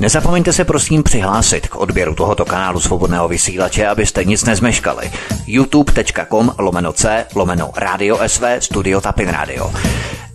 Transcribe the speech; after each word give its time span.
Nezapomeňte 0.00 0.52
se 0.52 0.64
prosím 0.64 1.02
přihlásit 1.02 1.68
k 1.68 1.76
odběru 1.76 2.14
tohoto 2.14 2.44
kanálu 2.44 2.80
svobodného 2.80 3.28
vysílače, 3.28 3.86
abyste 3.86 4.24
nic 4.24 4.44
nezmeškali. 4.44 5.10
youtube.com 5.46 6.52
lomeno 6.58 6.92
c 6.92 7.26
lomeno 7.34 7.70
radio 7.76 8.18
sv 8.26 8.44
studio 8.58 9.00
tapin 9.00 9.28
radio. 9.28 9.72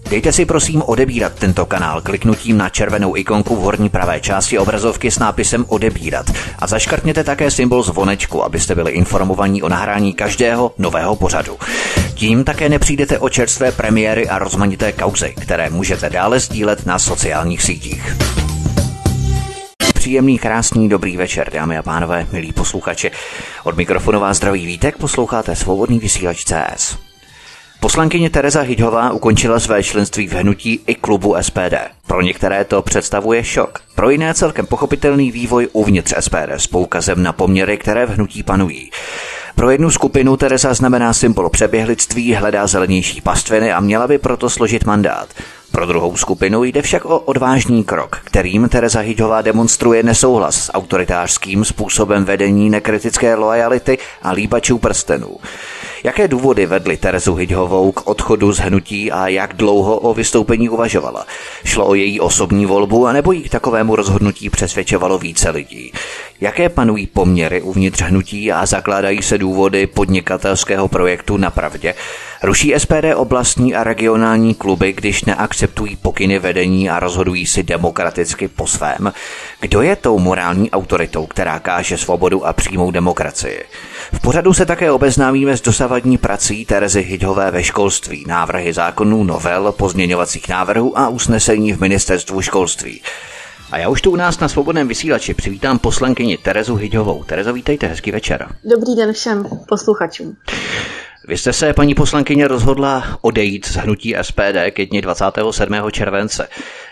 Dejte 0.10 0.32
si 0.32 0.46
prosím 0.46 0.82
odebírat 0.82 1.34
tento 1.34 1.66
kanál 1.66 2.02
kliknutím 2.02 2.58
na 2.58 2.70
červenou 2.70 3.18
ikonku 3.18 3.56
v 3.56 3.60
horní 3.60 3.90
pravé 3.90 4.20
části 4.20 4.58
obrazovky 4.58 5.12
s 5.12 5.20
nápisem 5.20 5.66
odebírat 5.68 6.26
a 6.60 6.68
zaškrtněte 6.68 7.24
také 7.24 7.52
symbol 7.52 7.84
zvonečku, 7.84 8.44
abyste 8.44 8.76
byli 8.76 8.92
informovaní 8.92 9.64
o 9.64 9.70
nahrání 9.70 10.14
každého 10.14 10.72
nového 10.78 11.16
pořadu. 11.16 11.58
Tím 12.14 12.44
také 12.44 12.70
nepřijdete 12.70 13.20
o 13.20 13.30
čerstvé 13.30 13.72
premiéry 13.72 14.30
a 14.30 14.40
rozmanité 14.40 14.92
kauzy, 14.92 15.34
které 15.42 15.70
můžete 15.70 16.10
dále 16.10 16.40
sdílet 16.40 16.86
na 16.86 17.00
sociálních 17.00 17.62
sítích. 17.62 18.16
Příjemný, 20.02 20.40
krásný, 20.40 20.90
dobrý 20.90 21.18
večer, 21.18 21.50
dámy 21.54 21.78
a 21.78 21.84
pánové, 21.84 22.28
milí 22.32 22.54
posluchači. 22.54 23.12
Od 23.64 23.78
mikrofonu 23.78 24.20
vás 24.20 24.38
zdraví 24.38 24.66
vítek, 24.66 24.98
posloucháte 24.98 25.56
svobodný 25.56 26.00
vysílač 26.00 26.44
CS. 26.44 26.98
Poslankyně 27.80 28.30
Tereza 28.30 28.62
Hyďhová 28.62 29.12
ukončila 29.12 29.60
své 29.60 29.84
členství 29.84 30.28
v 30.28 30.34
hnutí 30.34 30.80
i 30.88 30.96
klubu 30.96 31.36
SPD. 31.42 31.74
Pro 32.08 32.22
některé 32.22 32.66
to 32.66 32.82
představuje 32.82 33.44
šok. 33.44 33.80
Pro 33.96 34.10
jiné 34.10 34.34
celkem 34.34 34.66
pochopitelný 34.66 35.32
vývoj 35.32 35.68
uvnitř 35.74 36.14
SPD 36.20 36.50
s 36.50 36.68
poukazem 36.68 37.24
na 37.24 37.34
poměry, 37.34 37.78
které 37.78 38.06
v 38.06 38.10
hnutí 38.10 38.44
panují. 38.44 38.92
Pro 39.56 39.70
jednu 39.70 39.92
skupinu 39.92 40.38
Tereza 40.38 40.74
znamená 40.74 41.14
symbol 41.14 41.50
přeběhlictví, 41.50 42.34
hledá 42.34 42.68
zelenější 42.68 43.22
pastviny 43.22 43.72
a 43.72 43.80
měla 43.80 44.08
by 44.08 44.18
proto 44.18 44.50
složit 44.50 44.86
mandát. 44.86 45.30
Pro 45.72 45.86
druhou 45.86 46.18
skupinu 46.18 46.64
jde 46.64 46.82
však 46.82 47.06
o 47.06 47.20
odvážný 47.20 47.84
krok, 47.84 48.22
kterým 48.24 48.70
Tereza 48.70 49.00
Hyďová 49.00 49.42
demonstruje 49.42 50.04
nesouhlas 50.04 50.56
s 50.56 50.74
autoritářským 50.74 51.66
způsobem 51.66 52.26
vedení 52.26 52.70
nekritické 52.70 53.36
lojality 53.36 53.98
a 54.22 54.32
líbačů 54.32 54.78
prstenů. 54.78 55.38
Jaké 56.04 56.28
důvody 56.28 56.66
vedly 56.66 56.98
Terezu 56.98 57.36
Hyďhovou 57.36 57.92
k 57.92 58.08
odchodu 58.08 58.52
z 58.52 58.60
hnutí 58.60 59.12
a 59.12 59.28
jak 59.28 59.54
dlouho 59.54 59.98
o 59.98 60.14
vystoupení 60.14 60.70
uvažovala? 60.70 61.26
Šlo 61.66 61.88
o 61.88 61.94
její 61.94 62.20
osobní 62.20 62.66
volbu, 62.66 63.08
anebo 63.08 63.32
jí 63.32 63.44
k 63.44 63.50
takovému 63.50 63.96
rozhodnutí 63.96 64.50
přesvědčovalo 64.50 65.18
více 65.18 65.50
lidí? 65.50 65.92
Jaké 66.42 66.70
panují 66.70 67.08
poměry 67.08 67.62
uvnitř 67.62 68.02
hnutí 68.02 68.52
a 68.52 68.66
zakládají 68.66 69.22
se 69.22 69.38
důvody 69.38 69.88
podnikatelského 69.88 70.88
projektu 70.88 71.38
na 71.38 71.52
pravdě? 71.52 71.94
Ruší 72.44 72.74
SPD 72.78 73.16
oblastní 73.16 73.76
a 73.76 73.84
regionální 73.84 74.54
kluby, 74.54 74.94
když 74.94 75.26
neakceptují 75.26 75.96
pokyny 75.96 76.40
vedení 76.40 76.90
a 76.90 77.00
rozhodují 77.00 77.46
si 77.46 77.64
demokraticky 77.64 78.48
po 78.48 78.68
svém? 78.68 79.14
Kdo 79.60 79.82
je 79.82 79.96
tou 79.96 80.20
morální 80.20 80.72
autoritou, 80.72 81.26
která 81.26 81.60
káže 81.60 81.98
svobodu 81.98 82.46
a 82.46 82.54
přímou 82.54 82.92
demokracii? 82.92 83.64
V 84.14 84.20
pořadu 84.20 84.54
se 84.54 84.66
také 84.66 84.92
obeznámíme 84.92 85.58
s 85.58 85.62
dosavadní 85.62 86.18
prací 86.18 86.66
Terezy 86.66 87.02
Hyďhové 87.02 87.52
ve 87.52 87.64
školství, 87.64 88.26
návrhy 88.28 88.74
zákonů, 88.74 89.24
novel, 89.24 89.72
pozměňovacích 89.72 90.50
návrhů 90.50 91.00
a 91.00 91.10
usnesení 91.10 91.74
v 91.74 91.82
ministerstvu 91.82 92.42
školství. 92.42 93.02
A 93.72 93.78
já 93.78 93.90
už 93.90 94.02
tu 94.02 94.12
u 94.12 94.16
nás 94.16 94.40
na 94.40 94.48
svobodném 94.48 94.88
vysílači 94.88 95.34
přivítám 95.34 95.80
poslankyni 95.80 96.38
Terezu 96.38 96.76
Hyďovou. 96.76 97.24
Terezo, 97.24 97.54
vítejte, 97.54 97.88
hezký 97.88 98.12
večer. 98.12 98.48
Dobrý 98.64 98.96
den 98.96 99.14
všem 99.14 99.46
posluchačům. 99.68 100.38
Vy 101.28 101.38
jste 101.38 101.54
se, 101.54 101.74
paní 101.74 101.96
poslankyně, 101.96 102.48
rozhodla 102.48 103.18
odejít 103.22 103.66
z 103.66 103.76
hnutí 103.76 104.16
SPD 104.22 104.72
ke 104.72 104.86
dni 104.86 105.02
27. 105.02 105.76
července. 105.92 106.48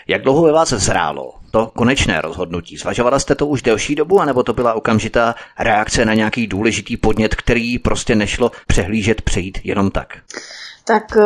Jak 0.08 0.22
dlouho 0.22 0.42
ve 0.42 0.52
vás 0.52 0.68
zrálo 0.68 1.34
to 1.50 1.66
konečné 1.66 2.20
rozhodnutí? 2.20 2.76
Zvažovala 2.76 3.18
jste 3.18 3.34
to 3.34 3.46
už 3.46 3.62
delší 3.62 3.94
dobu, 3.94 4.20
anebo 4.20 4.42
to 4.42 4.52
byla 4.52 4.74
okamžitá 4.74 5.34
reakce 5.58 6.04
na 6.04 6.14
nějaký 6.14 6.46
důležitý 6.46 6.96
podnět, 6.96 7.34
který 7.34 7.78
prostě 7.78 8.14
nešlo 8.14 8.50
přehlížet, 8.66 9.22
přejít 9.22 9.58
jenom 9.64 9.90
tak? 9.90 10.18
Tak 10.84 11.16
eh, 11.16 11.22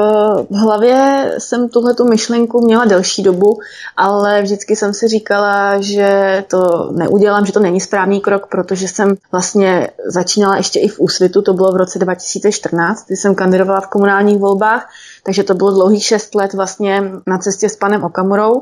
v 0.50 0.54
hlavě 0.54 1.30
jsem 1.38 1.68
tuhle 1.68 1.94
tu 1.94 2.08
myšlenku 2.08 2.60
měla 2.60 2.84
delší 2.84 3.22
dobu, 3.22 3.58
ale 3.96 4.42
vždycky 4.42 4.76
jsem 4.76 4.94
si 4.94 5.08
říkala, 5.08 5.80
že 5.80 6.44
to 6.48 6.90
neudělám, 6.92 7.46
že 7.46 7.52
to 7.52 7.60
není 7.60 7.80
správný 7.80 8.20
krok, 8.20 8.46
protože 8.46 8.88
jsem 8.88 9.14
vlastně 9.32 9.88
začínala 10.06 10.56
ještě 10.56 10.80
i 10.80 10.88
v 10.88 11.00
úsvitu, 11.00 11.42
to 11.42 11.52
bylo 11.52 11.72
v 11.72 11.76
roce 11.76 11.98
2014, 11.98 13.06
kdy 13.06 13.16
jsem 13.16 13.34
kandidovala 13.34 13.80
v 13.80 13.88
komunálních 13.88 14.38
volbách, 14.38 14.88
takže 15.22 15.44
to 15.44 15.54
bylo 15.54 15.70
dlouhých 15.70 16.04
šest 16.04 16.34
let 16.34 16.54
vlastně 16.54 17.02
na 17.26 17.38
cestě 17.38 17.68
s 17.68 17.76
panem 17.76 18.04
Okamurou 18.04 18.60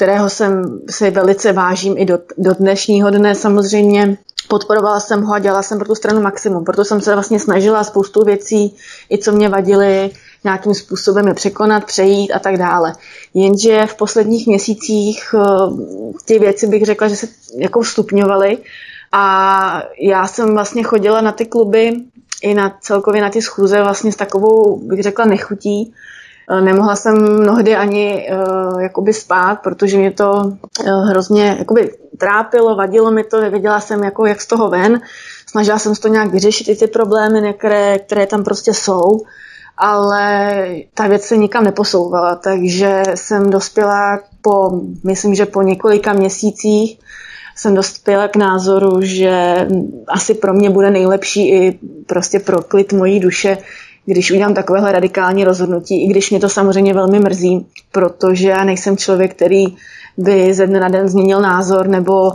kterého 0.00 0.30
jsem 0.30 0.80
si 0.90 1.10
velice 1.10 1.52
vážím 1.52 1.94
i 1.98 2.04
do, 2.04 2.18
do 2.38 2.54
dnešního 2.54 3.10
dne 3.10 3.34
samozřejmě. 3.34 4.16
Podporovala 4.50 5.00
jsem 5.00 5.22
ho 5.22 5.34
a 5.34 5.38
dělala 5.38 5.62
jsem 5.62 5.78
pro 5.78 5.88
tu 5.88 5.94
stranu 5.94 6.20
maximum. 6.20 6.64
Proto 6.64 6.84
jsem 6.84 7.00
se 7.00 7.14
vlastně 7.14 7.40
snažila 7.40 7.84
spoustu 7.84 8.24
věcí, 8.24 8.76
i 9.10 9.18
co 9.18 9.32
mě 9.32 9.48
vadily, 9.48 10.10
nějakým 10.44 10.74
způsobem 10.74 11.28
je 11.28 11.34
překonat, 11.34 11.84
přejít 11.84 12.32
a 12.32 12.38
tak 12.38 12.56
dále. 12.56 12.92
Jenže 13.34 13.86
v 13.86 13.94
posledních 13.94 14.46
měsících 14.46 15.34
eh, 15.34 15.40
ty 16.24 16.38
věci 16.38 16.66
bych 16.66 16.84
řekla, 16.84 17.08
že 17.08 17.16
se 17.16 17.28
jako 17.56 17.84
stupňovaly 17.84 18.58
a 19.12 19.82
já 20.00 20.26
jsem 20.26 20.54
vlastně 20.54 20.82
chodila 20.82 21.20
na 21.20 21.32
ty 21.32 21.46
kluby 21.46 21.96
i 22.42 22.54
na 22.54 22.78
celkově 22.80 23.22
na 23.22 23.30
ty 23.30 23.42
schůze 23.42 23.82
vlastně 23.82 24.12
s 24.12 24.16
takovou, 24.16 24.76
bych 24.76 25.02
řekla, 25.02 25.24
nechutí, 25.24 25.94
nemohla 26.60 26.96
jsem 26.96 27.40
mnohdy 27.40 27.76
ani 27.76 28.28
uh, 28.32 28.80
jakoby 28.82 29.12
spát, 29.12 29.54
protože 29.54 29.98
mě 29.98 30.10
to 30.10 30.32
uh, 30.32 31.08
hrozně 31.08 31.56
jakoby 31.58 31.90
trápilo, 32.18 32.76
vadilo 32.76 33.10
mi 33.10 33.24
to, 33.24 33.40
nevěděla 33.40 33.80
jsem, 33.80 34.04
jako, 34.04 34.26
jak 34.26 34.40
z 34.40 34.46
toho 34.46 34.68
ven. 34.68 35.00
Snažila 35.46 35.78
jsem 35.78 35.94
to 35.94 36.08
nějak 36.08 36.32
vyřešit, 36.32 36.68
i 36.68 36.76
ty 36.76 36.86
problémy, 36.86 37.54
které, 37.54 37.98
které 37.98 38.26
tam 38.26 38.44
prostě 38.44 38.74
jsou, 38.74 39.20
ale 39.76 40.66
ta 40.94 41.06
věc 41.06 41.22
se 41.22 41.36
nikam 41.36 41.64
neposouvala, 41.64 42.36
takže 42.36 43.02
jsem 43.14 43.50
dospěla 43.50 44.20
po, 44.42 44.80
myslím, 45.04 45.34
že 45.34 45.46
po 45.46 45.62
několika 45.62 46.12
měsících 46.12 46.98
jsem 47.56 47.74
dospěla 47.74 48.28
k 48.28 48.36
názoru, 48.36 49.00
že 49.00 49.66
asi 50.08 50.34
pro 50.34 50.54
mě 50.54 50.70
bude 50.70 50.90
nejlepší 50.90 51.50
i 51.50 51.78
prostě 52.06 52.40
pro 52.40 52.62
klid 52.62 52.92
mojí 52.92 53.20
duše, 53.20 53.58
když 54.06 54.30
udělám 54.30 54.54
takovéhle 54.54 54.92
radikální 54.92 55.44
rozhodnutí, 55.44 56.04
i 56.04 56.08
když 56.08 56.30
mě 56.30 56.40
to 56.40 56.48
samozřejmě 56.48 56.94
velmi 56.94 57.18
mrzí, 57.18 57.66
protože 57.92 58.48
já 58.48 58.64
nejsem 58.64 58.96
člověk, 58.96 59.34
který 59.34 59.64
by 60.16 60.54
ze 60.54 60.66
dne 60.66 60.80
na 60.80 60.88
den 60.88 61.08
změnil 61.08 61.40
názor 61.40 61.88
nebo 61.88 62.32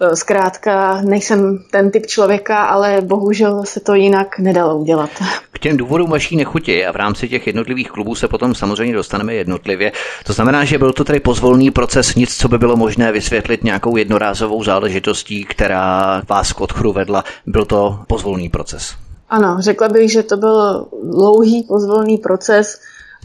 e, 0.00 0.16
Zkrátka 0.16 1.02
nejsem 1.02 1.58
ten 1.70 1.90
typ 1.90 2.06
člověka, 2.06 2.64
ale 2.64 3.00
bohužel 3.00 3.64
se 3.64 3.80
to 3.80 3.94
jinak 3.94 4.38
nedalo 4.38 4.78
udělat. 4.78 5.10
K 5.52 5.58
těm 5.58 5.76
důvodům 5.76 6.10
vaší 6.10 6.36
nechuti 6.36 6.86
a 6.86 6.92
v 6.92 6.96
rámci 6.96 7.28
těch 7.28 7.46
jednotlivých 7.46 7.90
klubů 7.90 8.14
se 8.14 8.28
potom 8.28 8.54
samozřejmě 8.54 8.94
dostaneme 8.94 9.34
jednotlivě. 9.34 9.92
To 10.24 10.32
znamená, 10.32 10.64
že 10.64 10.78
byl 10.78 10.92
to 10.92 11.04
tedy 11.04 11.20
pozvolný 11.20 11.70
proces, 11.70 12.14
nic, 12.14 12.36
co 12.36 12.48
by 12.48 12.58
bylo 12.58 12.76
možné 12.76 13.12
vysvětlit 13.12 13.64
nějakou 13.64 13.96
jednorázovou 13.96 14.64
záležitostí, 14.64 15.44
která 15.44 16.22
vás 16.28 16.52
k 16.52 16.60
odchodu 16.60 16.92
vedla. 16.92 17.24
Byl 17.46 17.64
to 17.64 17.98
pozvolný 18.06 18.48
proces. 18.48 18.94
Ano, 19.30 19.56
řekla 19.58 19.88
bych, 19.88 20.12
že 20.12 20.22
to 20.22 20.36
byl 20.36 20.86
dlouhý 21.02 21.62
pozvolný 21.62 22.18
proces 22.18 22.80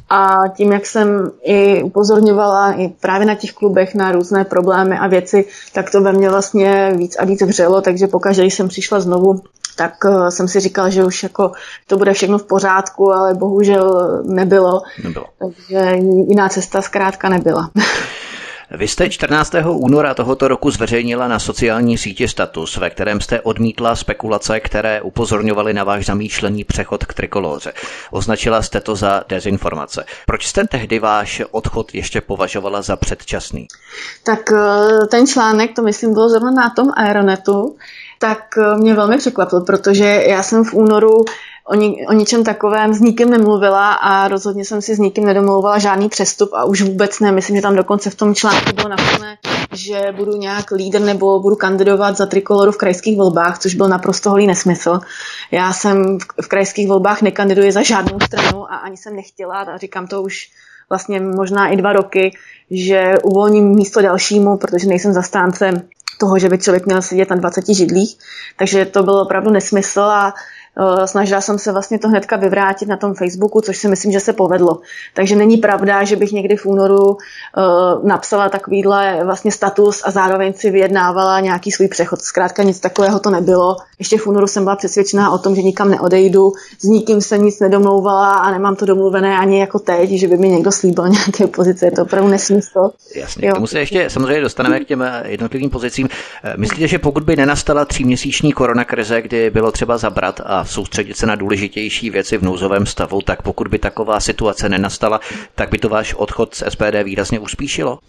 a 0.10 0.48
tím, 0.48 0.72
jak 0.72 0.86
jsem 0.86 1.32
i 1.44 1.84
upozorňovala 1.84 2.72
i 2.72 2.88
právě 2.88 3.28
na 3.28 3.36
těch 3.36 3.54
klubech 3.54 3.96
na 3.96 4.12
různé 4.12 4.46
problémy 4.46 4.98
a 4.98 5.08
věci, 5.08 5.46
tak 5.74 5.92
to 5.92 6.02
ve 6.02 6.14
mně 6.14 6.30
vlastně 6.30 6.94
víc 6.98 7.16
a 7.20 7.26
víc 7.26 7.42
vřelo, 7.42 7.82
takže 7.82 8.08
pokaždé, 8.08 8.44
když 8.44 8.54
jsem 8.54 8.68
přišla 8.68 9.00
znovu, 9.00 9.42
tak 9.76 9.94
eh, 10.06 10.32
jsem 10.32 10.48
si 10.48 10.60
říkala, 10.60 10.90
že 10.90 11.06
už 11.06 11.24
jako 11.24 11.52
to 11.88 11.98
bude 11.98 12.14
všechno 12.14 12.38
v 12.38 12.44
pořádku, 12.44 13.14
ale 13.14 13.34
bohužel 13.34 14.22
nebylo. 14.26 14.82
nebylo. 15.04 15.26
Takže 15.40 15.98
jiná 16.28 16.50
cesta 16.50 16.82
zkrátka 16.82 17.30
nebyla. 17.30 17.70
Vy 18.72 18.88
jste 18.88 19.10
14. 19.10 19.54
února 19.70 20.14
tohoto 20.14 20.48
roku 20.48 20.72
zveřejnila 20.72 21.28
na 21.28 21.40
sociální 21.40 21.98
síti 21.98 22.28
status, 22.28 22.78
ve 22.78 22.90
kterém 22.90 23.22
jste 23.22 23.42
odmítla 23.42 23.96
spekulace, 23.96 24.60
které 24.60 25.02
upozorňovaly 25.02 25.74
na 25.74 25.84
váš 25.84 26.06
zamýšlený 26.06 26.64
přechod 26.64 27.06
k 27.06 27.14
trikoloře. 27.14 27.74
Označila 28.12 28.62
jste 28.62 28.82
to 28.82 28.96
za 28.96 29.24
dezinformace. 29.30 30.06
Proč 30.26 30.48
jste 30.48 30.68
tehdy 30.68 31.00
váš 31.00 31.42
odchod 31.52 31.96
ještě 31.96 32.22
považovala 32.22 32.82
za 32.82 32.96
předčasný? 32.96 33.68
Tak 34.24 34.52
eh, 34.52 35.08
ten 35.08 35.28
článek, 35.28 35.76
to 35.76 35.82
myslím, 35.82 36.14
bylo 36.14 36.30
zrovna 36.30 36.52
na 36.52 36.70
tom 36.70 36.92
Aeronetu, 36.98 37.76
tak 38.20 38.40
eh, 38.58 38.78
mě 38.78 38.94
velmi 38.94 39.18
překvapil, 39.18 39.62
protože 39.62 40.24
já 40.28 40.44
jsem 40.44 40.64
v 40.64 40.74
únoru 40.74 41.26
o, 41.66 41.76
ni, 41.76 42.08
o 42.08 42.14
ničem 42.14 42.44
takovém 42.44 42.94
s 42.94 43.02
nikým 43.02 43.30
nemluvila 43.30 43.94
a 43.94 44.28
rozhodně 44.28 44.66
jsem 44.66 44.82
si 44.82 44.96
s 44.96 45.00
nikým 45.00 45.26
nedomlouvala 45.26 45.80
žádný 45.80 46.10
přestup 46.10 46.54
a 46.54 46.66
už 46.66 46.82
vůbec 46.82 47.20
ne. 47.20 47.32
Myslím, 47.32 47.56
že 47.56 47.62
tam 47.62 47.76
dokonce 47.76 48.10
v 48.10 48.16
tom 48.16 48.36
článku 48.36 48.76
bylo 48.76 48.90
napsané, 48.90 49.38
že 49.74 50.14
budu 50.18 50.38
nějak 50.38 50.72
lídr 50.72 51.02
nebo 51.02 51.40
budu 51.40 51.56
kandidovat 51.56 52.18
za 52.18 52.26
trikoloru 52.26 52.72
v 52.72 52.78
krajských 52.78 53.18
volbách, 53.18 53.60
což 53.60 53.76
byl 53.76 53.88
naprosto 53.88 54.30
holý 54.30 54.48
nesmysl. 54.48 55.00
Já 55.52 55.74
jsem 55.74 56.20
v, 56.20 56.26
v 56.42 56.48
krajských 56.48 56.88
volbách 56.88 57.22
nekandiduji 57.22 57.72
za 57.72 57.82
žádnou 57.82 58.20
stranu 58.20 58.72
a 58.72 58.76
ani 58.76 58.98
jsem 58.98 59.16
nechtěla 59.16 59.56
a 59.56 59.78
říkám 59.78 60.08
to 60.08 60.22
už 60.22 60.50
vlastně 60.90 61.20
možná 61.20 61.68
i 61.68 61.76
dva 61.76 61.94
roky, 61.94 62.38
že 62.72 63.14
uvolním 63.24 63.76
místo 63.76 64.02
dalšímu, 64.02 64.58
protože 64.58 64.88
nejsem 64.88 65.14
zastáncem 65.14 65.82
toho, 66.20 66.40
že 66.40 66.50
by 66.50 66.58
člověk 66.58 66.86
měl 66.86 67.02
sedět 67.02 67.30
na 67.30 67.36
20 67.36 67.68
židlích. 67.68 68.18
Takže 68.58 68.86
to 68.86 69.04
byl 69.04 69.14
opravdu 69.14 69.52
nesmysl 69.52 70.02
a 70.02 70.34
snažila 71.06 71.42
jsem 71.42 71.60
se 71.60 71.72
vlastně 71.72 72.00
to 72.00 72.08
hnedka 72.08 72.36
vyvrátit 72.36 72.88
na 72.88 72.98
tom 72.98 73.14
Facebooku, 73.14 73.62
což 73.62 73.78
si 73.78 73.88
myslím, 73.88 74.12
že 74.12 74.20
se 74.20 74.34
povedlo. 74.34 74.80
Takže 75.14 75.36
není 75.36 75.58
pravda, 75.58 76.04
že 76.04 76.16
bych 76.16 76.32
někdy 76.32 76.56
v 76.56 76.66
únoru 76.66 77.06
uh, 77.08 77.18
napsala 78.04 78.50
takovýhle 78.50 79.20
vlastně 79.24 79.52
status 79.52 80.02
a 80.06 80.12
zároveň 80.12 80.54
si 80.54 80.72
vyjednávala 80.72 81.40
nějaký 81.40 81.72
svůj 81.72 81.88
přechod. 81.88 82.22
Zkrátka 82.22 82.64
nic 82.64 82.80
takového 82.80 83.20
to 83.20 83.30
nebylo. 83.30 83.76
Ještě 84.00 84.18
v 84.18 84.28
únoru 84.28 84.48
jsem 84.48 84.64
byla 84.64 84.76
přesvědčená 84.76 85.32
o 85.32 85.38
tom, 85.38 85.56
že 85.56 85.62
nikam 85.62 85.90
neodejdu, 85.92 86.52
s 86.80 86.84
nikým 86.84 87.22
jsem 87.22 87.44
nic 87.44 87.60
nedomlouvala 87.60 88.34
a 88.34 88.52
nemám 88.52 88.76
to 88.76 88.86
domluvené 88.86 89.38
ani 89.38 89.60
jako 89.60 89.80
teď, 89.80 90.10
že 90.10 90.28
by 90.28 90.38
mi 90.38 90.50
někdo 90.50 90.72
slíbil 90.72 91.08
nějaké 91.10 91.48
pozice. 91.48 91.86
Je 91.86 91.92
to 91.92 92.02
opravdu 92.02 92.30
nesmysl. 92.30 92.90
Jasně, 93.16 93.48
jo. 93.48 93.52
k 93.52 93.56
tomu 93.56 93.68
se 93.68 93.80
ještě 93.80 94.10
samozřejmě 94.10 94.42
dostaneme 94.42 94.80
k 94.80 94.88
těm 94.88 95.04
jednotlivým 95.26 95.70
pozicím. 95.70 96.10
Eh, 96.44 96.54
myslíte, 96.58 96.88
že 96.88 97.00
pokud 97.00 97.24
by 97.24 97.36
nenastala 97.36 97.86
tříměsíční 97.86 98.54
koronakrize, 98.54 99.22
kdy 99.22 99.50
bylo 99.50 99.72
třeba 99.72 99.98
zabrat 99.98 100.42
a 100.46 100.65
soustředit 100.66 101.18
se 101.18 101.26
na 101.26 101.36
důležitější 101.36 102.10
věci 102.10 102.38
v 102.38 102.44
nouzovém 102.44 102.86
stavu, 102.86 103.22
tak 103.22 103.42
pokud 103.42 103.68
by 103.68 103.80
taková 103.80 104.20
situace 104.20 104.70
nenastala, 104.70 105.20
tak 105.56 105.70
by 105.70 105.78
to 105.78 105.90
váš 105.90 106.14
odchod 106.14 106.56
z 106.56 106.64
SPD 106.70 107.04
výrazně 107.04 107.40
uspíšilo? 107.40 108.00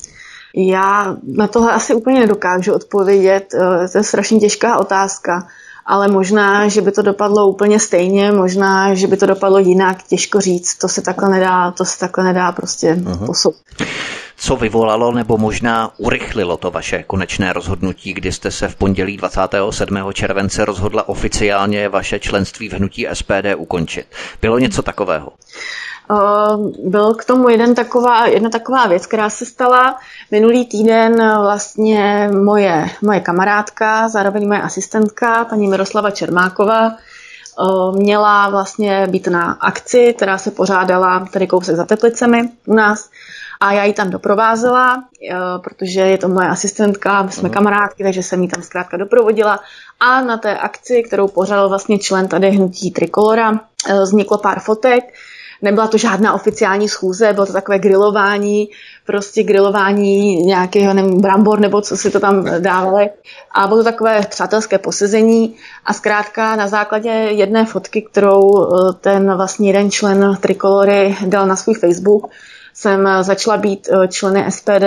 Já 0.56 1.16
na 1.36 1.46
tohle 1.46 1.72
asi 1.72 1.94
úplně 1.94 2.20
nedokážu 2.20 2.74
odpovědět. 2.74 3.54
Eh, 3.54 3.88
to 3.88 3.98
je 3.98 4.04
strašně 4.04 4.40
těžká 4.40 4.78
otázka 4.78 5.48
ale 5.86 6.08
možná, 6.08 6.68
že 6.68 6.82
by 6.82 6.92
to 6.92 7.02
dopadlo 7.02 7.46
úplně 7.46 7.80
stejně, 7.80 8.32
možná, 8.32 8.94
že 8.94 9.06
by 9.06 9.16
to 9.16 9.26
dopadlo 9.26 9.58
jinak, 9.58 10.02
těžko 10.02 10.40
říct, 10.40 10.74
to 10.74 10.88
se 10.88 11.02
takhle 11.02 11.28
nedá, 11.28 11.70
to 11.70 11.84
se 11.84 11.98
takhle 11.98 12.24
nedá 12.24 12.52
prostě 12.52 12.98
posoudit 13.26 13.62
co 14.36 14.56
vyvolalo 14.56 15.12
nebo 15.12 15.38
možná 15.38 15.90
urychlilo 15.96 16.56
to 16.56 16.70
vaše 16.70 17.02
konečné 17.02 17.52
rozhodnutí, 17.52 18.12
kdy 18.12 18.32
jste 18.32 18.50
se 18.50 18.68
v 18.68 18.76
pondělí 18.76 19.16
27. 19.16 19.98
července 20.12 20.64
rozhodla 20.64 21.08
oficiálně 21.08 21.88
vaše 21.88 22.18
členství 22.18 22.68
v 22.68 22.72
hnutí 22.72 23.06
SPD 23.12 23.54
ukončit. 23.56 24.06
Bylo 24.42 24.58
něco 24.58 24.82
takového? 24.82 25.32
Byl 26.84 27.14
k 27.14 27.24
tomu 27.24 27.48
jeden 27.48 27.74
taková, 27.74 28.26
jedna 28.26 28.50
taková 28.50 28.86
věc, 28.86 29.06
která 29.06 29.30
se 29.30 29.46
stala 29.46 29.98
minulý 30.30 30.66
týden 30.66 31.16
vlastně 31.40 32.30
moje, 32.44 32.90
moje 33.02 33.20
kamarádka, 33.20 34.08
zároveň 34.08 34.48
moje 34.48 34.62
asistentka, 34.62 35.44
paní 35.44 35.68
Miroslava 35.68 36.10
Čermáková, 36.10 36.96
měla 37.92 38.48
vlastně 38.48 39.06
být 39.06 39.26
na 39.26 39.52
akci, 39.52 40.14
která 40.16 40.38
se 40.38 40.50
pořádala 40.50 41.26
tady 41.32 41.46
kousek 41.46 41.76
za 41.76 41.84
Teplicemi 41.84 42.48
u 42.66 42.74
nás 42.74 43.10
a 43.60 43.72
já 43.72 43.84
ji 43.84 43.92
tam 43.92 44.10
doprovázela, 44.10 45.04
eh, 45.30 45.34
protože 45.64 46.00
je 46.00 46.18
to 46.18 46.28
moje 46.28 46.48
asistentka, 46.48 47.22
my 47.22 47.32
jsme 47.32 47.48
uh-huh. 47.48 47.52
kamarádky, 47.52 48.02
takže 48.02 48.22
jsem 48.22 48.42
ji 48.42 48.48
tam 48.48 48.62
zkrátka 48.62 48.96
doprovodila. 48.96 49.60
A 50.00 50.20
na 50.20 50.36
té 50.36 50.56
akci, 50.56 51.02
kterou 51.02 51.28
pořádal 51.28 51.68
vlastně 51.68 51.98
člen 51.98 52.28
tady 52.28 52.50
hnutí 52.50 52.90
Trikolora, 52.90 53.60
eh, 53.88 54.00
vzniklo 54.00 54.38
pár 54.38 54.60
fotek. 54.60 55.04
Nebyla 55.62 55.86
to 55.86 55.98
žádná 55.98 56.34
oficiální 56.34 56.88
schůze, 56.88 57.32
bylo 57.32 57.46
to 57.46 57.52
takové 57.52 57.78
grilování, 57.78 58.68
prostě 59.06 59.42
grilování 59.42 60.36
nějakého 60.36 60.94
nevím, 60.94 61.20
brambor 61.20 61.60
nebo 61.60 61.80
co 61.80 61.96
si 61.96 62.10
to 62.10 62.20
tam 62.20 62.44
dávali. 62.58 63.10
A 63.54 63.66
bylo 63.66 63.78
to 63.78 63.84
takové 63.84 64.20
přátelské 64.30 64.78
posezení 64.78 65.56
a 65.84 65.92
zkrátka 65.92 66.56
na 66.56 66.68
základě 66.68 67.08
jedné 67.10 67.64
fotky, 67.64 68.02
kterou 68.02 68.40
eh, 68.40 68.92
ten 69.00 69.36
vlastně 69.36 69.68
jeden 69.68 69.90
člen 69.90 70.36
Trikolory 70.40 71.16
dal 71.26 71.46
na 71.46 71.56
svůj 71.56 71.74
Facebook, 71.74 72.26
jsem 72.76 73.06
eh, 73.06 73.24
začala 73.24 73.56
být 73.56 73.88
eh, 73.88 74.08
členy 74.08 74.52
SPD 74.52 74.84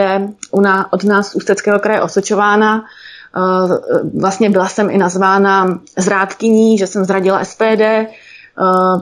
od 0.91 1.03
nás 1.03 1.30
z 1.30 1.36
Ústeckého 1.36 1.80
kraje 1.80 2.01
osočována. 2.01 2.83
Eh, 3.38 4.00
vlastně 4.19 4.50
byla 4.50 4.68
jsem 4.68 4.89
i 4.89 4.97
nazvána 4.97 5.80
zrádkyní, 5.97 6.77
že 6.77 6.88
jsem 6.88 7.06
zradila 7.06 7.44
SPD, 7.44 7.81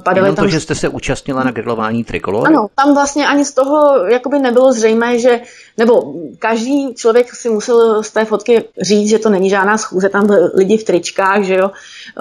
padaly 0.04 0.28
Jenom 0.28 0.36
tam... 0.36 0.45
to, 0.45 0.50
že 0.50 0.60
jste 0.60 0.75
se 0.75 0.89
účastnila 0.89 1.44
na 1.44 1.51
grilování 1.51 2.04
trikolory? 2.04 2.54
Ano, 2.54 2.68
tam 2.75 2.94
vlastně 2.94 3.28
ani 3.28 3.45
z 3.45 3.51
toho 3.51 4.06
jakoby 4.07 4.39
nebylo 4.39 4.74
zřejmé, 4.74 5.19
že, 5.19 5.40
nebo 5.77 6.13
každý 6.39 6.94
člověk 6.94 7.35
si 7.35 7.50
musel 7.50 8.03
z 8.03 8.12
té 8.12 8.25
fotky 8.25 8.63
říct, 8.81 9.09
že 9.09 9.19
to 9.19 9.29
není 9.29 9.50
žádná 9.50 9.77
schůze, 9.77 10.09
tam 10.09 10.27
byli 10.27 10.39
lidi 10.53 10.77
v 10.77 10.83
tričkách, 10.83 11.44
že 11.44 11.56
jo, 11.56 11.71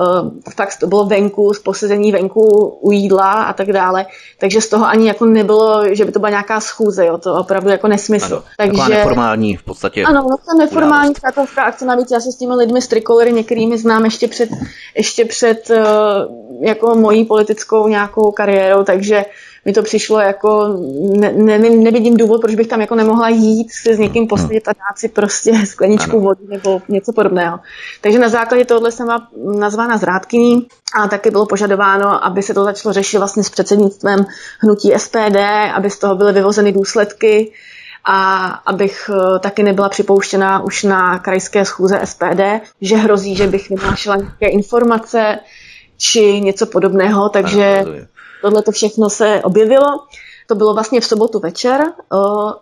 uh, 0.00 0.30
fakt 0.56 0.76
to 0.80 0.86
bylo 0.86 1.04
venku, 1.04 1.54
z 1.54 1.58
posezení 1.58 2.12
venku 2.12 2.66
u 2.80 2.92
jídla 2.92 3.32
a 3.32 3.52
tak 3.52 3.72
dále, 3.72 4.06
takže 4.38 4.60
z 4.60 4.68
toho 4.68 4.86
ani 4.86 5.08
jako 5.08 5.26
nebylo, 5.26 5.94
že 5.94 6.04
by 6.04 6.12
to 6.12 6.18
byla 6.18 6.30
nějaká 6.30 6.60
schůze, 6.60 7.06
jo, 7.06 7.18
to 7.18 7.34
opravdu 7.34 7.70
jako 7.70 7.88
nesmysl. 7.88 8.34
Ano, 8.34 8.44
takže... 8.56 8.94
neformální 8.94 9.56
v 9.56 9.62
podstatě. 9.62 10.04
Ano, 10.04 10.26
no 10.30 10.36
to 10.36 10.58
neformální 10.58 11.14
přátelská 11.14 11.62
akce, 11.62 11.84
navíc 11.84 12.10
já 12.10 12.20
se 12.20 12.32
s 12.32 12.36
těmi 12.36 12.54
lidmi 12.54 12.82
z 12.82 12.88
trikolory 12.88 13.32
některými 13.32 13.78
znám 13.78 14.04
ještě 14.04 14.28
před, 14.28 14.48
ještě 14.96 15.24
před 15.24 15.70
uh, 15.70 16.66
jako 16.66 16.94
mojí 16.94 17.24
politickou 17.24 17.88
nějakou 17.88 18.32
kariérou, 18.32 18.84
takže 18.84 19.24
mi 19.66 19.72
to 19.72 19.82
přišlo 19.82 20.20
jako, 20.20 20.76
ne, 21.18 21.32
ne, 21.32 21.58
nevidím 21.58 22.16
důvod, 22.16 22.40
proč 22.40 22.54
bych 22.54 22.66
tam 22.66 22.80
jako 22.80 22.94
nemohla 22.94 23.28
jít 23.28 23.70
si 23.70 23.94
s 23.94 23.98
někým 23.98 24.26
posadit 24.26 24.68
a 24.68 24.72
dát 24.72 24.98
si 24.98 25.08
prostě 25.08 25.52
skleničku 25.66 26.20
vody 26.20 26.40
nebo 26.48 26.82
něco 26.88 27.12
podobného. 27.12 27.58
Takže 28.00 28.18
na 28.18 28.28
základě 28.28 28.64
tohle 28.64 28.92
jsem 28.92 29.06
byla 29.06 29.28
nazvána 29.58 29.96
zrádkyní 29.96 30.66
a 30.94 31.08
taky 31.08 31.30
bylo 31.30 31.46
požadováno, 31.46 32.24
aby 32.24 32.42
se 32.42 32.54
to 32.54 32.64
začalo 32.64 32.92
řešit 32.92 33.18
vlastně 33.18 33.44
s 33.44 33.50
předsednictvem 33.50 34.26
hnutí 34.60 34.92
SPD, 34.96 35.36
aby 35.74 35.90
z 35.90 35.98
toho 35.98 36.16
byly 36.16 36.32
vyvozeny 36.32 36.72
důsledky 36.72 37.52
a 38.04 38.46
abych 38.46 39.10
eh, 39.12 39.38
taky 39.38 39.62
nebyla 39.62 39.88
připouštěna 39.88 40.64
už 40.64 40.82
na 40.82 41.18
krajské 41.18 41.64
schůze 41.64 42.00
SPD, 42.04 42.40
že 42.80 42.96
hrozí, 42.96 43.36
že 43.36 43.46
bych 43.46 43.68
vynášela 43.68 44.16
nějaké 44.16 44.48
informace, 44.48 45.38
či 45.98 46.40
něco 46.40 46.66
podobného, 46.66 47.28
takže 47.28 47.84
tohle 48.46 48.62
to 48.62 48.72
všechno 48.72 49.10
se 49.10 49.40
objevilo. 49.44 50.06
To 50.46 50.54
bylo 50.54 50.74
vlastně 50.74 51.00
v 51.00 51.04
sobotu 51.04 51.38
večer 51.38 51.80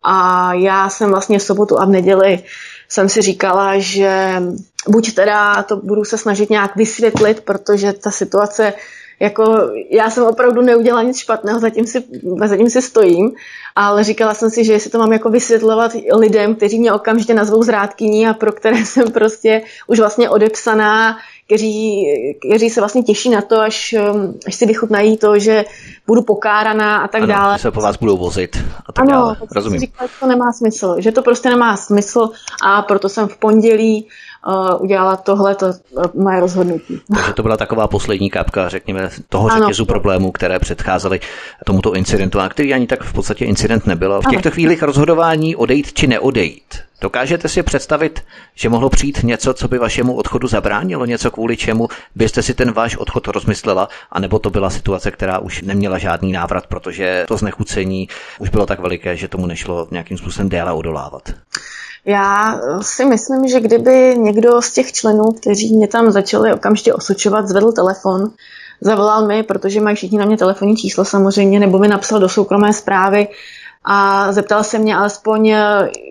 a 0.03 0.51
já 0.55 0.89
jsem 0.89 1.11
vlastně 1.11 1.39
v 1.39 1.43
sobotu 1.43 1.81
a 1.81 1.85
v 1.85 1.89
neděli 1.89 2.43
jsem 2.89 3.09
si 3.09 3.23
říkala, 3.23 3.79
že 3.79 4.43
buď 4.89 5.15
teda 5.15 5.63
to 5.63 5.77
budu 5.77 6.05
se 6.05 6.19
snažit 6.19 6.51
nějak 6.51 6.77
vysvětlit, 6.77 7.41
protože 7.41 7.93
ta 7.93 8.11
situace 8.11 8.73
jako 9.21 9.71
já 9.91 10.11
jsem 10.11 10.25
opravdu 10.25 10.63
neudělala 10.63 11.03
nic 11.03 11.19
špatného, 11.19 11.61
zatím 11.61 11.87
si, 11.87 12.05
zatím 12.45 12.71
si 12.71 12.83
stojím, 12.83 13.33
ale 13.77 14.05
říkala 14.05 14.35
jsem 14.35 14.51
si, 14.51 14.65
že 14.65 14.73
jestli 14.73 14.91
to 14.91 14.99
mám 14.99 15.13
jako 15.13 15.31
vysvětlovat 15.31 15.93
lidem, 16.13 16.55
kteří 16.55 16.79
mě 16.79 16.93
okamžitě 16.93 17.35
nazvou 17.35 17.63
zrádkyní 17.63 18.27
a 18.27 18.35
pro 18.35 18.53
které 18.53 18.77
jsem 18.87 19.13
prostě 19.13 19.63
už 19.87 19.99
vlastně 19.99 20.31
odepsaná, 20.31 21.19
kteří, 21.47 22.07
kteří 22.49 22.71
se 22.71 22.81
vlastně 22.81 23.03
těší 23.03 23.31
na 23.31 23.43
to, 23.43 23.61
až, 23.61 23.95
um, 24.15 24.39
až 24.47 24.55
si 24.55 24.67
vychutnají 24.67 25.17
to, 25.17 25.39
že 25.39 25.65
budu 26.07 26.23
pokáraná 26.23 26.99
a 26.99 27.09
tak 27.09 27.23
ano, 27.23 27.33
dále. 27.33 27.59
se 27.59 27.71
po 27.71 27.81
vás 27.81 27.97
budou 27.97 28.17
vozit 28.17 28.57
a 28.87 28.93
tak 28.93 29.03
ano, 29.03 29.11
dále. 29.11 29.37
Rozumím. 29.51 29.81
Říkala, 29.81 30.07
že 30.07 30.15
to 30.21 30.27
nemá 30.27 30.53
smysl, 30.53 30.97
že 30.99 31.13
to 31.13 31.23
prostě 31.23 31.49
nemá 31.49 31.77
smysl 31.77 32.31
a 32.63 32.83
proto 32.83 33.09
jsem 33.09 33.29
v 33.29 33.37
pondělí 33.37 34.09
uh, 34.47 34.83
udělala 34.83 35.17
tohle 35.17 35.55
to, 35.55 35.67
uh, 35.67 36.05
moje 36.15 36.41
rozhodnutí. 36.41 37.01
Takže 37.15 37.33
to 37.33 37.43
byla 37.43 37.57
taková 37.57 37.89
poslední 37.89 38.31
kapka, 38.31 38.69
řekněme, 38.69 39.11
toho 39.29 39.49
řetězu 39.49 39.85
problémů, 39.85 40.33
které 40.33 40.59
předcházely 40.59 41.21
tomuto 41.65 41.95
incidentu, 41.95 42.41
a 42.41 42.49
který 42.49 42.75
ani 42.75 42.87
tak 42.87 43.03
v 43.03 43.13
podstatě 43.13 43.45
incident 43.45 43.87
nebyl. 43.87 44.21
V 44.21 44.31
těchto 44.31 44.49
ano. 44.49 44.55
chvílích 44.55 44.83
rozhodování 44.83 45.57
odejít 45.57 45.93
či 45.93 46.07
neodejít. 46.07 46.75
Dokážete 47.01 47.49
si 47.49 47.63
představit, 47.63 48.25
že 48.55 48.69
mohlo 48.69 48.91
přijít 48.91 49.23
něco, 49.23 49.55
co 49.55 49.69
by 49.69 49.79
vašemu 49.79 50.15
odchodu 50.15 50.49
zabránilo, 50.49 51.07
něco 51.07 51.31
kvůli 51.31 51.57
čemu 51.57 51.89
byste 52.15 52.43
si 52.43 52.55
ten 52.55 52.73
váš 52.73 52.97
odchod 52.97 53.29
rozmyslela, 53.29 53.89
anebo 54.13 54.39
to 54.39 54.51
byla 54.51 54.71
situace, 54.71 55.11
která 55.11 55.39
už 55.39 55.63
neměla 55.63 55.99
žádný 55.99 56.33
návrat, 56.33 56.67
protože 56.67 57.25
to 57.29 57.37
znechucení 57.37 58.09
už 58.39 58.49
bylo 58.49 58.67
tak 58.67 58.81
veliké, 58.81 59.17
že 59.17 59.29
tomu 59.29 59.47
nešlo 59.47 59.89
nějakým 59.91 60.19
způsobem 60.19 60.49
déle 60.49 60.73
odolávat. 60.73 61.33
Já 62.05 62.61
si 62.81 63.05
myslím, 63.05 63.49
že 63.49 63.61
kdyby 63.61 64.15
někdo 64.19 64.63
z 64.63 64.73
těch 64.73 64.93
členů, 64.93 65.25
kteří 65.25 65.77
mě 65.77 65.89
tam 65.89 66.11
začali 66.11 66.53
okamžitě 66.53 66.95
osočovat, 66.95 67.49
zvedl 67.49 67.73
telefon, 67.73 68.31
zavolal 68.81 69.27
mi, 69.27 69.43
protože 69.43 69.81
mají 69.81 69.97
všichni 69.97 70.19
na 70.19 70.25
mě 70.25 70.37
telefonní 70.37 70.77
číslo 70.77 71.05
samozřejmě, 71.05 71.61
nebo 71.61 71.79
mi 71.79 71.89
napsal 71.89 72.21
do 72.21 72.29
soukromé 72.29 72.73
zprávy 72.73 73.29
a 73.85 74.33
zeptal 74.33 74.65
se 74.65 74.79
mě 74.79 74.97
alespoň, 74.97 75.55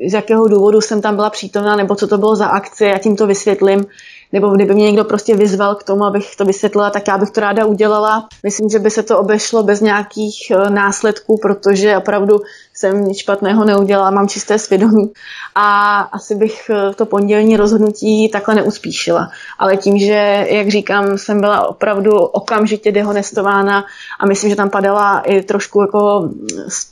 z 0.08 0.14
jakého 0.14 0.48
důvodu 0.48 0.82
jsem 0.82 1.02
tam 1.02 1.16
byla 1.16 1.30
přítomna, 1.30 1.76
nebo 1.76 1.96
co 1.96 2.08
to 2.08 2.18
bylo 2.18 2.36
za 2.36 2.48
akci, 2.48 2.86
já 2.86 2.98
tím 2.98 3.16
to 3.16 3.28
vysvětlím, 3.28 3.86
nebo 4.34 4.50
kdyby 4.50 4.74
mě 4.74 4.86
někdo 4.86 5.04
prostě 5.04 5.36
vyzval 5.36 5.76
k 5.76 5.84
tomu, 5.84 6.06
abych 6.06 6.36
to 6.36 6.46
vysvětlila, 6.46 6.90
tak 6.90 7.08
já 7.08 7.18
bych 7.18 7.32
to 7.32 7.42
ráda 7.42 7.66
udělala. 7.66 8.28
Myslím, 8.44 8.70
že 8.70 8.80
by 8.80 8.90
se 8.90 9.04
to 9.04 9.20
obešlo 9.20 9.64
bez 9.64 9.82
nějakých 9.82 10.52
eh, 10.52 10.70
následků, 10.70 11.40
protože 11.42 11.98
opravdu 11.98 12.42
jsem 12.74 13.06
nic 13.06 13.18
špatného 13.18 13.66
neudělala, 13.66 14.12
mám 14.12 14.28
čisté 14.28 14.60
svědomí 14.60 15.12
a 15.56 16.00
asi 16.00 16.36
bych 16.36 16.70
eh, 16.70 16.94
to 16.94 17.06
pondělní 17.06 17.58
rozhodnutí 17.58 18.30
takhle 18.30 18.56
neuspíšila. 18.56 19.30
Ale 19.60 19.78
tím, 19.78 20.00
že, 20.00 20.48
jak 20.50 20.70
říkám, 20.70 21.18
jsem 21.18 21.40
byla 21.40 21.68
opravdu 21.68 22.12
okamžitě 22.20 22.92
dehonestována 22.92 23.86
a 24.20 24.26
myslím, 24.26 24.50
že 24.50 24.56
tam 24.56 24.70
padala 24.70 25.20
i 25.20 25.42
trošku 25.42 25.82
jako 25.82 26.30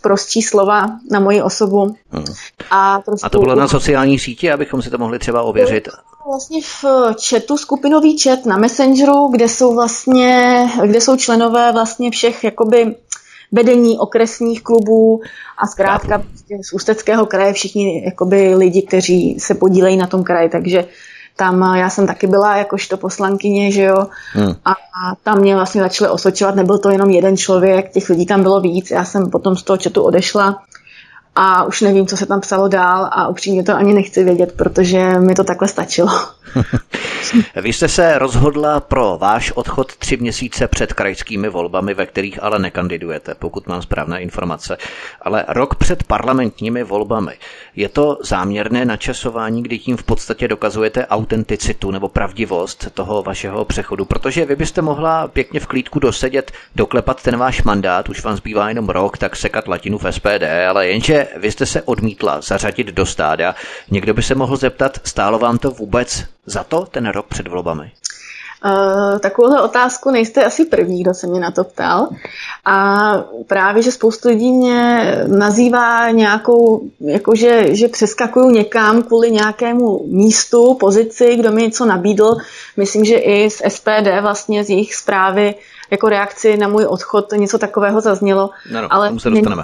prostší 0.01 0.41
slova 0.41 0.87
na 1.11 1.19
moji 1.19 1.41
osobu. 1.41 1.95
Hmm. 2.11 2.25
A, 2.71 2.99
trošku... 2.99 3.25
a 3.25 3.29
to 3.29 3.39
bylo 3.39 3.55
na 3.55 3.67
sociální 3.67 4.19
síti, 4.19 4.51
abychom 4.51 4.81
si 4.81 4.89
to 4.89 4.97
mohli 4.97 5.19
třeba 5.19 5.41
ověřit? 5.41 5.89
Vlastně 6.25 6.61
v 6.61 6.85
chatu, 7.29 7.57
skupinový 7.57 8.17
chat 8.17 8.45
na 8.45 8.57
Messengeru, 8.57 9.27
kde 9.27 9.49
jsou 9.49 9.75
vlastně, 9.75 10.65
kde 10.85 11.01
jsou 11.01 11.15
členové 11.15 11.71
vlastně 11.71 12.11
všech 12.11 12.43
jakoby 12.43 12.95
vedení 13.51 13.99
okresních 13.99 14.63
klubů 14.63 15.21
a 15.57 15.67
zkrátka 15.67 16.17
prostě 16.17 16.57
z 16.63 16.73
Ústeckého 16.73 17.25
kraje 17.25 17.53
všichni 17.53 18.05
jakoby 18.05 18.55
lidi, 18.55 18.81
kteří 18.81 19.39
se 19.39 19.55
podílejí 19.55 19.97
na 19.97 20.07
tom 20.07 20.23
kraji, 20.23 20.49
takže 20.49 20.85
tam 21.35 21.75
já 21.75 21.89
jsem 21.89 22.07
taky 22.07 22.27
byla 22.27 22.57
jakožto 22.57 22.97
poslankyně, 22.97 23.71
že 23.71 23.83
jo, 23.83 24.07
hmm. 24.33 24.55
a, 24.65 24.71
a 24.71 25.15
tam 25.23 25.39
mě 25.39 25.55
vlastně 25.55 25.81
začaly 25.81 26.11
osočovat, 26.11 26.55
nebyl 26.55 26.77
to 26.77 26.89
jenom 26.89 27.09
jeden 27.09 27.37
člověk, 27.37 27.91
těch 27.91 28.09
lidí 28.09 28.25
tam 28.25 28.43
bylo 28.43 28.61
víc, 28.61 28.91
já 28.91 29.05
jsem 29.05 29.29
potom 29.29 29.55
z 29.55 29.63
toho 29.63 29.77
chatu 29.83 30.03
odešla 30.03 30.63
a 31.35 31.63
už 31.63 31.81
nevím, 31.81 32.07
co 32.07 32.17
se 32.17 32.25
tam 32.25 32.41
psalo 32.41 32.67
dál 32.67 33.09
a 33.11 33.27
upřímně 33.27 33.63
to 33.63 33.75
ani 33.75 33.93
nechci 33.93 34.23
vědět, 34.23 34.51
protože 34.51 35.19
mi 35.19 35.35
to 35.35 35.43
takhle 35.43 35.67
stačilo. 35.67 36.11
Vy 37.61 37.73
jste 37.73 37.87
se 37.87 38.19
rozhodla 38.19 38.79
pro 38.79 39.17
váš 39.21 39.51
odchod 39.51 39.95
tři 39.95 40.17
měsíce 40.17 40.67
před 40.67 40.93
krajskými 40.93 41.49
volbami, 41.49 41.93
ve 41.93 42.05
kterých 42.05 42.43
ale 42.43 42.59
nekandidujete, 42.59 43.35
pokud 43.35 43.67
mám 43.67 43.81
správné 43.81 44.21
informace, 44.21 44.77
ale 45.21 45.45
rok 45.47 45.75
před 45.75 46.03
parlamentními 46.03 46.83
volbami. 46.83 47.37
Je 47.75 47.89
to 47.89 48.17
záměrné 48.23 48.85
načasování, 48.85 49.63
kdy 49.63 49.79
tím 49.79 49.97
v 49.97 50.03
podstatě 50.03 50.47
dokazujete 50.47 51.07
autenticitu 51.07 51.91
nebo 51.91 52.09
pravdivost 52.09 52.91
toho 52.93 53.23
vašeho 53.23 53.65
přechodu, 53.65 54.05
protože 54.05 54.45
vy 54.45 54.55
byste 54.55 54.81
mohla 54.81 55.27
pěkně 55.27 55.59
v 55.59 55.67
klídku 55.67 55.99
dosedět, 55.99 56.51
doklepat 56.75 57.23
ten 57.23 57.37
váš 57.37 57.63
mandát, 57.63 58.09
už 58.09 58.23
vám 58.23 58.35
zbývá 58.37 58.69
jenom 58.69 58.89
rok, 58.89 59.17
tak 59.17 59.35
sekat 59.35 59.67
latinu 59.67 59.97
v 59.97 60.11
SPD, 60.11 60.43
ale 60.69 60.87
jenže 60.87 61.27
vy 61.37 61.51
jste 61.51 61.65
se 61.65 61.81
odmítla 61.81 62.41
zařadit 62.41 62.87
do 62.87 63.05
stáda. 63.05 63.55
Někdo 63.91 64.13
by 64.13 64.23
se 64.23 64.35
mohl 64.35 64.57
zeptat, 64.57 64.99
stálo 65.03 65.39
vám 65.39 65.57
to 65.57 65.71
vůbec 65.71 66.25
za 66.45 66.63
to 66.63 66.85
ten 66.85 67.10
rok 67.11 67.27
před 67.27 67.47
volbami? 67.47 67.91
Uh, 68.65 69.19
takovouhle 69.19 69.61
otázku 69.61 70.11
nejste 70.11 70.43
asi 70.43 70.65
první, 70.65 71.01
kdo 71.01 71.13
se 71.13 71.27
mě 71.27 71.39
na 71.39 71.51
to 71.51 71.63
ptal. 71.63 72.09
A 72.65 73.11
právě, 73.47 73.83
že 73.83 73.91
spoustu 73.91 74.27
lidí 74.27 74.51
mě 74.51 75.15
nazývá 75.27 76.09
nějakou, 76.09 76.89
jakože 76.99 77.75
že 77.75 77.87
přeskakuju 77.87 78.49
někam 78.49 79.03
kvůli 79.03 79.31
nějakému 79.31 80.05
místu, 80.07 80.73
pozici, 80.73 81.35
kdo 81.35 81.51
mi 81.51 81.61
něco 81.61 81.85
nabídl. 81.85 82.35
Myslím, 82.77 83.05
že 83.05 83.15
i 83.15 83.49
z 83.49 83.61
SPD 83.67 84.21
vlastně 84.21 84.63
z 84.63 84.69
jejich 84.69 84.95
zprávy 84.95 85.55
jako 85.91 86.09
reakci 86.09 86.57
na 86.57 86.67
můj 86.67 86.85
odchod 86.85 87.31
něco 87.31 87.57
takového 87.57 88.01
zaznělo. 88.01 88.49
No, 88.71 88.81
no, 88.81 88.87
ale 88.93 89.19
se 89.19 89.29
dostaneme. 89.29 89.63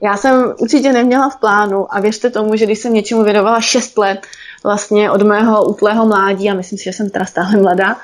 Já 0.00 0.16
jsem 0.16 0.54
určitě 0.58 0.92
neměla 0.92 1.28
v 1.28 1.36
plánu 1.36 1.94
a 1.94 2.00
věřte 2.00 2.30
tomu, 2.30 2.56
že 2.56 2.64
když 2.64 2.78
jsem 2.78 2.94
něčemu 2.94 3.24
věnovala 3.24 3.60
6 3.60 3.98
let, 3.98 4.26
vlastně 4.64 5.10
od 5.10 5.22
mého 5.22 5.64
útlého 5.64 6.06
mládí, 6.06 6.50
a 6.50 6.54
myslím 6.54 6.78
si, 6.78 6.84
že 6.84 6.92
jsem 6.92 7.10
teda 7.10 7.24
stále 7.24 7.56
mladá, 7.56 7.96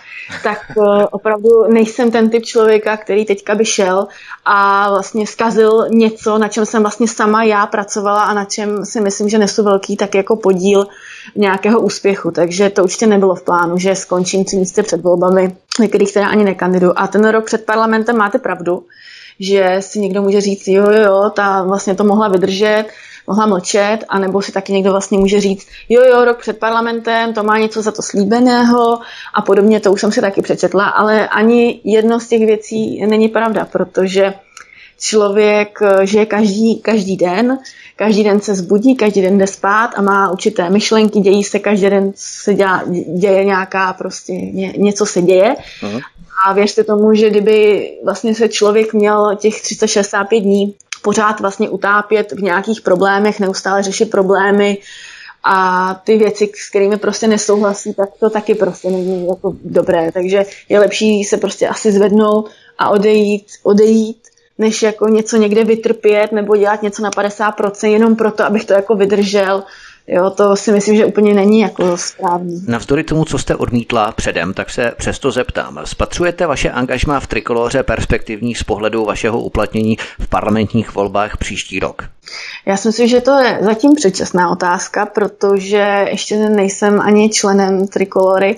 tak 0.42 0.58
eh, 0.70 1.06
opravdu 1.10 1.48
nejsem 1.68 2.10
ten 2.10 2.30
typ 2.30 2.44
člověka, 2.44 2.96
který 2.96 3.24
teďka 3.24 3.54
by 3.54 3.64
šel 3.64 4.06
a 4.44 4.90
vlastně 4.90 5.26
zkazil 5.26 5.86
něco, 5.90 6.38
na 6.38 6.48
čem 6.48 6.66
jsem 6.66 6.82
vlastně 6.82 7.08
sama 7.08 7.44
já 7.44 7.66
pracovala 7.66 8.22
a 8.22 8.34
na 8.34 8.44
čem 8.44 8.84
si 8.84 9.00
myslím, 9.00 9.28
že 9.28 9.38
nesu 9.38 9.64
velký 9.64 9.96
tak 9.96 10.14
jako 10.14 10.36
podíl 10.36 10.86
nějakého 11.36 11.80
úspěchu. 11.80 12.30
Takže 12.30 12.70
to 12.70 12.82
určitě 12.82 13.06
nebylo 13.06 13.34
v 13.34 13.42
plánu, 13.42 13.78
že 13.78 13.94
skončím 13.94 14.44
tři 14.44 14.56
místě 14.56 14.82
před 14.82 15.02
volbami, 15.02 15.56
kterých 15.88 16.12
teda 16.12 16.26
ani 16.26 16.44
nekandidu. 16.44 16.98
A 16.98 17.06
ten 17.06 17.28
rok 17.28 17.44
před 17.44 17.64
parlamentem 17.64 18.16
máte 18.16 18.38
pravdu, 18.38 18.84
že 19.40 19.76
si 19.80 19.98
někdo 19.98 20.22
může 20.22 20.40
říct, 20.40 20.68
jo, 20.68 20.90
jo, 20.90 21.30
ta 21.34 21.62
vlastně 21.62 21.94
to 21.94 22.04
mohla 22.04 22.28
vydržet, 22.28 22.84
mohla 23.26 23.46
mlčet, 23.46 23.98
anebo 24.08 24.42
si 24.42 24.52
taky 24.52 24.72
někdo 24.72 24.90
vlastně 24.90 25.18
může 25.18 25.40
říct, 25.40 25.66
jo, 25.88 26.02
jo, 26.04 26.24
rok 26.24 26.38
před 26.38 26.58
parlamentem, 26.58 27.34
to 27.34 27.42
má 27.42 27.58
něco 27.58 27.82
za 27.82 27.92
to 27.92 28.02
slíbeného 28.02 28.98
a 29.34 29.42
podobně, 29.42 29.80
to 29.80 29.92
už 29.92 30.00
jsem 30.00 30.12
si 30.12 30.20
taky 30.20 30.42
přečetla, 30.42 30.88
ale 30.88 31.28
ani 31.28 31.80
jedno 31.84 32.20
z 32.20 32.28
těch 32.28 32.46
věcí 32.46 33.06
není 33.06 33.28
pravda, 33.28 33.64
protože 33.72 34.34
člověk 35.00 35.78
žije 36.02 36.26
každý, 36.26 36.80
každý 36.80 37.16
den, 37.16 37.58
každý 37.96 38.24
den 38.24 38.40
se 38.40 38.54
zbudí, 38.54 38.94
každý 38.96 39.22
den 39.22 39.38
jde 39.38 39.46
spát 39.46 39.90
a 39.96 40.02
má 40.02 40.30
určité 40.30 40.70
myšlenky, 40.70 41.20
dějí 41.20 41.44
se, 41.44 41.58
každý 41.58 41.90
den 41.90 42.12
se 42.14 42.54
dělá, 42.54 42.84
děje 43.18 43.44
nějaká 43.44 43.92
prostě, 43.92 44.32
ně, 44.32 44.74
něco 44.76 45.06
se 45.06 45.22
děje. 45.22 45.56
Uh-huh. 45.82 46.00
A 46.46 46.52
věřte 46.52 46.84
tomu, 46.84 47.14
že 47.14 47.30
kdyby 47.30 47.90
vlastně 48.04 48.34
se 48.34 48.48
člověk 48.48 48.92
měl 48.92 49.36
těch 49.36 49.62
365 49.62 50.40
dní 50.40 50.74
pořád 51.04 51.40
vlastně 51.40 51.70
utápět 51.70 52.32
v 52.32 52.42
nějakých 52.42 52.80
problémech, 52.80 53.40
neustále 53.40 53.82
řešit 53.82 54.10
problémy 54.10 54.78
a 55.44 55.94
ty 56.04 56.16
věci, 56.18 56.52
s 56.56 56.68
kterými 56.68 56.96
prostě 56.96 57.26
nesouhlasí, 57.26 57.94
tak 57.94 58.08
to 58.20 58.30
taky 58.30 58.54
prostě 58.54 58.90
není 58.90 59.28
jako 59.28 59.52
dobré. 59.64 60.12
Takže 60.12 60.44
je 60.68 60.80
lepší 60.80 61.24
se 61.24 61.36
prostě 61.36 61.68
asi 61.68 61.92
zvednout 61.92 62.50
a 62.78 62.90
odejít, 62.90 63.46
odejít 63.62 64.22
než 64.58 64.82
jako 64.82 65.08
něco 65.08 65.36
někde 65.36 65.64
vytrpět 65.64 66.32
nebo 66.32 66.56
dělat 66.56 66.82
něco 66.82 67.02
na 67.02 67.10
50% 67.10 67.88
jenom 67.88 68.16
proto, 68.16 68.44
abych 68.44 68.64
to 68.64 68.72
jako 68.72 68.94
vydržel 68.94 69.64
Jo, 70.06 70.30
to 70.30 70.56
si 70.56 70.72
myslím, 70.72 70.96
že 70.96 71.04
úplně 71.04 71.34
není 71.34 71.60
jako 71.60 71.96
správný. 71.96 72.64
Navzdory 72.68 73.04
tomu, 73.04 73.24
co 73.24 73.38
jste 73.38 73.56
odmítla 73.56 74.12
předem, 74.12 74.54
tak 74.54 74.70
se 74.70 74.92
přesto 74.96 75.30
zeptám. 75.30 75.80
Spatřujete 75.84 76.46
vaše 76.46 76.70
angažma 76.70 77.20
v 77.20 77.26
trikoloře 77.26 77.82
perspektivní 77.82 78.54
z 78.54 78.62
pohledu 78.62 79.04
vašeho 79.04 79.40
uplatnění 79.40 79.96
v 80.20 80.28
parlamentních 80.28 80.94
volbách 80.94 81.36
příští 81.36 81.80
rok? 81.80 82.02
Já 82.66 82.76
si 82.76 82.88
myslím, 82.88 83.08
že 83.08 83.20
to 83.20 83.38
je 83.38 83.58
zatím 83.60 83.94
předčasná 83.94 84.50
otázka, 84.50 85.06
protože 85.06 86.06
ještě 86.10 86.36
nejsem 86.36 87.00
ani 87.00 87.30
členem 87.30 87.88
trikolory. 87.88 88.56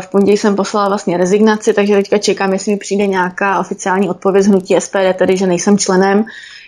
V 0.00 0.06
pondělí 0.06 0.36
jsem 0.36 0.56
poslala 0.56 0.88
vlastně 0.88 1.16
rezignaci, 1.16 1.74
takže 1.74 1.94
teďka 1.94 2.18
čekám, 2.18 2.52
jestli 2.52 2.72
mi 2.72 2.78
přijde 2.78 3.06
nějaká 3.06 3.58
oficiální 3.58 4.08
odpověď 4.08 4.44
z 4.44 4.48
hnutí 4.48 4.76
SPD, 4.80 5.16
tedy 5.18 5.36
že 5.36 5.46
nejsem 5.46 5.78
členem 5.78 6.24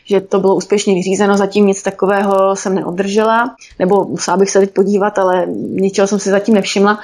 že 0.09 0.21
to 0.21 0.41
bylo 0.41 0.57
úspěšně 0.57 0.95
vyřízeno, 0.95 1.37
zatím 1.37 1.67
nic 1.67 1.83
takového 1.83 2.57
jsem 2.57 2.75
neodržela, 2.75 3.57
nebo 3.79 4.05
musela 4.05 4.37
bych 4.37 4.51
se 4.51 4.61
teď 4.61 4.71
podívat, 4.71 5.19
ale 5.19 5.47
ničeho 5.71 6.07
jsem 6.07 6.19
si 6.19 6.31
zatím 6.31 6.55
nevšimla. 6.55 6.99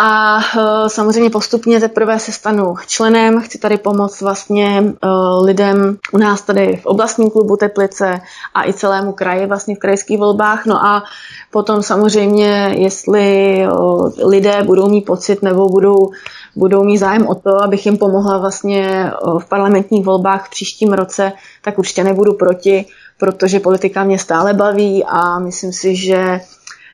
A 0.00 0.36
uh, 0.36 0.88
samozřejmě 0.88 1.30
postupně 1.30 1.80
teprve 1.80 2.18
se 2.18 2.32
stanu 2.32 2.74
členem, 2.86 3.40
chci 3.40 3.58
tady 3.58 3.76
pomoct 3.78 4.20
vlastně 4.20 4.82
uh, 4.82 5.44
lidem 5.44 5.96
u 6.12 6.18
nás 6.18 6.42
tady 6.42 6.76
v 6.76 6.86
oblastním 6.86 7.30
klubu 7.30 7.56
Teplice 7.56 8.20
a 8.54 8.68
i 8.68 8.72
celému 8.72 9.12
kraji 9.12 9.46
vlastně 9.46 9.74
v 9.76 9.78
krajských 9.78 10.18
volbách. 10.18 10.66
No 10.66 10.86
a 10.86 11.02
potom 11.50 11.82
samozřejmě, 11.82 12.74
jestli 12.78 13.58
uh, 13.66 14.10
lidé 14.24 14.62
budou 14.62 14.88
mít 14.88 15.04
pocit 15.04 15.42
nebo 15.42 15.68
budou 15.68 16.10
budou 16.56 16.84
mít 16.84 16.98
zájem 16.98 17.26
o 17.26 17.34
to, 17.34 17.62
abych 17.62 17.86
jim 17.86 17.98
pomohla 17.98 18.38
vlastně 18.38 19.10
v 19.38 19.44
parlamentních 19.48 20.04
volbách 20.04 20.46
v 20.46 20.50
příštím 20.50 20.92
roce, 20.92 21.32
tak 21.64 21.78
určitě 21.78 22.04
nebudu 22.04 22.32
proti, 22.32 22.84
protože 23.18 23.60
politika 23.60 24.04
mě 24.04 24.18
stále 24.18 24.54
baví 24.54 25.04
a 25.04 25.38
myslím 25.38 25.72
si, 25.72 25.96
že 25.96 26.40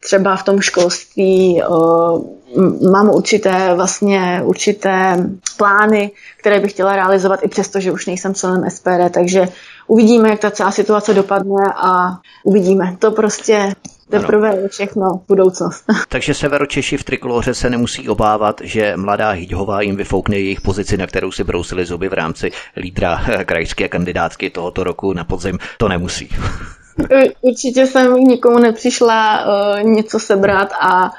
třeba 0.01 0.37
v 0.37 0.43
tom 0.43 0.61
školství 0.61 1.63
mám 2.93 3.11
určité 3.11 3.75
vlastně 3.75 4.43
určité 4.45 5.27
plány, 5.57 6.11
které 6.37 6.61
bych 6.61 6.73
chtěla 6.73 6.97
realizovat 6.97 7.41
i 7.43 7.49
přesto, 7.49 7.81
že 7.81 7.93
už 7.93 8.07
nejsem 8.07 8.35
členem 8.35 8.71
SPD, 8.71 9.11
takže 9.11 9.49
uvidíme, 9.87 10.29
jak 10.29 10.41
ta 10.41 10.51
celá 10.51 10.71
situace 10.71 11.15
dopadne 11.15 11.65
a 11.77 12.19
uvidíme. 12.45 12.97
To 12.99 13.11
prostě 13.11 13.75
Teprve 14.11 14.57
je 14.57 14.69
všechno 14.69 15.21
budoucnost. 15.29 15.85
Takže 16.09 16.35
Severočeši 16.35 16.97
v 16.97 17.05
trikoloře 17.05 17.55
se 17.55 17.71
nemusí 17.71 18.09
obávat, 18.09 18.61
že 18.65 18.97
mladá 18.97 19.31
Hyďhová 19.31 19.81
jim 19.81 19.97
vyfoukne 19.97 20.37
jejich 20.37 20.61
pozici, 20.61 20.97
na 20.97 21.07
kterou 21.07 21.33
si 21.33 21.45
brousili 21.45 21.85
zuby 21.85 22.09
v 22.09 22.13
rámci 22.13 22.51
lídra 22.77 23.25
krajské 23.45 23.89
kandidátky 23.89 24.51
tohoto 24.51 24.85
roku 24.85 25.13
na 25.13 25.25
podzim. 25.25 25.59
To 25.79 25.89
nemusí. 25.89 26.29
Určitě 27.41 27.87
jsem 27.87 28.15
nikomu 28.15 28.59
nepřišla 28.59 29.47
uh, 29.47 29.83
něco 29.83 30.19
sebrat 30.19 30.69
a 30.81 31.11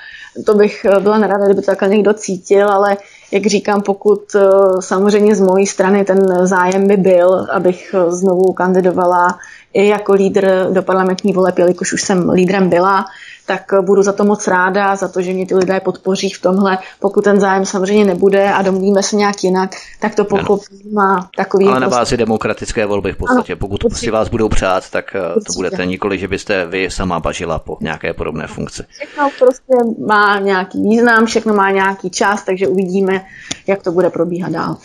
to 0.45 0.53
bych 0.53 0.85
byla 0.99 1.17
nerada, 1.17 1.45
kdyby 1.45 1.61
to 1.61 1.65
takhle 1.65 1.89
někdo 1.89 2.13
cítil, 2.13 2.69
ale 2.69 2.97
jak 3.31 3.45
říkám, 3.45 3.81
pokud 3.81 4.35
uh, 4.35 4.79
samozřejmě 4.79 5.35
z 5.35 5.41
mojí 5.41 5.67
strany 5.67 6.05
ten 6.05 6.47
zájem 6.47 6.87
by 6.87 6.97
byl, 6.97 7.47
abych 7.51 7.95
znovu 8.07 8.53
kandidovala 8.53 9.39
i 9.73 9.87
jako 9.87 10.13
lídr 10.13 10.67
do 10.71 10.83
parlamentní 10.83 11.33
voleb, 11.33 11.59
jelikož 11.59 11.93
už 11.93 12.01
jsem 12.01 12.29
lídrem 12.29 12.69
byla, 12.69 13.05
tak 13.45 13.61
budu 13.81 14.01
za 14.03 14.13
to 14.13 14.25
moc 14.25 14.47
ráda, 14.47 14.95
za 14.95 15.07
to, 15.07 15.21
že 15.21 15.33
mě 15.33 15.45
ty 15.45 15.55
lidé 15.55 15.79
podpoří 15.79 16.29
v 16.29 16.41
tomhle. 16.41 16.77
Pokud 16.99 17.23
ten 17.23 17.39
zájem 17.39 17.65
samozřejmě 17.65 18.05
nebude 18.05 18.53
a 18.53 18.61
domluvíme 18.61 19.03
se 19.03 19.15
nějak 19.15 19.43
jinak, 19.43 19.75
tak 19.99 20.15
to 20.15 20.25
pochopím 20.25 20.99
a 20.99 21.29
takový... 21.37 21.65
Ale 21.65 21.79
na 21.79 21.79
prostě- 21.79 21.99
bázi 21.99 22.17
demokratické 22.17 22.85
volby 22.85 23.11
v 23.13 23.17
podstatě. 23.17 23.53
Ano, 23.53 23.59
Pokud 23.59 23.93
si 23.93 24.11
vás 24.11 24.29
budou 24.29 24.49
přát, 24.49 24.89
tak 24.89 25.05
určitě. 25.05 25.39
Eh, 25.39 25.43
to 25.45 25.53
budete 25.53 25.85
nikoli, 25.85 26.19
že 26.19 26.27
byste 26.27 26.65
vy 26.65 26.89
sama 26.91 27.19
bažila 27.19 27.59
po 27.59 27.77
nějaké 27.81 28.13
podobné 28.13 28.47
funkci. 28.47 28.83
Všechno 28.89 29.29
prostě 29.39 29.73
má 30.07 30.39
nějaký 30.39 30.83
význam, 30.83 31.25
všechno 31.25 31.53
má 31.53 31.71
nějaký 31.71 32.09
čas, 32.09 32.43
takže 32.43 32.67
uvidíme, 32.67 33.25
jak 33.67 33.83
to 33.83 33.91
bude 33.91 34.09
probíhat 34.09 34.51
dál. 34.51 34.77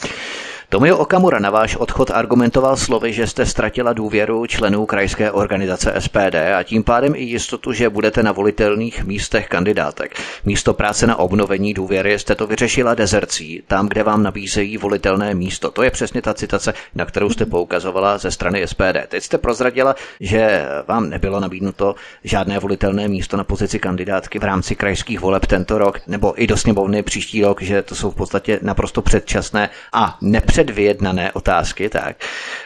Tomio 0.70 0.96
Okamura 0.96 1.38
na 1.38 1.50
váš 1.50 1.76
odchod 1.76 2.10
argumentoval 2.10 2.76
slovy, 2.76 3.12
že 3.12 3.26
jste 3.26 3.46
ztratila 3.46 3.92
důvěru 3.92 4.46
členů 4.46 4.86
krajské 4.86 5.30
organizace 5.32 5.94
SPD 5.98 6.34
a 6.58 6.62
tím 6.62 6.84
pádem 6.84 7.14
i 7.14 7.22
jistotu, 7.22 7.72
že 7.72 7.90
budete 7.90 8.22
na 8.22 8.32
volitelných 8.32 9.04
místech 9.04 9.48
kandidátek. 9.48 10.20
Místo 10.44 10.74
práce 10.74 11.06
na 11.06 11.16
obnovení 11.16 11.74
důvěry 11.74 12.18
jste 12.18 12.34
to 12.34 12.46
vyřešila 12.46 12.94
dezercí, 12.94 13.62
tam, 13.66 13.88
kde 13.88 14.02
vám 14.02 14.22
nabízejí 14.22 14.78
volitelné 14.78 15.34
místo. 15.34 15.70
To 15.70 15.82
je 15.82 15.90
přesně 15.90 16.22
ta 16.22 16.34
citace, 16.34 16.74
na 16.94 17.04
kterou 17.04 17.30
jste 17.30 17.46
poukazovala 17.46 18.18
ze 18.18 18.30
strany 18.30 18.66
SPD. 18.66 18.96
Teď 19.08 19.22
jste 19.22 19.38
prozradila, 19.38 19.94
že 20.20 20.64
vám 20.88 21.10
nebylo 21.10 21.40
nabídnuto 21.40 21.94
žádné 22.24 22.58
volitelné 22.58 23.08
místo 23.08 23.36
na 23.36 23.44
pozici 23.44 23.78
kandidátky 23.78 24.38
v 24.38 24.44
rámci 24.44 24.76
krajských 24.76 25.20
voleb 25.20 25.46
tento 25.46 25.78
rok, 25.78 26.00
nebo 26.06 26.42
i 26.42 26.46
do 26.46 26.56
sněmovny 26.56 27.02
příští 27.02 27.42
rok, 27.42 27.62
že 27.62 27.82
to 27.82 27.94
jsou 27.94 28.10
v 28.10 28.14
podstatě 28.14 28.58
naprosto 28.62 29.02
předčasné 29.02 29.70
a 29.92 30.18
nepřed 30.20 30.59
předvyjednané 30.64 31.32
otázky, 31.32 31.88
tak 31.88 32.16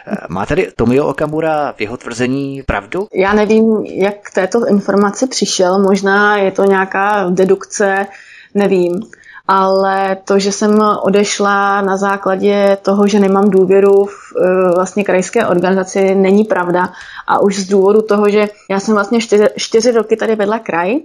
eh, 0.07 0.17
má 0.29 0.47
tady 0.47 0.73
Tomio 0.77 1.07
Okamura 1.07 1.73
v 1.73 1.81
jeho 1.81 1.97
tvrzení 1.97 2.63
pravdu? 2.63 3.07
Já 3.15 3.33
nevím, 3.33 3.85
jak 3.85 4.15
k 4.23 4.31
této 4.35 4.67
informaci 4.67 5.27
přišel, 5.27 5.79
možná 5.83 6.37
je 6.37 6.51
to 6.51 6.65
nějaká 6.65 7.31
dedukce, 7.31 8.07
nevím. 8.55 9.01
Ale 9.49 10.17
to, 10.25 10.39
že 10.39 10.53
jsem 10.53 10.79
odešla 11.03 11.83
na 11.83 11.97
základě 11.97 12.79
toho, 12.83 13.07
že 13.07 13.21
nemám 13.21 13.51
důvěru 13.51 14.05
v 14.05 14.17
eh, 14.37 14.75
vlastně 14.75 15.05
krajské 15.05 15.47
organizaci, 15.47 16.15
není 16.15 16.45
pravda. 16.45 16.93
A 17.27 17.39
už 17.39 17.59
z 17.59 17.69
důvodu 17.69 18.03
toho, 18.03 18.29
že 18.29 18.49
já 18.71 18.81
jsem 18.81 18.95
vlastně 18.95 19.21
čtyři, 19.21 19.45
čtyři 19.57 19.93
roky 19.93 20.17
tady 20.17 20.37
vedla 20.37 20.59
kraj, 20.59 20.97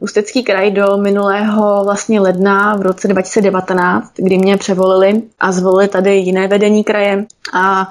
Ústecký 0.00 0.42
kraj 0.42 0.70
do 0.70 0.96
minulého 0.96 1.84
vlastně 1.84 2.20
ledna 2.20 2.76
v 2.76 2.82
roce 2.82 3.08
2019, 3.08 4.12
kdy 4.16 4.38
mě 4.38 4.56
převolili 4.56 5.22
a 5.40 5.52
zvolili 5.52 5.88
tady 5.88 6.16
jiné 6.16 6.48
vedení 6.48 6.84
kraje 6.84 7.26
a 7.52 7.88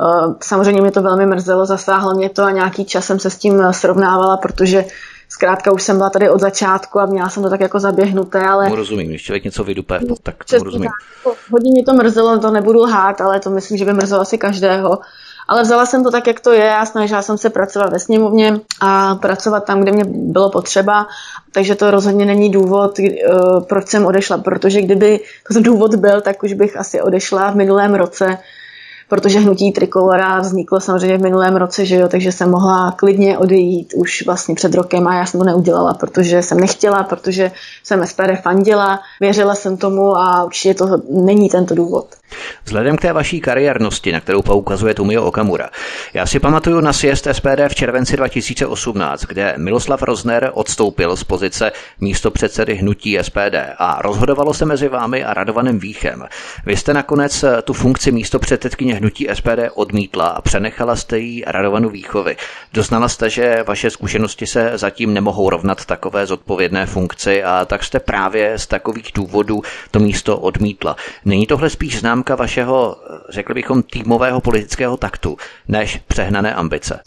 uh, 0.00 0.34
samozřejmě 0.40 0.82
mě 0.82 0.90
to 0.90 1.02
velmi 1.02 1.26
mrzelo, 1.26 1.66
zasáhlo 1.66 2.14
mě 2.14 2.28
to 2.28 2.42
a 2.42 2.50
nějaký 2.50 2.84
čas 2.84 3.04
jsem 3.04 3.18
se 3.18 3.30
s 3.30 3.36
tím 3.36 3.62
srovnávala, 3.70 4.36
protože 4.36 4.84
zkrátka 5.28 5.72
už 5.72 5.82
jsem 5.82 5.96
byla 5.96 6.10
tady 6.10 6.30
od 6.30 6.40
začátku 6.40 7.00
a 7.00 7.06
měla 7.06 7.28
jsem 7.28 7.42
to 7.42 7.50
tak 7.50 7.60
jako 7.60 7.80
zaběhnuté, 7.80 8.40
ale... 8.40 8.68
Mu 8.68 8.74
rozumím, 8.74 9.08
když 9.08 9.22
člověk 9.22 9.44
něco 9.44 9.64
vydupe, 9.64 10.00
tak 10.22 10.44
to 10.44 10.58
rozumím. 10.58 10.90
Tak, 11.24 11.36
hodně 11.50 11.70
mě 11.70 11.84
to 11.84 11.94
mrzelo, 11.94 12.38
to 12.38 12.50
nebudu 12.50 12.78
lhát, 12.78 13.20
ale 13.20 13.40
to 13.40 13.50
myslím, 13.50 13.78
že 13.78 13.84
by 13.84 13.92
mrzelo 13.92 14.20
asi 14.20 14.38
každého. 14.38 14.98
Ale 15.48 15.62
vzala 15.62 15.86
jsem 15.86 16.04
to 16.04 16.10
tak, 16.10 16.26
jak 16.26 16.40
to 16.40 16.52
je. 16.52 16.74
A 16.74 16.86
snažila 16.86 17.22
jsem 17.22 17.38
se 17.38 17.50
pracovat 17.50 17.92
ve 17.92 17.98
sněmovně 17.98 18.60
a 18.80 19.14
pracovat 19.14 19.64
tam, 19.64 19.80
kde 19.80 19.92
mě 19.92 20.04
bylo 20.06 20.50
potřeba. 20.50 21.06
Takže 21.52 21.74
to 21.74 21.90
rozhodně 21.90 22.26
není 22.26 22.50
důvod, 22.50 22.98
eh, 22.98 23.12
proč 23.68 23.88
jsem 23.88 24.06
odešla, 24.06 24.38
protože 24.38 24.82
kdyby 24.82 25.20
to 25.52 25.60
důvod 25.60 25.94
byl, 25.94 26.20
tak 26.20 26.42
už 26.42 26.52
bych 26.52 26.76
asi 26.76 27.00
odešla 27.00 27.50
v 27.50 27.56
minulém 27.56 27.94
roce 27.94 28.38
protože 29.08 29.38
hnutí 29.38 29.72
Trikolora 29.72 30.40
vzniklo 30.40 30.80
samozřejmě 30.80 31.18
v 31.18 31.22
minulém 31.22 31.56
roce, 31.56 31.86
že 31.86 31.96
jo, 31.96 32.08
takže 32.08 32.32
jsem 32.32 32.50
mohla 32.50 32.92
klidně 32.92 33.38
odejít 33.38 33.92
už 33.96 34.26
vlastně 34.26 34.54
před 34.54 34.74
rokem 34.74 35.08
a 35.08 35.14
já 35.14 35.26
jsem 35.26 35.40
to 35.40 35.46
neudělala, 35.46 35.94
protože 35.94 36.42
jsem 36.42 36.60
nechtěla, 36.60 37.02
protože 37.02 37.52
jsem 37.82 38.06
SPD 38.06 38.42
fandila, 38.42 39.00
věřila 39.20 39.54
jsem 39.54 39.76
tomu 39.76 40.16
a 40.16 40.44
určitě 40.44 40.74
to 40.74 41.02
není 41.10 41.48
tento 41.48 41.74
důvod. 41.74 42.06
Vzhledem 42.64 42.96
k 42.96 43.00
té 43.00 43.12
vaší 43.12 43.40
kariérnosti, 43.40 44.12
na 44.12 44.20
kterou 44.20 44.42
poukazuje 44.42 44.94
Tumio 44.94 45.24
Okamura, 45.24 45.70
já 46.14 46.26
si 46.26 46.40
pamatuju 46.40 46.80
na 46.80 46.92
sjezd 46.92 47.28
SPD 47.32 47.68
v 47.68 47.74
červenci 47.74 48.16
2018, 48.16 49.24
kde 49.24 49.54
Miloslav 49.56 50.02
Rozner 50.02 50.50
odstoupil 50.54 51.16
z 51.16 51.24
pozice 51.24 51.72
místo 52.00 52.30
předsedy 52.30 52.74
hnutí 52.74 53.18
SPD 53.22 53.54
a 53.78 54.02
rozhodovalo 54.02 54.54
se 54.54 54.64
mezi 54.64 54.88
vámi 54.88 55.24
a 55.24 55.34
Radovanem 55.34 55.78
Víchem. 55.78 56.24
Vy 56.66 56.76
jste 56.76 56.94
nakonec 56.94 57.44
tu 57.64 57.72
funkci 57.72 58.12
místo 58.12 58.38
předsedkyně 58.38 58.94
hnutí 58.96 59.28
SPD 59.34 59.70
odmítla 59.74 60.26
a 60.26 60.40
přenechala 60.40 60.96
jste 60.96 61.18
jí 61.18 61.44
Radovanu 61.46 61.88
Výchovy. 61.88 62.36
Doznala 62.72 63.08
jste, 63.08 63.30
že 63.30 63.64
vaše 63.66 63.90
zkušenosti 63.90 64.46
se 64.46 64.72
zatím 64.74 65.14
nemohou 65.14 65.50
rovnat 65.50 65.84
takové 65.84 66.26
zodpovědné 66.26 66.86
funkci 66.86 67.44
a 67.44 67.64
tak 67.64 67.84
jste 67.84 68.00
právě 68.00 68.58
z 68.58 68.66
takových 68.66 69.10
důvodů 69.14 69.62
to 69.90 69.98
místo 69.98 70.38
odmítla. 70.38 70.96
Není 71.24 71.46
tohle 71.46 71.70
spíš 71.70 72.00
známka 72.00 72.34
vašeho, 72.34 72.96
řekli 73.28 73.54
bychom, 73.54 73.82
týmového 73.82 74.40
politického 74.40 74.96
taktu, 74.96 75.36
než 75.68 75.96
přehnané 76.08 76.54
ambice? 76.54 77.00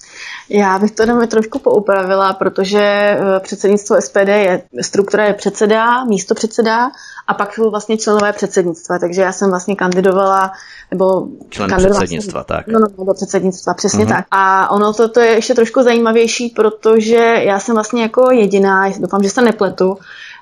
Já 0.50 0.80
bych 0.80 0.92
to 0.92 1.06
dáme 1.06 1.28
trošku 1.28 1.60
poupravila, 1.60 2.34
protože 2.34 2.82
eh, 2.82 3.40
předsednictvo 3.40 4.02
SPD 4.02 4.28
je, 4.28 4.62
struktura 4.82 5.26
je 5.26 5.34
předseda, 5.34 6.06
místo 6.06 6.36
předseda 6.36 6.92
a 7.28 7.34
pak 7.34 7.54
jsou 7.54 7.70
vlastně 7.70 7.98
členové 7.98 8.34
předsednictva, 8.34 9.00
takže 9.00 9.22
já 9.22 9.32
jsem 9.32 9.50
vlastně 9.50 9.76
kandidovala 9.76 10.52
nebo 10.92 11.28
Člen 11.50 11.70
předsednictva, 11.78 12.44
tak. 12.44 12.68
No, 12.68 12.80
no, 12.80 13.06
do 13.06 13.14
předsednictva, 13.14 13.74
přesně 13.74 14.06
uh-huh. 14.06 14.16
tak. 14.16 14.26
A 14.32 14.72
ono 14.72 14.94
to, 14.94 15.10
to 15.10 15.20
je 15.20 15.28
ještě 15.28 15.54
trošku 15.54 15.84
zajímavější, 15.84 16.50
protože 16.50 17.16
já 17.44 17.60
jsem 17.60 17.76
vlastně 17.76 18.02
jako 18.02 18.32
jediná, 18.32 18.90
doufám, 19.00 19.24
že 19.24 19.30
se 19.30 19.42
nepletu, 19.42 19.98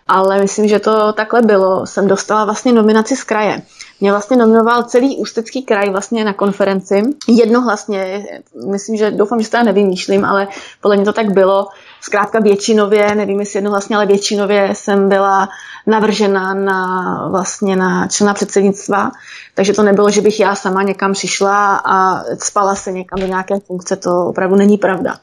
ale 0.08 0.42
myslím, 0.42 0.68
že 0.68 0.80
to 0.80 1.14
takhle 1.14 1.42
bylo, 1.42 1.86
jsem 1.86 2.08
dostala 2.08 2.46
vlastně 2.46 2.74
nominaci 2.74 3.16
z 3.16 3.24
kraje. 3.24 3.62
Mě 4.02 4.12
vlastně 4.12 4.38
nominoval 4.38 4.84
celý 4.84 5.18
Ústecký 5.18 5.62
kraj 5.62 5.90
vlastně 5.90 6.26
na 6.26 6.34
konferenci. 6.34 7.04
Jednohlasně, 7.28 8.28
myslím, 8.72 8.96
že 8.96 9.12
doufám, 9.12 9.42
že 9.42 9.50
to 9.50 9.58
já 9.58 9.64
nevymýšlím, 9.64 10.26
ale 10.26 10.48
podle 10.82 10.96
mě 10.96 11.06
to 11.06 11.14
tak 11.14 11.32
bylo. 11.32 11.68
Zkrátka 12.02 12.40
většinově, 12.40 13.16
nevím 13.16 13.40
jestli 13.40 13.58
jednohlasně, 13.58 13.96
ale 13.96 14.06
většinově 14.06 14.70
jsem 14.76 15.10
byla 15.10 15.50
navržena 15.88 16.54
na, 16.54 17.28
vlastně 17.32 17.76
na 17.76 18.08
člena 18.08 18.34
předsednictva, 18.34 19.12
takže 19.56 19.74
to 19.74 19.84
nebylo, 19.84 20.10
že 20.10 20.22
bych 20.22 20.40
já 20.40 20.56
sama 20.56 20.84
někam 20.84 21.14
přišla 21.14 21.76
a 21.86 22.24
spala 22.40 22.76
se 22.76 22.92
někam 22.92 23.20
do 23.20 23.28
nějaké 23.28 23.60
funkce, 23.60 23.96
to 23.96 24.26
opravdu 24.26 24.56
není 24.56 24.78
pravda. 24.78 25.16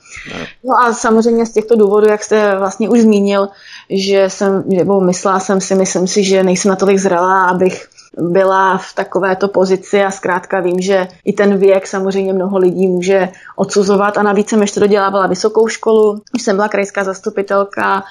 No 0.64 0.74
a 0.84 0.92
samozřejmě 0.92 1.46
z 1.46 1.52
těchto 1.52 1.76
důvodů, 1.76 2.06
jak 2.08 2.24
jste 2.24 2.58
vlastně 2.58 2.88
už 2.88 3.00
zmínil, 3.00 3.48
že 3.90 4.30
jsem, 4.30 4.64
nebo 4.66 5.00
myslela 5.00 5.40
jsem 5.40 5.60
si, 5.60 5.74
myslím 5.74 6.06
si, 6.06 6.24
že 6.24 6.42
nejsem 6.44 6.68
natolik 6.68 6.98
zralá, 6.98 7.44
abych 7.44 7.88
byla 8.18 8.78
v 8.78 8.94
takovéto 8.94 9.48
pozici 9.48 10.04
a 10.04 10.10
zkrátka 10.10 10.60
vím, 10.60 10.80
že 10.80 11.08
i 11.24 11.32
ten 11.32 11.58
věk 11.58 11.86
samozřejmě 11.86 12.32
mnoho 12.32 12.58
lidí 12.58 12.86
může 12.86 13.28
odsuzovat 13.56 14.18
a 14.18 14.22
navíc 14.22 14.48
jsem 14.48 14.60
ještě 14.60 14.80
dodělávala 14.80 15.26
vysokou 15.26 15.68
školu, 15.68 16.20
už 16.34 16.42
jsem 16.42 16.56
byla 16.56 16.68
krajská 16.68 17.04
zastupitelka 17.04 18.04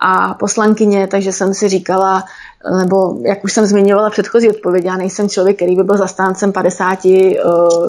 a 0.00 0.34
poslankyně, 0.34 1.06
takže 1.06 1.32
jsem 1.32 1.54
si 1.54 1.68
říkala, 1.68 2.24
nebo 2.78 3.18
jak 3.22 3.44
už 3.44 3.52
jsem 3.52 3.66
zmiňovala 3.66 4.10
předchozí 4.10 4.50
odpovědi, 4.50 4.86
já 4.86 4.96
nejsem 4.96 5.28
člověk, 5.28 5.56
který 5.56 5.76
by 5.76 5.82
byl 5.82 5.96
zastáncem 5.96 6.52
50, 6.52 7.04
eh, 7.04 7.42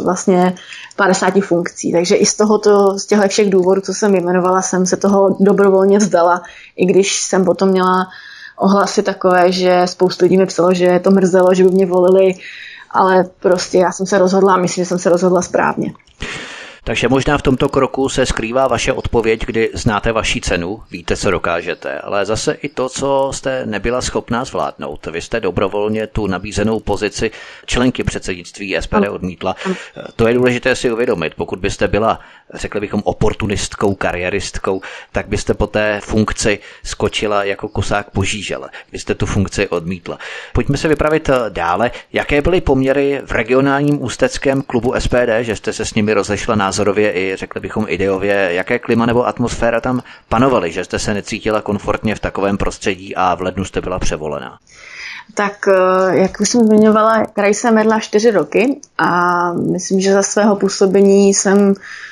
vlastně 0.04 0.56
50 0.96 1.42
funkcí. 1.42 1.92
Takže 1.92 2.16
i 2.16 2.26
z 2.26 2.36
tohoto, 2.36 3.00
z 3.00 3.06
těchto 3.06 3.28
všech 3.28 3.50
důvodů, 3.50 3.82
co 3.82 3.94
jsem 3.94 4.16
jmenovala, 4.16 4.62
jsem 4.62 4.86
se 4.86 4.98
toho 4.98 5.38
dobrovolně 5.40 5.98
vzdala, 5.98 6.42
i 6.76 6.86
když 6.86 7.22
jsem 7.22 7.46
potom 7.46 7.70
měla 7.70 8.08
ohlasy 8.60 9.04
takové, 9.04 9.52
že 9.52 9.82
spoustu 9.86 10.26
lidí 10.26 10.38
mi 10.38 10.46
psalo, 10.46 10.74
že 10.74 11.00
to 11.00 11.12
mrzelo, 11.12 11.54
že 11.54 11.64
by 11.64 11.70
mě 11.70 11.86
volili, 11.86 12.34
ale 12.92 13.26
prostě 13.40 13.78
já 13.78 13.92
jsem 13.92 14.06
se 14.06 14.18
rozhodla 14.18 14.54
a 14.54 14.58
myslím, 14.58 14.86
že 14.86 14.90
jsem 14.90 15.00
se 15.00 15.10
rozhodla 15.10 15.42
správně. 15.42 15.94
Takže 16.84 17.08
možná 17.08 17.38
v 17.38 17.42
tomto 17.42 17.70
kroku 17.70 18.10
se 18.10 18.26
skrývá 18.26 18.68
vaše 18.68 18.94
odpověď, 18.94 19.46
kdy 19.46 19.70
znáte 19.74 20.12
vaši 20.12 20.42
cenu, 20.42 20.80
víte, 20.92 21.18
co 21.18 21.32
dokážete, 21.32 22.00
ale 22.00 22.26
zase 22.26 22.54
i 22.54 22.70
to, 22.70 22.90
co 22.90 23.32
jste 23.34 23.66
nebyla 23.66 24.02
schopná 24.02 24.46
zvládnout. 24.46 25.06
Vy 25.06 25.22
jste 25.22 25.40
dobrovolně 25.40 26.08
tu 26.08 26.28
nabízenou 26.28 26.80
pozici 26.80 27.32
členky 27.66 28.04
předsednictví 28.04 28.78
SPD 28.80 29.10
odmítla. 29.10 29.56
To 30.16 30.28
je 30.28 30.34
důležité 30.34 30.76
si 30.76 30.92
uvědomit. 30.92 31.34
Pokud 31.36 31.60
byste 31.60 31.88
byla, 31.88 32.20
řekli 32.54 32.80
bychom, 32.80 33.02
oportunistkou, 33.06 33.96
kariéristkou, 33.96 34.82
tak 35.12 35.28
byste 35.28 35.54
po 35.54 35.68
té 35.68 36.02
funkci 36.04 36.60
skočila 36.84 37.44
jako 37.44 37.68
kosák 37.68 38.10
po 38.10 38.24
žížele. 38.24 38.70
Vy 38.92 39.00
jste 39.00 39.16
tu 39.16 39.26
funkci 39.26 39.68
odmítla. 39.68 40.18
Pojďme 40.54 40.78
se 40.78 40.88
vypravit 40.88 41.30
dále. 41.50 41.92
Jaké 42.14 42.42
byly 42.42 42.62
poměry 42.62 43.22
v 43.26 43.32
regionálním 43.32 44.04
ústeckém 44.04 44.62
klubu 44.62 44.94
SPD, 45.00 45.30
že 45.42 45.56
jste 45.56 45.74
se 45.74 45.86
s 45.86 45.94
nimi 45.94 46.14
rozešla 46.14 46.56
názor 46.56 46.80
názorově 46.80 47.12
i, 47.12 47.36
řekli 47.36 47.62
bychom, 47.62 47.86
ideově, 47.88 48.50
jaké 48.52 48.80
klima 48.80 49.06
nebo 49.06 49.28
atmosféra 49.28 49.82
tam 49.82 50.02
panovaly, 50.30 50.72
že 50.72 50.84
jste 50.84 51.00
se 51.00 51.14
necítila 51.14 51.62
komfortně 51.62 52.16
v 52.16 52.20
takovém 52.20 52.58
prostředí 52.58 53.16
a 53.16 53.36
v 53.36 53.42
lednu 53.42 53.66
jste 53.66 53.82
byla 53.82 54.00
převolena? 54.00 54.60
Tak, 55.34 55.68
eh, 55.68 56.18
jak 56.18 56.40
už 56.40 56.50
jsem 56.50 56.66
zmiňovala, 56.68 57.26
kraj 57.26 57.54
jsem 57.54 57.76
vedla 57.76 58.00
čtyři 58.00 58.32
roky 58.32 58.80
a 58.98 59.54
myslím, 59.54 60.02
že 60.02 60.14
za 60.14 60.24
svého 60.24 60.56
působení 60.56 61.34
jsem 61.34 61.74
eh, 61.74 62.09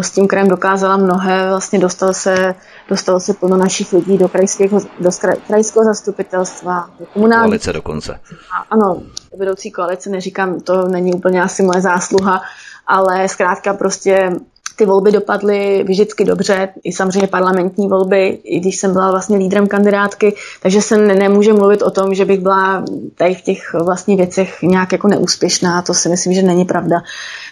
s 0.00 0.10
tím 0.10 0.28
krajem 0.28 0.48
dokázala 0.48 0.96
mnohé, 0.96 1.48
vlastně 1.48 1.78
dostal 1.78 2.14
se 2.14 2.54
dostalo 2.88 3.20
se 3.20 3.34
plno 3.34 3.56
našich 3.56 3.92
lidí 3.92 4.18
do 4.18 4.28
krajského, 4.28 4.80
do 5.00 5.10
krajského 5.46 5.84
zastupitelstva, 5.84 6.90
do 7.00 7.06
komunální. 7.06 7.44
Koalice 7.48 7.72
dokonce. 7.72 8.12
A, 8.58 8.66
ano, 8.70 9.02
vedoucí 9.38 9.70
koalice, 9.70 10.10
neříkám, 10.10 10.60
to 10.60 10.88
není 10.88 11.14
úplně 11.14 11.42
asi 11.42 11.62
moje 11.62 11.80
zásluha, 11.80 12.42
ale 12.86 13.28
zkrátka 13.28 13.74
prostě 13.74 14.30
ty 14.78 14.86
volby 14.86 15.12
dopadly 15.12 15.84
vždycky 15.88 16.24
dobře, 16.24 16.68
i 16.84 16.92
samozřejmě 16.92 17.26
parlamentní 17.26 17.88
volby, 17.88 18.38
i 18.44 18.60
když 18.60 18.76
jsem 18.76 18.92
byla 18.92 19.10
vlastně 19.10 19.36
lídrem 19.36 19.66
kandidátky, 19.66 20.34
takže 20.62 20.82
se 20.82 20.96
ne, 20.96 21.14
nemůže 21.14 21.52
mluvit 21.52 21.82
o 21.82 21.90
tom, 21.90 22.14
že 22.14 22.24
bych 22.24 22.40
byla 22.40 22.84
tady 23.14 23.34
v 23.34 23.42
těch 23.42 23.74
vlastně 23.74 24.16
věcech 24.16 24.62
nějak 24.62 24.92
jako 24.92 25.08
neúspěšná, 25.08 25.82
to 25.82 25.94
si 25.94 26.08
myslím, 26.08 26.32
že 26.32 26.42
není 26.42 26.64
pravda. 26.64 27.02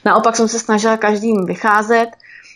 Naopak 0.04 0.36
jsem 0.36 0.48
se 0.48 0.58
snažila 0.58 0.96
každým 0.96 1.46
vycházet, 1.46 2.08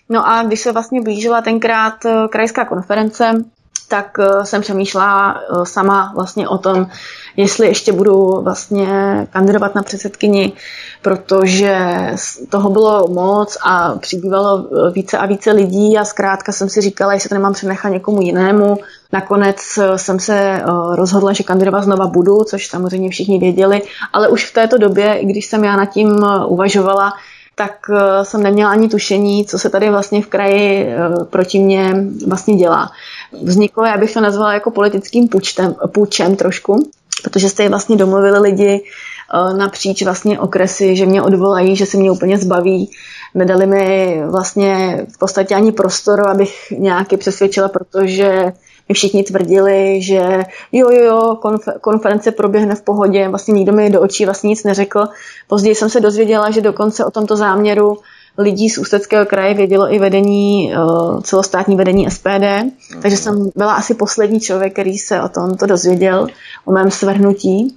no 0.09 0.29
a 0.29 0.43
když 0.43 0.61
se 0.61 0.73
vlastně 0.73 1.01
blížila 1.01 1.43
tenkrát 1.43 2.05
eh, 2.05 2.29
krajská 2.31 2.65
konference, 2.65 3.45
tak 3.91 4.19
eh, 4.19 4.47
jsem 4.47 4.63
přemýšlela 4.63 5.35
eh, 5.35 5.67
sama 5.67 6.13
vlastně 6.15 6.49
o 6.49 6.59
tom, 6.59 6.87
jestli 7.37 7.67
ještě 7.67 7.93
budu 7.93 8.41
vlastně 8.43 8.87
kandidovat 9.31 9.75
na 9.75 9.83
předsedkyni, 9.83 10.53
protože 11.03 11.77
toho 12.49 12.71
bylo 12.71 13.09
moc 13.09 13.57
a 13.63 13.95
přibývalo 13.99 14.69
více 14.93 15.19
a 15.19 15.27
více 15.27 15.53
lidí 15.53 15.99
a 15.99 16.05
zkrátka 16.05 16.53
jsem 16.53 16.69
si 16.69 16.81
říkala, 16.81 17.13
jestli 17.13 17.29
to 17.29 17.35
nemám 17.35 17.53
přenechat 17.53 17.93
někomu 17.93 18.23
jinému. 18.23 18.79
Nakonec 19.13 19.79
jsem 19.97 20.21
se 20.21 20.63
rozhodla, 20.95 21.33
že 21.33 21.45
kandidovat 21.45 21.85
znova 21.85 22.07
budu, 22.07 22.45
což 22.45 22.67
samozřejmě 22.67 23.11
všichni 23.11 23.39
věděli, 23.39 23.83
ale 24.13 24.29
už 24.29 24.47
v 24.47 24.55
této 24.55 24.79
době, 24.79 25.25
když 25.25 25.47
jsem 25.47 25.65
já 25.65 25.77
nad 25.77 25.87
tím 25.87 26.27
uvažovala, 26.47 27.13
tak 27.61 27.91
jsem 28.23 28.43
neměla 28.43 28.71
ani 28.71 28.89
tušení, 28.89 29.47
co 29.47 29.59
se 29.59 29.71
tady 29.71 29.91
vlastně 29.91 30.23
v 30.23 30.27
kraji 30.27 30.89
proti 31.31 31.59
mě 31.59 31.95
vlastně 32.27 32.57
dělá. 32.57 32.91
Vzniklo, 33.43 33.85
já 33.85 33.97
bych 33.97 34.15
to 34.15 34.21
nazvala 34.21 34.55
jako 34.55 34.71
politickým 34.71 35.29
půčtem, 35.29 35.75
půjčem 35.93 36.37
trošku, 36.37 36.91
protože 37.23 37.49
jste 37.49 37.69
vlastně 37.69 37.97
domluvili 37.97 38.39
lidi 38.39 38.85
eh, 38.85 39.55
napříč 39.55 40.03
vlastně 40.03 40.41
okresy, 40.41 40.97
že 40.97 41.07
mě 41.07 41.23
odvolají, 41.23 41.77
že 41.77 41.87
se 41.87 41.97
mě 41.97 42.11
úplně 42.11 42.39
zbaví. 42.39 42.91
Nedali 43.35 43.67
mi 43.67 44.21
vlastně 44.31 45.07
v 45.15 45.19
podstatě 45.19 45.55
ani 45.55 45.73
prostor, 45.73 46.29
abych 46.29 46.73
nějaký 46.79 47.17
přesvědčila, 47.17 47.69
protože 47.69 48.53
všichni 48.95 49.23
tvrdili, 49.23 50.03
že 50.03 50.45
jo, 50.73 50.91
jo, 50.91 51.05
jo, 51.05 51.39
konference 51.81 52.33
proběhne 52.33 52.75
v 52.75 52.83
pohodě, 52.83 53.29
vlastně 53.29 53.55
nikdo 53.55 53.73
mi 53.73 53.91
do 53.91 54.01
očí 54.01 54.25
vlastně 54.25 54.49
nic 54.49 54.65
neřekl. 54.65 55.07
Později 55.49 55.75
jsem 55.75 55.91
se 55.91 56.01
dozvěděla, 56.01 56.51
že 56.51 56.61
dokonce 56.61 57.05
o 57.05 57.11
tomto 57.11 57.37
záměru 57.37 57.99
lidí 58.39 58.71
z 58.71 58.79
Ústeckého 58.79 59.27
kraje 59.27 59.55
vědělo 59.55 59.95
i 59.95 59.99
vedení, 59.99 60.73
eh, 60.73 60.77
celostátní 61.23 61.77
vedení 61.77 62.07
SPD, 62.11 62.71
takže 63.03 63.17
jsem 63.17 63.51
byla 63.57 63.75
asi 63.75 63.95
poslední 63.95 64.41
člověk, 64.41 64.73
který 64.73 64.99
se 64.99 65.23
o 65.23 65.29
tom 65.29 65.57
to 65.57 65.67
dozvěděl, 65.67 66.27
o 66.65 66.73
mém 66.73 66.91
svrhnutí, 66.91 67.77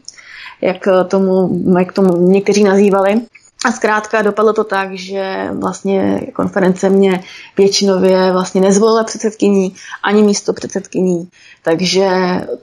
jak 0.61 0.87
tomu, 1.07 1.61
jak 1.77 1.93
tomu 1.93 2.17
někteří 2.17 2.63
nazývali. 2.63 3.21
A 3.65 3.71
zkrátka 3.71 4.21
dopadlo 4.21 4.53
to 4.53 4.63
tak, 4.63 4.93
že 4.93 5.49
vlastně 5.51 6.21
konference 6.35 6.89
mě 6.89 7.23
většinově 7.57 8.31
vlastně 8.31 8.61
nezvolila 8.61 9.03
předsedkyní 9.03 9.75
ani 10.03 10.23
místo 10.23 10.53
předsedkyní. 10.53 11.29
Takže 11.63 12.09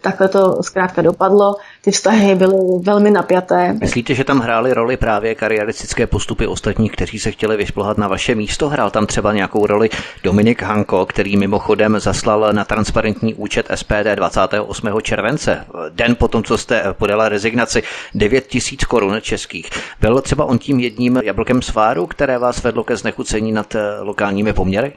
takhle 0.00 0.28
to 0.28 0.62
zkrátka 0.62 1.02
dopadlo. 1.02 1.56
Ty 1.82 1.90
vztahy 1.90 2.34
byly 2.34 2.56
velmi 2.82 3.10
napjaté. 3.10 3.72
Myslíte, 3.72 4.14
že 4.14 4.24
tam 4.24 4.40
hrály 4.40 4.72
roli 4.72 4.96
právě 4.96 5.34
kariéristické 5.34 6.06
postupy 6.06 6.46
ostatních, 6.46 6.92
kteří 6.92 7.18
se 7.18 7.30
chtěli 7.30 7.56
vyšplhat 7.56 7.98
na 7.98 8.08
vaše 8.08 8.34
místo? 8.34 8.68
Hrál 8.68 8.90
tam 8.90 9.06
třeba 9.06 9.32
nějakou 9.32 9.66
roli 9.66 9.90
Dominik 10.22 10.62
Hanko, 10.62 11.06
který 11.06 11.36
mimochodem 11.36 12.00
zaslal 12.00 12.52
na 12.52 12.64
transparentní 12.64 13.34
účet 13.34 13.68
SPD 13.74 14.14
28. 14.14 14.88
července. 15.02 15.66
Den 15.88 16.14
potom, 16.14 16.42
co 16.42 16.58
jste 16.58 16.84
podala 16.92 17.28
rezignaci 17.28 17.82
9 18.14 18.46
tisíc 18.46 18.84
korun 18.84 19.16
českých. 19.20 19.70
Byl 20.00 20.20
třeba 20.20 20.44
on 20.44 20.58
tím 20.58 20.80
jedním 20.80 21.20
jablkem 21.24 21.62
sváru, 21.62 22.06
které 22.06 22.38
vás 22.38 22.62
vedlo 22.62 22.84
ke 22.84 22.96
znechucení 22.96 23.52
nad 23.52 23.76
lokálními 24.00 24.52
poměry? 24.52 24.92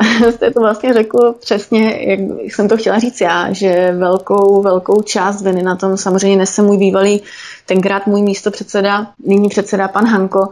Jste 0.30 0.50
to 0.50 0.60
vlastně 0.60 0.94
řekl 0.94 1.34
přesně, 1.40 1.98
jak 2.00 2.20
jsem 2.54 2.68
to 2.68 2.76
chtěla 2.76 2.98
říct 2.98 3.20
já, 3.20 3.31
že 3.50 3.92
velkou, 3.98 4.62
velkou 4.62 5.02
část 5.02 5.42
viny 5.42 5.62
na 5.62 5.76
tom 5.76 5.96
samozřejmě 5.96 6.36
nese 6.36 6.62
můj 6.62 6.78
bývalý, 6.78 7.22
tenkrát 7.66 8.06
můj 8.06 8.22
místo 8.22 8.50
předseda, 8.50 9.06
nyní 9.26 9.48
předseda 9.48 9.88
pan 9.88 10.06
Hanko, 10.06 10.48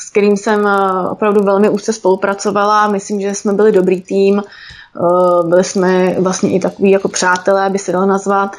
s 0.00 0.10
kterým 0.10 0.36
jsem 0.36 0.66
eh, 0.66 1.08
opravdu 1.08 1.44
velmi 1.44 1.68
úzce 1.68 1.92
spolupracovala. 1.92 2.88
Myslím, 2.88 3.20
že 3.20 3.34
jsme 3.34 3.52
byli 3.52 3.72
dobrý 3.72 4.02
tým, 4.02 4.42
eh, 4.42 5.48
byli 5.48 5.64
jsme 5.64 6.20
vlastně 6.20 6.50
i 6.50 6.60
takový 6.60 6.90
jako 6.90 7.08
přátelé, 7.08 7.70
by 7.70 7.78
se 7.78 7.92
dalo 7.92 8.06
nazvat. 8.06 8.56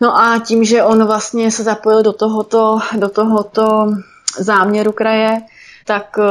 No 0.00 0.18
a 0.18 0.38
tím, 0.38 0.64
že 0.64 0.82
on 0.82 1.06
vlastně 1.06 1.50
se 1.50 1.62
zapojil 1.62 2.02
do 2.02 2.12
tohoto, 2.12 2.78
do 2.98 3.08
tohoto 3.08 3.92
záměru 4.38 4.92
kraje, 4.92 5.42
tak 5.86 6.18
uh, 6.18 6.24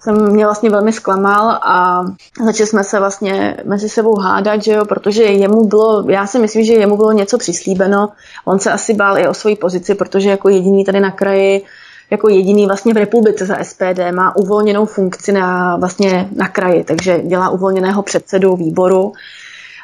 jsem 0.00 0.32
mě 0.32 0.44
vlastně 0.44 0.70
velmi 0.70 0.92
zklamal 0.92 1.50
a 1.50 2.04
začali 2.44 2.66
jsme 2.66 2.84
se 2.84 2.98
vlastně 2.98 3.56
mezi 3.64 3.88
sebou 3.88 4.16
hádat, 4.16 4.62
že 4.62 4.72
jo, 4.72 4.84
protože 4.84 5.22
jemu 5.22 5.66
bylo, 5.66 6.04
já 6.08 6.26
si 6.26 6.38
myslím, 6.38 6.64
že 6.64 6.72
jemu 6.72 6.96
bylo 6.96 7.12
něco 7.12 7.38
přislíbeno, 7.38 8.08
on 8.44 8.58
se 8.58 8.72
asi 8.72 8.94
bál 8.94 9.18
i 9.18 9.28
o 9.28 9.34
svoji 9.34 9.56
pozici, 9.56 9.94
protože 9.94 10.30
jako 10.30 10.48
jediný 10.48 10.84
tady 10.84 11.00
na 11.00 11.10
kraji 11.10 11.64
jako 12.10 12.28
jediný 12.28 12.66
vlastně 12.66 12.94
v 12.94 12.96
republice 12.96 13.46
za 13.46 13.64
SPD 13.64 14.12
má 14.14 14.36
uvolněnou 14.36 14.86
funkci 14.86 15.32
na, 15.32 15.76
vlastně 15.76 16.28
na 16.36 16.48
kraji, 16.48 16.84
takže 16.84 17.18
dělá 17.18 17.50
uvolněného 17.50 18.02
předsedu 18.02 18.56
výboru 18.56 19.12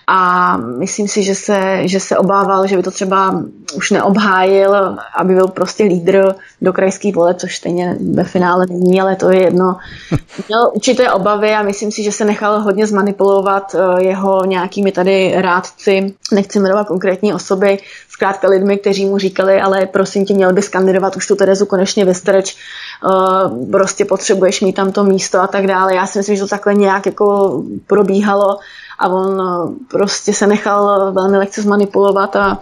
a 0.07 0.57
myslím 0.57 1.09
si, 1.09 1.23
že 1.23 1.35
se, 1.35 1.88
že 1.88 2.01
se 2.01 2.19
obával, 2.19 2.67
že 2.67 2.77
by 2.77 2.83
to 2.83 2.90
třeba 2.90 3.43
už 3.77 3.90
neobhájil, 3.90 4.99
aby 5.17 5.35
byl 5.35 5.49
prostě 5.49 5.85
lídr 5.85 6.35
do 6.62 6.73
krajský 6.73 7.12
vole, 7.12 7.35
což 7.35 7.57
stejně 7.57 7.97
ve 8.14 8.25
finále 8.25 8.67
není, 8.69 9.01
ale 9.01 9.17
to 9.17 9.31
je 9.31 9.43
jedno. 9.43 9.77
Měl 10.49 10.71
určité 10.75 11.12
obavy 11.12 11.53
a 11.53 11.62
myslím 11.62 11.93
si, 11.93 12.03
že 12.03 12.12
se 12.12 12.25
nechal 12.25 12.61
hodně 12.61 12.87
zmanipulovat 12.87 13.75
eh, 13.75 14.05
jeho 14.05 14.45
nějakými 14.45 14.93
tady 14.93 15.35
rádci, 15.37 16.14
nechci 16.33 16.59
jmenovat 16.59 16.87
konkrétní 16.87 17.35
osoby, 17.35 17.79
zkrátka 18.09 18.49
lidmi, 18.49 18.79
kteří 18.79 19.07
mu 19.07 19.19
říkali, 19.19 19.61
ale 19.61 19.87
prosím 19.87 20.25
tě, 20.25 20.35
měl 20.35 20.53
bys 20.53 20.69
kandidovat 20.69 21.17
už 21.17 21.27
tu 21.27 21.37
Terezu 21.37 21.67
konečně 21.67 22.05
vystrč, 22.05 22.57
uh, 23.05 23.71
prostě 23.71 24.05
potřebuješ 24.05 24.61
mít 24.61 24.73
tam 24.73 24.93
to 24.93 25.05
místo 25.05 25.40
a 25.40 25.47
tak 25.47 25.67
dále. 25.67 25.95
Já 25.95 26.07
si 26.07 26.19
myslím, 26.19 26.37
že 26.37 26.43
to 26.43 26.49
takhle 26.49 26.75
nějak 26.75 27.07
jako 27.07 27.62
probíhalo 27.87 28.59
a 28.98 29.09
on 29.09 29.40
uh, 29.40 29.72
prostě 29.90 30.35
se 30.35 30.46
nechal 30.46 31.12
velmi 31.12 31.38
lehce 31.38 31.62
zmanipulovat 31.62 32.37
a 32.37 32.59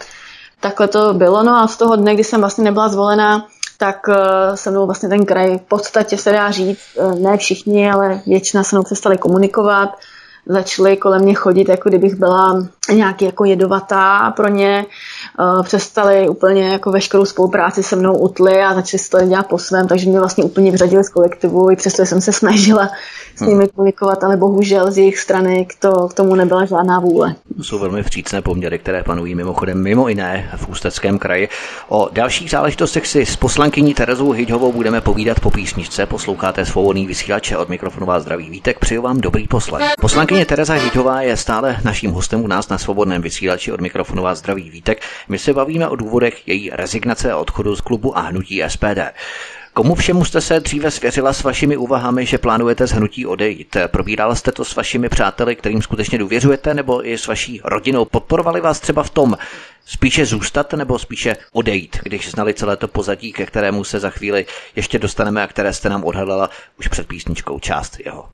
takhle 0.60 0.88
to 0.88 1.14
bylo. 1.14 1.42
No 1.42 1.56
a 1.56 1.66
z 1.66 1.76
toho 1.76 1.96
dne, 1.96 2.14
kdy 2.14 2.24
jsem 2.24 2.40
vlastně 2.40 2.64
nebyla 2.64 2.88
zvolená, 2.88 3.46
tak 3.78 4.08
uh, 4.08 4.14
se 4.54 4.70
mnou 4.70 4.86
vlastně 4.86 5.08
ten 5.08 5.26
kraj 5.26 5.58
v 5.58 5.62
podstatě 5.62 6.18
se 6.18 6.32
dá 6.32 6.50
říct, 6.50 6.80
ne 7.18 7.36
všichni, 7.36 7.90
ale 7.90 8.20
většina 8.26 8.62
se 8.62 8.76
mnou 8.76 8.82
přestali 8.82 9.18
komunikovat, 9.18 9.88
začali 10.46 10.96
kolem 10.96 11.22
mě 11.22 11.34
chodit, 11.34 11.68
jako 11.68 11.88
kdybych 11.88 12.14
byla 12.14 12.66
nějaký 12.92 13.24
jako 13.24 13.44
jedovatá 13.44 14.30
pro 14.30 14.48
ně. 14.48 14.86
Přestali 15.62 16.28
úplně 16.28 16.68
jako 16.68 16.90
veškerou 16.90 17.24
spolupráci 17.24 17.82
se 17.82 17.96
mnou 17.96 18.18
utli 18.18 18.62
a 18.62 18.74
začali 18.74 18.98
se 18.98 19.10
to 19.10 19.26
dělat 19.26 19.46
po 19.46 19.58
svém, 19.58 19.88
takže 19.88 20.08
mě 20.08 20.18
vlastně 20.18 20.44
úplně 20.44 20.70
vyřadili 20.70 21.04
z 21.04 21.08
kolektivu, 21.08 21.70
i 21.70 21.76
přesto 21.76 22.06
jsem 22.06 22.20
se 22.20 22.32
snažila 22.32 22.90
s 23.36 23.40
nimi 23.40 23.68
komunikovat, 23.68 24.24
ale 24.24 24.36
bohužel 24.36 24.90
z 24.90 24.98
jejich 24.98 25.18
strany 25.18 25.66
k, 25.66 25.74
to, 25.78 26.08
k 26.08 26.14
tomu 26.14 26.34
nebyla 26.34 26.64
žádná 26.64 27.00
vůle. 27.00 27.34
To 27.56 27.64
jsou 27.64 27.78
velmi 27.78 28.02
vstřícné 28.02 28.42
poměry, 28.42 28.78
které 28.78 29.02
panují 29.02 29.34
mimochodem 29.34 29.82
mimo 29.82 30.08
jiné 30.08 30.50
v 30.56 30.68
Ústeckém 30.68 31.18
kraji. 31.18 31.48
O 31.88 32.08
dalších 32.12 32.50
záležitostech 32.50 33.06
si 33.06 33.26
s 33.26 33.36
poslankyní 33.36 33.94
Terezou 33.94 34.30
Hyďhovou 34.30 34.72
budeme 34.72 35.00
povídat 35.00 35.40
po 35.40 35.50
písničce. 35.50 36.06
Posloucháte 36.06 36.64
svobodný 36.64 37.06
vysílače 37.06 37.56
od 37.56 37.68
mikrofonu 37.68 38.06
vás 38.06 38.22
zdraví 38.22 38.50
Vítek, 38.50 38.78
přeju 38.78 39.02
vám 39.02 39.20
dobrý 39.20 39.48
poslech. 39.48 39.90
Poslankyně 40.00 40.46
Tereza 40.46 40.74
Hyďhová 40.74 41.22
je 41.22 41.36
stále 41.36 41.76
naším 41.84 42.10
hostem 42.10 42.44
u 42.44 42.46
nás 42.46 42.68
na 42.68 42.78
svobodném 42.78 43.22
vysílači 43.22 43.72
od 43.72 43.80
mikrofonu 43.80 44.22
vás 44.22 44.38
zdraví 44.38 44.70
Vítek. 44.70 45.02
My 45.28 45.38
se 45.38 45.52
bavíme 45.52 45.88
o 45.88 45.96
důvodech 45.96 46.48
její 46.48 46.70
rezignace 46.70 47.32
a 47.32 47.36
odchodu 47.36 47.76
z 47.76 47.80
klubu 47.80 48.18
a 48.18 48.20
hnutí 48.20 48.62
SPD. 48.68 48.98
Komu 49.74 49.94
všemu 49.94 50.24
jste 50.24 50.40
se 50.40 50.60
dříve 50.60 50.90
svěřila 50.90 51.32
s 51.32 51.42
vašimi 51.42 51.76
úvahami, 51.76 52.26
že 52.26 52.38
plánujete 52.38 52.86
z 52.86 52.92
hnutí 52.92 53.26
odejít? 53.26 53.76
Probírala 53.86 54.34
jste 54.34 54.52
to 54.52 54.64
s 54.64 54.76
vašimi 54.76 55.08
přáteli, 55.08 55.56
kterým 55.56 55.82
skutečně 55.82 56.18
důvěřujete, 56.18 56.74
nebo 56.74 57.08
i 57.08 57.18
s 57.18 57.26
vaší 57.26 57.60
rodinou? 57.64 58.04
Podporovali 58.04 58.60
vás 58.60 58.80
třeba 58.80 59.02
v 59.02 59.10
tom, 59.10 59.36
Spíše 59.86 60.26
zůstat 60.26 60.72
nebo 60.72 60.98
spíše 60.98 61.36
odejít, 61.52 61.96
když 62.02 62.30
znali 62.30 62.54
celé 62.54 62.76
to 62.76 62.88
pozadí, 62.88 63.32
ke 63.32 63.46
kterému 63.46 63.84
se 63.84 64.00
za 64.00 64.10
chvíli 64.10 64.46
ještě 64.76 64.98
dostaneme 64.98 65.42
a 65.42 65.46
které 65.46 65.72
jste 65.72 65.88
nám 65.88 66.04
odhadala 66.04 66.50
už 66.78 66.88
před 66.88 67.06
písničkou 67.06 67.58
část 67.58 67.96
jeho? 68.04 68.28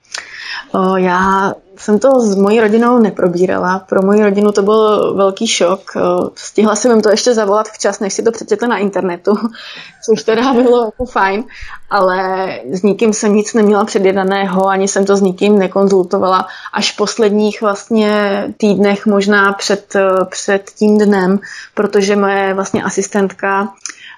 O, 0.72 0.96
já 0.96 1.52
jsem 1.76 1.98
to 1.98 2.20
s 2.20 2.36
mojí 2.36 2.60
rodinou 2.60 2.98
neprobírala. 2.98 3.78
Pro 3.78 4.02
moji 4.02 4.24
rodinu 4.24 4.52
to 4.52 4.62
byl 4.62 5.14
velký 5.14 5.46
šok. 5.46 5.92
Stihla 6.34 6.76
jsem 6.76 6.90
jim 6.90 7.02
to 7.02 7.10
ještě 7.10 7.34
zavolat 7.34 7.68
včas, 7.68 8.00
než 8.00 8.12
si 8.12 8.22
to 8.22 8.32
přečetli 8.32 8.68
na 8.68 8.78
internetu, 8.78 9.32
což 10.04 10.22
teda 10.22 10.52
bylo 10.52 10.84
jako 10.84 11.04
fajn, 11.04 11.44
ale 11.90 12.48
s 12.70 12.82
nikým 12.82 13.12
jsem 13.12 13.34
nic 13.34 13.54
neměla 13.54 13.84
předjednaného, 13.84 14.66
ani 14.66 14.88
jsem 14.88 15.06
to 15.06 15.16
s 15.16 15.20
nikým 15.20 15.58
nekonzultovala. 15.58 16.46
Až 16.72 16.92
v 16.92 16.96
posledních 16.96 17.62
vlastně 17.62 18.44
týdnech, 18.56 19.06
možná 19.06 19.52
před, 19.52 19.94
před 20.30 20.70
tím 20.78 20.98
dnem, 20.98 21.37
protože 21.74 22.16
moje 22.16 22.54
vlastně 22.54 22.82
asistentka 22.82 23.68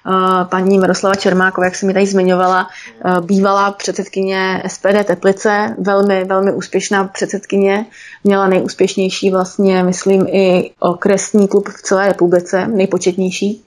Eh, 0.07 0.45
paní 0.45 0.79
Miroslava 0.79 1.15
Čermáková, 1.15 1.65
jak 1.65 1.75
jsem 1.75 1.87
mi 1.87 1.93
tady 1.93 2.05
zmiňovala, 2.05 2.67
eh, 3.05 3.21
bývalá 3.21 3.71
předsedkyně 3.71 4.63
SPD 4.65 5.03
Teplice, 5.03 5.75
velmi, 5.79 6.25
velmi 6.25 6.53
úspěšná 6.53 7.03
předsedkyně, 7.03 7.85
měla 8.23 8.47
nejúspěšnější 8.47 9.31
vlastně, 9.31 9.83
myslím, 9.83 10.27
i 10.27 10.71
okresní 10.79 11.47
klub 11.47 11.69
v 11.69 11.81
celé 11.81 12.07
republice, 12.07 12.67
nejpočetnější, 12.67 13.63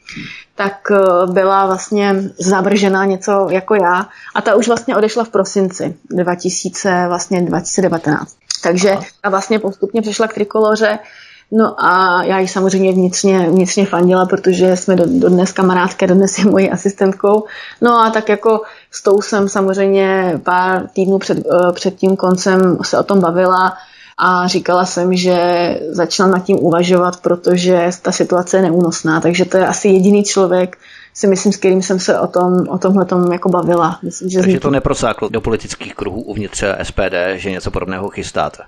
tak 0.55 0.89
eh, 0.91 0.97
byla 1.33 1.67
vlastně 1.67 2.15
zavržena 2.39 3.05
něco 3.05 3.49
jako 3.51 3.75
já 3.75 4.09
a 4.35 4.43
ta 4.43 4.55
už 4.55 4.69
vlastně 4.69 4.97
odešla 4.97 5.25
v 5.25 5.29
prosinci 5.29 5.95
2000, 6.11 7.05
vlastně 7.09 7.43
2019. 7.43 8.37
Takže 8.63 8.97
a 9.23 9.31
vlastně 9.31 9.59
postupně 9.59 10.03
přešla 10.03 10.29
k 10.29 10.35
trikoloře 10.35 10.99
No 11.51 11.85
a 11.85 12.23
já 12.25 12.39
ji 12.39 12.49
samozřejmě 12.49 12.93
vnitřně, 12.93 13.51
vnitřně 13.51 13.87
fandila, 13.87 14.27
protože 14.27 14.77
jsme 14.77 14.97
do, 14.97 15.05
do 15.07 15.29
dnes 15.29 15.53
kamarádky, 15.53 16.07
dnes 16.07 16.39
je 16.39 16.45
mojí 16.45 16.71
asistentkou. 16.71 17.45
No 17.81 17.99
a 17.99 18.11
tak 18.11 18.29
jako 18.29 18.61
s 18.91 19.03
tou 19.03 19.23
jsem 19.23 19.49
samozřejmě 19.49 20.41
pár 20.43 20.87
týdnů 20.93 21.19
před, 21.19 21.39
eh, 21.39 21.73
před 21.73 21.95
tím 21.95 22.17
koncem 22.17 22.79
se 22.83 22.99
o 22.99 23.03
tom 23.03 23.21
bavila 23.21 23.77
a 24.19 24.47
říkala 24.49 24.85
jsem, 24.85 25.15
že 25.15 25.39
začínám 25.89 26.31
nad 26.31 26.45
tím 26.45 26.59
uvažovat, 26.61 27.21
protože 27.21 27.91
ta 28.03 28.13
situace 28.13 28.57
je 28.57 28.63
neúnosná. 28.63 29.21
Takže 29.21 29.45
to 29.45 29.57
je 29.57 29.67
asi 29.67 29.89
jediný 29.89 30.25
člověk, 30.25 30.77
si 31.15 31.27
myslím, 31.27 31.53
s 31.53 31.57
kterým 31.57 31.83
jsem 31.83 32.01
se 32.01 32.21
o 32.21 32.27
tom, 32.27 32.69
o 32.69 32.79
tomhle 32.79 33.07
jako 33.33 33.49
bavila. 33.49 33.99
Myslím, 34.03 34.29
že 34.29 34.41
Takže 34.41 34.61
to 34.61 34.71
neprosáklo 34.71 35.29
do 35.29 35.41
politických 35.41 35.95
kruhů 35.95 36.21
uvnitř 36.21 36.65
SPD, 36.83 37.15
že 37.37 37.51
něco 37.51 37.71
podobného 37.71 38.09
chystáte? 38.09 38.63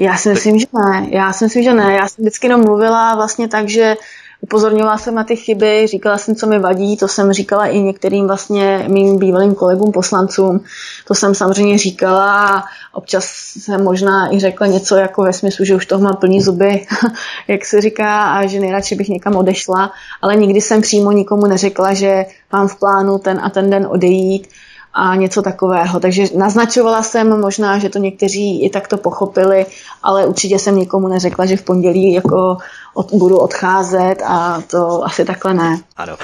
Já 0.00 0.16
si 0.16 0.28
myslím, 0.28 0.58
že 0.58 0.66
ne. 0.74 1.08
Já 1.10 1.32
si 1.32 1.44
myslím, 1.44 1.62
že 1.62 1.74
ne. 1.74 1.92
Já 1.92 2.08
jsem 2.08 2.22
vždycky 2.22 2.46
jenom 2.46 2.60
mluvila 2.64 3.14
vlastně 3.14 3.48
tak, 3.48 3.68
že 3.68 3.96
upozorňovala 4.40 4.98
jsem 4.98 5.14
na 5.14 5.24
ty 5.24 5.36
chyby, 5.36 5.86
říkala 5.86 6.18
jsem, 6.18 6.34
co 6.34 6.46
mi 6.46 6.58
vadí, 6.58 6.96
to 6.96 7.08
jsem 7.08 7.32
říkala 7.32 7.66
i 7.66 7.80
některým 7.80 8.26
vlastně 8.26 8.84
mým 8.88 9.18
bývalým 9.18 9.54
kolegům 9.54 9.92
poslancům, 9.92 10.64
to 11.06 11.14
jsem 11.14 11.34
samozřejmě 11.34 11.78
říkala 11.78 12.48
a 12.48 12.64
občas 12.92 13.24
jsem 13.60 13.84
možná 13.84 14.34
i 14.34 14.40
řekla 14.40 14.66
něco 14.66 14.96
jako 14.96 15.22
ve 15.22 15.32
smyslu, 15.32 15.64
že 15.64 15.74
už 15.74 15.86
toho 15.86 16.02
mám 16.02 16.16
plný 16.16 16.42
zuby, 16.42 16.86
jak 17.48 17.64
se 17.64 17.80
říká, 17.80 18.22
a 18.22 18.46
že 18.46 18.60
nejradši 18.60 18.94
bych 18.94 19.08
někam 19.08 19.36
odešla, 19.36 19.92
ale 20.22 20.36
nikdy 20.36 20.60
jsem 20.60 20.80
přímo 20.80 21.12
nikomu 21.12 21.46
neřekla, 21.46 21.94
že 21.94 22.24
mám 22.52 22.68
v 22.68 22.78
plánu 22.78 23.18
ten 23.18 23.40
a 23.42 23.50
ten 23.50 23.70
den 23.70 23.86
odejít, 23.90 24.48
a 24.92 25.14
něco 25.14 25.42
takového. 25.42 26.00
Takže 26.00 26.24
naznačovala 26.36 27.02
jsem 27.02 27.40
možná, 27.40 27.78
že 27.78 27.88
to 27.88 27.98
někteří 27.98 28.64
i 28.64 28.70
takto 28.70 28.96
pochopili, 28.96 29.66
ale 30.02 30.26
určitě 30.26 30.58
jsem 30.58 30.76
nikomu 30.76 31.08
neřekla, 31.08 31.46
že 31.46 31.56
v 31.56 31.62
pondělí 31.62 32.12
jako 32.12 32.56
od, 32.94 33.12
budu 33.12 33.38
odcházet 33.38 34.16
a 34.26 34.62
to 34.70 35.04
asi 35.04 35.24
takhle 35.24 35.54
ne. 35.54 35.78
Ano. 35.96 36.16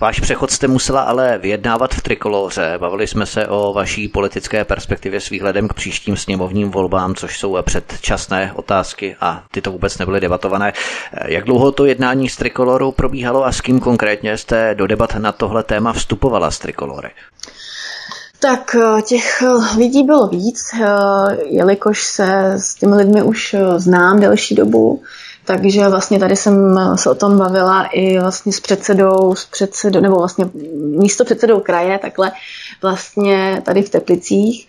Váš 0.00 0.20
přechod 0.20 0.50
jste 0.50 0.68
musela 0.68 1.02
ale 1.02 1.38
vyjednávat 1.38 1.94
v 1.94 2.02
trikoloře. 2.02 2.74
Bavili 2.78 3.06
jsme 3.06 3.26
se 3.26 3.46
o 3.46 3.72
vaší 3.72 4.08
politické 4.08 4.64
perspektivě 4.64 5.20
s 5.20 5.30
výhledem 5.30 5.68
k 5.68 5.74
příštím 5.74 6.16
sněmovním 6.16 6.70
volbám, 6.70 7.14
což 7.14 7.38
jsou 7.38 7.58
předčasné 7.62 8.52
otázky 8.54 9.16
a 9.20 9.42
ty 9.50 9.60
to 9.60 9.72
vůbec 9.72 9.98
nebyly 9.98 10.20
debatované. 10.20 10.72
Jak 11.24 11.44
dlouho 11.44 11.72
to 11.72 11.84
jednání 11.84 12.28
s 12.28 12.36
trikolorou 12.36 12.92
probíhalo 12.92 13.46
a 13.46 13.52
s 13.52 13.60
kým 13.60 13.80
konkrétně 13.80 14.36
jste 14.36 14.74
do 14.74 14.86
debat 14.86 15.14
na 15.14 15.32
tohle 15.32 15.62
téma 15.62 15.92
vstupovala 15.92 16.50
z 16.50 16.58
trikolory? 16.58 17.10
Tak 18.42 18.74
eh, 18.74 19.02
těch 19.02 19.42
eh, 19.42 19.76
lidí 19.76 20.02
bylo 20.02 20.26
víc, 20.26 20.64
eh, 20.74 20.86
jelikož 21.44 22.06
se 22.06 22.52
s 22.56 22.74
těmi 22.74 22.96
lidmi 22.96 23.22
už 23.22 23.56
znám 23.76 24.20
delší 24.20 24.54
dobu, 24.54 25.02
takže 25.44 25.88
vlastně 25.88 26.18
tady 26.18 26.36
jsem 26.36 26.78
se 26.94 27.10
o 27.10 27.14
tom 27.14 27.38
bavila 27.38 27.84
i 27.84 28.18
vlastně 28.18 28.52
s 28.52 28.60
předsedou, 28.60 29.34
s 29.34 29.44
předsedou 29.44 30.00
nebo 30.00 30.16
vlastně 30.16 30.50
místo 30.98 31.24
předsedou 31.24 31.60
kraje, 31.60 31.98
takhle 31.98 32.32
vlastně 32.82 33.62
tady 33.64 33.82
v 33.82 33.90
Teplicích, 33.90 34.68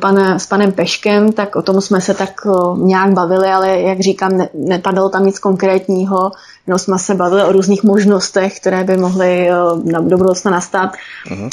pane, 0.00 0.38
s 0.38 0.46
panem 0.46 0.72
Peškem, 0.72 1.32
tak 1.32 1.56
o 1.56 1.62
tom 1.62 1.80
jsme 1.80 2.00
se 2.00 2.14
tak 2.14 2.46
nějak 2.76 3.12
bavili, 3.12 3.48
ale 3.48 3.80
jak 3.80 4.00
říkám, 4.00 4.36
ne, 4.36 4.48
nepadalo 4.54 5.08
tam 5.08 5.26
nic 5.26 5.38
konkrétního, 5.38 6.30
No, 6.66 6.78
jsme 6.78 6.98
se 6.98 7.14
bavili 7.14 7.44
o 7.44 7.52
různých 7.52 7.82
možnostech, 7.82 8.60
které 8.60 8.84
by 8.84 8.96
mohly 8.96 9.50
eh, 9.50 9.54
na, 9.84 10.00
do 10.00 10.16
budoucna 10.16 10.50
nastat. 10.50 10.92
Uh-huh. 11.30 11.50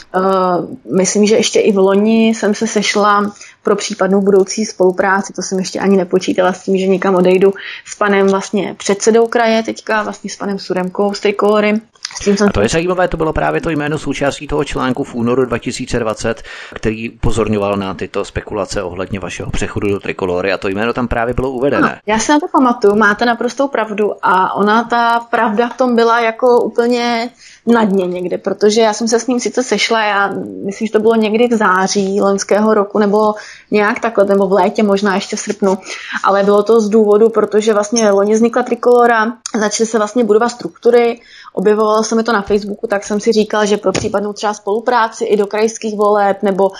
Myslím, 0.95 1.25
že 1.25 1.35
ještě 1.35 1.59
i 1.59 1.71
v 1.71 1.77
loni 1.77 2.27
jsem 2.27 2.55
se 2.55 2.67
sešla 2.67 3.31
pro 3.63 3.75
případnou 3.75 4.21
budoucí 4.21 4.65
spolupráci, 4.65 5.33
to 5.33 5.41
jsem 5.41 5.59
ještě 5.59 5.79
ani 5.79 5.97
nepočítala 5.97 6.53
s 6.53 6.63
tím, 6.63 6.77
že 6.77 6.87
někam 6.87 7.15
odejdu 7.15 7.53
s 7.85 7.95
panem 7.95 8.27
vlastně 8.27 8.75
předsedou 8.77 9.27
kraje 9.27 9.63
teďka, 9.63 10.03
vlastně 10.03 10.29
s 10.29 10.35
panem 10.35 10.59
Suremkou 10.59 11.13
z 11.13 11.19
Trikolory, 11.19 11.81
s 12.17 12.19
tím 12.19 12.37
jsem... 12.37 12.47
A 12.47 12.51
to 12.51 12.61
je 12.61 12.69
zajímavé, 12.69 13.07
to 13.07 13.17
bylo 13.17 13.33
právě 13.33 13.61
to 13.61 13.69
jméno 13.69 13.97
součástí 13.97 14.47
toho 14.47 14.63
článku 14.63 15.03
v 15.03 15.15
únoru 15.15 15.45
2020, 15.45 16.43
který 16.73 17.09
upozorňoval 17.09 17.77
na 17.77 17.93
tyto 17.93 18.25
spekulace 18.25 18.83
ohledně 18.83 19.19
vašeho 19.19 19.51
přechodu 19.51 19.89
do 19.89 19.99
trikolory 19.99 20.53
a 20.53 20.57
to 20.57 20.67
jméno 20.67 20.93
tam 20.93 21.07
právě 21.07 21.33
bylo 21.33 21.51
uvedené. 21.51 21.87
No, 21.87 22.13
já 22.13 22.19
si 22.19 22.31
na 22.31 22.39
to 22.39 22.47
pamatuju, 22.47 22.95
máte 22.95 23.25
naprostou 23.25 23.67
pravdu 23.67 24.13
a 24.21 24.53
ona 24.53 24.83
ta 24.83 25.19
pravda 25.19 25.69
v 25.69 25.77
tom 25.77 25.95
byla 25.95 26.19
jako 26.19 26.61
úplně 26.61 27.29
na 27.67 27.83
dně 27.83 28.07
někde, 28.07 28.37
protože 28.37 28.81
já 28.81 28.93
jsem 28.93 29.07
se 29.07 29.19
s 29.19 29.27
ním 29.27 29.39
sice 29.39 29.63
sešla, 29.63 30.05
já 30.05 30.33
myslím, 30.65 30.87
že 30.87 30.93
to 30.93 30.99
bylo 30.99 31.15
někdy 31.15 31.47
v 31.47 31.53
září 31.53 32.21
loňského 32.21 32.73
roku, 32.73 32.99
nebo 32.99 33.33
nějak 33.71 33.99
takhle, 33.99 34.25
nebo 34.25 34.47
v 34.47 34.51
létě, 34.51 34.83
možná 34.83 35.15
ještě 35.15 35.35
v 35.35 35.39
srpnu, 35.39 35.77
ale 36.23 36.43
bylo 36.43 36.63
to 36.63 36.81
z 36.81 36.89
důvodu, 36.89 37.29
protože 37.29 37.73
vlastně 37.73 38.11
loni 38.11 38.33
vznikla 38.33 38.63
trikolora, 38.63 39.33
začaly 39.59 39.87
se 39.87 39.97
vlastně 39.97 40.23
budovat 40.23 40.49
struktury, 40.49 41.21
objevovalo 41.57 42.03
se 42.03 42.15
mi 42.15 42.23
to 42.23 42.33
na 42.33 42.41
Facebooku, 42.41 42.87
tak 42.87 43.03
jsem 43.03 43.19
si 43.19 43.31
říkal, 43.31 43.65
že 43.65 43.77
pro 43.77 43.91
případnou 43.91 44.33
třeba 44.33 44.53
spolupráci 44.53 45.25
i 45.25 45.37
do 45.37 45.47
krajských 45.47 45.97
voleb, 45.97 46.43
nebo 46.43 46.71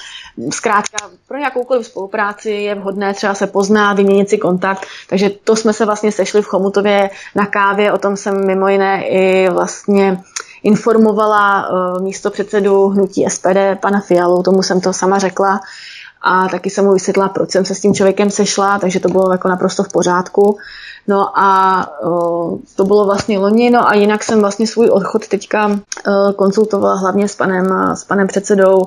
zkrátka 0.53 0.97
pro 1.27 1.37
jakoukoliv 1.37 1.85
spolupráci 1.85 2.51
je 2.51 2.75
vhodné 2.75 3.13
třeba 3.13 3.33
se 3.33 3.47
poznat, 3.47 3.93
vyměnit 3.93 4.29
si 4.29 4.37
kontakt, 4.37 4.85
takže 5.09 5.29
to 5.29 5.55
jsme 5.55 5.73
se 5.73 5.85
vlastně 5.85 6.11
sešli 6.11 6.41
v 6.41 6.45
Chomutově 6.45 7.09
na 7.35 7.45
kávě, 7.45 7.91
o 7.91 7.97
tom 7.97 8.17
jsem 8.17 8.47
mimo 8.47 8.67
jiné 8.67 9.07
i 9.07 9.49
vlastně 9.49 10.21
informovala 10.63 11.69
uh, 11.69 12.01
místo 12.01 12.31
předsedu 12.31 12.87
hnutí 12.87 13.25
SPD, 13.29 13.79
pana 13.81 13.99
Fialu, 13.99 14.43
tomu 14.43 14.63
jsem 14.63 14.81
to 14.81 14.93
sama 14.93 15.19
řekla 15.19 15.59
a 16.21 16.47
taky 16.47 16.69
jsem 16.69 16.85
mu 16.85 16.93
vysvětlila, 16.93 17.29
proč 17.29 17.51
jsem 17.51 17.65
se 17.65 17.75
s 17.75 17.79
tím 17.79 17.93
člověkem 17.93 18.29
sešla, 18.29 18.79
takže 18.79 18.99
to 18.99 19.09
bylo 19.09 19.31
jako 19.31 19.47
naprosto 19.47 19.83
v 19.83 19.91
pořádku. 19.91 20.57
No 21.08 21.39
a 21.39 21.86
uh, 22.04 22.60
to 22.76 22.86
bylo 22.86 23.06
vlastně 23.06 23.39
loni, 23.39 23.70
no 23.70 23.89
a 23.89 23.96
jinak 23.96 24.24
jsem 24.24 24.39
vlastně 24.39 24.67
svůj 24.67 24.89
odchod 24.89 25.28
teďka 25.28 25.67
uh, 25.67 26.32
konsultovala 26.36 26.96
hlavně 26.96 27.28
s 27.28 27.36
panem, 27.36 27.93
s 27.93 28.04
panem 28.04 28.28
předsedou 28.28 28.82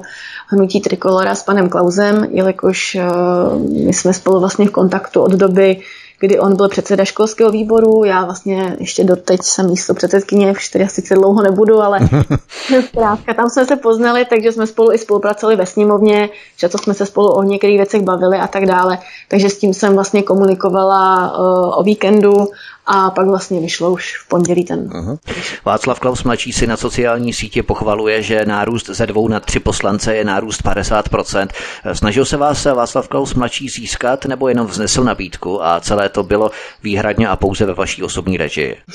hnutí 0.47 0.81
Trikolora, 0.81 1.35
s 1.35 1.43
panem 1.43 1.69
Klausem, 1.69 2.27
jelikož 2.31 2.97
uh, 2.97 3.59
my 3.85 3.93
jsme 3.93 4.13
spolu 4.13 4.41
vlastně 4.41 4.69
v 4.69 4.71
kontaktu 4.71 5.23
od 5.23 5.33
doby, 5.33 5.81
kdy 6.21 6.39
on 6.39 6.57
byl 6.57 6.69
předseda 6.69 7.05
školského 7.05 7.51
výboru, 7.51 8.05
já 8.05 8.25
vlastně 8.25 8.77
ještě 8.79 9.05
doteď 9.05 9.41
jsem 9.43 9.67
místo 9.67 9.95
předsedkyně, 9.95 10.51
už 10.51 10.69
tedy 10.69 10.85
asi 10.85 11.15
dlouho 11.15 11.43
nebudu, 11.43 11.81
ale 11.81 11.99
zkrátka 12.89 13.35
tam 13.35 13.51
jsme 13.51 13.65
se 13.65 13.77
poznali, 13.77 14.25
takže 14.25 14.53
jsme 14.53 14.67
spolu 14.67 14.93
i 14.93 14.99
spolupracovali 14.99 15.57
ve 15.57 15.67
sněmovně, 15.67 16.29
často 16.57 16.79
jsme 16.79 16.95
se 16.95 17.07
spolu 17.07 17.33
o 17.33 17.43
některých 17.43 17.77
věcech 17.77 18.03
bavili 18.03 18.39
a 18.39 18.47
tak 18.47 18.67
dále, 18.67 18.99
takže 19.29 19.51
s 19.51 19.59
tím 19.59 19.75
jsem 19.75 19.95
vlastně 19.95 20.23
komunikovala 20.23 21.33
uh, 21.39 21.79
o 21.79 21.83
víkendu 21.83 22.49
a 22.93 23.11
pak 23.11 23.27
vlastně 23.27 23.61
vyšlo 23.61 23.93
už 23.93 24.17
v 24.25 24.29
pondělí 24.29 24.65
ten. 24.65 24.89
Uh-huh. 24.89 25.19
Václav 25.65 26.01
Klaus 26.01 26.25
mladší 26.25 26.53
si 26.53 26.67
na 26.67 26.77
sociální 26.77 27.33
sítě 27.33 27.63
pochvaluje, 27.63 28.23
že 28.23 28.45
nárůst 28.45 28.87
ze 28.87 29.07
dvou 29.07 29.29
na 29.29 29.41
tři 29.41 29.61
poslance 29.61 30.17
je 30.17 30.25
nárůst 30.25 30.63
50%. 30.63 31.49
Snažil 31.93 32.25
se 32.25 32.37
vás 32.37 32.65
Václav 32.65 33.09
Klaus 33.09 33.35
mladší 33.35 33.69
získat 33.69 34.25
nebo 34.25 34.49
jenom 34.49 34.67
vznesl 34.67 35.05
nabídku 35.05 35.65
a 35.65 35.81
celé 35.81 36.09
to 36.09 36.23
bylo 36.23 36.51
výhradně 36.83 37.29
a 37.29 37.37
pouze 37.37 37.67
ve 37.67 37.75
vaší 37.75 38.03
osobní 38.03 38.37
režii? 38.37 38.77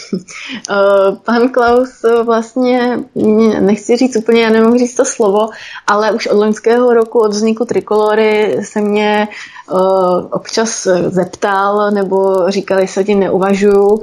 Eh, 0.69 1.15
pan 1.25 1.49
Klaus 1.49 2.05
vlastně, 2.23 2.99
nechci 3.60 3.97
říct 3.97 4.15
úplně, 4.15 4.41
já 4.41 4.49
nemohu 4.49 4.77
říct 4.77 4.95
to 4.95 5.05
slovo, 5.05 5.49
ale 5.88 6.12
už 6.12 6.27
od 6.27 6.38
loňského 6.38 6.93
roku, 6.93 7.19
od 7.19 7.31
vzniku 7.31 7.65
Trikolory 7.65 8.58
se 8.63 8.81
mě 8.81 9.27
občas 10.32 10.88
zeptal 11.08 11.91
nebo 11.91 12.45
říkali, 12.47 12.88
se 12.88 13.04
tím 13.04 13.19
neuvažuju 13.19 14.01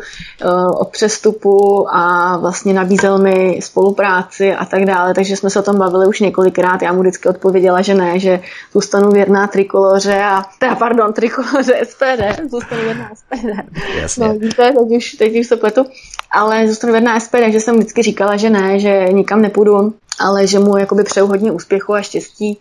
o 0.78 0.84
přestupu 0.84 1.86
a 1.94 2.36
vlastně 2.36 2.74
nabízel 2.74 3.18
mi 3.18 3.60
spolupráci 3.62 4.54
a 4.54 4.64
tak 4.64 4.84
dále, 4.84 5.14
takže 5.14 5.36
jsme 5.36 5.50
se 5.50 5.58
o 5.58 5.62
tom 5.62 5.78
bavili 5.78 6.06
už 6.06 6.20
několikrát. 6.20 6.82
Já 6.82 6.92
mu 6.92 7.00
vždycky 7.00 7.28
odpověděla, 7.28 7.82
že 7.82 7.94
ne, 7.94 8.18
že 8.18 8.40
zůstanu 8.72 9.10
věrná 9.10 9.46
trikoloře 9.46 10.22
a 10.24 10.42
teda 10.58 10.74
pardon, 10.74 11.12
trikoloře 11.12 11.80
SPD, 11.84 12.50
zůstanu 12.50 12.82
věrná 12.82 13.10
SPD. 13.14 13.72
Jasně. 14.00 14.28
No, 14.28 14.34
víte, 14.34 14.72
teď 14.78 14.96
už, 14.96 15.12
teď 15.12 15.40
už 15.40 15.46
se 15.46 15.56
pletu, 15.56 15.84
ale 16.30 16.68
zůstanu 16.68 16.92
věrná 16.92 17.20
SPD, 17.20 17.48
že 17.48 17.60
jsem 17.60 17.76
vždycky 17.76 18.02
říkala, 18.02 18.36
že 18.36 18.50
ne, 18.50 18.80
že 18.80 19.08
nikam 19.12 19.42
nepůjdu, 19.42 19.94
ale 20.20 20.46
že 20.46 20.58
mu 20.58 20.76
jakoby 20.76 21.04
přeju 21.04 21.26
hodně 21.26 21.52
úspěchu 21.52 21.94
a 21.94 22.02
štěstí. 22.02 22.58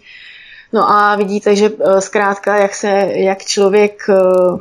No 0.73 0.91
a 0.91 1.15
vidíte, 1.15 1.55
že 1.55 1.69
eh, 1.79 2.01
zkrátka, 2.01 2.57
jak 2.57 2.75
se, 2.75 2.87
jak 3.13 3.45
člověk 3.45 4.03
eh, 4.09 4.15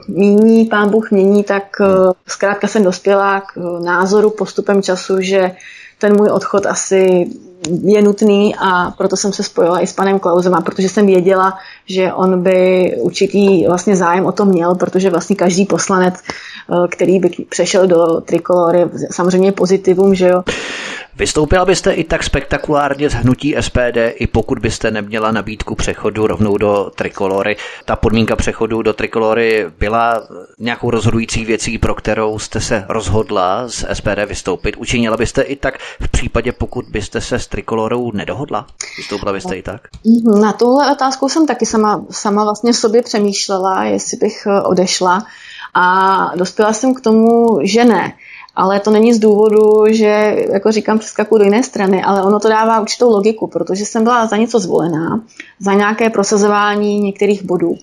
míní, 0.09 0.65
pán 0.65 0.91
Bůh 0.91 1.11
mění, 1.11 1.45
tak 1.45 1.63
eh, 1.81 1.87
zkrátka 2.29 2.69
jsem 2.69 2.85
dospěla 2.85 3.41
k 3.41 3.57
názoru 3.85 4.31
postupem 4.31 4.83
času, 4.83 5.21
že 5.21 5.57
ten 5.99 6.17
můj 6.17 6.29
odchod 6.29 6.67
asi 6.67 7.31
je 7.83 8.03
nutný 8.03 8.55
a 8.57 8.91
proto 8.91 9.17
jsem 9.17 9.33
se 9.33 9.43
spojila 9.43 9.81
i 9.81 9.87
s 9.87 9.93
panem 9.93 10.19
Klausem, 10.19 10.55
a 10.55 10.61
protože 10.61 10.89
jsem 10.89 11.07
věděla, 11.07 11.59
že 11.87 12.13
on 12.13 12.43
by 12.43 12.93
určitý 12.99 13.67
vlastně 13.67 13.97
zájem 13.97 14.27
o 14.27 14.33
to 14.33 14.45
měl, 14.45 14.75
protože 14.75 15.11
vlastně 15.11 15.37
každý 15.37 15.67
poslanec, 15.67 16.15
který 16.91 17.19
by 17.21 17.31
přešel 17.49 17.87
do 17.87 18.21
trikolory, 18.21 18.85
samozřejmě 19.11 19.53
pozitivum, 19.53 20.15
že 20.15 20.29
jo. 20.29 20.43
Vystoupila 21.17 21.65
byste 21.65 21.93
i 21.93 22.05
tak 22.05 22.23
spektakulárně 22.23 23.11
z 23.11 23.13
hnutí 23.13 23.55
SPD, 23.61 23.97
i 24.15 24.27
pokud 24.27 24.59
byste 24.59 24.91
neměla 24.91 25.33
nabídku 25.33 25.75
přechodu 25.75 26.27
rovnou 26.27 26.57
do 26.57 26.91
trikolory. 26.95 27.57
Ta 27.85 27.97
podmínka 27.97 28.37
přechodu 28.37 28.83
do 28.83 28.93
trikolory 28.93 29.67
byla 29.79 30.23
nějakou 30.59 30.91
rozhodující 30.91 31.45
věcí, 31.45 31.79
pro 31.79 31.95
kterou 31.95 32.39
jste 32.39 32.61
se 32.61 32.85
rozhodla 32.89 33.69
z 33.69 33.85
SPD 33.93 34.19
vystoupit. 34.27 34.77
Učinila 34.77 35.17
byste 35.17 35.43
i 35.43 35.57
tak 35.57 35.79
v 36.01 36.09
případě, 36.09 36.53
pokud 36.53 36.85
byste 36.91 37.21
se 37.21 37.39
s 37.39 37.47
trikolorou 37.47 38.13
nedohodla? 38.13 38.67
Vystoupila 38.97 39.33
byste 39.33 39.57
i 39.57 39.63
tak? 39.63 39.89
Na 40.41 40.53
tuhle 40.53 40.93
otázku 40.93 41.29
jsem 41.29 41.47
taky 41.47 41.67
sama, 41.67 42.05
sama 42.11 42.45
vlastně 42.45 42.75
sobě 42.75 43.03
přemýšlela, 43.03 43.85
jestli 43.85 44.17
bych 44.17 44.47
odešla. 44.65 45.27
A 45.75 46.37
dospěla 46.37 46.73
jsem 46.73 46.95
k 46.95 47.01
tomu, 47.01 47.59
že 47.63 47.85
ne 47.85 48.13
ale 48.61 48.81
to 48.81 48.91
není 48.91 49.15
z 49.15 49.19
důvodu, 49.19 49.85
že, 49.91 50.37
jako 50.53 50.73
říkám, 50.73 50.99
přeskakuju 50.99 51.39
do 51.39 51.45
jiné 51.45 51.63
strany, 51.63 52.03
ale 52.03 52.23
ono 52.23 52.41
to 52.41 52.49
dává 52.49 52.81
určitou 52.81 53.11
logiku, 53.11 53.47
protože 53.47 53.85
jsem 53.85 54.05
byla 54.05 54.27
za 54.27 54.37
něco 54.37 54.59
zvolená, 54.59 55.21
za 55.61 55.73
nějaké 55.73 56.11
prosazování 56.11 57.01
některých 57.01 57.43
bodů 57.43 57.75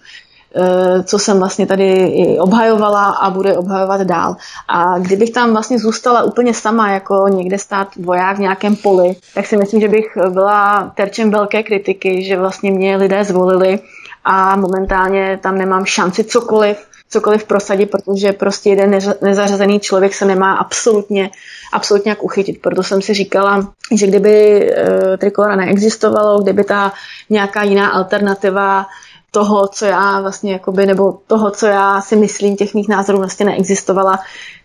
eh, 0.55 1.03
co 1.03 1.19
jsem 1.19 1.39
vlastně 1.39 1.67
tady 1.67 1.89
i 1.93 2.39
obhajovala 2.39 3.05
a 3.05 3.29
bude 3.29 3.57
obhajovat 3.57 4.01
dál. 4.01 4.35
A 4.67 4.99
kdybych 4.99 5.31
tam 5.31 5.51
vlastně 5.51 5.79
zůstala 5.79 6.23
úplně 6.23 6.53
sama, 6.53 6.89
jako 6.91 7.25
někde 7.29 7.57
stát 7.57 7.87
voják 7.95 8.37
v 8.37 8.41
nějakém 8.41 8.75
poli, 8.75 9.15
tak 9.33 9.45
si 9.45 9.57
myslím, 9.57 9.81
že 9.81 9.87
bych 9.87 10.17
byla 10.29 10.91
terčem 10.95 11.31
velké 11.31 11.63
kritiky, 11.63 12.23
že 12.23 12.37
vlastně 12.37 12.71
mě 12.71 12.97
lidé 12.97 13.23
zvolili 13.23 13.79
a 14.25 14.55
momentálně 14.55 15.39
tam 15.41 15.57
nemám 15.57 15.85
šanci 15.85 16.23
cokoliv 16.23 16.77
cokoliv 17.09 17.43
prosadit, 17.43 17.91
protože 17.91 18.31
prostě 18.33 18.69
jeden 18.69 18.99
nezařazený 19.21 19.79
člověk 19.79 20.13
se 20.13 20.25
nemá 20.25 20.55
absolutně, 20.55 21.29
absolutně 21.73 22.09
jak 22.09 22.23
uchytit. 22.23 22.61
Proto 22.61 22.83
jsem 22.83 23.01
si 23.01 23.13
říkala, 23.13 23.73
že 23.95 24.07
kdyby 24.07 24.67
e, 24.71 25.17
trikolora 25.17 25.55
neexistovalo, 25.55 26.41
kdyby 26.41 26.63
ta 26.63 26.93
nějaká 27.29 27.63
jiná 27.63 27.89
alternativa 27.89 28.85
toho, 29.31 29.67
co 29.67 29.85
já 29.85 30.21
vlastně 30.21 30.53
jakoby, 30.53 30.85
nebo 30.85 31.19
toho, 31.27 31.51
co 31.51 31.65
já 31.65 32.01
si 32.01 32.15
myslím, 32.15 32.55
těch 32.55 32.73
mých 32.73 32.87
názorů 32.87 33.17
vlastně 33.17 33.45
neexistovala, 33.45 34.19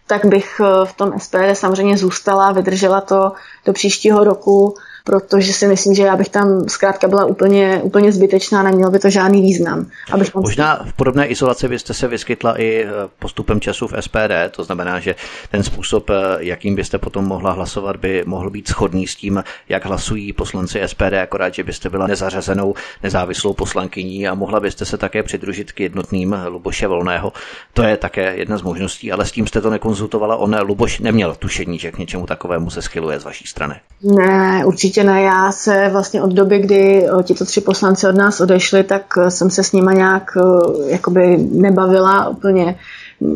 tak 0.06 0.24
bych 0.24 0.60
e, 0.60 0.86
v 0.86 0.92
tom 0.92 1.18
SPD 1.18 1.36
samozřejmě 1.52 1.98
zůstala, 1.98 2.52
vydržela 2.52 3.00
to 3.00 3.32
do 3.66 3.72
příštího 3.72 4.24
roku 4.24 4.74
protože 5.04 5.52
si 5.52 5.66
myslím, 5.66 5.94
že 5.94 6.02
já 6.02 6.16
bych 6.16 6.28
tam 6.28 6.68
zkrátka 6.68 7.08
byla 7.08 7.24
úplně, 7.24 7.80
úplně 7.82 8.12
zbytečná, 8.12 8.62
nemělo 8.62 8.90
by 8.90 8.98
to 8.98 9.10
žádný 9.10 9.42
význam. 9.42 9.86
Abych 10.12 10.30
tam... 10.30 10.42
Možná 10.42 10.84
v 10.84 10.92
podobné 10.92 11.26
izolaci 11.26 11.68
byste 11.68 11.94
se 11.94 12.08
vyskytla 12.08 12.60
i 12.60 12.84
eh, 12.84 12.90
postupem 13.18 13.60
času 13.60 13.86
v 13.86 13.94
SPD, 14.00 14.32
to 14.50 14.64
znamená, 14.64 15.00
že 15.00 15.14
ten 15.50 15.62
způsob, 15.62 16.10
eh, 16.10 16.14
jakým 16.38 16.74
byste 16.74 16.98
potom 16.98 17.24
mohla 17.24 17.52
hlasovat, 17.52 17.96
by 17.96 18.22
mohl 18.26 18.50
být 18.50 18.68
schodný 18.68 19.06
s 19.06 19.16
tím, 19.16 19.44
jak 19.68 19.86
hlasují 19.86 20.32
poslanci 20.32 20.80
SPD, 20.86 21.12
akorát, 21.22 21.54
že 21.54 21.64
byste 21.64 21.90
byla 21.90 22.06
nezařazenou 22.06 22.74
nezávislou 23.02 23.52
poslankyní 23.52 24.28
a 24.28 24.34
mohla 24.34 24.60
byste 24.60 24.84
se 24.84 24.98
také 24.98 25.22
přidružit 25.22 25.72
k 25.72 25.80
jednotným 25.80 26.36
Luboše 26.48 26.86
Volného. 26.86 27.32
To 27.72 27.82
je 27.82 27.96
také 27.96 28.36
jedna 28.36 28.58
z 28.58 28.62
možností, 28.62 29.12
ale 29.12 29.26
s 29.26 29.32
tím 29.32 29.46
jste 29.46 29.60
to 29.60 29.70
nekonzultovala. 29.70 30.36
On 30.36 30.56
Luboš 30.62 30.98
neměl 30.98 31.34
tušení, 31.34 31.78
že 31.78 31.92
k 31.92 31.98
něčemu 31.98 32.26
takovému 32.26 32.70
se 32.70 32.82
skyluje 32.82 33.20
z 33.20 33.24
vaší 33.24 33.46
strany. 33.46 33.74
Ne, 34.02 34.64
určitě 34.66 34.91
určitě 34.92 35.04
ne. 35.04 35.22
Já 35.22 35.52
se 35.52 35.88
vlastně 35.92 36.22
od 36.22 36.32
doby, 36.32 36.58
kdy 36.58 37.06
eh, 37.06 37.22
tito 37.22 37.44
tři 37.44 37.60
poslanci 37.60 38.06
od 38.06 38.14
nás 38.14 38.40
odešli, 38.40 38.84
tak 38.84 39.02
eh, 39.18 39.30
jsem 39.30 39.50
se 39.50 39.64
s 39.64 39.72
nima 39.72 39.92
nějak 39.92 40.36
eh, 40.36 40.92
jakoby 40.92 41.36
nebavila 41.36 42.28
úplně. 42.28 42.76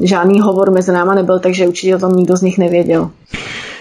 Žádný 0.02 0.40
hovor 0.40 0.70
mezi 0.70 0.92
náma 0.92 1.14
nebyl, 1.14 1.38
takže 1.38 1.68
určitě 1.68 1.96
o 1.96 1.98
tom 1.98 2.12
nikdo 2.12 2.36
z 2.36 2.42
nich 2.42 2.58
nevěděl. 2.58 3.10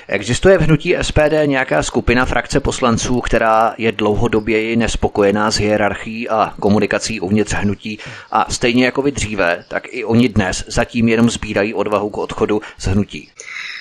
Existuje 0.08 0.58
v 0.58 0.62
hnutí 0.62 0.96
SPD 1.02 1.34
nějaká 1.46 1.84
skupina 1.84 2.26
frakce 2.26 2.60
poslanců, 2.60 3.22
která 3.22 3.74
je 3.78 3.92
dlouhodoběji 3.92 4.76
nespokojená 4.76 5.52
s 5.52 5.56
hierarchií 5.56 6.30
a 6.30 6.54
komunikací 6.60 7.20
uvnitř 7.20 7.54
hnutí 7.54 8.00
a 8.32 8.46
stejně 8.50 8.86
jako 8.86 9.02
vy 9.02 9.12
dříve, 9.12 9.64
tak 9.68 9.84
i 9.92 10.06
oni 10.06 10.30
dnes 10.30 10.64
zatím 10.68 11.08
jenom 11.08 11.30
sbírají 11.30 11.74
odvahu 11.74 12.10
k 12.10 12.18
odchodu 12.18 12.62
z 12.78 12.88
hnutí? 12.88 13.30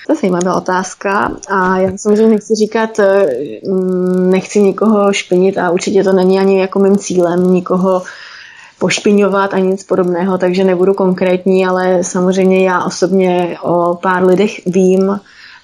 To 0.05 0.13
je 0.13 0.17
zajímavá 0.21 0.55
otázka 0.55 1.31
a 1.49 1.77
já 1.77 1.97
samozřejmě 1.97 2.27
nechci 2.27 2.55
říkat, 2.55 2.99
eh, 2.99 3.27
mm, 3.67 4.31
nechci 4.31 4.61
nikoho 4.61 5.13
špinit 5.13 5.57
a 5.57 5.69
určitě 5.69 6.03
to 6.03 6.13
není 6.13 6.39
ani 6.39 6.59
jako 6.59 6.79
mým 6.79 6.97
cílem 6.97 7.53
nikoho 7.53 8.01
pošpiňovat 8.79 9.53
a 9.53 9.59
nic 9.59 9.83
podobného, 9.83 10.37
takže 10.37 10.63
nebudu 10.63 10.93
konkrétní, 10.93 11.65
ale 11.65 12.03
samozřejmě 12.03 12.65
já 12.65 12.83
osobně 12.83 13.57
o 13.61 13.95
pár 14.01 14.25
lidech 14.25 14.65
vím, 14.65 15.19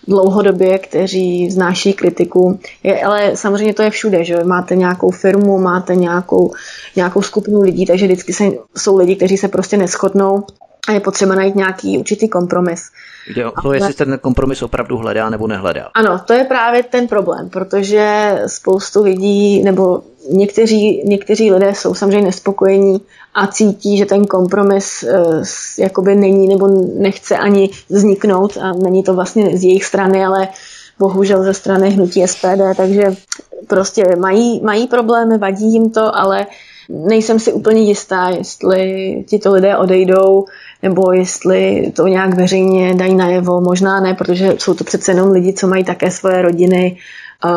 dlouhodobě, 0.07 0.79
kteří 0.79 1.51
znáší 1.51 1.93
kritiku. 1.93 2.59
Je, 2.83 3.03
ale 3.03 3.31
samozřejmě 3.35 3.73
to 3.73 3.81
je 3.81 3.89
všude, 3.89 4.23
že 4.23 4.43
máte 4.43 4.75
nějakou 4.75 5.11
firmu, 5.11 5.57
máte 5.57 5.95
nějakou, 5.95 6.53
nějakou 6.95 7.21
skupinu 7.21 7.61
lidí, 7.61 7.85
takže 7.85 8.05
vždycky 8.05 8.33
se, 8.33 8.43
jsou 8.77 8.97
lidi, 8.97 9.15
kteří 9.15 9.37
se 9.37 9.47
prostě 9.47 9.77
neschodnou 9.77 10.43
a 10.87 10.91
je 10.91 10.99
potřeba 10.99 11.35
najít 11.35 11.55
nějaký 11.55 11.97
určitý 11.97 12.29
kompromis. 12.29 12.89
Jde 13.35 13.45
o 13.45 13.61
to, 13.61 13.73
jestli 13.73 13.93
ten 13.93 14.19
kompromis 14.21 14.61
opravdu 14.61 14.97
hledá 14.97 15.29
nebo 15.29 15.47
nehledá. 15.47 15.89
Ano, 15.93 16.21
to 16.25 16.33
je 16.33 16.43
právě 16.43 16.83
ten 16.83 17.07
problém, 17.07 17.49
protože 17.49 18.35
spoustu 18.47 19.03
lidí, 19.03 19.63
nebo 19.63 20.01
někteří, 20.29 21.03
někteří 21.05 21.51
lidé 21.51 21.75
jsou 21.75 21.93
samozřejmě 21.93 22.21
nespokojení 22.21 23.01
a 23.33 23.47
cítí, 23.47 23.97
že 23.97 24.05
ten 24.05 24.25
kompromis 24.25 25.03
uh, 25.03 25.43
jakoby 25.77 26.15
není 26.15 26.47
nebo 26.47 26.67
nechce 26.97 27.37
ani 27.37 27.69
vzniknout 27.89 28.57
a 28.57 28.73
není 28.73 29.03
to 29.03 29.13
vlastně 29.13 29.57
z 29.57 29.63
jejich 29.63 29.85
strany, 29.85 30.25
ale 30.25 30.47
bohužel 30.99 31.43
ze 31.43 31.53
strany 31.53 31.89
hnutí 31.89 32.27
SPD, 32.27 32.77
takže 32.77 33.03
prostě 33.67 34.03
mají, 34.19 34.61
mají 34.63 34.87
problémy, 34.87 35.37
vadí 35.37 35.73
jim 35.73 35.89
to, 35.89 36.15
ale 36.15 36.45
nejsem 36.89 37.39
si 37.39 37.53
úplně 37.53 37.81
jistá, 37.81 38.29
jestli 38.29 39.23
tito 39.27 39.51
lidé 39.51 39.77
odejdou 39.77 40.45
nebo 40.83 41.11
jestli 41.11 41.91
to 41.95 42.07
nějak 42.07 42.35
veřejně 42.35 42.95
dají 42.95 43.15
najevo, 43.15 43.61
možná 43.61 43.99
ne, 43.99 44.13
protože 44.13 44.55
jsou 44.57 44.73
to 44.73 44.83
přece 44.83 45.11
jenom 45.11 45.31
lidi, 45.31 45.53
co 45.53 45.67
mají 45.67 45.83
také 45.83 46.11
svoje 46.11 46.41
rodiny, 46.41 46.97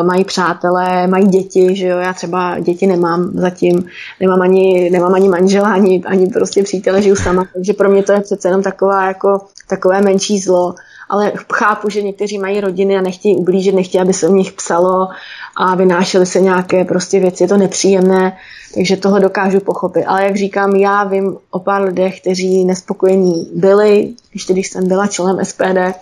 mají 0.03 0.23
přátelé, 0.23 1.07
mají 1.07 1.27
děti, 1.27 1.75
že 1.75 1.87
jo, 1.87 1.97
já 1.97 2.13
třeba 2.13 2.59
děti 2.59 2.87
nemám 2.87 3.31
zatím, 3.33 3.85
nemám 4.19 4.41
ani, 4.41 4.89
nemám 4.89 5.13
ani 5.13 5.29
manžela, 5.29 5.73
ani, 5.73 6.03
ani 6.05 6.27
prostě 6.27 6.63
přítele, 6.63 7.01
žiju 7.01 7.15
sama, 7.15 7.45
takže 7.53 7.73
pro 7.73 7.89
mě 7.89 8.03
to 8.03 8.11
je 8.11 8.21
přece 8.21 8.47
jenom 8.47 8.63
taková 8.63 9.07
jako 9.07 9.41
takové 9.67 10.01
menší 10.01 10.39
zlo, 10.39 10.75
ale 11.09 11.31
chápu, 11.53 11.89
že 11.89 12.01
někteří 12.01 12.37
mají 12.37 12.61
rodiny 12.61 12.97
a 12.97 13.01
nechtějí 13.01 13.35
ublížit, 13.35 13.75
nechtějí, 13.75 14.01
aby 14.01 14.13
se 14.13 14.27
o 14.27 14.31
nich 14.31 14.51
psalo 14.51 15.07
a 15.55 15.75
vynášely 15.75 16.25
se 16.25 16.39
nějaké 16.41 16.85
prostě 16.85 17.19
věci, 17.19 17.43
je 17.43 17.47
to 17.47 17.57
nepříjemné, 17.57 18.37
takže 18.73 18.97
toho 18.97 19.19
dokážu 19.19 19.59
pochopit. 19.59 20.03
Ale 20.03 20.23
jak 20.23 20.35
říkám, 20.35 20.75
já 20.75 21.03
vím 21.03 21.37
o 21.51 21.59
pár 21.59 21.81
lidech, 21.81 22.21
kteří 22.21 22.65
nespokojení 22.65 23.51
byli, 23.55 24.13
ještě 24.33 24.53
když 24.53 24.67
jsem 24.67 24.87
byla 24.87 25.07
členem 25.07 25.45
SPD, 25.45 25.95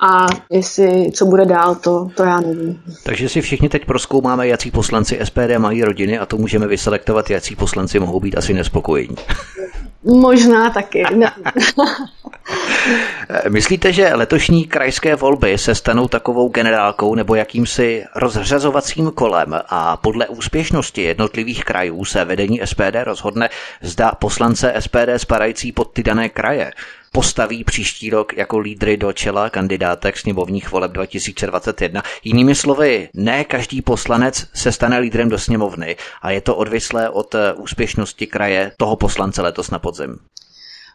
a 0.00 0.26
jestli 0.50 1.12
co 1.12 1.26
bude 1.26 1.44
dál, 1.44 1.74
to, 1.74 2.10
to 2.14 2.22
já 2.22 2.40
nevím. 2.40 2.82
Takže 3.04 3.28
si 3.28 3.40
všichni 3.40 3.68
teď 3.68 3.84
proskoumáme, 3.84 4.48
jaký 4.48 4.70
poslanci 4.70 5.18
SPD 5.24 5.58
mají 5.58 5.84
rodiny 5.84 6.18
a 6.18 6.26
to 6.26 6.36
můžeme 6.36 6.66
vyselektovat, 6.66 7.30
jaký 7.30 7.56
poslanci 7.56 7.98
mohou 7.98 8.20
být 8.20 8.36
asi 8.36 8.54
nespokojení. 8.54 9.16
Možná 10.04 10.70
taky. 10.70 11.04
Myslíte, 13.48 13.92
že 13.92 14.14
letošní 14.14 14.66
krajské 14.66 15.16
volby 15.16 15.58
se 15.58 15.74
stanou 15.74 16.08
takovou 16.08 16.48
generálkou 16.48 17.14
nebo 17.14 17.34
jakýmsi 17.34 18.04
rozřazovacím 18.16 19.10
kolem 19.10 19.60
a 19.68 19.96
podle 19.96 20.28
úspěšnosti 20.28 21.02
jednotlivých 21.02 21.64
krajů 21.64 22.04
se 22.04 22.24
vedení 22.24 22.60
SPD 22.64 22.96
rozhodne, 23.04 23.48
zda 23.82 24.12
poslance 24.12 24.74
SPD 24.78 25.08
spadající 25.16 25.72
pod 25.72 25.92
ty 25.92 26.02
dané 26.02 26.28
kraje 26.28 26.72
postaví 27.12 27.64
příští 27.64 28.10
rok 28.10 28.36
jako 28.36 28.58
lídry 28.58 28.96
do 28.96 29.12
čela 29.12 29.50
kandidátek 29.50 30.18
sněmovních 30.18 30.72
voleb 30.72 30.92
2021. 30.92 32.02
Jinými 32.24 32.54
slovy, 32.54 33.08
ne 33.14 33.44
každý 33.44 33.82
poslanec 33.82 34.46
se 34.54 34.72
stane 34.72 34.98
lídrem 34.98 35.28
do 35.28 35.38
sněmovny 35.38 35.96
a 36.22 36.30
je 36.30 36.40
to 36.40 36.56
odvislé 36.56 37.10
od 37.10 37.34
úspěšnosti 37.56 38.26
kraje 38.26 38.72
toho 38.76 38.96
poslance 38.96 39.42
letos 39.42 39.70
na 39.70 39.78
podzim. 39.78 40.18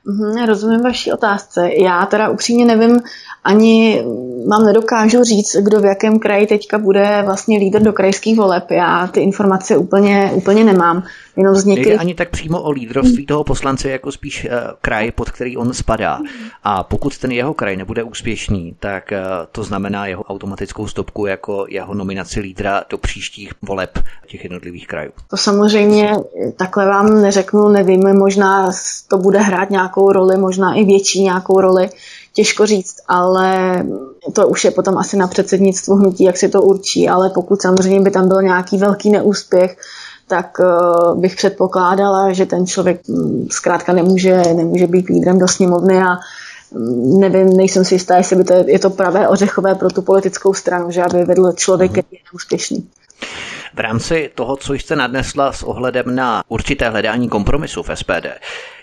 Mhm, 0.06 0.46
rozumím 0.46 0.82
vaší 0.82 1.12
otázce. 1.12 1.70
Já 1.74 2.06
teda 2.06 2.30
upřímně 2.30 2.66
nevím, 2.66 3.00
ani 3.44 4.04
vám 4.50 4.66
nedokážu 4.66 5.24
říct, 5.24 5.56
kdo 5.56 5.80
v 5.80 5.86
jakém 5.86 6.20
kraji 6.20 6.48
teďka 6.48 6.78
bude 6.78 7.22
vlastně 7.26 7.58
lídr 7.58 7.82
do 7.82 7.94
krajských 7.94 8.38
voleb. 8.38 8.72
Já 8.72 9.08
ty 9.08 9.20
informace 9.20 9.78
úplně, 9.78 10.32
úplně 10.34 10.64
nemám. 10.64 11.04
Jenom 11.38 11.56
z 11.56 11.66
některých... 11.66 11.88
Nejde 11.88 12.02
ani 12.02 12.16
tak 12.16 12.30
přímo 12.30 12.62
o 12.62 12.72
lídrovství 12.72 13.26
toho 13.26 13.44
poslance, 13.44 13.90
jako 13.90 14.12
spíš 14.12 14.46
uh, 14.46 14.52
kraj, 14.82 15.12
pod 15.12 15.32
který 15.32 15.58
on 15.58 15.74
spadá. 15.74 16.20
A 16.64 16.84
pokud 16.84 17.18
ten 17.18 17.32
jeho 17.32 17.54
kraj 17.54 17.78
nebude 17.78 18.04
úspěšný, 18.04 18.76
tak 18.80 19.12
uh, 19.12 19.18
to 19.52 19.64
znamená 19.64 20.06
jeho 20.06 20.24
automatickou 20.24 20.88
stopku 20.88 21.26
jako 21.26 21.66
jeho 21.70 21.94
nominaci 21.94 22.40
lídra 22.40 22.84
do 22.90 22.98
příštích 22.98 23.52
voleb 23.62 24.00
těch 24.28 24.44
jednotlivých 24.44 24.88
krajů. 24.88 25.12
To 25.30 25.38
samozřejmě 25.38 26.16
takhle 26.58 26.86
vám 26.86 27.22
neřeknu, 27.22 27.70
nevím, 27.70 28.18
možná 28.18 28.72
to 29.08 29.18
bude 29.18 29.40
hrát 29.40 29.70
nějakou 29.70 30.12
roli, 30.12 30.38
možná 30.38 30.74
i 30.74 30.84
větší 30.84 31.24
nějakou 31.24 31.62
roli 31.62 31.90
těžko 32.34 32.66
říct, 32.66 32.96
ale 33.08 33.78
to 34.34 34.48
už 34.48 34.66
je 34.66 34.72
potom 34.72 34.98
asi 34.98 35.18
na 35.18 35.28
předsednictvu 35.28 35.96
hnutí, 35.96 36.24
jak 36.24 36.38
si 36.38 36.50
to 36.50 36.62
určí, 36.62 37.10
ale 37.10 37.30
pokud 37.30 37.62
samozřejmě 37.62 38.02
by 38.02 38.12
tam 38.12 38.28
byl 38.28 38.42
nějaký 38.42 38.78
velký 38.78 39.12
neúspěch, 39.12 39.78
tak 40.34 40.60
uh, 40.60 41.22
bych 41.22 41.36
předpokládala, 41.36 42.34
že 42.34 42.46
ten 42.46 42.66
člověk 42.66 43.02
um, 43.08 43.48
zkrátka 43.52 43.94
nemůže, 43.94 44.42
nemůže 44.54 44.88
být 44.88 45.10
lídrem 45.10 45.40
do 45.40 45.48
sněmovny 45.48 46.02
a 46.02 46.18
um, 46.70 47.20
nevím, 47.20 47.58
nejsem 47.58 47.86
si 47.86 47.96
jistá, 47.96 48.18
jestli 48.18 48.36
by 48.36 48.44
to 48.44 48.54
je, 48.54 48.72
je 48.72 48.80
to 48.80 48.90
pravé 48.90 49.28
ořechové 49.28 49.76
pro 49.76 49.90
tu 49.90 50.02
politickou 50.02 50.54
stranu, 50.54 50.92
že 50.92 51.04
aby 51.04 51.26
vedl 51.26 51.52
člověk, 51.52 51.92
který 51.92 52.08
je 52.12 52.20
neúspěšný. 52.34 52.90
V 53.74 53.80
rámci 53.80 54.32
toho, 54.36 54.56
co 54.56 54.74
jste 54.74 54.96
nadnesla 54.96 55.52
s 55.52 55.64
ohledem 55.64 56.16
na 56.16 56.44
určité 56.48 56.90
hledání 56.90 57.30
kompromisu 57.30 57.84
v 57.84 57.90
SPD, 57.94 58.26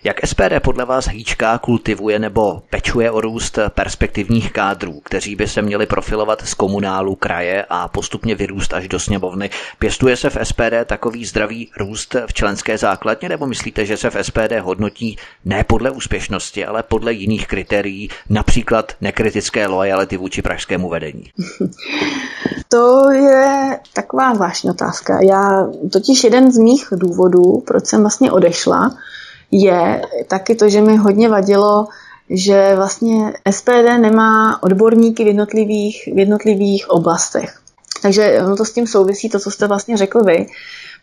jak 0.04 0.26
SPD 0.26 0.60
podle 0.64 0.84
vás 0.84 1.08
hýčká, 1.08 1.58
kultivuje 1.58 2.18
nebo 2.18 2.62
pečuje 2.70 3.10
o 3.10 3.20
růst 3.20 3.58
perspektivních 3.68 4.52
kádrů, 4.52 5.00
kteří 5.04 5.36
by 5.36 5.48
se 5.48 5.62
měli 5.62 5.86
profilovat 5.86 6.48
z 6.48 6.54
komunálu, 6.54 7.14
kraje 7.14 7.66
a 7.68 7.88
postupně 7.88 8.34
vyrůst 8.34 8.74
až 8.74 8.88
do 8.88 9.00
sněmovny? 9.00 9.50
Pěstuje 9.78 10.16
se 10.16 10.30
v 10.30 10.38
SPD 10.42 10.86
takový 10.86 11.24
zdravý 11.24 11.70
růst 11.76 12.16
v 12.26 12.32
členské 12.32 12.78
základně, 12.78 13.28
nebo 13.28 13.46
myslíte, 13.46 13.86
že 13.86 13.96
se 13.96 14.10
v 14.10 14.24
SPD 14.24 14.52
hodnotí 14.60 15.16
ne 15.44 15.64
podle 15.64 15.90
úspěšnosti, 15.90 16.66
ale 16.66 16.82
podle 16.82 17.12
jiných 17.12 17.46
kritérií, 17.46 18.10
například 18.28 18.92
nekritické 19.00 19.66
lojality 19.66 20.16
vůči 20.16 20.42
pražskému 20.42 20.88
vedení? 20.88 21.24
To 22.68 23.10
je 23.10 23.78
taková 23.92 24.34
zvláštní 24.34 24.70
otázka. 24.70 25.18
Já 25.22 25.66
totiž 25.92 26.24
jeden 26.24 26.52
z 26.52 26.58
mých 26.58 26.88
důvodů, 26.92 27.62
proč 27.66 27.86
jsem 27.86 28.00
vlastně 28.00 28.32
odešla, 28.32 28.90
je 29.50 30.02
taky 30.28 30.54
to, 30.54 30.68
že 30.68 30.80
mi 30.80 30.96
hodně 30.96 31.28
vadilo, 31.28 31.86
že 32.30 32.72
vlastně 32.76 33.32
SPD 33.50 33.98
nemá 34.00 34.62
odborníky 34.62 35.24
v 35.24 35.26
jednotlivých, 35.26 36.08
v 36.14 36.18
jednotlivých 36.18 36.90
oblastech. 36.90 37.60
Takže 38.02 38.42
ono 38.42 38.56
to 38.56 38.64
s 38.64 38.72
tím 38.72 38.86
souvisí, 38.86 39.28
to, 39.28 39.38
co 39.38 39.50
jste 39.50 39.66
vlastně 39.66 39.96
řekl 39.96 40.24
vy, 40.24 40.46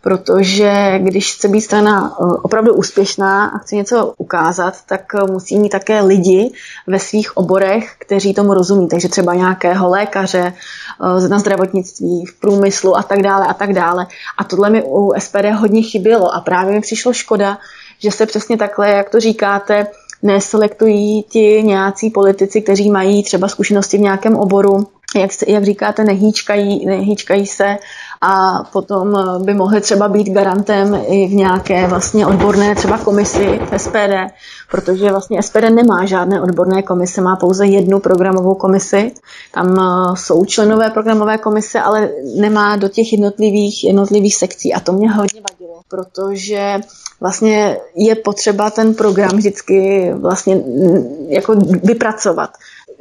protože 0.01 0.99
když 0.99 1.35
chce 1.35 1.47
být 1.47 1.61
strana 1.61 2.17
eh, 2.19 2.23
opravdu 2.41 2.73
úspěšná 2.73 3.45
a 3.45 3.57
chce 3.57 3.75
něco 3.75 4.13
ukázat, 4.17 4.73
tak 4.85 5.15
eh, 5.15 5.31
musí 5.31 5.59
mít 5.59 5.69
také 5.69 6.01
lidi 6.01 6.51
ve 6.87 6.99
svých 6.99 7.37
oborech, 7.37 7.95
kteří 7.99 8.33
tomu 8.33 8.53
rozumí. 8.53 8.87
Takže 8.87 9.09
třeba 9.09 9.33
nějakého 9.33 9.89
lékaře 9.89 10.53
eh, 10.53 11.27
na 11.27 11.39
zdravotnictví, 11.39 12.25
v 12.25 12.39
průmyslu 12.39 12.97
a 12.97 13.03
tak 13.03 13.21
dále 13.21 13.47
a 13.47 13.53
tak 13.53 13.73
dále. 13.73 14.07
A 14.37 14.43
tohle 14.43 14.69
mi 14.69 14.83
u 14.83 15.13
SPD 15.19 15.45
hodně 15.55 15.81
chybělo 15.81 16.35
a 16.35 16.41
právě 16.41 16.73
mi 16.73 16.81
přišlo 16.81 17.13
škoda, 17.13 17.57
že 17.99 18.11
se 18.11 18.25
přesně 18.25 18.57
takhle, 18.57 18.89
jak 18.89 19.09
to 19.09 19.19
říkáte, 19.19 19.87
neselektují 20.23 21.23
ti 21.23 21.63
nějací 21.63 22.09
politici, 22.09 22.61
kteří 22.61 22.91
mají 22.91 23.23
třeba 23.23 23.47
zkušenosti 23.47 23.97
v 23.97 24.01
nějakém 24.01 24.35
oboru, 24.35 24.87
jak, 25.15 25.31
jak 25.47 25.63
říkáte, 25.63 26.03
nehýčkají, 26.03 26.85
nehýčkají 26.85 27.47
se 27.47 27.77
a 28.21 28.63
potom 28.73 29.15
eh, 29.15 29.43
by 29.43 29.53
mohli 29.53 29.81
třeba 29.81 30.07
být 30.07 30.29
garantem 30.29 31.01
i 31.07 31.27
v 31.27 31.33
nějaké 31.33 31.87
vlastně 31.87 32.27
odborné 32.27 32.75
třeba 32.75 32.97
komisi 32.97 33.59
SPD, 33.77 34.33
protože 34.71 35.11
vlastně 35.11 35.43
SPD 35.43 35.69
nemá 35.69 36.05
žádné 36.05 36.41
odborné 36.41 36.83
komise, 36.83 37.21
má 37.21 37.35
pouze 37.35 37.65
jednu 37.65 37.99
programovou 37.99 38.55
komisi. 38.55 39.11
Tam 39.53 39.79
eh, 39.79 40.15
jsou 40.15 40.45
členové 40.45 40.89
programové 40.89 41.37
komise, 41.37 41.81
ale 41.81 42.09
nemá 42.35 42.75
do 42.75 42.89
těch 42.89 43.13
jednotlivých, 43.13 43.83
jednotlivých 43.83 44.35
sekcí 44.35 44.73
a 44.73 44.79
to 44.79 44.91
mě 44.93 45.11
hodně 45.11 45.41
vadilo, 45.51 45.81
protože 45.87 46.79
vlastně 47.21 47.77
je 47.95 48.15
potřeba 48.15 48.69
ten 48.69 48.93
program 48.93 49.37
vždycky 49.37 50.09
vlastně 50.13 50.55
mm, 50.55 51.25
jako 51.29 51.55
vypracovat. 51.83 52.49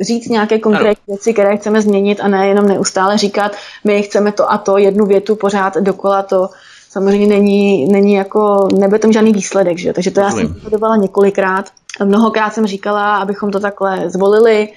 Říct 0.00 0.28
nějaké 0.28 0.58
konkrétní 0.58 1.02
věci, 1.08 1.32
které 1.32 1.56
chceme 1.56 1.82
změnit 1.82 2.20
a 2.20 2.28
ne 2.28 2.48
jenom 2.48 2.66
neustále 2.66 3.18
říkat, 3.18 3.52
my 3.84 4.02
chceme 4.02 4.32
to 4.32 4.52
a 4.52 4.58
to, 4.58 4.78
jednu 4.78 5.06
větu 5.06 5.36
pořád 5.36 5.76
dokola 5.76 6.22
to. 6.22 6.48
Samozřejmě 6.90 7.26
není, 7.26 7.92
není 7.92 8.14
jako, 8.14 8.68
nebude 8.78 8.98
tam 8.98 9.12
žádný 9.12 9.32
výsledek, 9.32 9.78
že? 9.78 9.92
takže 9.92 10.10
to 10.10 10.20
já 10.20 10.30
jsem 10.30 10.54
sledovala 10.60 10.96
několikrát. 10.96 11.70
Mnohokrát 12.04 12.54
jsem 12.54 12.66
říkala, 12.66 13.16
abychom 13.16 13.50
to 13.50 13.60
takhle 13.60 14.10
zvolili, 14.10 14.68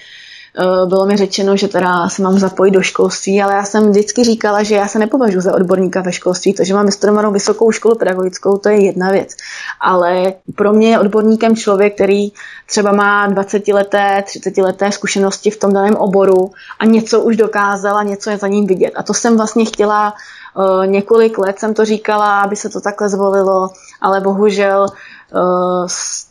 bylo 0.85 1.05
mi 1.05 1.17
řečeno, 1.17 1.57
že 1.57 1.67
teda 1.67 2.09
se 2.09 2.21
mám 2.21 2.39
zapojit 2.39 2.71
do 2.71 2.81
školství, 2.81 3.41
ale 3.41 3.53
já 3.53 3.63
jsem 3.63 3.89
vždycky 3.89 4.23
říkala, 4.23 4.63
že 4.63 4.75
já 4.75 4.87
se 4.87 4.99
nepovažuji 4.99 5.41
za 5.41 5.55
odborníka 5.55 6.01
ve 6.01 6.11
školství, 6.11 6.53
to, 6.53 6.63
že 6.63 6.73
mám 6.73 6.85
vystudovanou 6.85 7.31
vysokou 7.31 7.71
školu 7.71 7.95
pedagogickou, 7.95 8.57
to 8.57 8.69
je 8.69 8.85
jedna 8.85 9.11
věc. 9.11 9.35
Ale 9.81 10.33
pro 10.55 10.73
mě 10.73 10.89
je 10.89 10.99
odborníkem 10.99 11.55
člověk, 11.55 11.95
který 11.95 12.31
třeba 12.65 12.91
má 12.91 13.27
20 13.27 13.67
leté, 13.67 14.23
30 14.25 14.57
leté 14.57 14.91
zkušenosti 14.91 15.51
v 15.51 15.59
tom 15.59 15.73
daném 15.73 15.95
oboru 15.95 16.51
a 16.79 16.85
něco 16.85 17.21
už 17.21 17.37
dokázal 17.37 17.97
a 17.97 18.03
něco 18.03 18.29
je 18.29 18.37
za 18.37 18.47
ním 18.47 18.67
vidět. 18.67 18.93
A 18.95 19.03
to 19.03 19.13
jsem 19.13 19.37
vlastně 19.37 19.65
chtěla 19.65 20.13
eh, 20.13 20.87
několik 20.87 21.37
let 21.37 21.59
jsem 21.59 21.73
to 21.73 21.85
říkala, 21.85 22.41
aby 22.41 22.55
se 22.55 22.69
to 22.69 22.81
takhle 22.81 23.09
zvolilo, 23.09 23.69
ale 24.01 24.21
bohužel 24.21 24.87
Eh, 24.87 25.09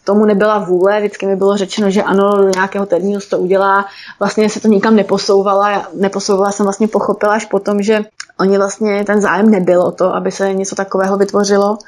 tomu 0.05 0.25
nebyla 0.25 0.59
vůle, 0.59 0.99
vždycky 0.99 1.27
mi 1.27 1.37
bylo 1.37 1.57
řečeno, 1.57 1.91
že 1.91 2.03
ano, 2.03 2.49
nějakého 2.55 2.87
termínu 2.87 3.21
to 3.31 3.39
udělá. 3.39 3.87
Vlastně 4.19 4.51
se 4.51 4.61
to 4.61 4.69
nikam 4.69 4.97
neposouvala, 4.97 5.89
neposouvala 5.95 6.53
jsem 6.53 6.67
vlastně 6.67 6.89
pochopila 6.89 7.35
až 7.35 7.45
potom, 7.45 7.83
že 7.83 8.05
oni 8.41 8.59
vlastně 8.59 9.05
ten 9.05 9.21
zájem 9.21 9.51
nebyl 9.51 9.83
o 9.83 9.93
to, 9.93 10.15
aby 10.15 10.31
se 10.31 10.55
něco 10.55 10.75
takového 10.75 11.17
vytvořilo, 11.17 11.79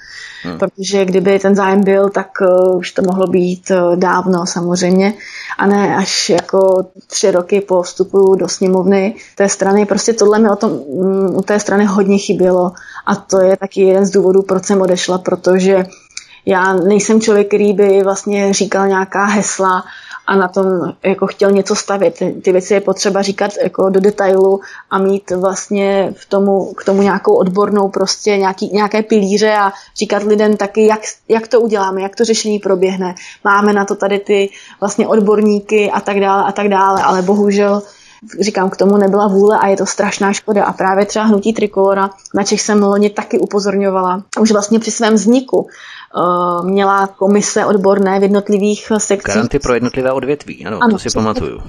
hmm. 0.43 0.59
protože 0.59 1.05
kdyby 1.05 1.39
ten 1.39 1.55
zájem 1.57 1.85
byl, 1.85 2.09
tak 2.09 2.29
uh, 2.41 2.77
už 2.77 2.93
to 2.93 3.03
mohlo 3.03 3.27
být 3.27 3.71
uh, 3.71 3.97
dávno 3.97 4.47
samozřejmě 4.47 5.15
a 5.59 5.67
ne 5.67 5.97
až 5.97 6.31
jako 6.31 6.87
tři 7.07 7.31
roky 7.31 7.61
po 7.61 7.83
vstupu 7.83 8.35
do 8.35 8.49
sněmovny 8.49 9.15
té 9.37 9.49
strany. 9.49 9.87
Prostě 9.87 10.13
tohle 10.13 10.39
mi 10.39 10.51
o 10.51 10.57
tom, 10.57 10.73
um, 10.73 11.37
u 11.37 11.43
té 11.43 11.61
strany 11.61 11.85
hodně 11.85 12.19
chybělo 12.19 12.73
a 13.07 13.17
to 13.17 13.41
je 13.41 13.57
taky 13.57 13.81
jeden 13.81 14.07
z 14.07 14.11
důvodů, 14.11 14.43
proč 14.43 14.65
jsem 14.65 14.81
odešla, 14.81 15.19
protože 15.19 15.85
já 16.47 16.75
nejsem 16.75 17.21
člověk, 17.21 17.47
který 17.47 17.73
by 17.73 18.03
vlastně 18.03 18.53
říkal 18.53 18.89
nějaká 18.89 19.25
hesla 19.25 19.85
a 20.27 20.37
na 20.37 20.49
tom 20.49 20.67
jako 21.03 21.27
chtěl 21.27 21.51
něco 21.51 21.75
stavit. 21.75 22.23
Ty 22.43 22.53
věci 22.53 22.75
je 22.75 22.81
potřeba 22.81 23.23
říkat 23.23 23.53
jako 23.63 23.91
do 23.91 24.01
detailu 24.01 24.61
a 24.91 24.99
mít 24.99 25.31
vlastně 25.31 26.15
v 26.17 26.29
tomu, 26.29 26.73
k 26.73 26.85
tomu 26.85 27.03
nějakou 27.03 27.35
odbornou 27.35 27.89
prostě 27.89 28.37
nějaký, 28.37 28.71
nějaké 28.73 29.03
pilíře 29.03 29.53
a 29.53 29.73
říkat 29.97 30.23
lidem 30.23 30.57
taky, 30.57 30.87
jak, 30.87 31.01
jak 31.29 31.49
to 31.49 31.61
uděláme, 31.61 32.03
jak 32.03 32.17
to 32.17 32.25
řešení 32.25 32.59
proběhne. 32.59 33.15
Máme 33.45 33.73
na 33.73 33.85
to 33.85 33.95
tady 33.95 34.19
ty 34.19 34.51
vlastně 34.81 35.07
odborníky 35.07 35.91
a 35.91 36.01
tak 36.01 36.21
dále 36.21 36.45
a 36.45 36.53
tak 36.53 36.69
dále, 36.69 37.03
ale 37.03 37.23
bohužel 37.23 37.83
říkám, 38.41 38.71
k 38.71 38.77
tomu 38.77 38.97
nebyla 38.97 39.29
vůle 39.29 39.59
a 39.59 39.67
je 39.67 39.77
to 39.77 39.87
strašná 39.87 40.33
škoda. 40.33 40.65
A 40.65 40.73
právě 40.73 41.07
třeba 41.07 41.25
hnutí 41.25 41.53
Trikolora, 41.53 42.11
na 42.35 42.45
Čech 42.45 42.61
jsem 42.61 42.83
loni 42.83 43.11
taky 43.11 43.39
upozorňovala, 43.39 44.23
už 44.41 44.51
vlastně 44.51 44.79
při 44.79 44.91
svém 44.91 45.15
vzniku, 45.15 45.67
měla 46.65 47.07
komise 47.07 47.65
odborné 47.65 48.21
v 48.21 48.23
jednotlivých 48.23 48.93
sekcích. 48.99 49.35
Garanty 49.35 49.59
pro 49.59 49.75
jednotlivé 49.75 50.13
odvětví, 50.13 50.67
ano, 50.67 50.79
ano 50.83 50.93
to 50.93 50.99
si 50.99 51.09
pamatuju. 51.15 51.61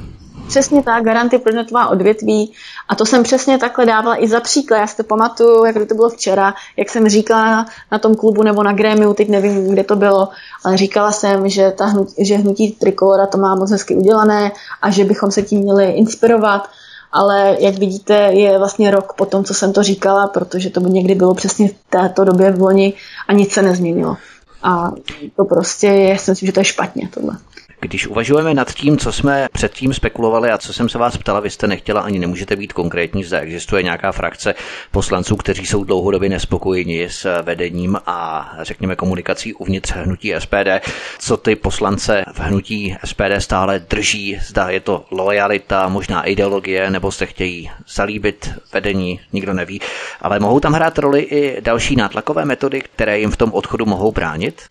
Přesně 0.47 0.83
tak, 0.83 1.03
garanty 1.03 1.39
pro 1.39 1.53
netová 1.53 1.87
odvětví. 1.87 2.53
A 2.89 2.95
to 2.95 3.05
jsem 3.05 3.23
přesně 3.23 3.57
takhle 3.57 3.85
dávala 3.85 4.23
i 4.23 4.27
za 4.27 4.39
příklad. 4.39 4.77
Já 4.77 4.87
si 4.87 4.97
to 4.97 5.03
pamatuju, 5.03 5.65
jak 5.65 5.75
to 5.87 5.95
bylo 5.95 6.09
včera, 6.09 6.53
jak 6.77 6.89
jsem 6.89 7.09
říkala 7.09 7.65
na 7.91 7.99
tom 7.99 8.15
klubu 8.15 8.43
nebo 8.43 8.63
na 8.63 8.73
grémiu, 8.73 9.13
teď 9.13 9.29
nevím, 9.29 9.67
kde 9.67 9.83
to 9.83 9.95
bylo, 9.95 10.29
ale 10.63 10.77
říkala 10.77 11.11
jsem, 11.11 11.49
že, 11.49 11.71
ta 11.77 11.85
hnutí, 11.85 12.25
že 12.25 12.35
hnutí 12.35 12.71
Trikolora 12.71 13.25
to 13.25 13.37
má 13.37 13.55
moc 13.55 13.71
hezky 13.71 13.95
udělané 13.95 14.51
a 14.81 14.89
že 14.89 15.05
bychom 15.05 15.31
se 15.31 15.41
tím 15.41 15.59
měli 15.59 15.91
inspirovat 15.91 16.67
ale 17.13 17.57
jak 17.59 17.75
vidíte, 17.75 18.13
je 18.13 18.57
vlastně 18.57 18.91
rok 18.91 19.13
po 19.13 19.25
tom, 19.25 19.43
co 19.43 19.53
jsem 19.53 19.73
to 19.73 19.83
říkala, 19.83 20.27
protože 20.27 20.69
to 20.69 20.79
by 20.79 20.89
někdy 20.89 21.15
bylo 21.15 21.33
přesně 21.33 21.67
v 21.67 21.75
této 21.89 22.23
době 22.23 22.51
v 22.51 22.61
loni 22.61 22.93
a 23.27 23.33
nic 23.33 23.51
se 23.51 23.61
nezměnilo. 23.61 24.17
A 24.63 24.91
to 25.35 25.45
prostě 25.45 25.87
je, 25.87 26.17
si 26.17 26.31
myslím, 26.31 26.47
že 26.47 26.53
to 26.53 26.59
je 26.59 26.65
špatně 26.65 27.09
tohle. 27.13 27.37
Když 27.81 28.07
uvažujeme 28.07 28.53
nad 28.53 28.73
tím, 28.73 28.97
co 28.97 29.11
jsme 29.11 29.47
předtím 29.51 29.93
spekulovali 29.93 30.51
a 30.51 30.57
co 30.57 30.73
jsem 30.73 30.89
se 30.89 30.97
vás 30.97 31.17
ptala, 31.17 31.39
vy 31.39 31.49
jste 31.49 31.67
nechtěla 31.67 32.01
ani 32.01 32.19
nemůžete 32.19 32.55
být 32.55 32.73
konkrétní, 32.73 33.23
zda 33.23 33.39
existuje 33.39 33.83
nějaká 33.83 34.11
frakce 34.11 34.55
poslanců, 34.91 35.35
kteří 35.35 35.65
jsou 35.65 35.83
dlouhodobě 35.83 36.29
nespokojeni 36.29 37.09
s 37.09 37.41
vedením 37.41 37.97
a 38.05 38.51
řekněme 38.61 38.95
komunikací 38.95 39.53
uvnitř 39.53 39.91
hnutí 39.91 40.33
SPD. 40.39 40.87
Co 41.19 41.37
ty 41.37 41.55
poslance 41.55 42.25
v 42.33 42.39
hnutí 42.39 42.95
SPD 43.05 43.39
stále 43.39 43.79
drží, 43.79 44.37
zda 44.41 44.69
je 44.69 44.79
to 44.79 45.05
lojalita, 45.11 45.89
možná 45.89 46.23
ideologie, 46.23 46.89
nebo 46.91 47.11
se 47.11 47.25
chtějí 47.25 47.71
zalíbit 47.87 48.49
vedení, 48.73 49.19
nikdo 49.33 49.53
neví. 49.53 49.81
Ale 50.21 50.39
mohou 50.39 50.59
tam 50.59 50.73
hrát 50.73 50.97
roli 50.97 51.21
i 51.21 51.61
další 51.61 51.95
nátlakové 51.95 52.45
metody, 52.45 52.81
které 52.81 53.19
jim 53.19 53.31
v 53.31 53.37
tom 53.37 53.53
odchodu 53.53 53.85
mohou 53.85 54.11
bránit? 54.11 54.61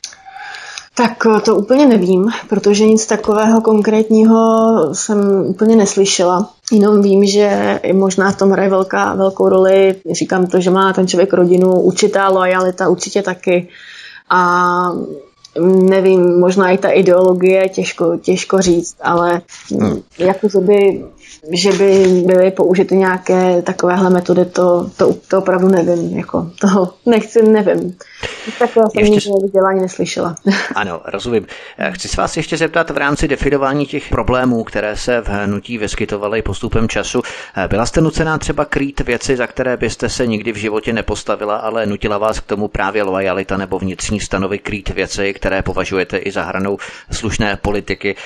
Tak 1.01 1.27
eh, 1.27 1.41
to 1.41 1.57
úplně 1.57 1.87
nevím, 1.87 2.29
protože 2.49 2.87
nic 2.87 3.07
takového 3.07 3.61
konkrétního 3.61 4.39
jsem 4.93 5.47
úplně 5.47 5.77
neslyšela. 5.77 6.51
Jenom 6.73 7.03
vím, 7.03 7.27
že 7.27 7.81
možná 7.93 8.33
v 8.33 8.39
tom 8.39 8.51
hraje 8.51 8.71
velká, 8.71 9.15
velkou 9.15 9.49
roli, 9.49 9.95
říkám 10.13 10.47
to, 10.47 10.61
že 10.61 10.71
má 10.71 10.93
ten 10.93 11.09
člověk 11.09 11.33
rodinu, 11.33 11.81
určitá 11.81 12.29
lojalita 12.29 12.89
určitě 12.89 13.23
taky. 13.23 13.69
A 14.31 14.63
nevím, 15.91 16.41
možná 16.41 16.71
i 16.71 16.79
ta 16.79 16.91
ideologie, 16.91 17.69
těžko, 17.69 18.17
těžko 18.17 18.61
říct, 18.61 18.97
ale 19.03 19.43
hmm. 19.71 20.03
jako 20.19 20.61
by 20.61 21.05
že 21.53 21.73
by 21.73 22.23
byly 22.27 22.51
použity 22.51 22.97
nějaké 22.97 23.63
takovéhle 23.63 24.11
metody, 24.11 24.45
to, 24.45 24.91
to, 24.97 25.15
to 25.29 25.39
opravdu 25.39 25.69
nevím. 25.69 26.19
Jako, 26.19 26.51
to 26.61 26.95
nechci, 27.07 27.43
nevím. 27.43 27.97
Takové 28.59 28.87
jsem 28.91 29.05
ještě... 29.05 29.31
nikdy 29.31 29.47
vzdělání 29.47 29.81
neslyšela. 29.81 30.35
Ano, 30.75 31.01
rozumím. 31.05 31.47
Chci 31.91 32.09
se 32.09 32.21
vás 32.21 32.37
ještě 32.37 32.57
zeptat 32.57 32.91
v 32.91 32.97
rámci 32.97 33.29
definování 33.29 33.87
těch 33.87 34.09
problémů, 34.09 34.65
které 34.65 34.97
se 34.97 35.21
v 35.21 35.29
hnutí 35.29 35.79
vyskytovaly 35.79 36.43
postupem 36.43 36.89
času. 36.89 37.23
Byla 37.69 37.87
jste 37.87 38.01
nucená 38.01 38.39
třeba 38.39 38.65
krýt 38.65 39.01
věci, 39.01 39.37
za 39.37 39.47
které 39.47 39.77
byste 39.77 40.09
se 40.09 40.27
nikdy 40.27 40.53
v 40.53 40.57
životě 40.57 40.93
nepostavila, 40.93 41.57
ale 41.57 41.87
nutila 41.87 42.19
vás 42.19 42.41
k 42.41 42.47
tomu 42.47 42.69
právě 42.69 43.03
lojalita 43.03 43.57
nebo 43.57 43.79
vnitřní 43.79 44.21
stanovy 44.21 44.59
krýt 44.59 44.89
věci, 44.89 45.35
které 45.35 45.63
považujete 45.63 46.19
i 46.19 46.31
za 46.31 46.43
hranou 46.43 46.79
slušné 47.11 47.57
politiky. 47.57 48.17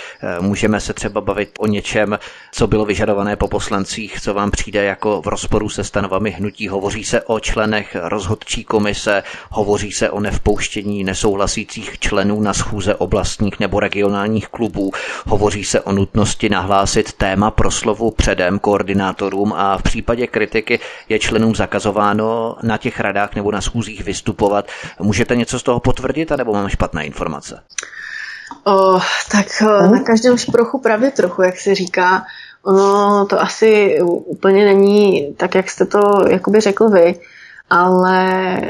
Můžeme 0.40 0.80
se 0.80 0.92
třeba 0.94 1.20
bavit 1.20 1.50
o 1.58 1.66
něčem, 1.66 2.18
co 2.52 2.66
bylo 2.66 2.84
vyžadované 3.04 3.36
po 3.36 3.48
poslancích, 3.48 4.20
co 4.20 4.34
vám 4.34 4.50
přijde 4.50 4.84
jako 4.84 5.22
v 5.22 5.26
rozporu 5.26 5.68
se 5.68 5.84
stanovami 5.84 6.30
hnutí. 6.30 6.68
Hovoří 6.68 7.04
se 7.04 7.22
o 7.22 7.40
členech 7.40 7.96
rozhodčí 8.00 8.64
komise, 8.64 9.22
hovoří 9.50 9.92
se 9.92 10.10
o 10.10 10.20
nevpouštění 10.20 11.04
nesouhlasících 11.04 11.98
členů 11.98 12.40
na 12.40 12.54
schůze 12.54 12.94
oblastních 12.94 13.60
nebo 13.60 13.80
regionálních 13.80 14.48
klubů, 14.48 14.92
hovoří 15.26 15.64
se 15.64 15.80
o 15.80 15.92
nutnosti 15.92 16.48
nahlásit 16.48 17.12
téma 17.12 17.50
proslovu 17.50 18.10
předem 18.10 18.58
koordinátorům 18.58 19.52
a 19.52 19.78
v 19.78 19.82
případě 19.82 20.26
kritiky 20.26 20.80
je 21.08 21.18
členům 21.18 21.54
zakazováno 21.54 22.56
na 22.62 22.78
těch 22.78 23.00
radách 23.00 23.34
nebo 23.34 23.52
na 23.52 23.60
schůzích 23.60 24.04
vystupovat. 24.04 24.68
Můžete 25.00 25.36
něco 25.36 25.58
z 25.58 25.62
toho 25.62 25.80
potvrdit, 25.80 26.32
anebo 26.32 26.52
mám 26.52 26.68
špatné 26.68 27.06
informace? 27.06 27.62
O, 28.66 29.00
tak 29.30 29.46
o, 29.62 29.86
na 29.90 30.02
každém 30.02 30.38
šprochu 30.38 30.80
pravdy 30.80 31.10
trochu, 31.10 31.42
jak 31.42 31.58
se 31.60 31.74
říká. 31.74 32.24
Ono 32.64 33.26
to 33.26 33.40
asi 33.40 34.00
úplně 34.24 34.64
není 34.64 35.34
tak, 35.36 35.54
jak 35.54 35.70
jste 35.70 35.84
to 35.84 36.00
jakoby 36.28 36.60
řekl 36.60 36.88
vy, 36.88 37.14
ale 37.70 38.60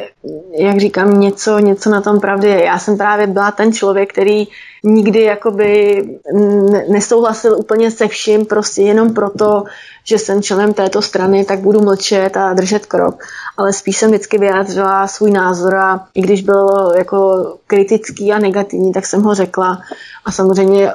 jak 0.58 0.80
říkám, 0.80 1.20
něco, 1.20 1.58
něco 1.58 1.90
na 1.90 2.00
tom 2.00 2.20
pravdy 2.20 2.48
je. 2.48 2.64
Já 2.64 2.78
jsem 2.78 2.96
právě 2.96 3.26
byla 3.26 3.50
ten 3.50 3.72
člověk, 3.72 4.12
který 4.12 4.46
nikdy 4.84 5.22
jakoby 5.22 6.02
nesouhlasil 6.88 7.58
úplně 7.58 7.90
se 7.90 8.08
vším, 8.08 8.46
prostě 8.46 8.82
jenom 8.82 9.14
proto, 9.14 9.64
že 10.04 10.18
jsem 10.18 10.42
členem 10.42 10.74
této 10.74 11.02
strany, 11.02 11.44
tak 11.44 11.58
budu 11.58 11.80
mlčet 11.80 12.36
a 12.36 12.52
držet 12.52 12.86
krok. 12.86 13.22
Ale 13.56 13.72
spíš 13.72 13.96
jsem 13.96 14.10
vždycky 14.10 14.38
vyjádřila 14.38 15.06
svůj 15.06 15.30
názor 15.30 15.74
a 15.76 16.06
i 16.14 16.20
když 16.20 16.42
byl 16.42 16.92
jako 16.96 17.46
kritický 17.66 18.32
a 18.32 18.38
negativní, 18.38 18.92
tak 18.92 19.06
jsem 19.06 19.22
ho 19.22 19.34
řekla. 19.34 19.80
A 20.24 20.32
samozřejmě 20.32 20.92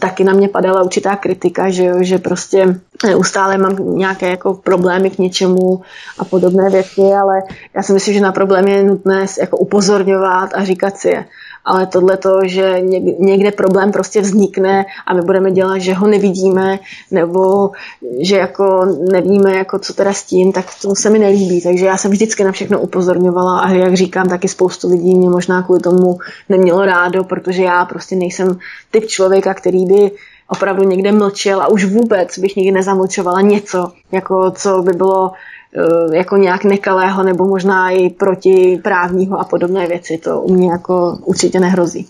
taky 0.00 0.24
na 0.24 0.32
mě 0.32 0.48
padala 0.48 0.82
určitá 0.82 1.16
kritika, 1.16 1.70
že, 1.70 1.84
jo, 1.84 1.96
že 2.00 2.18
prostě 2.18 2.80
neustále 3.06 3.58
mám 3.58 3.96
nějaké 3.96 4.30
jako 4.30 4.54
problémy 4.54 5.10
k 5.10 5.18
něčemu 5.18 5.80
a 6.18 6.24
podobné 6.24 6.70
věci, 6.70 7.00
ale 7.00 7.42
já 7.74 7.82
si 7.82 7.92
myslím, 7.92 8.14
že 8.14 8.20
na 8.20 8.32
problém 8.32 8.68
je 8.68 8.82
nutné 8.82 9.26
jako 9.40 9.56
upozorňovat 9.56 10.50
a 10.54 10.64
říkat 10.64 10.96
si 10.96 11.08
je 11.08 11.24
ale 11.68 11.86
tohle 11.86 12.16
to, 12.16 12.40
že 12.44 12.80
někde 13.18 13.52
problém 13.52 13.92
prostě 13.92 14.20
vznikne 14.20 14.86
a 15.06 15.14
my 15.14 15.22
budeme 15.22 15.50
dělat, 15.50 15.78
že 15.78 15.94
ho 15.94 16.06
nevidíme, 16.06 16.78
nebo 17.10 17.70
že 18.20 18.36
jako 18.36 18.84
nevíme, 19.12 19.54
jako 19.56 19.78
co 19.78 19.94
teda 19.94 20.12
s 20.12 20.22
tím, 20.22 20.52
tak 20.52 20.66
to 20.82 20.94
se 20.94 21.10
mi 21.10 21.18
nelíbí. 21.18 21.62
Takže 21.62 21.86
já 21.86 21.96
jsem 21.96 22.10
vždycky 22.10 22.44
na 22.44 22.52
všechno 22.52 22.80
upozorňovala 22.80 23.60
a 23.60 23.70
jak 23.70 23.94
říkám, 23.94 24.28
taky 24.28 24.48
spoustu 24.48 24.90
lidí 24.90 25.14
mě 25.14 25.28
možná 25.28 25.62
kvůli 25.62 25.80
tomu 25.80 26.18
nemělo 26.48 26.84
rádo, 26.84 27.24
protože 27.24 27.62
já 27.62 27.84
prostě 27.84 28.16
nejsem 28.16 28.58
typ 28.90 29.06
člověka, 29.06 29.54
který 29.54 29.86
by 29.86 30.10
opravdu 30.48 30.82
někde 30.82 31.12
mlčel 31.12 31.62
a 31.62 31.68
už 31.68 31.84
vůbec 31.84 32.38
bych 32.38 32.56
nikdy 32.56 32.72
nezamlčovala 32.72 33.40
něco, 33.40 33.92
jako 34.12 34.50
co 34.50 34.82
by 34.82 34.92
bylo 34.92 35.32
jako 36.12 36.36
nějak 36.36 36.64
nekalého 36.64 37.22
nebo 37.22 37.44
možná 37.44 37.90
i 37.90 38.10
protiprávního 38.10 39.40
a 39.40 39.44
podobné 39.44 39.86
věci. 39.86 40.18
To 40.18 40.40
u 40.40 40.54
mě 40.54 40.70
jako 40.70 41.18
určitě 41.24 41.60
nehrozí. 41.60 42.08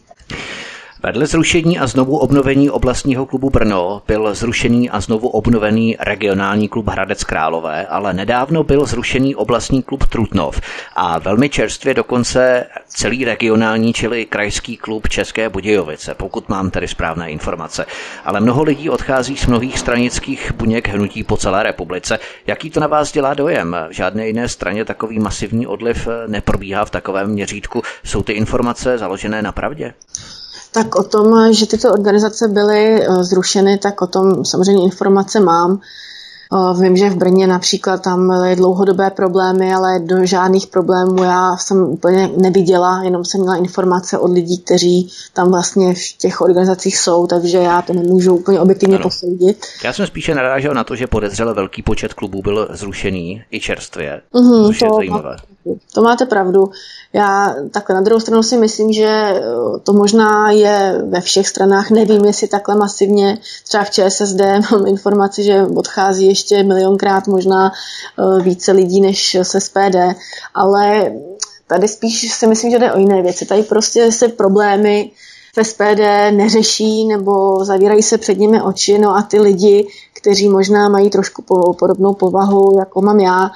Vedle 1.03 1.27
zrušení 1.27 1.79
a 1.79 1.87
znovu 1.87 2.19
obnovení 2.19 2.71
oblastního 2.71 3.27
klubu 3.27 3.51
Brno 3.51 4.03
byl 4.07 4.35
zrušený 4.35 4.91
a 4.91 5.01
znovu 5.01 5.29
obnovený 5.29 5.97
regionální 6.01 6.69
klub 6.69 6.89
Hradec 6.89 7.25
Králové, 7.25 7.87
ale 7.87 8.13
nedávno 8.15 8.65
byl 8.65 8.87
zrušený 8.87 9.35
oblastní 9.35 9.83
klub 9.83 10.07
Trutnov 10.07 10.61
a 10.97 11.19
velmi 11.19 11.49
čerstvě 11.49 11.95
dokonce 11.95 12.67
celý 12.89 13.25
regionální, 13.25 13.93
čili 13.93 14.27
krajský 14.27 14.77
klub 14.77 15.09
České 15.09 15.49
Budějovice, 15.49 16.15
pokud 16.15 16.49
mám 16.49 16.71
tedy 16.71 16.89
správné 16.89 17.31
informace. 17.31 17.87
Ale 18.25 18.41
mnoho 18.41 18.63
lidí 18.63 18.91
odchází 18.91 19.37
z 19.37 19.47
mnohých 19.47 19.79
stranických 19.79 20.53
buněk 20.53 20.89
hnutí 20.89 21.25
po 21.25 21.37
celé 21.37 21.63
republice. 21.63 22.19
Jaký 22.47 22.71
to 22.71 22.81
na 22.81 22.87
vás 22.87 23.13
dělá 23.13 23.35
dojem? 23.35 23.77
V 23.89 23.93
žádné 23.93 24.27
jiné 24.27 24.49
straně 24.49 24.85
takový 24.85 25.19
masivní 25.19 25.67
odliv 25.67 26.09
neprobíhá 26.27 26.85
v 26.85 26.91
takovém 26.91 27.31
měřítku. 27.31 27.83
Jsou 28.05 28.23
ty 28.23 28.33
informace 28.33 28.99
založené 28.99 29.43
na 29.43 29.53
pravdě? 29.53 29.95
Tak 30.73 30.95
o 30.95 31.03
tom, 31.03 31.53
že 31.53 31.67
tyto 31.67 31.93
organizace 31.93 32.49
byly 32.49 33.03
eh, 33.03 33.25
zrušeny, 33.25 33.79
tak 33.79 34.03
o 34.03 34.07
tom 34.07 34.45
samozřejmě 34.45 34.85
informace 34.85 35.41
mám. 35.41 35.81
Eh, 36.53 36.83
vím, 36.83 36.97
že 36.97 37.11
v 37.11 37.17
Brně 37.17 37.47
například 37.47 38.03
tam 38.03 38.29
byly 38.29 38.57
dlouhodobé 38.57 39.11
problémy, 39.11 39.75
ale 39.75 39.99
do 39.99 40.27
žádných 40.27 40.67
problémů 40.67 41.23
já 41.23 41.57
jsem 41.57 41.83
úplně 41.83 42.31
neviděla, 42.37 43.03
jenom 43.03 43.25
jsem 43.25 43.41
měla 43.41 43.57
informace 43.57 44.19
od 44.19 44.33
lidí, 44.33 44.59
kteří 44.59 45.11
tam 45.33 45.51
vlastně 45.51 45.95
v 45.95 46.19
těch 46.19 46.41
organizacích 46.41 46.99
jsou, 46.99 47.27
takže 47.27 47.59
já 47.59 47.83
to 47.83 47.93
nemůžu 47.93 48.35
úplně 48.35 48.61
objektivně 48.61 48.97
ano. 48.97 49.03
posoudit. 49.03 49.67
Já 49.85 49.93
jsem 49.93 50.07
spíše 50.07 50.35
narážel 50.35 50.75
na 50.75 50.85
to, 50.85 50.97
že 50.97 51.07
podezřele 51.07 51.55
velký 51.55 51.83
počet 51.83 52.15
klubů 52.15 52.43
byl 52.43 52.69
zrušený 52.71 53.43
i 53.51 53.61
čerstvě, 53.61 54.21
mm-hmm, 54.35 54.67
což 54.67 54.79
to, 54.79 54.85
je 54.85 54.91
zajímavé. 54.97 55.37
To 55.95 56.03
máte 56.03 56.27
pravdu. 56.27 56.71
Já 57.13 57.55
takhle 57.71 57.95
na 57.95 58.01
druhou 58.01 58.21
stranu 58.21 58.43
si 58.43 58.57
myslím, 58.57 58.93
že 58.93 59.07
eh, 59.07 59.43
to 59.83 59.93
možná 59.93 60.51
je 60.51 61.03
ve 61.05 61.21
všech 61.21 61.49
stranách. 61.49 61.91
Nevím, 61.91 62.25
jestli 62.25 62.49
takhle 62.49 62.77
masivně, 62.77 63.39
třeba 63.69 63.85
v 63.85 63.91
ČSSD 63.91 64.41
mám 64.73 64.87
informaci, 64.87 65.43
že 65.43 65.63
odchází 65.77 66.27
ještě 66.27 66.63
milionkrát 66.63 67.27
možná 67.27 67.73
eh, 67.73 68.43
více 68.43 68.73
lidí 68.73 69.01
než 69.01 69.37
se 69.43 69.61
SPD, 69.61 69.97
ale 70.55 71.13
tady 71.67 71.89
spíš 71.89 72.33
si 72.33 72.47
myslím, 72.47 72.71
že 72.71 72.79
jde 72.79 72.93
o 72.93 72.99
jiné 72.99 73.23
věci. 73.23 73.47
Tady 73.47 73.63
prostě 73.63 74.13
se 74.13 74.29
problémy 74.29 75.11
v 75.57 75.65
SPD 75.65 76.01
neřeší 76.31 77.07
nebo 77.07 77.65
zavírají 77.65 78.03
se 78.03 78.19
před 78.19 78.39
nimi 78.39 78.63
oči, 78.63 78.99
no 78.99 79.17
a 79.17 79.23
ty 79.23 79.41
lidi, 79.41 79.89
kteří 80.13 80.49
možná 80.49 80.89
mají 80.89 81.11
trošku 81.11 81.43
podobnou 81.79 82.15
povahu, 82.15 82.77
jako 82.79 83.03
mám 83.03 83.21
já, 83.21 83.51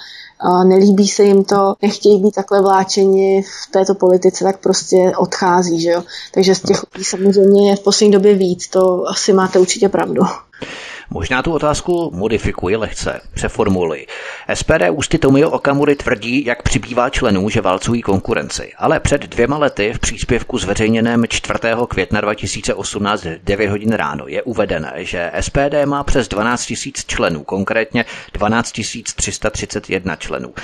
nelíbí 0.65 1.09
se 1.09 1.25
jim 1.25 1.45
to, 1.45 1.75
nechtějí 1.83 2.23
být 2.23 2.35
takhle 2.35 2.63
vláčeni 2.63 3.43
v 3.43 3.71
této 3.71 3.95
politice, 3.95 4.45
tak 4.45 4.61
prostě 4.61 5.13
odchází, 5.17 5.81
že 5.81 5.91
jo. 5.91 6.03
Takže 6.35 6.55
z 6.55 6.61
těch 6.61 6.83
lidí 6.95 7.05
samozřejmě 7.05 7.71
je 7.71 7.77
v 7.77 7.81
poslední 7.81 8.13
době 8.13 8.35
víc, 8.35 8.69
to 8.69 9.09
asi 9.09 9.33
máte 9.33 9.59
určitě 9.59 9.89
pravdu. 9.89 10.23
Možná 11.15 11.43
tu 11.43 11.53
otázku 11.53 12.11
modifikuji 12.15 12.77
lehce, 12.77 13.21
přeformuluji. 13.35 14.07
SPD 14.55 14.91
ústy 14.91 15.19
Tomio 15.19 15.51
Okamury 15.51 15.97
tvrdí, 15.97 16.45
jak 16.45 16.63
přibývá 16.63 17.11
členů, 17.11 17.49
že 17.49 17.61
válcují 17.61 18.03
konkurenci. 18.03 18.73
Ale 18.79 19.01
před 19.01 19.21
dvěma 19.23 19.59
lety 19.59 19.93
v 19.93 19.99
příspěvku 19.99 20.59
zveřejněném 20.59 21.25
4. 21.29 21.59
května 21.89 22.21
2018 22.21 23.25
v 23.25 23.39
9 23.45 23.71
hodin 23.71 23.93
ráno 23.93 24.25
je 24.29 24.43
uvedené, 24.43 24.93
že 24.97 25.33
SPD 25.41 25.75
má 25.85 26.05
přes 26.05 26.29
12 26.29 26.71
000 26.71 26.93
členů, 27.07 27.45
konkrétně 27.45 28.05
12 28.35 28.73
331 29.17 30.17
členů. 30.17 30.55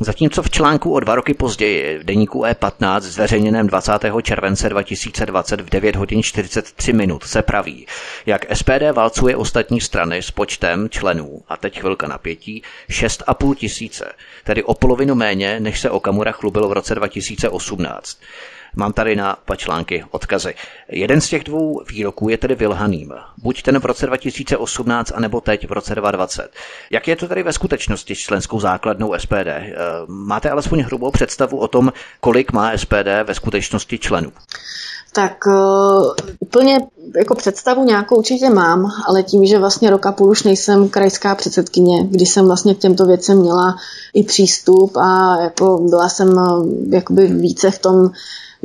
Zatímco 0.00 0.42
v 0.42 0.50
článku 0.50 0.92
o 0.94 1.00
dva 1.00 1.14
roky 1.14 1.34
později 1.34 1.98
v 1.98 2.04
deníku 2.04 2.42
E15 2.42 3.00
zveřejněném 3.00 3.66
20. 3.66 3.92
července 4.22 4.68
2020 4.68 5.60
v 5.60 5.70
9 5.70 5.96
hodin 5.96 6.22
43 6.22 6.92
minut 6.92 7.24
se 7.24 7.42
praví, 7.42 7.86
jak 8.26 8.56
SPD 8.56 8.92
válcuje 8.92 9.36
ostatní 9.36 9.80
strany 9.94 10.22
s 10.22 10.30
počtem 10.30 10.88
členů, 10.90 11.42
a 11.48 11.56
teď 11.56 11.80
chvilka 11.80 12.06
napětí, 12.08 12.62
6,5 12.90 13.54
tisíce, 13.54 14.12
tedy 14.44 14.62
o 14.62 14.74
polovinu 14.74 15.14
méně, 15.14 15.60
než 15.60 15.80
se 15.80 15.90
Okamura 15.90 16.32
chlubil 16.32 16.68
v 16.68 16.72
roce 16.72 16.94
2018. 16.94 18.18
Mám 18.76 18.92
tady 18.92 19.16
na 19.16 19.36
pačlánky 19.44 20.04
odkazy. 20.10 20.54
Jeden 20.88 21.20
z 21.20 21.28
těch 21.28 21.44
dvou 21.44 21.82
výroků 21.90 22.28
je 22.28 22.38
tedy 22.38 22.54
vylhaným. 22.54 23.12
Buď 23.42 23.62
ten 23.62 23.78
v 23.78 23.84
roce 23.84 24.06
2018, 24.06 25.12
anebo 25.14 25.40
teď 25.40 25.68
v 25.68 25.72
roce 25.72 25.94
2020. 25.94 26.50
Jak 26.90 27.08
je 27.08 27.16
to 27.16 27.28
tedy 27.28 27.42
ve 27.42 27.52
skutečnosti 27.52 28.14
s 28.14 28.18
členskou 28.18 28.60
základnou 28.60 29.14
SPD? 29.18 29.46
Eh, 29.46 29.74
máte 30.06 30.50
alespoň 30.50 30.80
hrubou 30.80 31.10
představu 31.10 31.58
o 31.58 31.68
tom, 31.68 31.92
kolik 32.20 32.52
má 32.52 32.76
SPD 32.76 33.22
ve 33.24 33.34
skutečnosti 33.34 33.98
členů? 33.98 34.32
Tak 35.14 35.46
uh, 35.46 36.12
úplně 36.40 36.78
jako 37.16 37.34
představu 37.34 37.84
nějakou 37.84 38.16
určitě 38.16 38.50
mám, 38.50 38.90
ale 39.06 39.22
tím, 39.22 39.46
že 39.46 39.58
vlastně 39.58 39.90
roka 39.90 40.12
půl 40.12 40.30
už 40.30 40.42
nejsem 40.42 40.88
krajská 40.88 41.34
předsedkyně, 41.34 42.04
když 42.04 42.30
jsem 42.30 42.46
vlastně 42.46 42.74
k 42.74 42.78
těmto 42.78 43.06
věcem 43.06 43.38
měla 43.38 43.76
i 44.14 44.22
přístup 44.22 44.96
a 44.96 45.36
jako 45.42 45.78
byla 45.90 46.08
jsem 46.08 46.28
uh, 46.28 46.66
jakoby 46.90 47.26
více 47.26 47.70
v 47.70 47.78
tom 47.78 48.10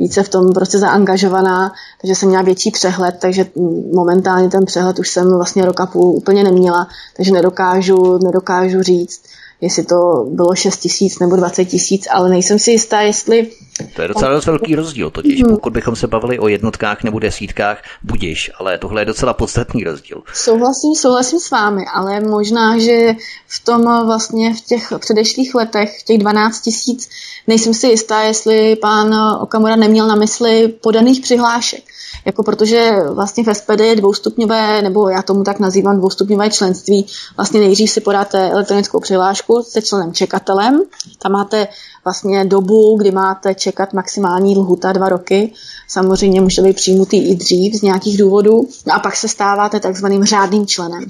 více 0.00 0.22
v 0.22 0.28
tom 0.28 0.52
prostě 0.52 0.78
zaangažovaná, 0.78 1.72
takže 2.00 2.14
jsem 2.14 2.28
měla 2.28 2.42
větší 2.42 2.70
přehled, 2.70 3.16
takže 3.18 3.46
momentálně 3.94 4.48
ten 4.48 4.64
přehled 4.64 4.98
už 4.98 5.10
jsem 5.10 5.34
vlastně 5.34 5.64
roka 5.64 5.86
půl 5.86 6.16
úplně 6.16 6.44
neměla, 6.44 6.88
takže 7.16 7.32
nedokážu, 7.32 8.18
nedokážu 8.18 8.82
říct, 8.82 9.22
jestli 9.60 9.84
to 9.84 10.26
bylo 10.30 10.54
6 10.54 10.76
tisíc 10.76 11.18
nebo 11.18 11.36
20 11.36 11.64
tisíc, 11.64 12.06
ale 12.10 12.28
nejsem 12.28 12.58
si 12.58 12.70
jistá, 12.70 13.00
jestli... 13.00 13.50
To 13.96 14.02
je 14.02 14.08
docela 14.08 14.32
dost 14.32 14.46
velký 14.46 14.74
rozdíl 14.74 15.10
totiž. 15.10 15.42
Hmm. 15.42 15.50
Pokud 15.50 15.72
bychom 15.72 15.96
se 15.96 16.06
bavili 16.06 16.38
o 16.38 16.48
jednotkách 16.48 17.02
nebo 17.02 17.18
desítkách, 17.18 17.82
budiš, 18.02 18.50
ale 18.58 18.78
tohle 18.78 19.00
je 19.00 19.04
docela 19.04 19.34
podstatný 19.34 19.84
rozdíl. 19.84 20.22
Souhlasím, 20.34 20.94
souhlasím 20.94 21.40
s 21.40 21.50
vámi, 21.50 21.84
ale 21.94 22.20
možná, 22.20 22.78
že 22.78 23.14
v 23.48 23.64
tom 23.64 24.06
vlastně 24.06 24.54
v 24.54 24.60
těch 24.60 24.92
předešlých 24.98 25.54
letech, 25.54 26.02
těch 26.02 26.18
12 26.18 26.60
tisíc, 26.60 27.08
nejsem 27.46 27.74
si 27.74 27.86
jistá, 27.86 28.22
jestli 28.22 28.76
pán 28.76 29.14
Okamura 29.40 29.76
neměl 29.76 30.06
na 30.06 30.14
mysli 30.14 30.68
podaných 30.68 31.20
přihlášek. 31.20 31.82
Jako 32.24 32.42
protože 32.42 32.92
vlastně 33.12 33.44
v 33.44 33.54
SPD 33.54 33.80
je 33.80 33.96
dvoustupňové, 33.96 34.82
nebo 34.82 35.08
já 35.08 35.22
tomu 35.22 35.44
tak 35.44 35.58
nazývám 35.58 35.96
dvoustupňové 35.96 36.50
členství. 36.50 37.06
Vlastně 37.36 37.60
nejdřív 37.60 37.90
si 37.90 38.00
podáte 38.00 38.50
elektronickou 38.50 39.00
přihlášku, 39.00 39.62
jste 39.62 39.82
členem 39.82 40.12
čekatelem, 40.12 40.82
tam 41.18 41.32
máte 41.32 41.68
vlastně 42.04 42.44
dobu, 42.44 42.96
kdy 42.98 43.10
máte 43.10 43.54
čekat 43.54 43.92
maximální 43.92 44.56
lhuta 44.56 44.92
dva 44.92 45.08
roky. 45.08 45.52
Samozřejmě 45.88 46.40
můžete 46.40 46.62
být 46.62 46.76
přijmutý 46.76 47.30
i 47.30 47.34
dřív 47.34 47.74
z 47.74 47.82
nějakých 47.82 48.18
důvodů. 48.18 48.68
No 48.86 48.94
a 48.94 48.98
pak 48.98 49.16
se 49.16 49.28
stáváte 49.28 49.80
takzvaným 49.80 50.24
řádným 50.24 50.66
členem. 50.66 51.04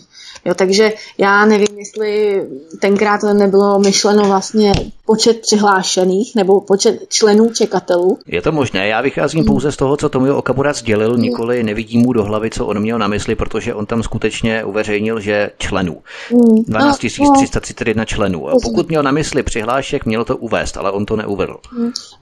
Jo, 0.45 0.55
takže 0.55 0.93
já 1.19 1.45
nevím, 1.45 1.79
jestli 1.79 2.43
tenkrát 2.81 3.23
nebylo 3.23 3.79
myšleno 3.79 4.25
vlastně 4.25 4.73
počet 5.11 5.41
přihlášených 5.41 6.35
nebo 6.35 6.61
počet 6.61 7.01
členů 7.09 7.51
čekatelů. 7.51 8.19
Je 8.27 8.43
to 8.43 8.53
možné, 8.53 8.89
já 8.89 9.01
vycházím 9.01 9.45
pouze 9.45 9.73
z 9.73 9.77
toho, 9.77 9.97
co 9.97 10.09
Tomio 10.09 10.37
Okamura 10.37 10.73
sdělil, 10.73 11.17
nikoli 11.17 11.63
nevidím 11.63 12.01
mu 12.01 12.13
do 12.13 12.25
hlavy, 12.25 12.51
co 12.51 12.67
on 12.67 12.81
měl 12.81 12.99
na 12.99 13.09
mysli, 13.09 13.35
protože 13.35 13.75
on 13.75 13.87
tam 13.87 14.03
skutečně 14.03 14.65
uveřejnil, 14.65 15.21
že 15.21 15.51
členů. 15.59 16.03
12 16.67 16.99
331 16.99 18.05
členů. 18.05 18.47
Pokud 18.63 18.89
měl 18.89 19.03
na 19.03 19.11
mysli 19.11 19.43
přihlášek, 19.43 20.07
měl 20.07 20.25
to 20.25 20.37
uvést, 20.37 20.77
ale 20.77 20.91
on 20.91 21.07
to 21.07 21.17
neuvedl. 21.17 21.57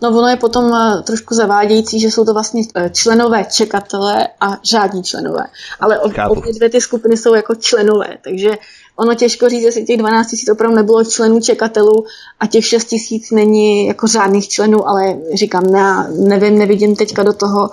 No 0.02 0.08
ono 0.08 0.28
je 0.28 0.36
potom 0.36 0.74
eh, 0.74 1.02
trošku 1.02 1.34
zavádějící, 1.34 2.00
že 2.00 2.10
jsou 2.10 2.24
to 2.24 2.32
vlastně 2.32 2.62
eh, 2.74 2.90
členové 2.90 3.44
čekatele 3.44 4.28
a 4.40 4.56
žádní 4.62 5.02
členové. 5.02 5.44
Ale 5.80 5.98
obě 5.98 6.52
dvě 6.54 6.70
ty 6.70 6.80
skupiny 6.80 7.16
jsou 7.16 7.34
jako 7.34 7.54
členové, 7.54 8.18
takže 8.24 8.50
ono 8.98 9.14
těžko 9.14 9.48
říct, 9.48 9.62
jestli 9.62 9.84
těch 9.84 9.96
12 9.96 10.26
tisíc 10.30 10.48
opravdu 10.48 10.76
nebylo 10.76 11.04
členů 11.04 11.40
čekatelů 11.40 12.04
a 12.40 12.46
těch 12.46 12.66
6 12.66 12.84
tisíc 12.84 13.30
není 13.30 13.86
jako 13.86 14.06
řádných 14.06 14.48
členů, 14.48 14.88
ale 14.88 15.18
říkám, 15.34 15.64
ne, 15.64 16.10
nevím, 16.28 16.58
nevidím 16.58 16.96
teďka 16.96 17.22
do 17.22 17.32
toho, 17.32 17.70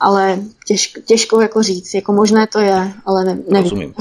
ale 0.00 0.38
těžko, 0.66 1.00
těžko 1.00 1.40
jako 1.40 1.62
říct, 1.62 1.94
jako 1.94 2.12
možné 2.12 2.46
to 2.46 2.58
je, 2.58 2.92
ale 3.06 3.24
ne, 3.24 3.38
nevím. 3.48 3.62
Rozumím. 3.62 3.94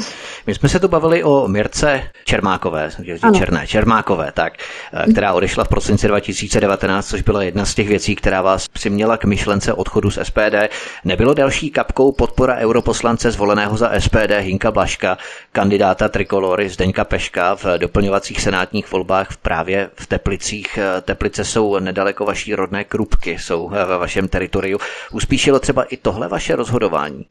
My 0.48 0.56
jsme 0.56 0.70
se 0.70 0.80
tu 0.80 0.88
bavili 0.88 1.24
o 1.24 1.48
Mirce 1.48 2.02
Čermákové, 2.26 2.90
Černé, 3.38 3.68
Čermákové, 3.68 4.32
tak, 4.32 4.54
eh, 4.94 5.12
která 5.12 5.34
odešla 5.34 5.64
v 5.64 5.68
prosinci 5.68 6.08
2019, 6.08 7.08
což 7.08 7.22
byla 7.22 7.44
jedna 7.44 7.66
z 7.66 7.76
těch 7.76 7.88
věcí, 7.88 8.16
která 8.16 8.42
vás 8.42 8.68
přiměla 8.68 9.18
k 9.18 9.26
myšlence 9.26 9.74
odchodu 9.74 10.12
z 10.12 10.18
SPD. 10.18 10.70
Nebylo 11.06 11.34
další 11.34 11.70
kapkou 11.70 12.12
podpora 12.12 12.56
europoslance 12.56 13.32
zvoleného 13.32 13.78
za 13.78 13.90
SPD 13.90 14.40
Hinka 14.40 14.72
Blaška, 14.72 15.18
kandidáta 15.52 16.10
Trikolory 16.10 16.70
Zdeňka 16.70 17.04
Peška 17.04 17.56
v 17.56 17.66
doplňovacích 17.78 18.42
senátních 18.42 18.92
volbách 18.92 19.38
právě 19.38 19.90
v 19.96 20.08
Teplicích. 20.08 20.78
Eh, 20.78 21.02
Teplice 21.02 21.46
jsou 21.46 21.80
nedaleko 21.80 22.26
vaší 22.26 22.56
rodné 22.56 22.84
Krupky, 22.84 23.38
jsou 23.40 23.72
eh, 23.74 23.86
ve 23.86 23.98
vašem 23.98 24.28
teritoriu. 24.28 24.78
Uspíšilo 25.12 25.60
třeba 25.60 25.84
i 25.84 25.98
tohle 25.98 26.28
vaše 26.28 26.55
rozhodování? 26.56 27.26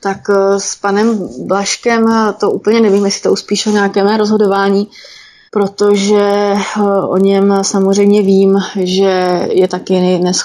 Tak 0.00 0.18
eh, 0.30 0.60
s 0.60 0.74
panem 0.74 1.28
Blaškem 1.46 2.08
eh, 2.08 2.32
to 2.32 2.50
úplně 2.50 2.80
nevím, 2.80 3.04
jestli 3.04 3.20
to 3.20 3.32
uspíšilo 3.32 3.74
nějaké 3.74 4.04
mé 4.04 4.16
rozhodování, 4.16 4.88
protože 5.50 6.20
eh, 6.20 6.82
o 7.08 7.16
něm 7.16 7.58
samozřejmě 7.62 8.22
vím, 8.22 8.58
že 8.76 9.46
je 9.50 9.68
taky 9.68 10.18
nes, 10.18 10.44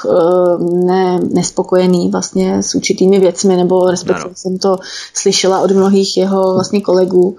ne, 0.86 1.20
nespokojený 1.34 2.12
vlastně 2.12 2.64
s 2.64 2.76
určitými 2.76 3.20
věcmi, 3.20 3.56
nebo 3.56 3.92
respektive 3.92 4.36
jsem 4.36 4.58
to 4.58 4.78
slyšela 5.14 5.60
od 5.60 5.72
mnohých 5.72 6.18
jeho 6.18 6.54
vlastně 6.54 6.82
kolegů, 6.82 7.38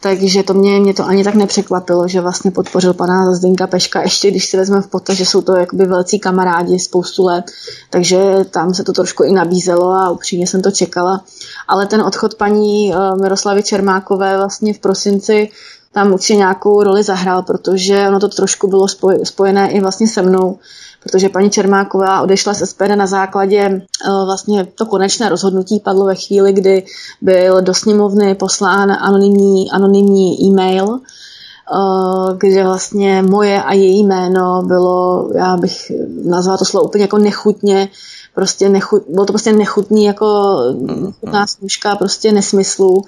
takže 0.00 0.42
to 0.42 0.54
mě, 0.54 0.80
mě 0.80 0.94
to 0.94 1.06
ani 1.06 1.24
tak 1.24 1.34
nepřekvapilo, 1.34 2.08
že 2.08 2.20
vlastně 2.20 2.50
podpořil 2.50 2.94
pana 2.94 3.34
Zdenka 3.34 3.66
Peška, 3.66 4.02
ještě 4.02 4.30
když 4.30 4.48
si 4.48 4.56
vezmeme 4.56 4.82
v 4.82 4.86
potaz, 4.86 5.16
že 5.16 5.26
jsou 5.26 5.42
to 5.42 5.56
jakoby 5.56 5.84
velcí 5.84 6.18
kamarádi 6.18 6.78
spoustu 6.78 7.24
let, 7.24 7.44
takže 7.90 8.44
tam 8.50 8.74
se 8.74 8.84
to 8.84 8.92
trošku 8.92 9.22
i 9.22 9.32
nabízelo 9.32 9.90
a 9.90 10.10
upřímně 10.10 10.46
jsem 10.46 10.62
to 10.62 10.70
čekala. 10.70 11.24
Ale 11.68 11.86
ten 11.86 12.02
odchod 12.02 12.34
paní 12.34 12.94
eh, 12.94 12.96
Miroslavy 13.20 13.62
Čermákové 13.62 14.36
vlastně 14.36 14.74
v 14.74 14.78
prosinci 14.78 15.48
tam 15.92 16.12
určitě 16.12 16.36
nějakou 16.36 16.82
roli 16.82 17.02
zahrál, 17.02 17.42
protože 17.42 18.08
ono 18.08 18.20
to 18.20 18.28
trošku 18.28 18.68
bylo 18.68 18.86
spojené 19.24 19.70
i 19.70 19.80
vlastně 19.80 20.08
se 20.08 20.22
mnou, 20.22 20.58
protože 21.02 21.28
paní 21.28 21.50
Čermáková 21.50 22.20
odešla 22.20 22.54
z 22.54 22.66
SPD 22.66 22.88
na 22.96 23.06
základě 23.06 23.58
eh, 23.58 23.80
vlastně 24.24 24.64
to 24.64 24.86
konečné 24.86 25.28
rozhodnutí 25.28 25.80
padlo 25.80 26.04
ve 26.04 26.14
chvíli, 26.14 26.52
kdy 26.52 26.82
byl 27.20 27.62
do 27.62 27.74
sněmovny 27.74 28.34
poslán 28.34 28.92
anonymní, 28.92 29.70
anonymní 29.70 30.42
e-mail, 30.42 31.00
eh, 31.00 32.36
kde 32.36 32.64
vlastně 32.64 33.22
moje 33.22 33.62
a 33.62 33.72
její 33.72 34.04
jméno 34.04 34.62
bylo, 34.62 35.28
já 35.34 35.56
bych 35.56 35.92
nazvala 36.24 36.58
to 36.58 36.64
slovo 36.64 36.86
úplně 36.86 37.04
jako 37.04 37.18
nechutně, 37.18 37.88
prostě 38.34 38.68
nechut, 38.68 39.02
bylo 39.08 39.26
to 39.26 39.32
prostě 39.32 39.52
nechutný 39.52 40.04
jako 40.04 40.56
nechutná 40.86 41.46
služka, 41.46 41.96
prostě 41.96 42.32
nesmyslu. 42.32 43.04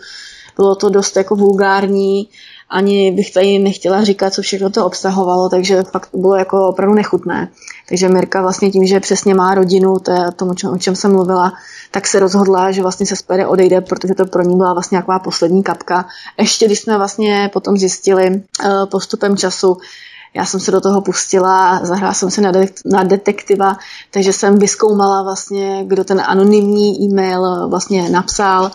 Bylo 0.57 0.74
to 0.74 0.88
dost 0.88 1.16
jako 1.16 1.36
vulgární 1.36 2.28
ani 2.72 3.12
bych 3.12 3.32
tady 3.32 3.59
nechtěla 3.59 4.05
říkat, 4.05 4.34
co 4.34 4.43
všechno 4.43 4.70
to 4.70 4.86
obsahovalo, 4.86 5.49
takže 5.49 5.82
fakt 5.82 6.11
to 6.11 6.18
bylo 6.18 6.36
jako 6.36 6.68
opravdu 6.68 6.95
nechutné. 6.95 7.49
Takže 7.89 8.09
Mirka 8.09 8.43
vlastně 8.43 8.70
tím, 8.70 8.87
že 8.87 9.01
přesně 9.01 9.35
má 9.35 9.55
rodinu, 9.55 9.99
to 9.99 10.11
je 10.11 10.30
to, 10.37 10.47
o 10.72 10.78
čem, 10.78 10.97
jsem 10.97 11.12
mluvila, 11.12 11.53
tak 11.91 12.07
se 12.07 12.20
rozhodla, 12.20 12.70
že 12.70 12.83
vlastně 12.83 13.07
se 13.07 13.16
spere 13.16 13.47
odejde, 13.47 13.80
protože 13.80 14.14
to 14.14 14.26
pro 14.26 14.43
ní 14.43 14.57
byla 14.57 14.72
vlastně 14.72 14.95
nějaká 14.95 15.18
poslední 15.18 15.62
kapka. 15.62 16.07
Ještě 16.39 16.66
když 16.66 16.80
jsme 16.80 16.99
vlastně 16.99 17.51
potom 17.53 17.76
zjistili 17.76 18.30
uh, 18.30 18.87
postupem 18.91 19.37
času, 19.37 19.76
já 20.35 20.45
jsem 20.45 20.61
se 20.61 20.70
do 20.70 20.80
toho 20.80 21.01
pustila, 21.01 21.80
zahrála 21.85 22.14
jsem 22.14 22.30
se 22.30 22.41
na, 22.41 22.53
de- 22.53 22.68
na 22.85 23.03
detektiva, 23.03 23.76
takže 24.11 24.33
jsem 24.33 24.59
vyskoumala 24.59 25.22
vlastně, 25.22 25.85
kdo 25.87 26.05
ten 26.05 26.22
anonymní 26.26 27.03
e-mail 27.03 27.68
vlastně 27.68 28.09
napsal 28.09 28.70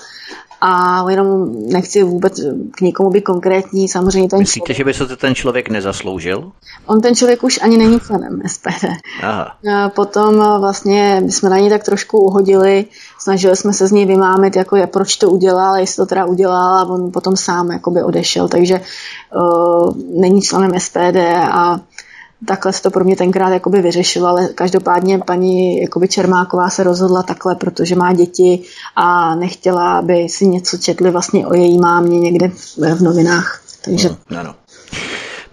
a 0.62 1.04
jenom 1.10 1.56
nechci 1.70 2.04
vůbec 2.04 2.40
k 2.72 2.82
někomu 2.82 3.10
být 3.10 3.22
konkrétní, 3.22 3.88
samozřejmě 3.88 4.30
ten 4.30 4.40
Myslíte, 4.40 4.66
člověk... 4.66 4.78
že 4.78 4.84
by 4.84 4.94
se 4.94 5.08
to 5.08 5.16
ten 5.16 5.36
člověk 5.36 5.70
nezasloužil? 5.70 6.52
On 6.86 7.02
ten 7.02 7.16
člověk 7.16 7.44
už 7.44 7.60
ani 7.62 7.78
není 7.78 8.00
členem 8.00 8.42
SPD. 8.48 8.86
Aha. 9.24 9.58
Potom 9.96 10.36
vlastně 10.60 11.24
jsme 11.30 11.50
na 11.50 11.58
něj 11.58 11.70
tak 11.70 11.84
trošku 11.84 12.20
uhodili, 12.20 12.86
snažili 13.20 13.56
jsme 13.56 13.74
se 13.74 13.88
z 13.88 13.92
něj 13.92 14.06
vymámit, 14.06 14.56
jako 14.56 14.76
je, 14.76 14.88
proč 14.88 15.18
to 15.18 15.30
udělal, 15.30 15.76
jestli 15.76 15.96
to 15.96 16.06
teda 16.06 16.26
udělal 16.26 16.80
a 16.80 16.86
on 16.86 17.12
potom 17.12 17.36
sám 17.36 17.72
jakoby 17.72 18.04
odešel, 18.04 18.48
takže 18.48 18.82
uh, 19.36 19.98
není 20.22 20.42
členem 20.42 20.80
SPD 20.80 21.18
a 21.52 21.80
takhle 22.46 22.74
se 22.74 22.82
to 22.82 22.92
pro 22.92 23.04
mě 23.04 23.16
tenkrát 23.16 23.50
jakoby 23.50 23.82
vyřešilo, 23.82 24.28
ale 24.28 24.48
každopádně 24.48 25.20
paní 25.20 25.82
jakoby 25.82 26.08
Čermáková 26.08 26.70
se 26.70 26.84
rozhodla 26.84 27.24
takhle, 27.24 27.56
protože 27.56 27.96
má 27.96 28.14
děti 28.14 28.64
a 28.96 29.36
nechtěla, 29.36 29.98
aby 29.98 30.30
si 30.30 30.48
něco 30.48 30.78
četli 30.78 31.12
vlastně 31.12 31.48
o 31.48 31.54
její 31.54 31.80
mámě 31.80 32.20
někde 32.20 32.52
v 32.96 33.02
novinách. 33.02 33.62
Takže... 33.86 34.10
No, 34.30 34.44
no. 34.44 34.56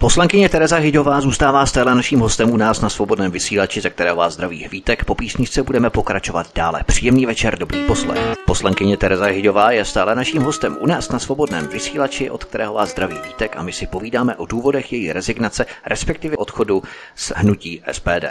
Poslankyně 0.05 0.49
Tereza 0.49 0.77
Hydová 0.77 1.21
zůstává 1.21 1.67
stále 1.67 1.95
naším 1.95 2.21
hostem 2.21 2.51
u 2.51 2.57
nás 2.57 2.81
na 2.81 2.89
svobodném 2.89 3.31
vysílači, 3.31 3.81
ze 3.81 3.91
kterého 3.91 4.17
vás 4.17 4.35
zdraví 4.35 4.69
Vítek. 4.71 5.05
Po 5.05 5.15
písničce 5.15 5.63
budeme 5.63 5.91
pokračovat 5.91 6.47
dále. 6.55 6.81
Příjemný 6.87 7.27
večer, 7.27 7.59
dobrý 7.59 7.85
poslech. 7.85 8.19
Poslankyně 8.47 8.97
Tereza 8.97 9.27
Hydová 9.27 9.71
je 9.71 9.85
stále 9.85 10.15
naším 10.15 10.43
hostem 10.43 10.77
u 10.81 10.87
nás 10.87 11.09
na 11.09 11.19
svobodném 11.19 11.69
vysílači, 11.69 12.31
od 12.31 12.45
kterého 12.45 12.75
vás 12.75 12.91
zdraví 12.91 13.17
Vítek 13.25 13.57
a 13.57 13.63
my 13.63 13.73
si 13.73 13.87
povídáme 13.87 14.37
o 14.37 14.47
důvodech 14.47 14.93
její 14.93 15.13
rezignace, 15.13 15.67
respektive 15.87 16.37
odchodu 16.37 16.83
z 17.15 17.33
hnutí 17.37 17.83
SPD. 17.93 18.25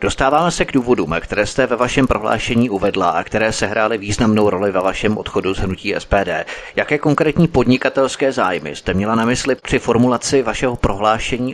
Dostáváme 0.00 0.50
se 0.50 0.64
k 0.64 0.72
důvodům, 0.72 1.14
které 1.20 1.46
jste 1.46 1.66
ve 1.66 1.76
vašem 1.76 2.06
prohlášení 2.06 2.70
uvedla 2.70 3.10
a 3.10 3.24
které 3.24 3.52
sehrály 3.52 3.98
významnou 3.98 4.50
roli 4.50 4.72
ve 4.72 4.80
vašem 4.80 5.18
odchodu 5.18 5.54
z 5.54 5.58
hnutí 5.58 5.94
SPD. 5.98 6.44
Jaké 6.76 6.98
konkrétní 6.98 7.48
podnikatelské 7.48 8.32
zájmy 8.32 8.76
jste 8.76 8.94
měla 8.94 9.14
na 9.14 9.24
mysli 9.24 9.54
při 9.54 9.78
formulaci 9.78 10.42
vašeho 10.42 10.76
prohlášení 10.76 10.97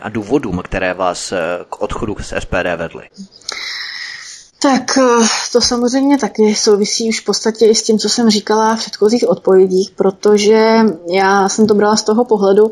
a 0.03 0.09
důvodům, 0.09 0.63
které 0.65 0.95
vás 0.95 1.33
eh, 1.33 1.39
k 1.71 1.81
odchodu 1.83 2.17
z 2.21 2.35
SPD 2.39 2.67
vedly? 2.77 3.09
Tak 4.65 4.99
eh, 4.99 5.27
to 5.53 5.61
samozřejmě 5.61 6.19
taky 6.19 6.55
souvisí 6.55 7.09
už 7.09 7.21
v 7.21 7.25
podstatě 7.25 7.67
i 7.67 7.75
s 7.75 7.83
tím, 7.83 7.99
co 7.99 8.09
jsem 8.09 8.31
říkala 8.31 8.77
v 8.77 8.79
předchozích 8.79 9.29
odpovědích, 9.29 9.91
protože 9.91 10.81
já 11.13 11.49
jsem 11.49 11.67
to 11.67 11.75
brala 11.75 11.97
z 11.97 12.03
toho 12.03 12.25
pohledu, 12.25 12.71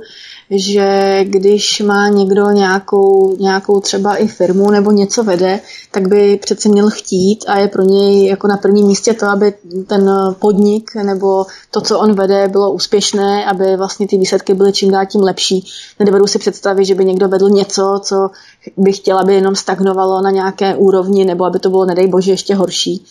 že 0.50 1.18
když 1.24 1.80
má 1.80 2.08
někdo 2.08 2.50
nějakou, 2.50 3.36
nějakou 3.36 3.80
třeba 3.80 4.16
i 4.16 4.26
firmu 4.26 4.70
nebo 4.70 4.92
něco 4.92 5.24
vede, 5.24 5.60
tak 5.90 6.08
by 6.08 6.36
přece 6.36 6.68
měl 6.68 6.90
chtít 6.90 7.44
a 7.48 7.58
je 7.58 7.68
pro 7.68 7.82
něj 7.82 8.26
jako 8.26 8.48
na 8.48 8.56
prvním 8.56 8.86
místě 8.86 9.14
to, 9.14 9.26
aby 9.26 9.54
ten 9.86 10.10
podnik 10.38 10.94
nebo 10.94 11.46
to, 11.70 11.80
co 11.80 11.98
on 11.98 12.14
vede, 12.14 12.48
bylo 12.48 12.72
úspěšné, 12.72 13.44
aby 13.44 13.76
vlastně 13.76 14.08
ty 14.08 14.18
výsledky 14.18 14.54
byly 14.54 14.72
čím 14.72 14.90
dál 14.90 15.06
tím 15.06 15.20
lepší. 15.20 15.66
Nedovedu 15.98 16.26
si 16.26 16.38
představit, 16.38 16.84
že 16.84 16.94
by 16.94 17.04
někdo 17.04 17.28
vedl 17.28 17.50
něco, 17.50 18.00
co 18.02 18.30
by 18.76 18.92
chtěl, 18.92 19.18
aby 19.18 19.34
jenom 19.34 19.56
stagnovalo 19.56 20.22
na 20.22 20.30
nějaké 20.30 20.76
úrovni 20.76 21.24
nebo 21.24 21.44
aby 21.44 21.58
to 21.58 21.70
bylo, 21.70 21.84
nedej 21.84 22.06
bože, 22.06 22.30
ještě 22.30 22.54
horší. 22.54 23.04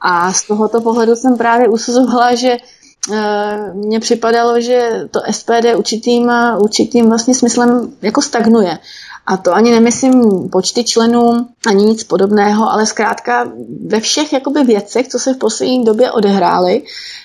A 0.00 0.32
z 0.32 0.46
tohoto 0.46 0.80
pohledu 0.80 1.16
jsem 1.16 1.36
právě 1.36 1.68
usuzovala, 1.68 2.34
že 2.34 2.56
Eh, 3.12 3.72
mně 3.74 4.00
připadalo, 4.00 4.60
že 4.60 5.08
to 5.10 5.20
SPD 5.30 5.74
určitým, 5.76 6.32
určitým 6.58 7.08
vlastně 7.08 7.34
smyslem 7.34 7.92
jako 8.02 8.22
stagnuje. 8.22 8.78
A 9.26 9.36
to 9.36 9.54
ani 9.54 9.70
nemyslím 9.70 10.48
počty 10.52 10.84
členů, 10.84 11.46
ani 11.66 11.84
nic 11.84 12.04
podobného, 12.04 12.70
ale 12.70 12.86
zkrátka 12.86 13.52
ve 13.86 14.00
všech 14.00 14.32
jakoby 14.32 14.64
věcech, 14.64 15.08
co 15.08 15.18
se 15.18 15.34
v 15.34 15.38
poslední 15.38 15.84
době 15.84 16.10
odehrály, 16.10 16.82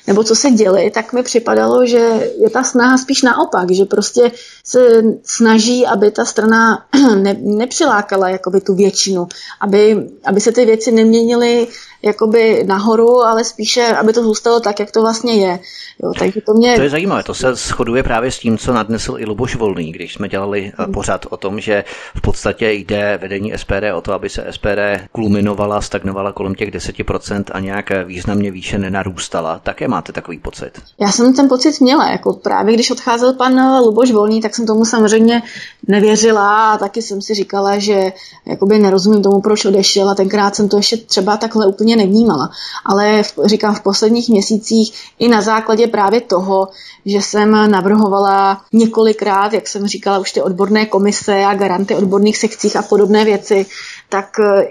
nebo 0.07 0.23
co 0.23 0.35
se 0.35 0.51
děli, 0.51 0.91
tak 0.91 1.13
mi 1.13 1.23
připadalo, 1.23 1.85
že 1.85 2.31
je 2.37 2.49
ta 2.49 2.63
snaha 2.63 2.97
spíš 2.97 3.21
naopak, 3.21 3.71
že 3.71 3.85
prostě 3.85 4.31
se 4.65 5.03
snaží, 5.23 5.87
aby 5.87 6.11
ta 6.11 6.25
strana 6.25 6.85
ne, 7.15 7.35
nepřilákala 7.41 8.29
jakoby 8.29 8.61
tu 8.61 8.75
většinu, 8.75 9.27
aby, 9.59 10.09
aby 10.25 10.41
se 10.41 10.51
ty 10.51 10.65
věci 10.65 10.91
neměnily 10.91 11.67
jakoby 12.01 12.63
nahoru, 12.67 13.23
ale 13.23 13.43
spíše, 13.43 13.87
aby 13.87 14.13
to 14.13 14.23
zůstalo 14.23 14.59
tak, 14.59 14.79
jak 14.79 14.91
to 14.91 15.01
vlastně 15.01 15.33
je. 15.33 15.59
Jo, 16.03 16.13
takže 16.19 16.41
to, 16.41 16.53
mě... 16.53 16.75
to 16.75 16.81
je 16.81 16.89
zajímavé, 16.89 17.23
to 17.23 17.33
se 17.33 17.55
shoduje 17.55 18.03
právě 18.03 18.31
s 18.31 18.39
tím, 18.39 18.57
co 18.57 18.73
nadnesl 18.73 19.15
i 19.17 19.25
Luboš 19.25 19.55
Volný, 19.55 19.91
když 19.91 20.13
jsme 20.13 20.29
dělali 20.29 20.71
hmm. 20.77 20.93
pořad 20.93 21.25
o 21.29 21.37
tom, 21.37 21.59
že 21.59 21.83
v 22.15 22.21
podstatě 22.21 22.71
jde 22.71 23.19
vedení 23.21 23.53
SPD 23.57 23.83
o 23.95 24.01
to, 24.01 24.13
aby 24.13 24.29
se 24.29 24.45
SPD 24.51 25.07
kulminovala, 25.11 25.81
stagnovala 25.81 26.31
kolem 26.31 26.55
těch 26.55 26.69
10% 26.71 27.43
a 27.51 27.59
nějak 27.59 27.85
významně 28.05 28.51
výše 28.51 28.77
nenarůstala. 28.77 29.59
Také 29.63 29.87
máte 29.87 30.13
takový 30.13 30.39
pocit? 30.39 30.71
Já 30.99 31.11
jsem 31.11 31.33
ten 31.33 31.49
pocit 31.49 31.81
měla, 31.81 32.11
jako 32.11 32.33
právě 32.33 32.73
když 32.73 32.91
odcházel 32.91 33.33
pan 33.33 33.79
Luboš 33.85 34.11
Volný, 34.11 34.41
tak 34.41 34.55
jsem 34.55 34.65
tomu 34.65 34.85
samozřejmě 34.85 35.41
nevěřila 35.87 36.71
a 36.71 36.77
taky 36.77 37.01
jsem 37.01 37.21
si 37.21 37.33
říkala, 37.33 37.77
že 37.79 38.13
jakoby 38.45 38.79
nerozumím 38.79 39.23
tomu, 39.23 39.41
proč 39.41 39.65
odešel 39.65 40.09
a 40.09 40.15
tenkrát 40.15 40.55
jsem 40.55 40.69
to 40.69 40.77
ještě 40.77 40.97
třeba 40.97 41.37
takhle 41.37 41.67
úplně 41.67 41.90
nevnímala. 41.95 42.49
Ale 42.85 43.23
v, 43.23 43.33
říkám, 43.45 43.75
v 43.75 43.81
posledních 43.81 44.29
měsících 44.29 44.93
i 45.19 45.27
na 45.27 45.41
základě 45.41 45.87
právě 45.87 46.21
toho, 46.21 46.67
že 47.05 47.21
jsem 47.21 47.71
navrhovala 47.71 48.61
několikrát, 48.73 49.53
jak 49.53 49.67
jsem 49.67 49.87
říkala, 49.87 50.19
už 50.19 50.31
ty 50.31 50.41
odborné 50.41 50.85
komise 50.85 51.45
a 51.45 51.53
garanty 51.53 51.95
odborných 51.95 52.37
sekcích 52.37 52.75
a 52.75 52.81
podobné 52.81 53.25
věci, 53.25 53.65
tak 54.11 54.39
eh, 54.39 54.67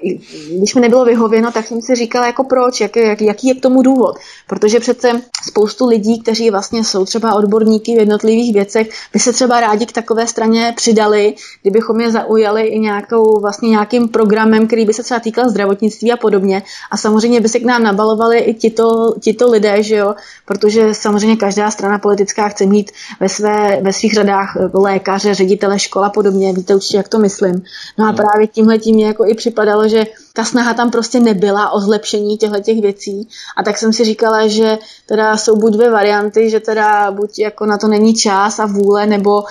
když 0.59 0.75
mi 0.75 0.81
nebylo 0.81 1.05
vyhověno, 1.05 1.53
tak 1.53 1.67
jsem 1.67 1.83
si 1.83 1.95
říkala, 1.95 2.27
jako 2.27 2.45
proč, 2.45 2.81
jak, 2.81 2.97
jak, 2.97 3.21
jaký 3.21 3.49
je 3.49 3.55
k 3.55 3.61
tomu 3.61 3.83
důvod. 3.83 4.17
Protože 4.47 4.81
přece 4.81 5.21
spoustu 5.49 5.87
lidí, 5.87 6.21
kteří 6.23 6.51
vlastně 6.51 6.85
jsou 6.85 7.05
třeba 7.05 7.35
odborníky 7.35 7.97
v 7.97 7.99
jednotlivých 7.99 8.55
věcech, 8.55 8.89
by 9.13 9.19
se 9.19 9.33
třeba 9.33 9.61
rádi 9.61 9.87
k 9.87 9.93
takové 9.93 10.27
straně 10.27 10.73
přidali, 10.77 11.35
kdybychom 11.63 12.01
je 12.01 12.11
zaujali 12.11 12.67
i 12.67 12.79
nějakou, 12.79 13.41
vlastně 13.41 13.69
nějakým 13.69 14.09
programem, 14.09 14.67
který 14.67 14.87
by 14.87 14.93
se 14.93 15.03
třeba 15.03 15.21
týkal 15.21 15.49
zdravotnictví 15.49 16.13
a 16.13 16.17
podobně. 16.17 16.63
A 16.91 16.97
samozřejmě 16.97 17.41
by 17.41 17.49
se 17.49 17.61
k 17.61 17.65
nám 17.65 17.83
nabalovali 17.83 18.39
i 18.39 18.55
tito, 18.55 19.15
tito 19.21 19.51
lidé, 19.51 19.83
že 19.83 19.97
jo? 19.97 20.15
protože 20.45 20.95
samozřejmě 20.95 21.37
každá 21.37 21.71
strana 21.71 21.99
politická 21.99 22.49
chce 22.49 22.67
mít 22.67 22.91
ve, 23.21 23.29
své, 23.29 23.81
ve 23.83 23.93
svých 23.93 24.15
řadách 24.15 24.57
lékaře, 24.75 25.35
ředitele 25.35 25.79
škola 25.79 26.07
a 26.07 26.11
podobně. 26.11 26.53
Víte 26.53 26.75
určitě, 26.75 26.97
jak 26.97 27.09
to 27.09 27.19
myslím. 27.19 27.63
No 27.99 28.05
a 28.05 28.09
hmm. 28.09 28.17
právě 28.17 28.47
tímhle 28.47 28.79
tím 28.79 28.95
mě 28.95 29.07
jako 29.07 29.25
i 29.31 29.35
připadalo, 29.35 29.89
že 29.89 30.07
ta 30.33 30.45
snaha 30.45 30.75
tam 30.75 30.91
prostě 30.91 31.21
nebyla 31.21 31.71
o 31.71 31.81
zlepšení 31.81 32.39
těchto 32.39 32.61
těch 32.61 32.81
věcí. 32.81 33.29
A 33.57 33.63
tak 33.63 33.79
jsem 33.79 33.93
si 33.93 34.05
říkala, 34.05 34.49
že 34.49 34.79
teda 35.07 35.37
jsou 35.37 35.57
buď 35.57 35.73
dvě 35.73 35.91
varianty, 35.91 36.51
že 36.51 36.61
teda 36.61 37.11
buď 37.11 37.39
jako 37.39 37.67
na 37.67 37.79
to 37.79 37.89
není 37.89 38.15
čas 38.15 38.59
a 38.59 38.67
vůle, 38.67 39.07
nebo 39.07 39.45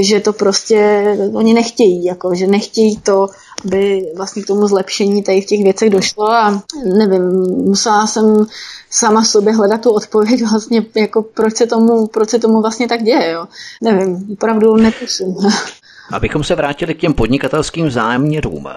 že 0.00 0.20
to 0.20 0.32
prostě 0.32 1.04
oni 1.34 1.54
nechtějí, 1.54 2.04
jako, 2.04 2.34
že 2.34 2.46
nechtějí 2.46 2.96
to, 2.96 3.28
aby 3.64 4.12
vlastně 4.16 4.42
k 4.42 4.46
tomu 4.46 4.68
zlepšení 4.68 5.22
tady 5.22 5.40
v 5.40 5.46
těch 5.46 5.62
věcech 5.62 5.90
došlo 5.90 6.30
a 6.30 6.62
nevím, 6.96 7.22
musela 7.66 8.06
jsem 8.06 8.46
sama 8.90 9.24
sobě 9.24 9.52
hledat 9.52 9.80
tu 9.80 9.90
odpověď 9.90 10.42
vlastně, 10.50 10.86
jako 10.94 11.22
proč 11.22 11.56
se 11.56 11.66
tomu, 11.66 12.06
proč 12.06 12.30
se 12.30 12.38
tomu 12.38 12.60
vlastně 12.60 12.88
tak 12.88 13.02
děje, 13.02 13.30
jo. 13.30 13.46
Nevím, 13.82 14.26
opravdu 14.32 14.76
netuším. 14.76 15.36
Abychom 16.10 16.44
se 16.44 16.54
vrátili 16.54 16.94
k 16.94 17.00
těm 17.00 17.14
podnikatelským 17.14 17.90
záměrům. 17.90 18.68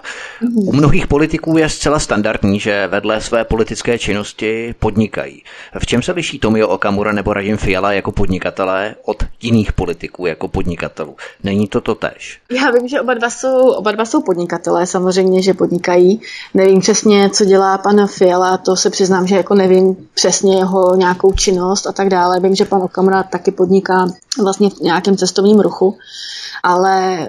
U 0.55 0.73
mnohých 0.73 1.07
politiků 1.07 1.57
je 1.57 1.69
zcela 1.69 1.99
standardní, 1.99 2.59
že 2.59 2.87
vedle 2.87 3.21
své 3.21 3.43
politické 3.43 3.99
činnosti 3.99 4.75
podnikají. 4.79 5.43
V 5.79 5.85
čem 5.85 6.01
se 6.01 6.11
liší 6.11 6.39
Tomio 6.39 6.67
Okamura 6.67 7.11
nebo 7.11 7.33
Radim 7.33 7.57
Fiala 7.57 7.93
jako 7.93 8.11
podnikatelé 8.11 8.95
od 9.05 9.23
jiných 9.41 9.73
politiků 9.73 10.25
jako 10.25 10.47
podnikatelů? 10.47 11.15
Není 11.43 11.67
to 11.67 11.81
to 11.81 11.95
tež? 11.95 12.39
Já 12.51 12.71
vím, 12.71 12.87
že 12.87 13.01
oba 13.01 13.13
dva, 13.13 13.29
jsou, 13.29 13.69
oba 13.69 13.91
dva 13.91 14.05
jsou 14.05 14.21
podnikatelé, 14.21 14.87
samozřejmě, 14.87 15.41
že 15.41 15.53
podnikají. 15.53 16.21
Nevím 16.53 16.79
přesně, 16.79 17.29
co 17.29 17.45
dělá 17.45 17.77
pan 17.77 18.07
Fiala, 18.07 18.57
to 18.57 18.75
se 18.75 18.89
přiznám, 18.89 19.27
že 19.27 19.35
jako 19.35 19.55
nevím 19.55 19.95
přesně 20.13 20.55
jeho 20.55 20.95
nějakou 20.95 21.31
činnost 21.31 21.87
a 21.87 21.91
tak 21.91 22.09
dále. 22.09 22.39
Vím, 22.39 22.55
že 22.55 22.65
pan 22.65 22.81
Okamura 22.81 23.23
taky 23.23 23.51
podniká 23.51 24.07
vlastně 24.43 24.69
v 24.69 24.79
nějakém 24.79 25.17
cestovním 25.17 25.59
ruchu 25.59 25.97
ale 26.63 27.27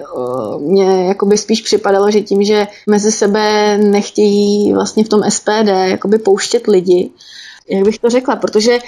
mně 0.59 1.07
jakoby 1.07 1.37
spíš 1.37 1.61
připadalo, 1.61 2.11
že 2.11 2.21
tím, 2.21 2.43
že 2.43 2.67
mezi 2.87 3.11
sebe 3.11 3.77
nechtějí 3.77 4.73
vlastně 4.73 5.03
v 5.03 5.09
tom 5.09 5.21
SPD 5.29 5.67
jakoby 5.67 6.19
pouštět 6.19 6.67
lidi, 6.67 7.11
jak 7.69 7.83
bych 7.83 7.99
to 7.99 8.09
řekla, 8.09 8.35
protože 8.35 8.79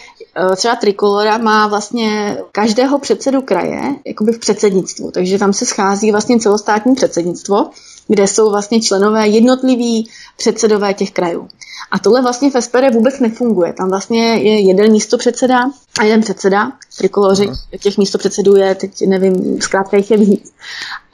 třeba 0.56 0.76
Trikolora 0.76 1.38
má 1.38 1.68
vlastně 1.68 2.38
každého 2.52 3.00
předsedu 3.00 3.42
kraje 3.42 3.96
jakoby 4.06 4.32
v 4.32 4.40
předsednictvu, 4.40 5.12
takže 5.12 5.40
tam 5.40 5.54
se 5.54 5.66
schází 5.66 6.12
vlastně 6.12 6.40
celostátní 6.40 6.96
předsednictvo, 6.96 7.70
kde 8.08 8.28
jsou 8.28 8.50
vlastně 8.50 8.82
členové 8.82 9.28
jednotliví 9.28 10.10
předsedové 10.38 10.94
těch 10.94 11.12
krajů. 11.12 11.48
A 11.92 12.00
tohle 12.00 12.22
vlastně 12.22 12.52
v 12.52 12.62
SPD 12.62 12.94
vůbec 12.94 13.20
nefunguje. 13.20 13.74
Tam 13.74 13.90
vlastně 13.90 14.38
je 14.38 14.60
jeden 14.60 14.92
místo 14.92 15.18
předseda 15.18 15.72
a 16.00 16.04
jeden 16.04 16.22
předseda. 16.22 16.72
Trikoloři 17.00 17.48
uh-huh. 17.48 17.80
těch 17.80 17.98
místo 17.98 18.18
předsedů 18.18 18.56
je, 18.56 18.76
teď 18.76 19.08
nevím, 19.08 19.62
zkrátka 19.62 19.98
jich 19.98 20.12
je 20.12 20.18
víc. 20.18 20.54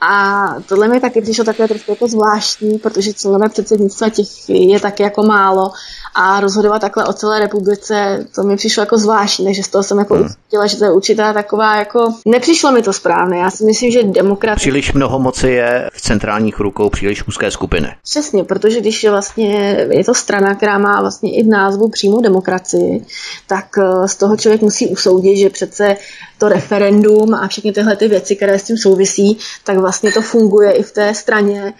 A 0.01 0.47
tohle 0.69 0.87
mi 0.87 0.99
taky 0.99 1.21
přišlo 1.21 1.43
takové 1.43 1.67
trošku 1.67 1.91
jako 1.91 2.07
zvláštní, 2.07 2.77
protože 2.77 3.13
členové 3.13 3.49
předsednictva 3.49 4.09
těch 4.09 4.49
je 4.49 4.79
taky 4.79 5.03
jako 5.03 5.23
málo 5.23 5.71
a 6.15 6.39
rozhodovat 6.39 6.79
takhle 6.79 7.05
o 7.05 7.13
celé 7.13 7.39
republice, 7.39 8.25
to 8.35 8.43
mi 8.43 8.55
přišlo 8.55 8.81
jako 8.81 8.97
zvláštní, 8.97 9.45
takže 9.45 9.63
z 9.63 9.67
toho 9.67 9.83
jsem 9.83 9.99
jako 9.99 10.15
hmm. 10.15 10.25
ucítila, 10.25 10.67
že 10.67 10.77
to 10.77 10.85
je 10.85 10.91
určitá 10.91 11.33
taková 11.33 11.75
jako, 11.75 12.13
nepřišlo 12.25 12.71
mi 12.71 12.81
to 12.81 12.93
správné, 12.93 13.37
já 13.37 13.51
si 13.51 13.65
myslím, 13.65 13.91
že 13.91 14.03
demokrat... 14.03 14.55
Příliš 14.55 14.93
mnoho 14.93 15.19
moci 15.19 15.49
je 15.49 15.89
v 15.93 16.01
centrálních 16.01 16.59
rukou 16.59 16.89
příliš 16.89 17.27
úzké 17.27 17.51
skupiny. 17.51 17.95
Přesně, 18.03 18.43
protože 18.43 18.81
když 18.81 19.05
vlastně 19.09 19.77
je 19.91 20.03
to 20.03 20.13
strana, 20.13 20.55
která 20.55 20.77
má 20.77 21.01
vlastně 21.01 21.35
i 21.35 21.43
v 21.43 21.47
názvu 21.47 21.89
přímou 21.89 22.21
demokracii, 22.21 23.05
tak 23.47 23.65
eh, 23.77 24.07
z 24.07 24.15
toho 24.15 24.37
člověk 24.37 24.61
musí 24.61 24.87
usoudit, 24.87 25.37
že 25.37 25.49
přece 25.75 25.97
to 26.37 26.49
referendum 26.49 27.33
a 27.33 27.47
všechny 27.47 27.71
tyhle 27.71 27.95
ty 27.95 28.07
věci, 28.07 28.35
které 28.35 28.59
s 28.59 28.63
tím 28.63 28.77
souvisí, 28.77 29.37
tak 29.63 29.77
vlastně 29.77 30.11
to 30.11 30.21
funguje 30.21 30.71
i 30.71 30.83
v 30.83 30.91
té 30.91 31.13
straně 31.13 31.73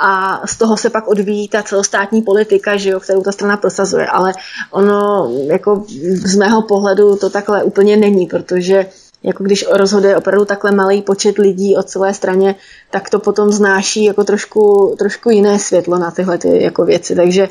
a 0.00 0.42
z 0.46 0.56
toho 0.56 0.76
se 0.76 0.90
pak 0.90 1.08
odvíjí 1.08 1.48
ta 1.48 1.62
celostátní 1.62 2.22
politika, 2.22 2.76
že 2.76 2.90
jo, 2.90 3.00
kterou 3.00 3.22
ta 3.22 3.32
strana 3.32 3.56
prosazuje. 3.56 4.06
Ale 4.06 4.32
ono, 4.70 5.30
jako 5.46 5.84
z 6.24 6.36
mého 6.36 6.62
pohledu, 6.62 7.16
to 7.16 7.30
takhle 7.30 7.64
úplně 7.64 7.96
není, 7.96 8.26
protože 8.26 8.86
jako 9.22 9.44
když 9.44 9.64
rozhoduje 9.70 10.16
opravdu 10.16 10.44
takhle 10.44 10.72
malý 10.72 11.02
počet 11.02 11.38
lidí 11.38 11.76
o 11.76 11.82
celé 11.82 12.14
straně, 12.14 12.54
tak 12.90 13.10
to 13.10 13.18
potom 13.18 13.52
znáší 13.52 14.04
jako 14.04 14.24
trošku, 14.24 14.94
trošku 14.98 15.30
jiné 15.30 15.58
světlo 15.58 15.98
na 15.98 16.10
tyhle 16.10 16.38
ty 16.38 16.62
jako 16.62 16.84
věci. 16.84 17.14
Takže 17.14 17.48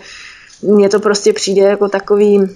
mně 0.61 0.89
to 0.89 0.99
prostě 0.99 1.33
přijde 1.33 1.61
jako 1.61 1.89
takový, 1.89 2.47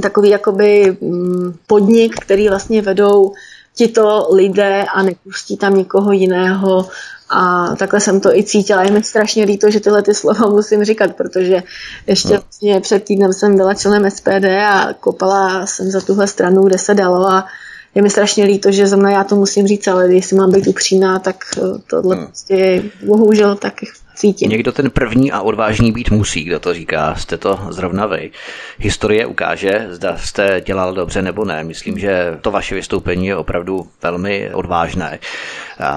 takový 0.00 0.30
jakoby 0.30 0.96
mm, 1.00 1.54
podnik, 1.66 2.16
který 2.20 2.48
vlastně 2.48 2.82
vedou 2.82 3.32
tito 3.74 4.28
lidé 4.32 4.84
a 4.94 5.02
nepustí 5.02 5.56
tam 5.56 5.76
někoho 5.76 6.12
jiného 6.12 6.88
a 7.30 7.74
takhle 7.76 8.00
jsem 8.00 8.20
to 8.20 8.36
i 8.36 8.42
cítila. 8.42 8.82
Je 8.82 8.90
mi 8.90 9.02
strašně 9.02 9.44
líto, 9.44 9.70
že 9.70 9.80
tyhle 9.80 10.02
ty 10.02 10.14
slova 10.14 10.48
musím 10.48 10.84
říkat, 10.84 11.16
protože 11.16 11.62
ještě 12.06 12.34
no. 12.34 12.40
vlastně 12.40 12.80
před 12.80 13.04
týdnem 13.04 13.32
jsem 13.32 13.56
byla 13.56 13.74
členem 13.74 14.10
SPD 14.10 14.44
a 14.44 14.94
kopala 15.00 15.66
jsem 15.66 15.90
za 15.90 16.00
tuhle 16.00 16.26
stranu, 16.26 16.62
kde 16.62 16.78
se 16.78 16.94
dalo 16.94 17.28
a 17.28 17.46
je 17.94 18.02
mi 18.02 18.10
strašně 18.10 18.44
líto, 18.44 18.72
že 18.72 18.86
za 18.86 18.96
mnou 18.96 19.10
já 19.10 19.24
to 19.24 19.36
musím 19.36 19.66
říct, 19.66 19.88
ale 19.88 20.14
jestli 20.14 20.36
mám 20.36 20.52
být 20.52 20.66
upřímná, 20.66 21.18
tak 21.18 21.44
eh, 21.58 21.60
tohle 21.90 22.16
hmm. 22.16 22.26
prostě 22.26 22.82
bohužel 23.06 23.56
tak 23.56 23.74
cítím. 24.14 24.50
Někdo 24.50 24.72
ten 24.72 24.90
první 24.90 25.32
a 25.32 25.40
odvážný 25.40 25.92
být 25.92 26.10
musí, 26.10 26.44
kdo 26.44 26.60
to 26.60 26.74
říká, 26.74 27.14
jste 27.14 27.38
to 27.38 27.60
zrovna 27.68 28.06
vy. 28.06 28.30
Historie 28.78 29.26
ukáže, 29.26 29.86
zda 29.90 30.16
jste 30.18 30.62
dělal 30.66 30.94
dobře 30.94 31.22
nebo 31.22 31.44
ne. 31.44 31.64
Myslím, 31.64 31.98
že 31.98 32.38
to 32.40 32.50
vaše 32.50 32.74
vystoupení 32.74 33.26
je 33.26 33.36
opravdu 33.36 33.88
velmi 34.02 34.54
odvážné. 34.54 35.18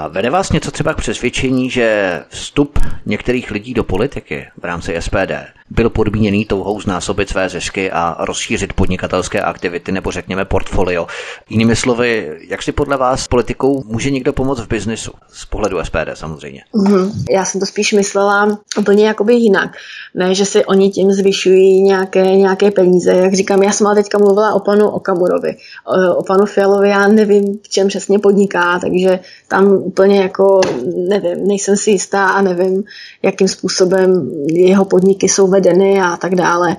Vede 0.09 0.29
vás 0.29 0.51
něco 0.51 0.71
třeba 0.71 0.93
k 0.93 0.97
přesvědčení, 0.97 1.69
že 1.69 2.19
vstup 2.29 2.79
některých 3.05 3.51
lidí 3.51 3.73
do 3.73 3.83
politiky 3.83 4.47
v 4.61 4.65
rámci 4.65 4.95
SPD 4.99 5.31
byl 5.69 5.89
podmíněný 5.89 6.45
touhou 6.45 6.81
znásobit 6.81 7.29
své 7.29 7.49
zisky 7.49 7.91
a 7.91 8.15
rozšířit 8.19 8.73
podnikatelské 8.73 9.41
aktivity 9.41 9.91
nebo 9.91 10.11
řekněme 10.11 10.45
portfolio. 10.45 11.07
Jinými 11.49 11.75
slovy, 11.75 12.37
jak 12.49 12.63
si 12.63 12.71
podle 12.71 12.97
vás 12.97 13.27
politikou 13.27 13.83
může 13.85 14.09
někdo 14.11 14.33
pomoct 14.33 14.59
v 14.59 14.67
biznisu? 14.67 15.11
Z 15.27 15.45
pohledu 15.45 15.77
SPD 15.83 15.97
samozřejmě. 16.13 16.63
Mm-hmm. 16.75 17.11
Já 17.31 17.45
jsem 17.45 17.59
to 17.59 17.65
spíš 17.65 17.93
myslela 18.07 18.59
úplně 18.79 19.07
jakoby 19.07 19.35
jinak. 19.35 19.71
Ne, 20.15 20.35
že 20.35 20.45
si 20.45 20.65
oni 20.65 20.89
tím 20.89 21.11
zvyšují 21.11 21.81
nějaké, 21.81 22.37
nějaké 22.37 22.71
peníze. 22.71 23.11
Jak 23.11 23.33
říkám, 23.33 23.63
já 23.63 23.71
jsem 23.71 23.87
ale 23.87 23.95
teďka 23.95 24.17
mluvila 24.17 24.53
o 24.53 24.59
panu 24.59 24.89
Okamurovi. 24.89 25.55
O, 25.85 26.15
o 26.15 26.23
panu 26.23 26.45
Fialovi 26.45 26.89
já 26.89 27.07
nevím, 27.07 27.59
v 27.63 27.69
čem 27.69 27.87
přesně 27.87 28.19
podniká, 28.19 28.79
takže 28.79 29.19
tam 29.47 29.73
úplně 29.73 30.21
jako 30.21 30.61
nevím, 30.95 31.47
nejsem 31.47 31.77
si 31.77 31.91
jistá 31.91 32.27
a 32.27 32.41
nevím, 32.41 32.83
jakým 33.27 33.47
způsobem 33.47 34.31
jeho 34.53 34.85
podniky 34.85 35.29
jsou 35.29 35.47
vedeny 35.47 36.01
a 36.01 36.17
tak 36.17 36.35
dále. 36.35 36.77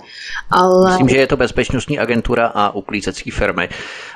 Ale... 0.51 0.91
Myslím, 0.91 1.09
že 1.09 1.17
je 1.17 1.27
to 1.27 1.37
bezpečnostní 1.37 1.99
agentura 1.99 2.47
a 2.47 2.75
uklízecí 2.75 3.31
firmy, 3.31 3.69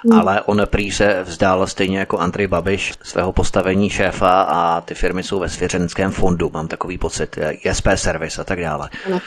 hmm. 0.05 0.20
ale 0.20 0.43
on 0.43 0.62
prý 0.66 0.91
se 0.91 1.22
vzdál 1.24 1.66
stejně 1.66 1.99
jako 1.99 2.18
Andrej 2.18 2.47
Babiš 2.47 2.95
svého 3.03 3.33
postavení 3.33 3.91
šéfa 3.91 4.43
a 4.43 4.80
ty 4.80 4.95
firmy 4.95 5.22
jsou 5.22 5.39
ve 5.39 5.49
svěřenském 5.49 6.11
fondu, 6.11 6.51
mám 6.53 6.68
takový 6.68 6.99
pocit, 6.99 7.39
SP 7.78 7.87
Service 7.95 8.41
a 8.41 8.45
tak 8.45 8.61
dále. 8.61 8.91
Ano, 9.07 9.20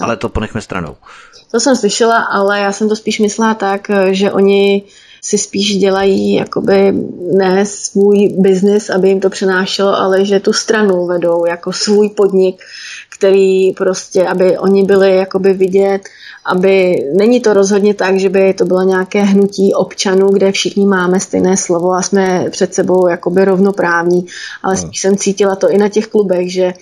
ale 0.00 0.16
to 0.16 0.28
ponechme 0.28 0.60
stranou. 0.60 0.96
To 1.50 1.60
jsem 1.60 1.76
slyšela, 1.76 2.22
ale 2.22 2.60
já 2.60 2.72
jsem 2.72 2.88
to 2.88 2.96
spíš 2.96 3.18
myslela 3.18 3.54
tak, 3.54 3.90
že 4.10 4.32
oni 4.32 4.82
si 5.22 5.38
spíš 5.38 5.76
dělají 5.76 6.34
jakoby 6.34 6.92
ne 7.32 7.66
svůj 7.66 8.34
biznis, 8.38 8.90
aby 8.90 9.08
jim 9.08 9.20
to 9.20 9.30
přenášelo, 9.30 9.96
ale 9.96 10.24
že 10.24 10.40
tu 10.40 10.52
stranu 10.52 11.06
vedou 11.06 11.46
jako 11.46 11.72
svůj 11.72 12.08
podnik, 12.08 12.56
který 13.18 13.72
prostě, 13.72 14.26
aby 14.26 14.58
oni 14.58 14.84
byli 14.84 15.16
jakoby 15.16 15.52
vidět, 15.52 16.00
aby 16.44 16.96
není 17.16 17.40
to 17.40 17.52
rozhodně 17.52 17.94
tak, 17.94 18.18
že 18.18 18.28
by 18.28 18.54
to 18.54 18.64
bylo 18.64 18.82
nějaké 18.82 19.22
hnutí 19.22 19.74
občanů, 19.74 20.28
kde 20.28 20.52
všichni 20.52 20.86
máme 20.86 21.20
stejné 21.20 21.56
slovo 21.56 21.92
a 21.92 22.02
jsme 22.02 22.46
před 22.50 22.74
sebou 22.74 23.08
jakoby 23.08 23.44
rovnoprávní, 23.44 24.26
ale 24.62 24.74
hmm. 24.74 24.86
spíš 24.86 25.00
jsem 25.00 25.16
cítila 25.16 25.56
to 25.56 25.70
i 25.70 25.78
na 25.78 25.88
těch 25.88 26.06
klubech, 26.06 26.52
že 26.52 26.72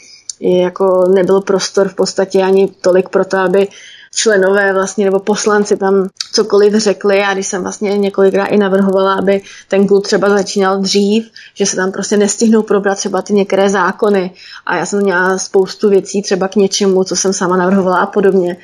jako 0.41 1.09
nebyl 1.15 1.41
prostor 1.41 1.89
v 1.89 1.95
podstatě 1.95 2.43
ani 2.43 2.69
tolik 2.81 3.09
pro 3.09 3.25
to, 3.25 3.39
aby 3.39 3.69
členové 4.15 4.73
vlastně 4.73 5.05
nebo 5.05 5.19
poslanci 5.19 5.77
tam 5.77 6.09
cokoliv 6.33 6.75
řekli 6.75 7.21
a 7.21 7.35
když 7.35 7.47
jsem 7.47 7.63
vlastně 7.63 7.99
několikrát 7.99 8.47
i 8.47 8.57
navrhovala, 8.57 9.15
aby 9.15 9.43
ten 9.69 9.87
klub 9.87 10.05
třeba 10.05 10.29
začínal 10.29 10.81
dřív, 10.81 11.31
že 11.55 11.67
se 11.67 11.77
tam 11.77 11.93
prostě 11.93 12.17
nestihnou 12.17 12.63
probrat 12.63 12.99
třeba 12.99 13.23
ty 13.23 13.33
některé 13.33 13.71
zákony. 13.71 14.31
A 14.67 14.77
já 14.77 14.87
jsem 14.87 15.03
měla 15.03 15.39
spoustu 15.39 15.89
věcí 15.91 16.23
třeba 16.23 16.49
k 16.49 16.57
něčemu, 16.57 17.05
co 17.05 17.17
jsem 17.17 17.33
sama 17.33 17.57
navrhovala 17.57 17.99
a 17.99 18.07
podobně, 18.07 18.57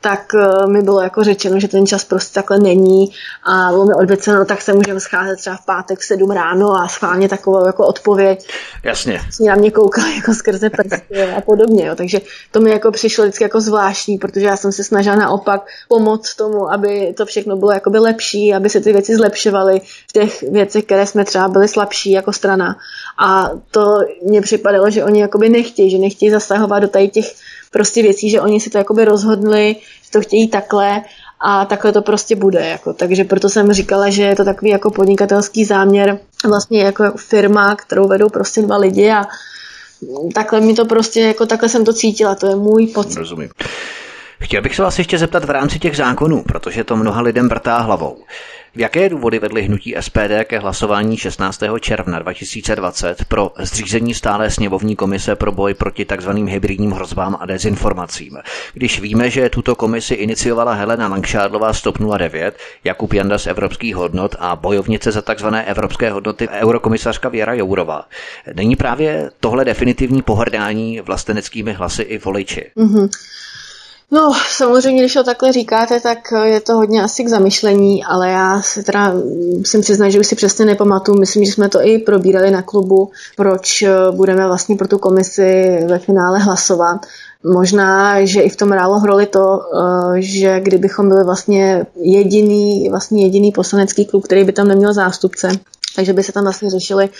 tak 0.00 0.34
eh, 0.34 0.66
mi 0.66 0.82
bylo 0.82 1.00
jako 1.00 1.24
řečeno, 1.24 1.60
že 1.60 1.68
ten 1.68 1.86
čas 1.86 2.04
prostě 2.04 2.34
takhle 2.34 2.58
není 2.58 3.12
a 3.44 3.68
bylo 3.70 3.86
mi 3.86 3.94
odvěceno, 3.94 4.44
tak 4.44 4.62
se 4.62 4.72
můžeme 4.72 5.00
scházet 5.00 5.36
třeba 5.36 5.56
v 5.56 5.64
pátek 5.64 5.98
v 5.98 6.04
7 6.04 6.30
ráno 6.30 6.72
a 6.74 6.88
schválně 6.88 7.28
takovou 7.28 7.66
jako 7.66 7.86
odpověď. 7.86 8.48
Jasně. 8.84 9.20
Na 9.46 9.54
mě 9.54 9.70
koukal 9.70 10.06
jako 10.06 10.34
skrze 10.34 10.70
prsty 10.70 11.32
a 11.36 11.40
podobně. 11.40 11.86
Jo. 11.86 11.94
Takže 11.94 12.20
to 12.50 12.60
mi 12.60 12.70
jako 12.70 12.90
přišlo 12.90 13.24
vždycky 13.24 13.44
jako 13.44 13.60
zvláštní, 13.60 14.18
protože 14.18 14.46
já 14.46 14.56
jsem 14.56 14.72
se 14.72 14.84
snažila 14.84 15.16
naopak 15.16 15.66
pomoct 15.88 16.34
tomu, 16.34 16.72
aby 16.72 17.14
to 17.16 17.26
všechno 17.26 17.56
bylo 17.56 17.72
jakoby 17.72 17.98
lepší, 17.98 18.54
aby 18.54 18.70
se 18.70 18.80
ty 18.80 18.92
věci 18.92 19.16
zlepšovaly 19.16 19.80
v 20.08 20.12
těch 20.12 20.42
věcech, 20.42 20.84
které 20.84 21.06
jsme 21.06 21.24
třeba 21.24 21.48
byli 21.48 21.68
slabší 21.68 22.10
jako 22.10 22.32
strana. 22.32 22.76
A 23.18 23.50
to 23.70 23.98
mně 24.22 24.40
připadalo, 24.40 24.90
že 24.90 25.04
oni 25.04 25.20
jakoby 25.20 25.48
nechtějí, 25.48 25.90
že 25.90 25.98
nechtějí 25.98 26.30
zasahovat 26.30 26.78
do 26.78 26.88
tady 26.88 27.08
těch 27.08 27.34
prostě 27.70 28.02
věcí, 28.02 28.30
že 28.30 28.40
oni 28.40 28.60
si 28.60 28.70
to 28.70 28.78
jakoby 28.78 29.04
rozhodli, 29.04 29.76
že 30.04 30.10
to 30.10 30.20
chtějí 30.20 30.48
takhle 30.48 31.02
a 31.40 31.64
takhle 31.64 31.92
to 31.92 32.02
prostě 32.02 32.36
bude. 32.36 32.68
Jako. 32.68 32.92
Takže 32.92 33.24
proto 33.24 33.48
jsem 33.48 33.72
říkala, 33.72 34.10
že 34.10 34.22
je 34.22 34.36
to 34.36 34.44
takový 34.44 34.70
jako 34.70 34.90
podnikatelský 34.90 35.64
záměr, 35.64 36.18
vlastně 36.48 36.82
jako 36.82 37.04
firma, 37.16 37.76
kterou 37.76 38.08
vedou 38.08 38.28
prostě 38.28 38.62
dva 38.62 38.76
lidi 38.76 39.10
a 39.10 39.24
takhle 40.34 40.60
mi 40.60 40.74
to 40.74 40.84
prostě, 40.84 41.20
jako 41.20 41.46
takhle 41.46 41.68
jsem 41.68 41.84
to 41.84 41.92
cítila, 41.92 42.34
to 42.34 42.46
je 42.46 42.56
můj 42.56 42.86
pocit. 42.86 43.18
Rozumím. 43.18 43.48
Chtěl 44.40 44.62
bych 44.62 44.76
se 44.76 44.82
vás 44.82 44.98
ještě 44.98 45.18
zeptat 45.18 45.44
v 45.44 45.50
rámci 45.50 45.78
těch 45.78 45.96
zákonů, 45.96 46.42
protože 46.42 46.84
to 46.84 46.96
mnoha 46.96 47.20
lidem 47.20 47.48
vrtá 47.48 47.78
hlavou. 47.78 48.16
Jaké 48.80 49.08
důvody 49.08 49.38
vedly 49.38 49.62
hnutí 49.62 49.94
SPD 50.00 50.44
ke 50.44 50.58
hlasování 50.58 51.16
16. 51.16 51.62
června 51.80 52.18
2020 52.18 53.24
pro 53.24 53.52
zřízení 53.58 54.14
stále 54.14 54.50
sněmovní 54.50 54.96
komise 54.96 55.36
pro 55.36 55.52
boj 55.52 55.74
proti 55.74 56.04
tzv. 56.04 56.30
hybridním 56.30 56.90
hrozbám 56.92 57.36
a 57.40 57.46
dezinformacím? 57.46 58.38
Když 58.72 59.00
víme, 59.00 59.30
že 59.30 59.48
tuto 59.50 59.74
komisi 59.74 60.14
iniciovala 60.14 60.72
Helena 60.74 61.08
Langšádlová 61.08 61.72
z 61.72 61.82
TOP 61.82 61.98
09, 62.18 62.56
Jakub 62.84 63.12
Janda 63.12 63.38
z 63.38 63.46
Evropských 63.46 63.96
hodnot 63.96 64.36
a 64.38 64.56
bojovnice 64.56 65.12
za 65.12 65.22
tzv. 65.22 65.46
evropské 65.66 66.10
hodnoty 66.10 66.48
eurokomisařka 66.48 67.28
Věra 67.28 67.54
Jourová. 67.54 68.04
Není 68.54 68.76
právě 68.76 69.30
tohle 69.40 69.64
definitivní 69.64 70.22
pohrdání 70.22 71.00
vlasteneckými 71.00 71.72
hlasy 71.72 72.02
i 72.02 72.18
voliči? 72.18 72.70
Mm-hmm. 72.76 73.08
No, 74.10 74.32
samozřejmě, 74.56 75.02
když 75.02 75.14
to 75.14 75.24
takhle 75.24 75.52
říkáte, 75.52 76.00
tak 76.00 76.18
je 76.44 76.60
to 76.60 76.74
hodně 76.74 77.02
asi 77.02 77.24
k 77.24 77.28
zamyšlení, 77.28 78.04
ale 78.04 78.30
já 78.30 78.62
si 78.62 78.82
teda 78.82 79.14
musím 79.56 79.80
přiznat, 79.80 80.08
že 80.08 80.20
už 80.20 80.26
si 80.26 80.36
přesně 80.36 80.64
nepamatuju. 80.64 81.18
Myslím, 81.18 81.44
že 81.44 81.52
jsme 81.52 81.68
to 81.68 81.82
i 81.82 81.98
probírali 81.98 82.50
na 82.50 82.62
klubu, 82.62 83.10
proč 83.36 83.84
budeme 84.10 84.46
vlastně 84.46 84.76
pro 84.76 84.88
tu 84.88 84.98
komisi 84.98 85.78
ve 85.88 85.98
finále 85.98 86.38
hlasovat. 86.38 87.06
Možná, 87.44 88.24
že 88.24 88.40
i 88.40 88.48
v 88.48 88.56
tom 88.56 88.70
hrálo 88.70 89.00
roli 89.06 89.26
to, 89.26 89.60
že 90.14 90.60
kdybychom 90.60 91.08
byli 91.08 91.24
vlastně 91.24 91.86
jediný, 91.96 92.88
vlastně 92.90 93.24
jediný 93.24 93.52
poslanecký 93.52 94.04
klub, 94.04 94.24
který 94.24 94.44
by 94.44 94.52
tam 94.52 94.68
neměl 94.68 94.92
zástupce, 94.94 95.48
takže 95.96 96.12
by 96.12 96.22
se 96.22 96.32
tam 96.32 96.44
vlastně 96.44 96.70
řešily 96.70 97.04
uh, 97.04 97.14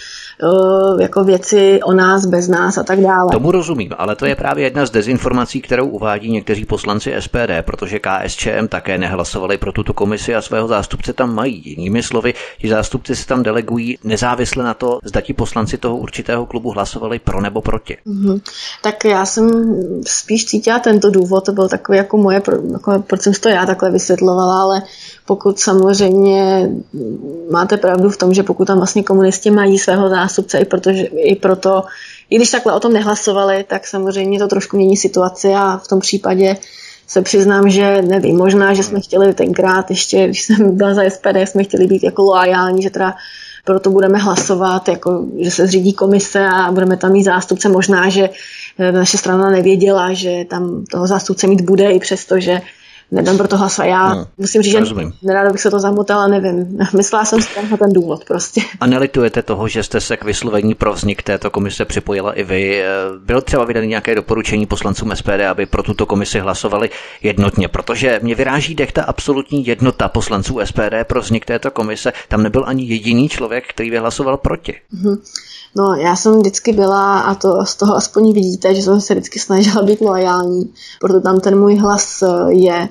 jako 1.01 1.25
věci 1.25 1.81
o 1.83 1.93
nás, 1.93 2.27
bez 2.27 2.49
nás 2.49 2.79
a 2.79 2.83
tak 2.83 3.01
dále. 3.01 3.33
Tomu 3.33 3.51
rozumím, 3.51 3.93
ale 3.99 4.17
to 4.17 4.27
je 4.27 4.35
právě 4.35 4.65
jedna 4.65 4.87
z 4.87 4.91
dezinformací, 4.91 5.61
kterou 5.61 5.89
uvádí 5.89 6.31
někteří 6.31 6.65
poslanci 6.65 7.15
SPD, 7.21 7.51
protože 7.61 7.99
KSČM 7.99 8.69
také 8.69 8.99
nehlasovali 8.99 9.59
pro 9.59 9.73
tuto 9.73 9.93
komisi 9.93 10.35
a 10.35 10.43
svého 10.43 10.69
zástupce 10.69 11.13
tam 11.13 11.35
mají. 11.35 11.63
Jinými 11.65 12.03
slovy, 12.03 12.35
ti 12.61 12.69
zástupci 12.69 13.17
se 13.17 13.27
tam 13.27 13.43
delegují 13.43 13.99
nezávisle 14.05 14.65
na 14.65 14.75
to, 14.75 14.99
zda 15.05 15.21
ti 15.21 15.33
poslanci 15.33 15.79
toho 15.79 15.97
určitého 15.97 16.47
klubu 16.47 16.71
hlasovali 16.71 17.19
pro 17.19 17.41
nebo 17.41 17.61
proti. 17.61 17.97
Mm-hmm. 18.07 18.41
Tak 18.83 19.05
já 19.05 19.27
jsem 19.27 19.51
spíš 20.07 20.45
cítila 20.45 20.79
tento 20.79 21.11
důvod, 21.11 21.45
to 21.45 21.53
byl 21.53 21.69
takový 21.69 21.99
jako 21.99 22.17
moje, 22.17 22.43
jako, 22.73 23.05
proč 23.07 23.21
jsem 23.21 23.33
to 23.33 23.49
já 23.49 23.67
takhle 23.67 23.91
vysvětlovala, 23.91 24.61
ale 24.61 24.83
pokud 25.27 25.59
samozřejmě 25.59 26.71
máte 27.51 27.77
pravdu 27.77 28.11
v 28.11 28.17
tom, 28.17 28.35
že 28.35 28.43
pokud 28.43 28.65
tam 28.65 28.79
vlastně 28.79 29.03
komunisti 29.03 29.51
mají 29.51 29.79
svého 29.79 30.09
zástupce, 30.09 30.28
i, 30.59 30.65
protože, 30.65 31.03
i 31.03 31.37
proto, 31.37 31.85
i 32.31 32.37
když 32.37 32.51
takhle 32.51 32.73
o 32.73 32.81
tom 32.81 32.93
nehlasovali, 32.93 33.65
tak 33.69 33.87
samozřejmě 33.87 34.39
to 34.39 34.49
trošku 34.49 34.77
mění 34.77 34.97
situaci 34.97 35.49
a 35.55 35.77
v 35.85 35.89
tom 35.89 36.01
případě 36.01 36.57
se 37.07 37.23
přiznám, 37.23 37.71
že 37.71 38.03
nevím, 38.03 38.37
možná, 38.37 38.75
že 38.75 38.83
jsme 38.83 39.01
chtěli 39.01 39.35
tenkrát 39.35 39.91
ještě, 39.91 40.25
když 40.27 40.43
jsem 40.43 40.77
byla 40.77 40.95
za 40.95 41.03
SPD, 41.11 41.37
jsme 41.45 41.65
chtěli 41.65 41.87
být 41.87 42.03
jako 42.03 42.23
loajální, 42.23 42.83
že 42.83 42.91
teda 42.91 43.15
proto 43.65 43.91
budeme 43.91 44.19
hlasovat, 44.19 44.89
jako, 44.89 45.27
že 45.39 45.51
se 45.51 45.67
zřídí 45.67 45.93
komise 45.93 46.49
a 46.49 46.73
budeme 46.73 46.97
tam 46.97 47.13
mít 47.13 47.25
zástupce. 47.25 47.69
Možná, 47.69 48.09
že 48.09 48.31
eh, 48.79 48.93
naše 48.93 49.19
strana 49.19 49.51
nevěděla, 49.51 50.13
že 50.13 50.45
tam 50.49 50.85
toho 50.91 51.07
zástupce 51.07 51.47
mít 51.47 51.61
bude, 51.61 51.91
i 51.91 51.99
přesto, 51.99 52.41
že 52.41 52.61
nedám 53.11 53.39
pro 53.39 53.49
to 53.49 53.57
hlasovat. 53.57 53.89
Já 53.89 54.15
no, 54.15 54.27
musím 54.39 54.63
říct, 54.63 54.73
že 54.73 54.95
neráda 55.23 55.51
bych 55.53 55.61
se 55.61 55.71
to 55.71 55.81
zamotala, 55.81 56.27
nevím. 56.27 56.79
Myslela 56.97 57.25
jsem 57.25 57.43
si 57.43 57.55
tenhle 57.55 57.79
ten 57.79 57.93
důvod 57.93 58.25
prostě. 58.25 58.61
A 58.81 58.87
nelitujete 58.87 59.43
toho, 59.43 59.69
že 59.69 59.83
jste 59.83 60.01
se 60.01 60.17
k 60.17 60.25
vyslovení 60.25 60.75
pro 60.75 60.93
vznik 60.93 61.23
této 61.23 61.51
komise 61.51 61.85
připojila 61.85 62.33
i 62.33 62.43
vy? 62.43 62.83
Bylo 63.25 63.41
třeba 63.41 63.65
vydané 63.65 63.87
nějaké 63.87 64.15
doporučení 64.15 64.67
poslancům 64.67 65.17
SPD, 65.17 65.41
aby 65.51 65.67
pro 65.67 65.83
tuto 65.83 66.07
komisi 66.07 66.41
hlasovali 66.41 66.91
jednotně? 67.23 67.69
Protože 67.69 68.21
mě 68.23 68.35
vyráží 68.35 68.75
dech 68.75 68.93
ta 68.93 69.03
absolutní 69.03 69.67
jednota 69.67 70.09
poslanců 70.09 70.59
SPD 70.65 71.05
pro 71.05 71.21
vznik 71.21 71.45
této 71.45 71.71
komise. 71.71 72.13
Tam 72.29 72.43
nebyl 72.43 72.65
ani 72.67 72.85
jediný 72.85 73.29
člověk, 73.29 73.65
který 73.69 73.91
by 73.91 73.99
hlasoval 73.99 74.37
proti. 74.37 74.75
Mm-hmm. 74.95 75.19
No, 75.77 75.95
já 75.95 76.17
jsem 76.17 76.39
vždycky 76.39 76.73
byla, 76.73 77.21
a 77.21 77.35
to 77.35 77.65
z 77.65 77.77
toho 77.77 77.95
aspoň 77.95 78.33
vidíte, 78.33 78.75
že 78.75 78.83
jsem 78.83 79.01
se 79.01 79.15
vždycky 79.15 79.39
snažila 79.39 79.83
být 79.83 80.01
loajální, 80.01 80.73
proto 81.01 81.21
tam 81.21 81.41
ten 81.41 81.59
můj 81.59 81.77
hlas 81.77 82.23
eh, 82.23 82.53
je 82.53 82.89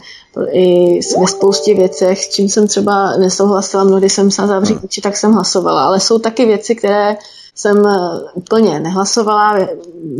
i 0.51 0.99
ve 1.19 1.27
spoustě 1.27 1.73
věcech, 1.73 2.25
s 2.25 2.29
čím 2.29 2.49
jsem 2.49 2.67
třeba 2.67 3.17
nesouhlasila, 3.17 3.83
mnohdy 3.83 4.09
jsem 4.09 4.31
se 4.31 4.47
zavřít 4.47 4.77
oči, 4.83 5.01
tak 5.01 5.17
jsem 5.17 5.33
hlasovala, 5.33 5.85
ale 5.85 5.99
jsou 5.99 6.19
taky 6.19 6.45
věci, 6.45 6.75
které 6.75 7.17
jsem 7.55 7.87
eh, 7.87 7.97
úplně 8.33 8.79
nehlasovala, 8.79 9.57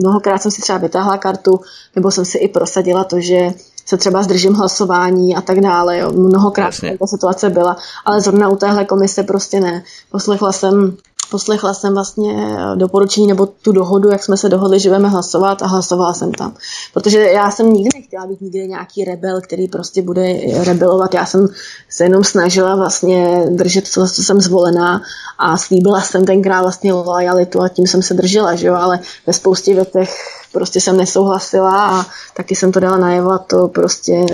mnohokrát 0.02 0.42
jsem 0.42 0.52
si 0.52 0.62
třeba 0.62 0.78
vytáhla 0.78 1.18
kartu, 1.18 1.60
nebo 1.96 2.12
jsem 2.12 2.26
si 2.26 2.38
i 2.38 2.48
prosadila 2.48 3.04
to, 3.04 3.20
že 3.20 3.54
se 3.86 3.98
třeba 3.98 4.24
zdržím 4.24 4.54
hlasování 4.54 5.36
a 5.36 5.42
tak 5.42 5.62
dále. 5.62 5.98
Jo. 5.98 6.12
Mnohokrát 6.12 6.74
ta 7.00 7.08
situace 7.08 7.50
byla, 7.50 7.78
ale 8.06 8.22
zrovna 8.22 8.50
u 8.50 8.56
téhle 8.56 8.86
komise 8.86 9.24
prostě 9.24 9.60
ne. 9.60 9.84
Poslechla 10.12 10.52
jsem 10.52 10.98
poslechla 11.32 11.74
jsem 11.74 11.94
vlastně 11.94 12.58
eh, 12.58 12.76
doporučení 12.76 13.28
nebo 13.28 13.46
tu 13.46 13.72
dohodu, 13.72 14.10
jak 14.10 14.24
jsme 14.24 14.38
se 14.38 14.50
dohodli, 14.50 14.80
že 14.80 14.90
budeme 14.90 15.10
hlasovat 15.10 15.62
a 15.62 15.68
hlasovala 15.68 16.14
jsem 16.14 16.32
tam. 16.32 16.56
Protože 16.94 17.20
já 17.20 17.52
jsem 17.52 17.74
nikdy 17.74 17.90
nechtěla 17.96 18.26
být 18.28 18.42
nikdy 18.42 18.68
nějaký 18.68 19.06
rebel, 19.06 19.42
který 19.42 19.68
prostě 19.68 20.02
bude 20.02 20.40
rebelovat. 20.64 21.14
Já 21.14 21.26
jsem 21.26 21.48
se 21.90 22.04
jenom 22.04 22.24
snažila 22.24 22.76
vlastně 22.76 23.46
držet 23.50 23.94
to, 23.94 24.08
co 24.08 24.24
jsem 24.24 24.42
zvolená 24.42 25.02
a 25.38 25.58
slíbila 25.58 26.02
jsem 26.02 26.26
tenkrát 26.26 26.62
vlastně 26.62 26.94
lojalitu 26.94 27.62
a 27.62 27.70
tím 27.70 27.88
jsem 27.88 28.02
se 28.02 28.14
držela, 28.14 28.56
že 28.56 28.68
jo, 28.68 28.76
ale 28.76 29.00
ve 29.28 29.34
spoustě 29.34 29.74
větech 29.74 30.16
prostě 30.52 30.82
jsem 30.82 30.98
nesouhlasila 30.98 32.00
a 32.00 32.06
taky 32.36 32.56
jsem 32.56 32.72
to 32.72 32.80
dala 32.80 32.98
najevo 32.98 33.32
a 33.32 33.38
to 33.38 33.68
prostě 33.68 34.26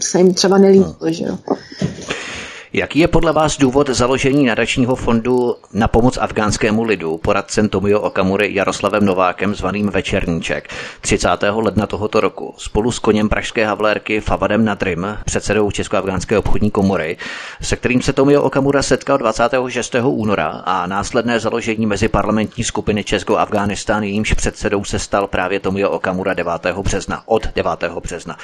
se 0.00 0.18
jim 0.18 0.34
třeba 0.34 0.58
nelíbilo, 0.58 0.96
že 1.06 1.24
jo. 1.24 1.38
Jaký 2.72 2.98
je 2.98 3.08
podle 3.08 3.32
vás 3.32 3.58
důvod 3.58 3.88
založení 3.88 4.46
nadačního 4.46 4.96
fondu 4.96 5.56
na 5.72 5.88
pomoc 5.88 6.16
afgánskému 6.16 6.82
lidu 6.82 7.18
poradcem 7.18 7.68
Tomio 7.68 8.00
Okamury 8.00 8.54
Jaroslavem 8.54 9.04
Novákem 9.04 9.54
zvaným 9.54 9.88
Večerníček 9.90 10.68
30. 11.00 11.28
ledna 11.54 11.86
tohoto 11.86 12.20
roku 12.20 12.54
spolu 12.58 12.92
s 12.92 12.98
koněm 12.98 13.28
pražské 13.28 13.66
havlérky 13.66 14.20
Favadem 14.20 14.64
Nadrim, 14.64 15.18
předsedou 15.24 15.70
Česko-afgánské 15.70 16.38
obchodní 16.38 16.70
komory, 16.70 17.16
se 17.62 17.76
kterým 17.76 18.02
se 18.02 18.12
Tomio 18.12 18.42
Okamura 18.42 18.82
setkal 18.82 19.18
26. 19.18 19.94
února 20.02 20.48
a 20.48 20.86
následné 20.86 21.40
založení 21.40 21.86
mezi 21.86 22.08
parlamentní 22.08 22.64
skupiny 22.64 23.04
Česko-Afghánistán, 23.04 24.02
jejímž 24.02 24.32
předsedou 24.32 24.84
se 24.84 24.98
stal 24.98 25.26
právě 25.26 25.60
Tomio 25.60 25.90
Okamura 25.90 26.34
9. 26.34 26.52
března, 26.82 27.22
od 27.26 27.46
9. 27.54 27.84
března. 28.02 28.36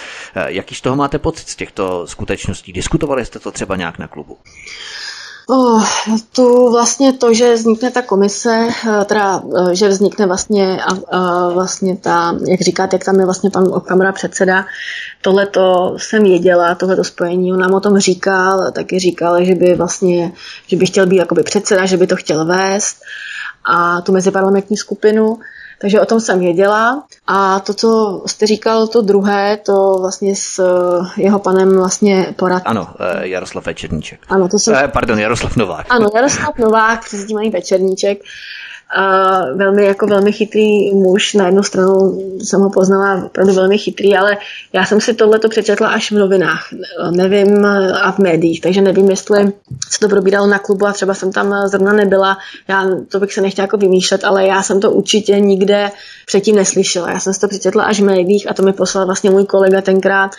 Jaký 0.46 0.74
z 0.74 0.80
toho 0.80 0.96
máte 0.96 1.18
pocit 1.18 1.48
z 1.48 1.56
těchto 1.56 2.06
skutečností? 2.06 2.72
Diskutovali 2.72 3.24
jste 3.24 3.38
to 3.38 3.50
třeba 3.50 3.76
nějak 3.76 3.98
na 3.98 4.08
klubu? 4.14 4.38
Oh, 5.48 5.84
tu 6.32 6.70
vlastně 6.70 7.12
to, 7.12 7.34
že 7.34 7.54
vznikne 7.54 7.90
ta 7.90 8.02
komise, 8.02 8.68
eh, 8.68 9.04
teda, 9.04 9.42
eh, 9.58 9.74
že 9.74 9.88
vznikne 9.88 10.26
vlastně, 10.26 10.82
a, 10.82 11.16
a 11.16 11.48
vlastně 11.48 11.96
ta, 11.96 12.36
jak 12.48 12.60
říkáte, 12.60 12.96
jak 12.96 13.04
tam 13.04 13.18
je 13.20 13.24
vlastně 13.24 13.50
pan 13.50 13.64
Okamura 13.72 14.12
předseda, 14.12 14.66
tohle 15.22 15.46
to 15.46 15.96
jsem 15.98 16.22
věděla, 16.22 16.74
tohle 16.74 16.96
to 16.96 17.04
spojení, 17.04 17.52
on 17.52 17.60
nám 17.60 17.74
o 17.74 17.80
tom 17.80 17.98
říkal, 17.98 18.72
taky 18.72 18.98
říkal, 18.98 19.44
že 19.44 19.54
by 19.54 19.74
vlastně, 19.74 20.32
že 20.66 20.76
by 20.76 20.86
chtěl 20.86 21.06
být 21.06 21.16
jakoby 21.16 21.42
předseda, 21.42 21.86
že 21.86 21.96
by 21.96 22.06
to 22.06 22.16
chtěl 22.16 22.44
vést 22.44 22.96
a 23.64 24.00
tu 24.00 24.12
meziparlamentní 24.12 24.76
skupinu. 24.76 25.38
Takže 25.80 26.00
o 26.00 26.06
tom 26.06 26.20
jsem 26.20 26.38
věděla. 26.38 27.04
A 27.26 27.60
to, 27.60 27.74
co 27.74 28.22
jste 28.26 28.46
říkal, 28.46 28.86
to 28.86 29.02
druhé, 29.02 29.56
to 29.56 29.98
vlastně 30.00 30.36
s 30.36 30.58
eh, 30.58 31.22
jeho 31.22 31.38
panem 31.38 31.76
vlastně 31.76 32.34
porad. 32.36 32.62
Ano, 32.64 32.88
eh, 33.00 33.28
Jaroslav 33.28 33.66
Večerníček. 33.66 34.20
Ano, 34.28 34.48
to 34.48 34.58
jsem... 34.58 34.74
Eh, 34.74 34.88
pardon, 34.88 35.18
Jaroslav 35.18 35.56
Novák. 35.56 35.86
Ano, 35.90 36.08
Jaroslav 36.14 36.58
Novák, 36.58 37.00
tím 37.28 37.50
Večerníček 37.50 38.18
a 38.94 39.40
velmi 39.54 39.84
jako 39.84 40.06
velmi 40.06 40.32
chytrý 40.32 40.94
muž. 40.94 41.34
Na 41.34 41.46
jednu 41.46 41.62
stranu 41.62 42.18
jsem 42.44 42.60
ho 42.60 42.70
poznala 42.70 43.24
opravdu 43.24 43.54
velmi 43.54 43.78
chytrý, 43.78 44.16
ale 44.16 44.36
já 44.72 44.84
jsem 44.84 45.00
si 45.00 45.14
tohle 45.14 45.38
to 45.38 45.48
přečetla 45.48 45.88
až 45.88 46.12
v 46.12 46.18
novinách, 46.18 46.68
nevím, 47.10 47.64
a 48.02 48.12
v 48.12 48.18
médiích, 48.18 48.60
takže 48.60 48.80
nevím, 48.80 49.10
jestli 49.10 49.52
se 49.90 50.00
to 50.00 50.08
probíralo 50.08 50.46
na 50.46 50.58
klubu 50.58 50.86
a 50.86 50.92
třeba 50.92 51.14
jsem 51.14 51.32
tam 51.32 51.54
zrovna 51.68 51.92
nebyla, 51.92 52.36
já 52.68 52.84
to 53.08 53.20
bych 53.20 53.32
se 53.32 53.40
nechtěla 53.40 53.64
jako 53.64 53.76
vymýšlet, 53.76 54.24
ale 54.24 54.46
já 54.46 54.62
jsem 54.62 54.80
to 54.80 54.90
určitě 54.90 55.40
nikde 55.40 55.90
předtím 56.26 56.56
neslyšela. 56.56 57.10
Já 57.10 57.20
jsem 57.20 57.34
si 57.34 57.40
to 57.40 57.48
přečetla 57.48 57.84
až 57.84 58.00
v 58.00 58.04
médiích 58.04 58.50
a 58.50 58.54
to 58.54 58.62
mi 58.62 58.72
poslal 58.72 59.06
vlastně 59.06 59.30
můj 59.30 59.46
kolega 59.46 59.80
tenkrát, 59.80 60.30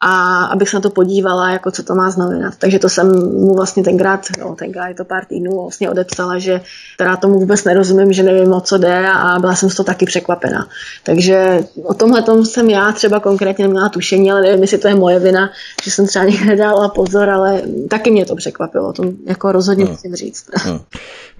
a 0.00 0.44
abych 0.44 0.68
se 0.68 0.76
na 0.76 0.80
to 0.80 0.90
podívala, 0.90 1.50
jako 1.50 1.70
co 1.70 1.82
to 1.82 1.94
má 1.94 2.10
znamenat. 2.10 2.54
Takže 2.58 2.78
to 2.78 2.88
jsem 2.88 3.06
mu 3.32 3.54
vlastně 3.54 3.84
tenkrát, 3.84 4.26
no 4.40 4.54
tenkrát 4.54 4.88
je 4.88 4.94
to 4.94 5.04
pár 5.04 5.24
týdnů, 5.24 5.62
vlastně 5.62 5.90
odepsala, 5.90 6.38
že 6.38 6.60
teda 6.98 7.16
tomu 7.16 7.38
vůbec 7.38 7.64
nerozumím, 7.64 8.12
že 8.12 8.22
nevím, 8.22 8.52
o 8.52 8.60
co 8.60 8.78
jde 8.78 9.08
a 9.08 9.38
byla 9.38 9.54
jsem 9.54 9.70
z 9.70 9.74
toho 9.74 9.84
taky 9.84 10.06
překvapena. 10.06 10.68
Takže 11.02 11.64
o 11.82 11.94
tomhle 11.94 12.22
tom 12.22 12.44
jsem 12.44 12.70
já 12.70 12.92
třeba 12.92 13.20
konkrétně 13.20 13.64
neměla 13.64 13.88
tušení, 13.88 14.32
ale 14.32 14.40
nevím, 14.42 14.62
jestli 14.62 14.78
to 14.78 14.88
je 14.88 14.94
moje 14.94 15.18
vina, 15.18 15.50
že 15.82 15.90
jsem 15.90 16.06
třeba 16.06 16.24
někde 16.24 16.56
dala 16.56 16.88
pozor, 16.88 17.30
ale 17.30 17.62
taky 17.90 18.10
mě 18.10 18.26
to 18.26 18.36
překvapilo, 18.36 18.92
to 18.92 19.02
jako 19.26 19.52
rozhodně 19.52 19.84
hmm. 19.84 19.92
musím 19.92 20.14
říct. 20.14 20.50
Hmm. 20.52 20.80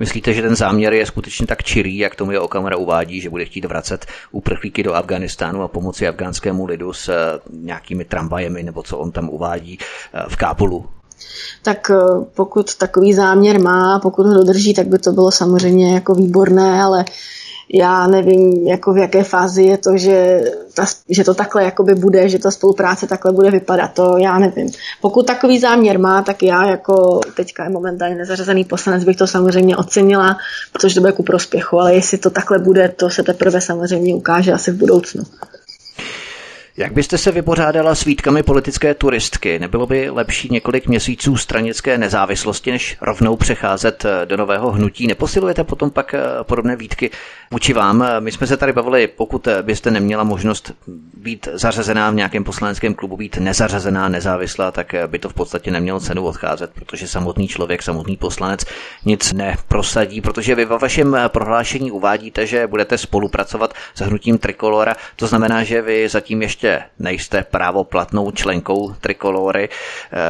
Myslíte, 0.00 0.32
že 0.32 0.42
ten 0.42 0.56
záměr 0.56 0.92
je 0.92 1.06
skutečně 1.06 1.46
tak 1.46 1.62
čirý, 1.62 1.98
jak 1.98 2.14
tomu 2.14 2.30
je 2.32 2.40
Okamura 2.40 2.76
uvádí, 2.76 3.20
že 3.20 3.30
bude 3.30 3.44
chtít 3.44 3.64
vracet 3.64 4.06
uprchlíky 4.30 4.82
do 4.82 4.94
Afganistánu 4.94 5.62
a 5.62 5.68
pomoci 5.68 6.08
afgánskému 6.08 6.66
lidu 6.66 6.92
s 6.92 7.08
eh, 7.08 7.14
nějakými 7.52 8.04
tramvajemi, 8.46 8.62
nebo 8.62 8.82
co 8.82 8.98
on 8.98 9.12
tam 9.12 9.28
uvádí 9.28 9.78
eh, 10.14 10.24
v 10.28 10.36
Kábulu? 10.36 10.86
tak 11.62 11.90
eh, 11.90 12.24
pokud 12.34 12.74
takový 12.74 13.14
záměr 13.14 13.60
má, 13.60 13.98
pokud 13.98 14.26
ho 14.26 14.34
dodrží, 14.34 14.74
tak 14.74 14.86
by 14.86 14.98
to 14.98 15.12
bylo 15.12 15.30
samozřejmě 15.30 15.94
jako 15.94 16.14
výborné, 16.14 16.82
ale 16.82 17.04
já 17.72 18.06
nevím, 18.06 18.66
jako 18.66 18.92
v 18.92 18.98
jaké 18.98 19.24
fázi 19.24 19.62
je 19.62 19.78
to, 19.78 19.96
že, 19.96 20.40
ta, 20.74 20.86
že 21.08 21.24
to 21.24 21.34
takhle 21.34 21.64
jakoby 21.64 21.94
bude, 21.94 22.28
že 22.28 22.38
ta 22.38 22.50
spolupráce 22.50 23.06
takhle 23.06 23.32
bude 23.32 23.50
vypadat, 23.50 23.88
to 23.94 24.16
já 24.18 24.38
nevím. 24.38 24.70
Pokud 25.00 25.26
takový 25.26 25.58
záměr 25.58 25.98
má, 25.98 26.22
tak 26.22 26.42
já 26.42 26.66
jako 26.66 27.20
teďka 27.36 27.64
je 27.64 27.70
momentálně 27.70 28.14
nezařazený 28.14 28.64
poslanec 28.64 29.04
bych 29.04 29.16
to 29.16 29.26
samozřejmě 29.26 29.76
ocenila, 29.76 30.36
protože 30.72 30.94
to 30.94 31.00
bude 31.00 31.12
ku 31.12 31.22
prospěchu, 31.22 31.80
ale 31.80 31.94
jestli 31.94 32.18
to 32.18 32.30
takhle 32.30 32.58
bude, 32.58 32.88
to 32.88 33.10
se 33.10 33.22
teprve 33.22 33.60
samozřejmě 33.60 34.14
ukáže 34.14 34.52
asi 34.52 34.70
v 34.70 34.76
budoucnu. 34.76 35.22
Jak 36.78 36.92
byste 36.92 37.18
se 37.18 37.32
vypořádala 37.32 37.94
s 37.94 38.04
výtkami 38.04 38.42
politické 38.42 38.94
turistky? 38.94 39.58
Nebylo 39.58 39.86
by 39.86 40.10
lepší 40.10 40.48
několik 40.52 40.86
měsíců 40.86 41.36
stranické 41.36 41.98
nezávislosti, 41.98 42.70
než 42.70 42.96
rovnou 43.00 43.36
přecházet 43.36 44.04
eh, 44.04 44.26
do 44.26 44.36
nového 44.36 44.70
hnutí? 44.72 45.06
Neposilujete 45.06 45.64
potom 45.64 45.90
pak 45.90 46.14
eh, 46.14 46.20
podobné 46.42 46.76
výtky 46.76 47.10
vůči 47.50 47.72
vám? 47.72 48.04
My 48.20 48.32
jsme 48.32 48.46
se 48.46 48.56
tady 48.56 48.72
bavili, 48.72 49.06
pokud 49.06 49.48
byste 49.62 49.90
neměla 49.90 50.24
možnost 50.24 50.72
být 51.16 51.48
zařazená 51.52 52.10
v 52.10 52.14
nějakém 52.14 52.44
poslaneckém 52.44 52.94
klubu, 52.94 53.16
být 53.16 53.36
nezařazená, 53.36 54.08
nezávislá, 54.08 54.70
tak 54.70 54.94
by 55.06 55.18
to 55.18 55.28
v 55.28 55.34
podstatě 55.34 55.70
nemělo 55.70 56.00
cenu 56.00 56.24
odcházet, 56.24 56.70
protože 56.74 57.08
samotný 57.08 57.48
člověk, 57.48 57.82
samotný 57.82 58.16
poslanec 58.16 58.64
nic 59.04 59.32
neprosadí, 59.32 60.20
protože 60.20 60.54
vy 60.54 60.64
ve 60.64 60.78
vašem 60.78 61.16
prohlášení 61.28 61.90
uvádíte, 61.90 62.46
že 62.46 62.66
budete 62.66 62.98
spolupracovat 62.98 63.74
s 63.94 64.00
hnutím 64.00 64.38
Trikolora. 64.38 64.94
To 65.16 65.26
znamená, 65.26 65.64
že 65.64 65.82
vy 65.82 66.08
zatím 66.08 66.42
ještě 66.42 66.82
nejste 66.98 67.44
právoplatnou 67.50 68.30
členkou 68.30 68.94
Trikolory. 69.00 69.68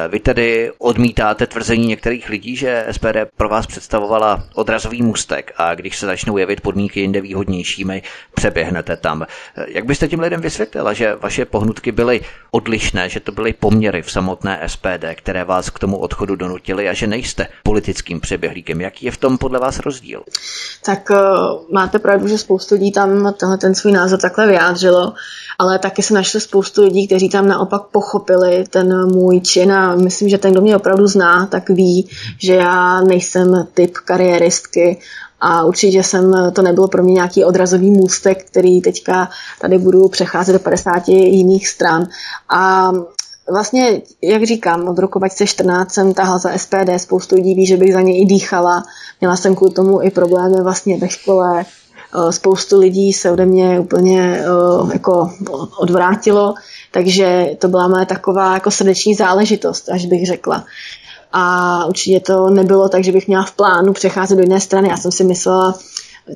Vy 0.08 0.20
tedy 0.20 0.72
odmítáte 0.78 1.46
tvrzení 1.46 1.86
některých 1.86 2.28
lidí, 2.28 2.56
že 2.56 2.86
SPD 2.90 3.16
pro 3.36 3.48
vás 3.48 3.66
představovala 3.66 4.44
odrazový 4.54 5.02
můstek 5.02 5.52
a 5.56 5.74
když 5.74 5.96
se 5.98 6.06
začnou 6.06 6.36
jevit 6.38 6.60
podmínky 6.60 7.05
jinde 7.06 7.20
výhodnějšími, 7.20 8.02
přeběhnete 8.34 8.96
tam. 8.96 9.22
Eh, 9.22 9.64
jak 9.68 9.84
byste 9.84 10.08
těm 10.08 10.20
lidem 10.20 10.40
vysvětlila, 10.40 10.92
že 10.92 11.14
vaše 11.14 11.44
pohnutky 11.44 11.92
byly 11.92 12.20
odlišné, 12.50 13.08
že 13.08 13.20
to 13.20 13.32
byly 13.32 13.52
poměry 13.52 14.02
v 14.02 14.10
samotné 14.10 14.60
SPD, 14.66 15.14
které 15.14 15.44
vás 15.44 15.70
k 15.70 15.78
tomu 15.78 15.96
odchodu 15.96 16.36
donutily 16.36 16.88
a 16.88 16.92
že 16.92 17.06
nejste 17.06 17.48
politickým 17.62 18.20
přeběhlíkem? 18.20 18.80
Jaký 18.80 19.06
je 19.06 19.12
v 19.12 19.16
tom 19.16 19.38
podle 19.38 19.58
vás 19.58 19.78
rozdíl? 19.78 20.22
Tak 20.84 21.10
uh, 21.10 21.16
máte 21.72 21.98
pravdu, 21.98 22.28
že 22.28 22.38
spoustu 22.38 22.74
lidí 22.74 22.92
tam 22.92 23.34
tenhle 23.34 23.58
ten 23.58 23.74
svůj 23.74 23.92
názor 23.92 24.18
takhle 24.18 24.46
vyjádřilo, 24.46 25.12
ale 25.58 25.78
taky 25.78 26.02
se 26.02 26.14
našlo 26.14 26.40
spoustu 26.40 26.82
lidí, 26.82 27.06
kteří 27.06 27.28
tam 27.28 27.48
naopak 27.48 27.82
pochopili 27.82 28.64
ten 28.70 29.06
můj 29.12 29.40
čin 29.40 29.72
a 29.72 29.96
myslím, 29.96 30.28
že 30.28 30.38
ten, 30.38 30.52
kdo 30.52 30.60
mě 30.60 30.76
opravdu 30.76 31.06
zná, 31.06 31.46
tak 31.46 31.70
ví, 31.70 32.08
že 32.38 32.54
já 32.54 33.00
nejsem 33.00 33.66
typ 33.74 33.96
kariéristky 33.96 34.98
a 35.40 35.64
určitě 35.64 36.02
jsem, 36.02 36.52
to 36.52 36.62
nebylo 36.62 36.88
pro 36.88 37.02
mě 37.02 37.12
nějaký 37.12 37.44
odrazový 37.44 37.90
můstek, 37.90 38.44
který 38.44 38.80
teďka 38.80 39.28
tady 39.60 39.78
budu 39.78 40.08
přecházet 40.08 40.52
do 40.52 40.58
50 40.58 41.08
jiných 41.08 41.68
stran. 41.68 42.06
A 42.48 42.92
vlastně, 43.52 44.02
jak 44.22 44.44
říkám, 44.44 44.88
od 44.88 44.98
roku 44.98 45.18
2014 45.18 45.92
jsem 45.92 46.14
tahla 46.14 46.38
za 46.38 46.58
SPD, 46.58 46.90
spoustu 46.96 47.34
lidí 47.34 47.54
ví, 47.54 47.66
že 47.66 47.76
bych 47.76 47.92
za 47.92 48.00
ně 48.00 48.20
i 48.20 48.24
dýchala. 48.24 48.84
Měla 49.20 49.36
jsem 49.36 49.54
kvůli 49.54 49.72
tomu 49.72 50.02
i 50.02 50.10
problémy 50.10 50.62
vlastně 50.62 50.98
ve 50.98 51.08
škole, 51.08 51.64
Eh, 52.14 52.32
spoustu 52.32 52.78
lidí 52.78 53.12
se 53.12 53.30
ode 53.30 53.46
mě 53.46 53.80
úplně 53.80 54.40
eh, 54.40 54.92
jako 54.92 55.30
odvrátilo, 55.78 56.54
takže 56.92 57.50
to 57.58 57.68
byla 57.68 57.88
moje 57.88 58.06
taková 58.06 58.54
jako 58.54 58.70
srdeční 58.70 59.14
záležitost, 59.14 59.88
až 59.88 60.06
bych 60.06 60.26
řekla. 60.26 60.64
A 61.32 61.84
určitě 61.86 62.20
to 62.20 62.50
nebylo 62.50 62.88
tak, 62.88 63.04
že 63.04 63.12
bych 63.12 63.26
měla 63.26 63.44
v 63.44 63.52
plánu 63.52 63.92
přecházet 63.92 64.36
do 64.36 64.42
jiné 64.42 64.60
strany. 64.60 64.88
Já 64.88 64.96
jsem 64.96 65.12
si 65.12 65.24
myslela, 65.24 65.78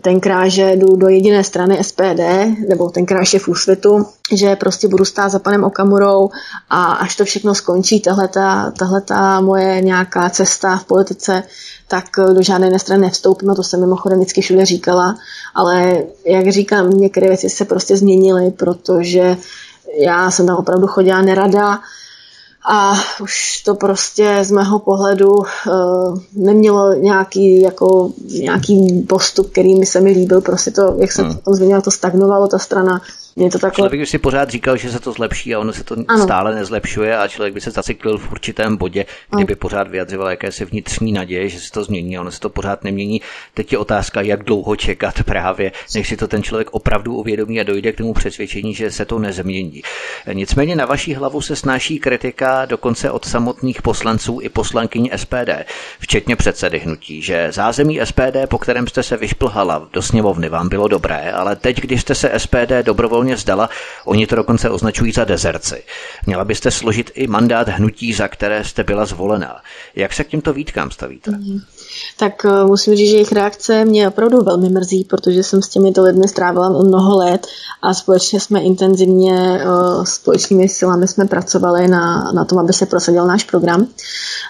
tenkrát, 0.03 0.49
že 0.49 0.73
jdu 0.73 0.97
do 0.97 1.09
jediné 1.09 1.45
strany 1.45 1.85
SPD, 1.85 2.21
nebo 2.69 2.91
tenkrát 2.91 3.25
v 3.39 3.49
úsvitu, 3.49 4.07
že 4.33 4.57
prostě 4.57 4.89
budu 4.89 5.05
stát 5.05 5.29
za 5.29 5.39
panem 5.39 5.65
Okamurou 5.65 6.31
a 6.71 6.85
až 6.93 7.17
to 7.17 7.25
všechno 7.25 7.55
skončí, 7.55 8.01
tahle 8.01 9.01
ta 9.05 9.41
moje 9.41 9.81
nějaká 9.81 10.31
cesta 10.31 10.77
v 10.77 10.85
politice, 10.85 11.43
tak 11.89 12.05
do 12.35 12.43
žádné 12.43 12.67
jiné 12.67 12.79
strany 12.79 13.03
nevstoupím 13.03 13.51
a 13.51 13.55
to 13.55 13.63
jsem 13.63 13.81
mimochodem 13.81 14.19
vždycky 14.19 14.41
všude 14.41 14.65
říkala, 14.65 15.17
ale 15.55 16.03
jak 16.27 16.49
říkám, 16.49 16.91
některé 16.91 17.29
věci 17.29 17.51
se 17.51 17.65
prostě 17.65 17.97
změnily, 17.97 18.51
protože 18.51 19.37
já 19.99 20.31
jsem 20.31 20.47
tam 20.47 20.57
opravdu 20.57 20.87
chodila 20.87 21.23
nerada, 21.23 21.81
a 22.65 22.95
už 23.23 23.63
to 23.65 23.75
prostě 23.75 24.39
z 24.43 24.51
mého 24.51 24.79
pohledu 24.79 25.35
uh, 25.35 26.19
nemělo 26.33 26.95
nějaký, 26.95 27.61
jako, 27.61 28.13
nějaký 28.29 29.03
postup, 29.09 29.51
který 29.51 29.79
mi 29.79 29.87
se 29.87 30.01
mi 30.01 30.11
líbil, 30.11 30.41
prostě 30.41 30.71
to, 30.71 30.95
jak 30.99 31.13
jsem 31.13 31.25
hmm. 31.25 31.37
tom 31.39 31.55
zmínila, 31.55 31.81
to 31.81 31.91
stagnovalo 31.91 32.49
ta 32.49 32.59
strana, 32.59 33.01
je 33.37 33.51
to 33.51 33.59
takové... 33.59 33.77
Člověk 33.77 34.01
by 34.01 34.07
si 34.07 34.19
pořád 34.19 34.51
říkal, 34.51 34.77
že 34.77 34.91
se 34.91 35.01
to 35.01 35.13
zlepší 35.13 35.55
a 35.55 35.59
ono 35.59 35.73
se 35.73 35.85
to 35.85 35.97
ano. 36.09 36.23
stále 36.23 36.55
nezlepšuje 36.55 37.19
a 37.19 37.29
člověk 37.29 37.55
by 37.55 37.61
se 37.61 37.71
zacyklil 37.71 38.19
v 38.19 38.33
určitém 38.33 38.77
bodě, 38.77 39.07
kdyby 39.35 39.55
pořád 39.55 39.89
vyjadřoval 39.89 40.31
jakési 40.31 40.65
vnitřní 40.65 41.13
naděje, 41.13 41.49
že 41.49 41.61
se 41.61 41.71
to 41.71 41.85
změní 41.85 42.17
a 42.17 42.21
ono 42.21 42.31
se 42.31 42.41
to 42.41 42.51
pořád 42.51 42.85
nemění. 42.85 43.21
Teď 43.55 43.73
je 43.73 43.79
otázka, 43.79 44.21
jak 44.21 44.45
dlouho 44.45 44.77
čekat 44.77 45.23
právě, 45.23 45.73
než 45.95 46.09
si 46.09 46.17
to 46.17 46.29
ten 46.29 46.43
člověk 46.43 46.71
opravdu 46.71 47.15
uvědomí 47.15 47.61
a 47.61 47.63
dojde 47.63 47.93
k 47.93 47.97
tomu 47.97 48.15
přesvědčení, 48.15 48.75
že 48.75 48.91
se 48.91 49.05
to 49.05 49.19
nezmění. 49.19 49.83
Nicméně 50.33 50.77
na 50.77 50.87
vaší 50.87 51.15
hlavu 51.15 51.41
se 51.41 51.57
snáší 51.57 51.99
kritika 51.99 52.65
dokonce 52.65 53.11
od 53.11 53.25
samotných 53.25 53.83
poslanců 53.83 54.39
i 54.43 54.49
poslankyní 54.49 55.11
SPD, 55.17 55.51
včetně 56.01 56.37
předsedy 56.37 56.79
hnutí, 56.79 57.23
že 57.23 57.53
zázemí 57.53 58.01
SPD, 58.05 58.49
po 58.49 58.59
kterém 58.59 58.87
jste 58.87 59.03
se 59.03 59.17
vyšplhala 59.17 59.89
do 59.93 60.03
sněmovny, 60.03 60.49
vám 60.49 60.69
bylo 60.69 60.89
dobré, 60.89 61.33
ale 61.33 61.57
teď, 61.57 61.81
když 61.81 62.01
jste 62.01 62.15
se 62.15 62.33
SPD 62.37 62.73
dobrovolně 62.83 63.20
dobrovolně 63.21 63.35
vzdala. 63.35 63.69
Oni 64.05 64.27
to 64.27 64.37
dokonce 64.37 64.71
označují 64.71 65.13
za 65.13 65.25
dezerci. 65.25 65.83
Měla 66.27 66.45
byste 66.45 66.71
složit 66.71 67.11
i 67.15 67.27
mandát 67.27 67.69
hnutí, 67.69 68.13
za 68.13 68.29
které 68.29 68.65
jste 68.65 68.85
byla 68.85 69.05
zvolená. 69.07 69.63
Jak 69.97 70.13
se 70.13 70.25
k 70.25 70.29
těmto 70.29 70.53
výtkám 70.53 70.91
stavíte? 70.91 71.31
Mm 71.31 71.61
tak 72.21 72.45
eh, 72.45 72.65
musím 72.65 72.95
říct, 72.95 73.09
že 73.09 73.15
jejich 73.15 73.33
reakce 73.33 73.85
mě 73.85 74.09
opravdu 74.09 74.45
velmi 74.45 74.69
mrzí, 74.69 75.05
protože 75.05 75.43
jsem 75.43 75.63
s 75.63 75.69
těmito 75.69 76.03
lidmi 76.03 76.29
strávila 76.29 76.69
mnoho 76.69 77.17
let 77.17 77.47
a 77.83 77.95
společně 77.95 78.41
jsme 78.41 78.61
intenzivně 78.61 79.61
eh, 79.61 79.67
společnými 80.05 80.69
silami 80.69 81.09
jsme 81.09 81.25
pracovali 81.25 81.89
na, 81.89 82.33
na 82.33 82.45
tom, 82.45 82.59
aby 82.59 82.73
se 82.73 82.87
prosadil 82.87 83.27
náš 83.27 83.45
program. 83.45 83.87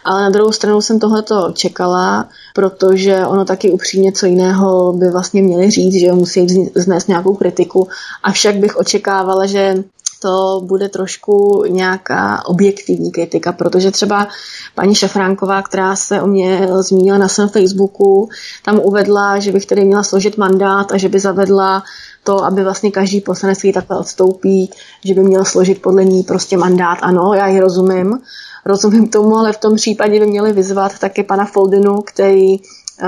Ale 0.04 0.22
na 0.22 0.30
druhou 0.30 0.52
stranu 0.52 0.80
jsem 0.80 0.98
tohleto 0.98 1.52
čekala, 1.54 2.28
protože 2.54 3.26
ono 3.26 3.44
taky 3.44 3.70
upřímně 3.70 4.12
co 4.12 4.26
jiného 4.26 4.92
by 4.92 5.10
vlastně 5.10 5.42
měli 5.42 5.70
říct, 5.70 5.94
že 5.94 6.12
musí 6.12 6.70
znést 6.74 7.08
nějakou 7.08 7.34
kritiku. 7.34 7.88
Avšak 8.22 8.56
bych 8.56 8.76
očekávala, 8.76 9.46
že 9.46 9.84
to 10.22 10.60
bude 10.64 10.88
trošku 10.88 11.64
nějaká 11.68 12.42
objektivní 12.46 13.12
kritika, 13.12 13.52
protože 13.52 13.90
třeba 13.90 14.28
paní 14.74 14.94
Šafránková, 14.94 15.62
která 15.62 15.96
se 15.96 16.22
o 16.22 16.26
mě 16.26 16.68
zmínila 16.80 17.18
na 17.18 17.28
svém 17.28 17.48
Facebooku, 17.48 18.28
tam 18.64 18.80
uvedla, 18.82 19.38
že 19.38 19.52
bych 19.52 19.66
tedy 19.66 19.84
měla 19.84 20.02
složit 20.02 20.38
mandát 20.38 20.92
a 20.92 20.96
že 20.96 21.08
by 21.08 21.20
zavedla 21.20 21.82
to, 22.24 22.44
aby 22.44 22.64
vlastně 22.64 22.90
každý 22.90 23.20
poslanec, 23.20 23.58
který 23.58 23.72
takhle 23.72 23.98
odstoupí, 23.98 24.70
že 25.04 25.14
by 25.14 25.20
měl 25.20 25.44
složit 25.44 25.82
podle 25.82 26.04
ní 26.04 26.22
prostě 26.22 26.56
mandát. 26.56 26.98
Ano, 27.02 27.34
já 27.34 27.46
ji 27.46 27.60
rozumím, 27.60 28.18
rozumím 28.66 29.08
tomu, 29.08 29.36
ale 29.36 29.52
v 29.52 29.58
tom 29.58 29.76
případě 29.76 30.20
by 30.20 30.26
měli 30.26 30.52
vyzvat 30.52 30.98
taky 30.98 31.22
pana 31.22 31.44
Foldinu, 31.44 32.02
který 32.02 32.56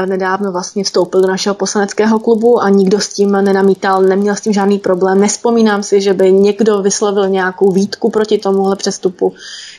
nedávno 0.06 0.52
vlastně 0.52 0.84
vstoupil 0.84 1.20
do 1.20 1.28
našeho 1.28 1.54
poslaneckého 1.54 2.18
klubu 2.18 2.62
a 2.62 2.68
nikdo 2.68 3.00
s 3.00 3.08
tím 3.08 3.32
nenamítal, 3.32 4.02
neměl 4.02 4.36
s 4.36 4.40
tím 4.40 4.52
žádný 4.52 4.78
problém. 4.78 5.20
Nespomínám 5.20 5.82
si, 5.82 6.00
že 6.00 6.14
by 6.14 6.32
někdo 6.32 6.82
vyslovil 6.82 7.28
nějakou 7.28 7.72
výtku 7.72 8.10
proti 8.10 8.38
tomuhle 8.38 8.76
přestupu. 8.76 9.32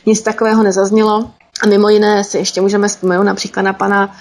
Nic 0.06 0.22
takového 0.22 0.62
nezaznělo. 0.62 1.30
A 1.62 1.66
mimo 1.66 1.88
jiné 1.88 2.24
si 2.24 2.38
ještě 2.38 2.60
můžeme 2.60 2.88
vzpomenout 2.88 3.22
například 3.22 3.62
na 3.62 3.72
pana, 3.72 4.16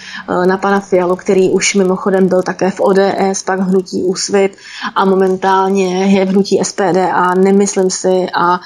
na 0.46 0.58
pana 0.58 0.80
Fialu, 0.80 1.16
který 1.16 1.50
už 1.50 1.76
mimochodem 1.76 2.28
byl 2.28 2.42
také 2.42 2.72
v 2.72 2.82
ODS, 2.82 3.44
pak 3.46 3.60
v 3.60 3.64
hnutí 3.64 4.04
Úsvit 4.04 4.58
a 4.96 5.06
momentálně 5.06 6.20
je 6.20 6.26
v 6.26 6.30
hnutí 6.30 6.60
SPD 6.64 6.98
a 7.14 7.36
nemyslím 7.36 7.90
si 7.90 8.28
a 8.34 8.60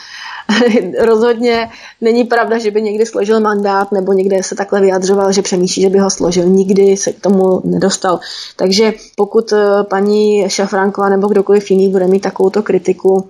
rozhodně 1.00 1.70
není 2.02 2.24
pravda, 2.24 2.58
že 2.58 2.72
by 2.72 2.82
někdy 2.82 3.06
složil 3.06 3.40
mandát 3.40 3.92
nebo 3.92 4.14
někde 4.14 4.44
se 4.44 4.56
takhle 4.56 4.82
vyjadřoval, 4.82 5.32
že 5.32 5.42
přemýšlí, 5.42 5.82
že 5.82 5.90
by 5.90 6.00
ho 6.00 6.10
složil. 6.10 6.46
Nikdy 6.46 6.98
se 6.98 7.14
k 7.14 7.20
tomu 7.20 7.62
nedostal. 7.64 8.20
Takže 8.56 8.94
pokud 9.16 9.54
eh, 9.54 9.84
paní 9.84 10.50
Šafránková 10.50 11.10
nebo 11.10 11.28
kdokoliv 11.28 11.72
jiný 11.72 11.92
bude 11.92 12.08
mít 12.08 12.20
takovouto 12.20 12.64
kritiku 12.64 13.30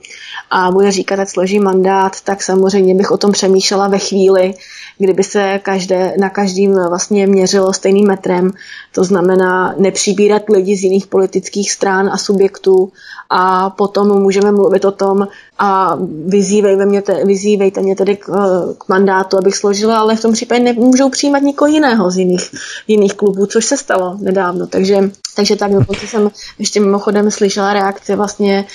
a 0.51 0.71
bude 0.71 0.91
říkat, 0.91 1.19
ať 1.19 1.29
složí 1.29 1.59
mandát, 1.59 2.21
tak 2.21 2.43
samozřejmě 2.43 2.95
bych 2.95 3.11
o 3.11 3.17
tom 3.17 3.31
přemýšlela 3.31 3.87
ve 3.87 3.99
chvíli, 3.99 4.53
kdyby 4.97 5.23
se 5.23 5.59
každé, 5.63 6.13
na 6.19 6.29
každým 6.29 6.73
vlastně 6.89 7.27
měřilo 7.27 7.73
stejným 7.73 8.07
metrem. 8.07 8.51
To 8.91 9.03
znamená 9.03 9.75
nepřibírat 9.77 10.49
lidi 10.49 10.75
z 10.75 10.83
jiných 10.83 11.07
politických 11.07 11.71
stran 11.71 12.09
a 12.13 12.17
subjektů 12.17 12.91
a 13.29 13.69
potom 13.69 14.21
můžeme 14.21 14.51
mluvit 14.51 14.85
o 14.85 14.91
tom 14.91 15.27
a 15.59 15.97
vyzývejte 16.25 16.85
mě, 16.85 17.03
vyzývejte 17.25 17.81
mě 17.81 17.95
tedy 17.95 18.17
k, 18.17 18.25
k 18.77 18.89
mandátu, 18.89 19.37
abych 19.37 19.55
složila, 19.55 19.99
ale 19.99 20.15
v 20.15 20.21
tom 20.21 20.33
případě 20.33 20.63
nemůžou 20.63 21.09
přijímat 21.09 21.43
nikoho 21.43 21.71
jiného 21.71 22.11
z 22.11 22.17
jiných, 22.17 22.51
jiných 22.87 23.13
klubů, 23.13 23.45
což 23.45 23.65
se 23.65 23.77
stalo 23.77 24.17
nedávno. 24.19 24.67
Takže, 24.67 25.11
takže 25.35 25.55
tak 25.55 25.71
dokonce 25.71 26.07
jsem 26.07 26.31
ještě 26.59 26.79
mimochodem 26.79 27.31
slyšela 27.31 27.73
reakce 27.73 28.15
vlastně 28.15 28.65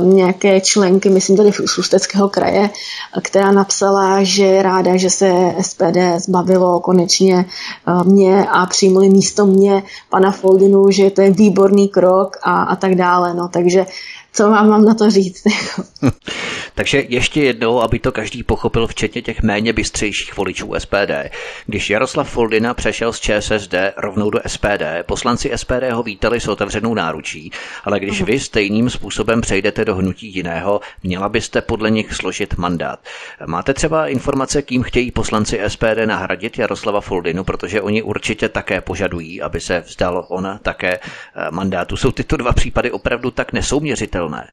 um, 0.00 0.16
nějaké 0.16 0.60
členky, 0.60 1.08
myslím 1.08 1.36
tady 1.36 1.52
z 1.66 1.78
Ústeckého 1.78 2.28
kraje, 2.28 2.70
která 3.22 3.52
napsala, 3.52 4.22
že 4.22 4.44
je 4.44 4.62
ráda, 4.62 4.96
že 4.96 5.10
se 5.10 5.54
SPD 5.60 5.98
zbavilo 6.16 6.80
konečně 6.80 7.44
uh, 7.88 8.04
mě 8.04 8.46
a 8.46 8.66
přijmuli 8.66 9.08
místo 9.08 9.46
mě 9.46 9.82
pana 10.10 10.30
Foldinu, 10.32 10.90
že 10.90 11.10
to 11.10 11.20
je 11.20 11.30
výborný 11.30 11.88
krok 11.88 12.36
a, 12.42 12.62
a 12.62 12.76
tak 12.76 12.94
dále. 12.94 13.34
No, 13.34 13.48
takže 13.48 13.86
co 14.32 14.50
vám 14.50 14.68
mám 14.68 14.84
na 14.84 14.94
to 14.94 15.10
říct? 15.10 15.42
Takže 16.74 17.04
ještě 17.08 17.42
jednou, 17.42 17.80
aby 17.80 17.98
to 17.98 18.12
každý 18.12 18.42
pochopil, 18.42 18.86
včetně 18.86 19.22
těch 19.22 19.42
méně 19.42 19.72
bystřejších 19.72 20.36
voličů 20.36 20.72
SPD. 20.78 21.30
Když 21.66 21.90
Jaroslav 21.90 22.30
Foldina 22.30 22.74
přešel 22.74 23.12
z 23.12 23.20
ČSSD 23.20 23.74
rovnou 23.96 24.30
do 24.30 24.40
SPD, 24.46 24.82
poslanci 25.06 25.50
SPD 25.56 25.90
ho 25.92 26.02
vítali 26.02 26.40
s 26.40 26.48
otevřenou 26.48 26.94
náručí, 26.94 27.50
ale 27.84 28.00
když 28.00 28.18
mhm. 28.20 28.26
vy 28.26 28.40
stejným 28.40 28.90
způsobem 28.90 29.40
přejdete 29.40 29.84
do 29.84 29.94
hnutí 29.94 30.34
jiného, 30.34 30.80
měla 31.02 31.28
byste 31.28 31.60
podle 31.60 31.90
nich 31.90 32.14
složit 32.14 32.58
mandát. 32.58 33.00
Máte 33.46 33.74
třeba 33.74 34.06
informace, 34.06 34.62
kým 34.62 34.82
chtějí 34.82 35.10
poslanci 35.10 35.60
SPD 35.68 36.06
nahradit 36.06 36.58
Jaroslava 36.58 37.00
Foldinu, 37.00 37.44
protože 37.44 37.80
oni 37.80 38.02
určitě 38.02 38.48
také 38.48 38.80
požadují, 38.80 39.42
aby 39.42 39.60
se 39.60 39.80
vzdal 39.80 40.26
on 40.28 40.58
také 40.62 40.98
eh, 40.98 41.00
mandátu. 41.50 41.96
Jsou 41.96 42.12
tyto 42.12 42.36
dva 42.36 42.52
případy 42.52 42.90
opravdu 42.90 43.30
tak 43.30 43.52
nesouměřitelné? 43.52 44.48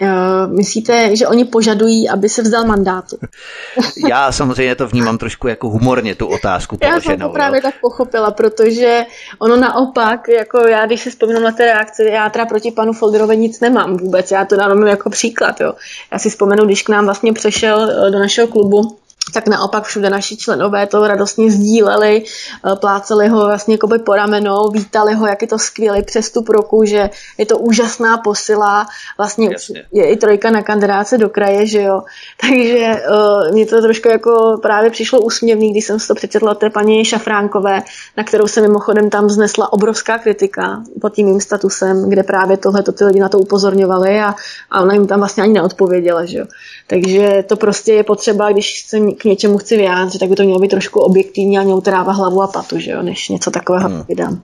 Uh, 0.00 0.52
myslíte, 0.52 1.16
že 1.16 1.26
oni 1.26 1.44
požadují, 1.44 2.08
aby 2.08 2.28
se 2.28 2.42
vzdal 2.42 2.64
mandátu? 2.64 3.16
Já 4.08 4.32
samozřejmě 4.32 4.74
to 4.74 4.86
vnímám 4.86 5.18
trošku 5.18 5.48
jako 5.48 5.68
humorně, 5.68 6.14
tu 6.14 6.26
otázku 6.26 6.76
položenou. 6.76 6.96
Já 6.96 7.00
jsem 7.00 7.18
to 7.18 7.28
právě 7.28 7.58
jo. 7.58 7.62
tak 7.62 7.74
pochopila, 7.80 8.30
protože 8.30 9.04
ono 9.38 9.56
naopak, 9.56 10.28
jako 10.28 10.58
já, 10.58 10.86
když 10.86 11.00
si 11.00 11.10
vzpomínám 11.10 11.42
na 11.42 11.52
té 11.52 11.64
reakce, 11.64 12.04
já 12.04 12.30
teda 12.30 12.46
proti 12.46 12.70
panu 12.70 12.92
Folderovi 12.92 13.36
nic 13.36 13.60
nemám 13.60 13.96
vůbec, 13.96 14.30
já 14.30 14.44
to 14.44 14.56
dávám 14.56 14.86
jako 14.86 15.10
příklad, 15.10 15.60
jo. 15.60 15.72
Já 16.12 16.18
si 16.18 16.30
vzpomenu, 16.30 16.64
když 16.64 16.82
k 16.82 16.88
nám 16.88 17.04
vlastně 17.04 17.32
přešel 17.32 17.90
eh, 17.90 18.10
do 18.10 18.18
našeho 18.18 18.48
klubu 18.48 18.98
tak 19.32 19.48
naopak 19.48 19.84
všude 19.84 20.10
naši 20.10 20.36
členové 20.36 20.86
to 20.86 21.06
radostně 21.06 21.50
sdíleli, 21.50 22.24
eh, 22.24 22.76
pláceli 22.76 23.28
ho 23.28 23.44
vlastně 23.44 23.74
jako 23.74 23.86
by 23.86 23.98
po 23.98 24.14
ramenou, 24.14 24.70
vítali 24.70 25.14
ho, 25.14 25.26
jak 25.26 25.42
je 25.42 25.48
to 25.48 25.58
skvělý 25.58 26.02
přestup 26.02 26.48
roku, 26.48 26.84
že 26.84 27.10
je 27.38 27.46
to 27.46 27.58
úžasná 27.58 28.18
posila, 28.18 28.86
vlastně 29.18 29.48
Jasně. 29.52 29.84
je 29.92 30.10
i 30.10 30.16
trojka 30.16 30.50
na 30.50 30.62
kandidáce 30.62 31.18
do 31.18 31.28
kraje, 31.28 31.66
že 31.66 31.82
jo. 31.82 32.02
Takže 32.40 33.02
uh, 33.10 33.52
mně 33.52 33.66
to 33.66 33.82
trošku 33.82 34.08
jako 34.08 34.58
právě 34.62 34.90
přišlo 34.90 35.20
úsměvný, 35.20 35.70
když 35.70 35.84
jsem 35.84 36.00
si 36.00 36.08
to 36.08 36.14
přečetla 36.14 36.54
té 36.54 36.70
paní 36.70 37.04
Šafránkové, 37.04 37.82
na 38.16 38.24
kterou 38.24 38.46
se 38.46 38.60
mimochodem 38.60 39.10
tam 39.10 39.30
znesla 39.30 39.72
obrovská 39.72 40.18
kritika 40.18 40.82
pod 41.00 41.14
tím 41.14 41.26
mým 41.26 41.40
statusem, 41.40 42.10
kde 42.10 42.22
právě 42.22 42.56
tohle 42.56 42.82
ty 42.82 43.04
lidi 43.04 43.20
na 43.20 43.28
to 43.28 43.38
upozorňovali 43.38 44.20
a, 44.20 44.34
a 44.70 44.80
ona 44.80 44.94
jim 44.94 45.06
tam 45.06 45.18
vlastně 45.18 45.42
ani 45.42 45.52
neodpověděla, 45.52 46.24
že 46.24 46.38
jo. 46.38 46.44
Takže 46.86 47.44
to 47.48 47.56
prostě 47.56 47.92
je 47.92 48.04
potřeba, 48.04 48.52
když 48.52 48.84
se 48.86 48.98
k 49.18 49.24
něčemu 49.24 49.58
chci 49.58 49.76
vyjádřit, 49.76 50.18
tak 50.18 50.28
by 50.28 50.36
to 50.36 50.42
mělo 50.42 50.58
být 50.58 50.68
trošku 50.68 51.00
objektivní 51.00 51.58
a 51.58 51.62
neutráva 51.62 52.12
hlavu 52.12 52.42
a 52.42 52.46
patu, 52.46 52.78
že 52.78 52.90
jo, 52.90 53.02
než 53.02 53.28
něco 53.28 53.50
takového 53.50 53.88
hmm. 53.88 54.04
vydám. 54.08 54.42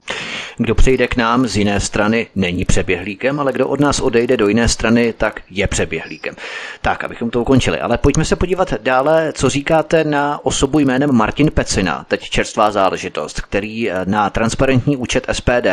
Kdo 0.57 0.75
přijde 0.75 1.07
k 1.07 1.15
nám 1.15 1.47
z 1.47 1.57
jiné 1.57 1.79
strany, 1.79 2.27
není 2.35 2.65
přeběhlíkem, 2.65 3.39
ale 3.39 3.53
kdo 3.53 3.67
od 3.67 3.79
nás 3.79 3.99
odejde 3.99 4.37
do 4.37 4.47
jiné 4.47 4.67
strany, 4.67 5.13
tak 5.17 5.39
je 5.49 5.67
přeběhlíkem. 5.67 6.35
Tak, 6.81 7.03
abychom 7.03 7.29
to 7.29 7.41
ukončili. 7.41 7.79
Ale 7.79 7.97
pojďme 7.97 8.25
se 8.25 8.35
podívat 8.35 8.73
dále, 8.81 9.33
co 9.33 9.49
říkáte 9.49 10.03
na 10.03 10.45
osobu 10.45 10.79
jménem 10.79 11.11
Martin 11.11 11.51
Pecina, 11.51 12.05
teď 12.07 12.29
čerstvá 12.29 12.71
záležitost, 12.71 13.41
který 13.41 13.91
eh, 13.91 14.05
na 14.05 14.29
transparentní 14.29 14.97
účet 14.97 15.27
SPD 15.31 15.67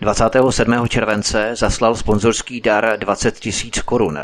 27. 0.00 0.88
července 0.88 1.50
zaslal 1.58 1.94
sponzorský 1.94 2.60
dar 2.60 2.96
20 2.98 3.38
tisíc 3.38 3.82
korun. 3.82 4.18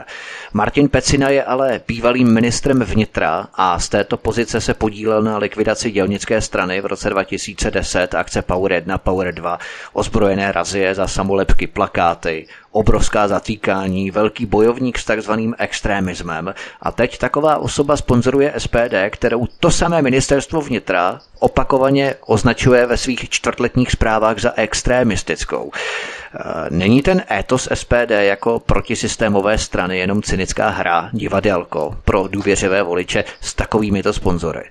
Martin 0.53 0.89
Pecina 0.89 1.29
je 1.29 1.45
ale 1.45 1.81
bývalým 1.89 2.35
ministrem 2.35 2.81
vnitra 2.81 3.49
a 3.55 3.79
z 3.79 3.89
této 4.01 4.17
pozice 4.17 4.61
se 4.61 4.75
podílel 4.75 5.23
na 5.23 5.39
likvidaci 5.39 5.91
dělnické 5.91 6.41
strany 6.41 6.81
v 6.81 6.87
roce 6.87 7.11
2010, 7.11 8.15
akce 8.15 8.43
Power 8.43 8.73
1, 8.73 8.99
Power 8.99 9.35
2, 9.35 9.59
ozbrojené 9.93 10.53
razie 10.53 10.95
za 10.95 11.07
samolepky, 11.07 11.67
plakáty, 11.67 12.47
obrovská 12.73 13.29
zatýkání, 13.29 14.11
velký 14.11 14.47
bojovník 14.47 14.99
s 14.99 15.05
takzvaným 15.05 15.55
extremismem. 15.59 16.55
A 16.83 16.93
teď 16.93 17.19
taková 17.19 17.57
osoba 17.57 17.97
sponzoruje 17.97 18.55
SPD, 18.59 18.95
kterou 19.11 19.47
to 19.61 19.71
samé 19.71 20.03
ministerstvo 20.03 20.61
vnitra 20.61 21.21
opakovaně 21.39 22.15
označuje 22.27 22.87
ve 22.87 22.97
svých 22.97 23.29
čtvrtletních 23.29 23.91
zprávách 23.91 24.39
za 24.39 24.53
extremistickou. 24.57 25.71
Eh, 25.75 26.41
není 26.71 27.03
ten 27.03 27.23
étos 27.39 27.69
SPD 27.75 28.11
jako 28.25 28.59
protisystémové 28.61 29.59
strany 29.59 29.99
jenom 29.99 30.23
cynická 30.23 30.69
hra, 30.69 31.11
divadelko 31.13 31.97
pro 32.05 32.29
důvěřivé 32.29 32.83
voliče 32.83 33.25
s 33.41 33.55
takovými 33.55 34.03
to 34.03 34.13
sponzory? 34.13 34.63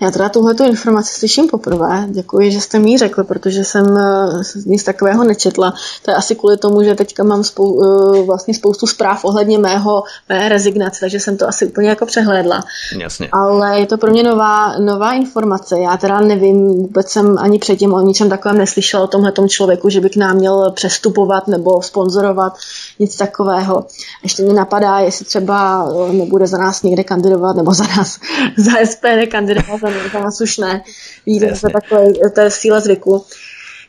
Já 0.00 0.10
teda 0.10 0.28
tuhle 0.28 0.54
informaci 0.66 1.14
slyším 1.14 1.48
poprvé. 1.48 2.06
Děkuji, 2.08 2.50
že 2.50 2.60
jste 2.60 2.78
mi 2.78 2.90
ji 2.90 2.98
řekl, 2.98 3.24
protože 3.24 3.64
jsem 3.64 3.96
eh, 3.98 4.42
nic 4.66 4.84
takového 4.84 5.24
nečetla. 5.24 5.74
To 6.02 6.10
je 6.10 6.14
asi 6.14 6.34
kvůli 6.34 6.56
tomu, 6.56 6.82
že 6.82 6.94
teďka 6.94 7.24
mám 7.24 7.44
spou, 7.44 7.82
eh, 7.82 8.22
vlastně 8.22 8.54
spoustu 8.54 8.86
zpráv 8.86 9.24
ohledně 9.24 9.58
mého, 9.58 10.02
mé 10.28 10.48
rezignace, 10.48 11.00
takže 11.00 11.20
jsem 11.20 11.36
to 11.36 11.48
asi 11.48 11.66
úplně 11.66 11.88
jako 11.88 12.06
přehlédla. 12.06 12.64
Jasně. 12.98 13.28
Ale 13.32 13.80
je 13.80 13.86
to 13.86 13.98
pro 13.98 14.10
mě 14.10 14.22
nová, 14.22 14.78
nová 14.78 15.12
informace. 15.12 15.78
Já 15.80 15.96
teda 15.96 16.20
nevím, 16.20 16.66
vůbec 16.66 17.08
jsem 17.08 17.38
ani 17.38 17.58
předtím 17.58 17.94
o 17.94 18.00
ničem 18.00 18.28
takovém 18.28 18.58
neslyšela 18.58 19.04
o 19.04 19.06
tomhle 19.06 19.32
člověku, 19.48 19.88
že 19.88 20.00
by 20.00 20.10
k 20.10 20.16
nám 20.16 20.36
měl 20.36 20.70
přestupovat 20.70 21.48
nebo 21.48 21.82
sponzorovat 21.82 22.56
nic 22.98 23.16
takového. 23.16 23.86
Ještě 24.22 24.42
mi 24.42 24.52
napadá, 24.52 24.98
jestli 24.98 25.24
třeba 25.24 25.88
eh, 26.08 26.12
nebude 26.12 26.46
za 26.46 26.58
nás 26.58 26.82
někde 26.82 27.04
kandidovat, 27.04 27.56
nebo 27.56 27.74
za 27.74 27.84
nás, 27.84 28.18
za 28.56 28.72
SPD 28.84 29.30
kandidovat, 29.30 29.53
za, 29.80 30.08
za 30.12 30.20
nás 30.20 30.40
už 30.40 30.58
ne. 30.58 30.82
Víte, 31.26 31.52
to, 31.60 31.68
takové, 31.68 32.30
to 32.34 32.40
je 32.40 32.50
síla 32.50 32.80
zvyku 32.80 33.24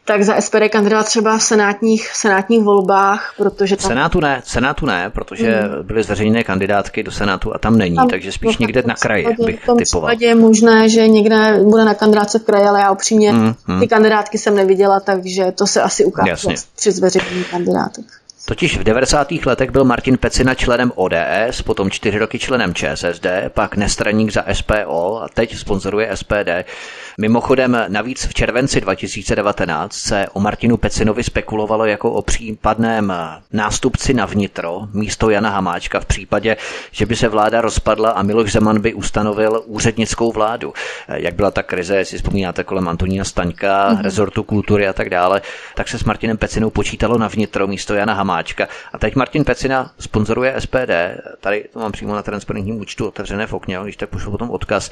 tak 0.05 0.23
za 0.23 0.41
SPD 0.41 0.69
kandidovat 0.69 1.05
třeba 1.05 1.37
v 1.37 1.43
senátních, 1.43 2.09
senátních 2.15 2.63
volbách, 2.63 3.33
protože 3.37 3.77
tam... 3.77 3.87
Senátu 3.87 4.19
ne, 4.19 4.41
Senátu 4.45 4.85
ne, 4.85 5.09
protože 5.09 5.61
mm. 5.61 5.87
byly 5.87 6.03
zveřejněné 6.03 6.43
kandidátky 6.43 7.03
do 7.03 7.11
Senátu 7.11 7.55
a 7.55 7.57
tam 7.57 7.77
není, 7.77 7.95
tam, 7.95 8.09
takže 8.09 8.31
spíš 8.31 8.57
někde 8.57 8.83
na 8.85 8.93
kraji 8.93 9.27
bych 9.45 9.63
v 9.63 9.65
tom 9.65 9.77
typoval. 9.77 10.11
je 10.19 10.35
možné, 10.35 10.89
že 10.89 11.07
někde 11.07 11.59
bude 11.63 11.85
na 11.85 11.93
kandidátce 11.93 12.39
v 12.39 12.43
kraji, 12.43 12.65
ale 12.65 12.79
já 12.79 12.91
upřímně 12.91 13.31
mm, 13.31 13.55
mm. 13.67 13.79
ty 13.79 13.87
kandidátky 13.87 14.37
jsem 14.37 14.55
neviděla, 14.55 14.99
takže 14.99 15.51
to 15.51 15.67
se 15.67 15.81
asi 15.81 16.05
ukáže 16.05 16.47
při 16.75 16.91
zveřejnění 16.91 17.43
kandidátek. 17.43 18.05
Totiž 18.47 18.77
v 18.77 18.83
90. 18.83 19.27
letech 19.45 19.69
byl 19.71 19.83
Martin 19.83 20.17
Pecina 20.17 20.55
členem 20.55 20.91
ODS, 20.95 21.61
potom 21.65 21.91
čtyři 21.91 22.17
roky 22.17 22.39
členem 22.39 22.73
ČSSD, 22.73 23.25
pak 23.49 23.75
nestraník 23.75 24.31
za 24.31 24.43
SPO 24.53 25.21
a 25.21 25.27
teď 25.33 25.55
sponzoruje 25.55 26.17
SPD. 26.17 26.49
Mimochodem 27.21 27.77
navíc 27.87 28.25
v 28.25 28.33
červenci 28.33 28.81
2019 28.81 29.93
se 29.93 30.25
o 30.33 30.39
Martinu 30.39 30.77
Pecinovi 30.77 31.23
spekulovalo 31.23 31.85
jako 31.85 32.11
o 32.11 32.21
případném 32.21 33.13
nástupci 33.53 34.13
na 34.13 34.25
vnitro 34.25 34.81
místo 34.93 35.29
Jana 35.29 35.49
Hamáčka 35.49 35.99
v 35.99 36.05
případě, 36.05 36.57
že 36.91 37.05
by 37.05 37.15
se 37.15 37.27
vláda 37.27 37.61
rozpadla 37.61 38.09
a 38.09 38.23
Miloš 38.23 38.51
Zeman 38.51 38.81
by 38.81 38.93
ustanovil 38.93 39.63
úřednickou 39.65 40.31
vládu. 40.31 40.73
Jak 41.07 41.35
byla 41.35 41.51
ta 41.51 41.63
krize, 41.63 42.05
si 42.05 42.17
vzpomínáte 42.17 42.63
kolem 42.63 42.87
Antonína 42.87 43.23
Staňka, 43.23 43.91
mm-hmm. 43.91 44.01
rezortu 44.01 44.43
kultury 44.43 44.87
a 44.87 44.93
tak 44.93 45.09
dále, 45.09 45.41
tak 45.75 45.87
se 45.87 45.99
s 45.99 46.03
Martinem 46.03 46.37
Pecinou 46.37 46.69
počítalo 46.69 47.17
na 47.17 47.27
vnitro 47.27 47.67
místo 47.67 47.93
Jana 47.93 48.13
Hamáčka. 48.13 48.67
A 48.93 48.97
teď 48.97 49.15
Martin 49.15 49.43
Pecina 49.43 49.91
sponzoruje 49.99 50.55
SPD, 50.61 50.91
tady 51.39 51.65
to 51.73 51.79
mám 51.79 51.91
přímo 51.91 52.15
na 52.15 52.23
transparentním 52.23 52.79
účtu 52.79 53.07
otevřené 53.07 53.47
v 53.47 53.53
okně, 53.53 53.79
když 53.83 53.97
tak 53.97 54.09
pošlu 54.09 54.31
potom 54.31 54.49
odkaz. 54.49 54.89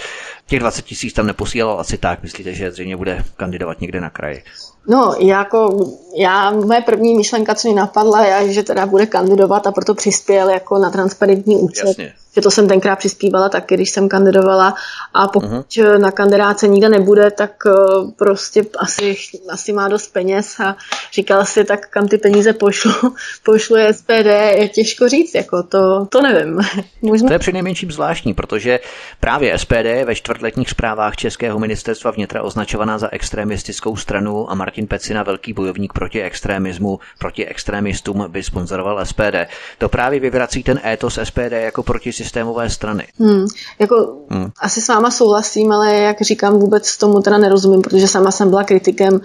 Těch 0.48 0.60
20 0.60 0.82
tisíc 0.86 1.14
tam 1.14 1.28
neposílal 1.28 1.80
asi 1.80 1.98
tak 1.98 2.13
tak 2.14 2.24
myslíte, 2.24 2.54
že 2.54 2.72
zřejmě 2.72 2.98
bude 2.98 3.24
kandidovat 3.38 3.82
někde 3.82 4.02
na 4.02 4.10
kraji? 4.10 4.44
No, 4.88 5.16
jako, 5.20 5.88
já, 6.18 6.52
moje 6.52 6.82
první 6.82 7.16
myšlenka, 7.16 7.56
co 7.56 7.68
mi 7.68 7.74
napadla, 7.74 8.26
je, 8.26 8.54
že 8.54 8.64
teda 8.64 8.86
bude 8.86 9.06
kandidovat 9.06 9.68
a 9.68 9.72
proto 9.72 9.94
přispěl 9.94 10.50
jako 10.50 10.80
na 10.80 10.90
transparentní 10.90 11.56
účet. 11.56 11.88
Jasně 11.88 12.14
že 12.36 12.42
to 12.42 12.52
jsem 12.52 12.68
tenkrát 12.68 12.96
přispívala 12.96 13.50
taky, 13.50 13.76
když 13.76 13.90
jsem 13.90 14.10
kandidovala 14.10 14.76
a 15.14 15.28
pokud 15.28 15.50
uh-huh. 15.50 16.00
na 16.00 16.12
kandidáce 16.12 16.68
nikde 16.68 16.90
nebude, 16.90 17.32
tak 17.32 17.52
eh, 17.68 17.72
prostě 18.16 18.66
asi, 18.78 19.16
asi 19.50 19.74
má 19.74 19.88
dost 19.88 20.14
peněz 20.14 20.60
a 20.60 20.76
říkal 21.14 21.46
si, 21.46 21.64
tak 21.64 21.90
kam 21.90 22.08
ty 22.08 22.18
peníze 22.18 22.54
pošlu, 22.54 22.94
pošlu 23.44 23.76
SPD, 23.92 24.26
je 24.58 24.70
těžko 24.70 25.10
říct, 25.10 25.36
jako 25.36 25.64
to, 25.64 26.06
to 26.06 26.22
nevím. 26.22 26.60
Možná... 27.02 27.28
To 27.28 27.34
je 27.34 27.40
přinejmenším 27.40 27.92
zvláštní, 27.92 28.34
protože 28.34 28.80
právě 29.20 29.58
SPD 29.58 29.72
je 29.72 30.06
ve 30.06 30.16
čtvrtletních 30.16 30.70
zprávách 30.70 31.16
Českého 31.16 31.60
ministerstva 31.60 32.12
vnitra 32.12 32.42
označovaná 32.42 32.98
za 32.98 33.10
extremistickou 33.12 33.96
stranu 33.96 34.52
a 34.52 34.56
Martin 34.56 34.88
Pecina, 34.88 35.24
velký 35.24 35.54
bojovník 35.54 35.94
proti 35.94 36.22
extremismu, 36.24 37.00
proti 37.20 37.46
extremistům, 37.46 38.26
by 38.28 38.44
sponzoroval 38.44 39.06
SPD. 39.06 39.36
To 39.78 39.90
právě 39.90 40.20
vyvrací 40.20 40.64
ten 40.64 40.82
étos 40.86 41.20
SPD 41.24 41.52
jako 41.52 41.84
proti 41.84 42.14
systémové 42.24 42.70
strany. 42.70 43.08
Hmm, 43.20 43.48
jako 43.80 44.16
hmm. 44.30 44.52
asi 44.60 44.82
s 44.82 44.88
váma 44.88 45.12
souhlasím, 45.12 45.72
ale 45.72 45.94
jak 45.94 46.22
říkám, 46.22 46.60
vůbec 46.60 46.98
tomu 46.98 47.22
teda 47.22 47.38
nerozumím, 47.38 47.82
protože 47.82 48.08
sama 48.08 48.32
jsem 48.32 48.50
byla 48.50 48.64
kritikem 48.64 49.22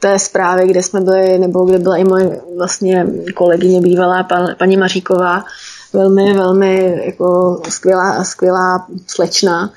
té 0.00 0.18
zprávy, 0.18 0.66
kde 0.66 0.82
jsme 0.82 1.00
byli, 1.00 1.38
nebo 1.38 1.64
kde 1.64 1.78
byla 1.78 1.96
i 1.96 2.04
moje 2.04 2.40
vlastně 2.56 3.06
kolegyně 3.34 3.80
bývalá, 3.80 4.28
paní 4.58 4.76
Maříková, 4.76 5.44
velmi, 5.92 6.34
velmi 6.34 7.02
jako 7.04 7.60
skvělá, 7.68 8.24
skvělá 8.24 8.86
slečna. 9.06 9.70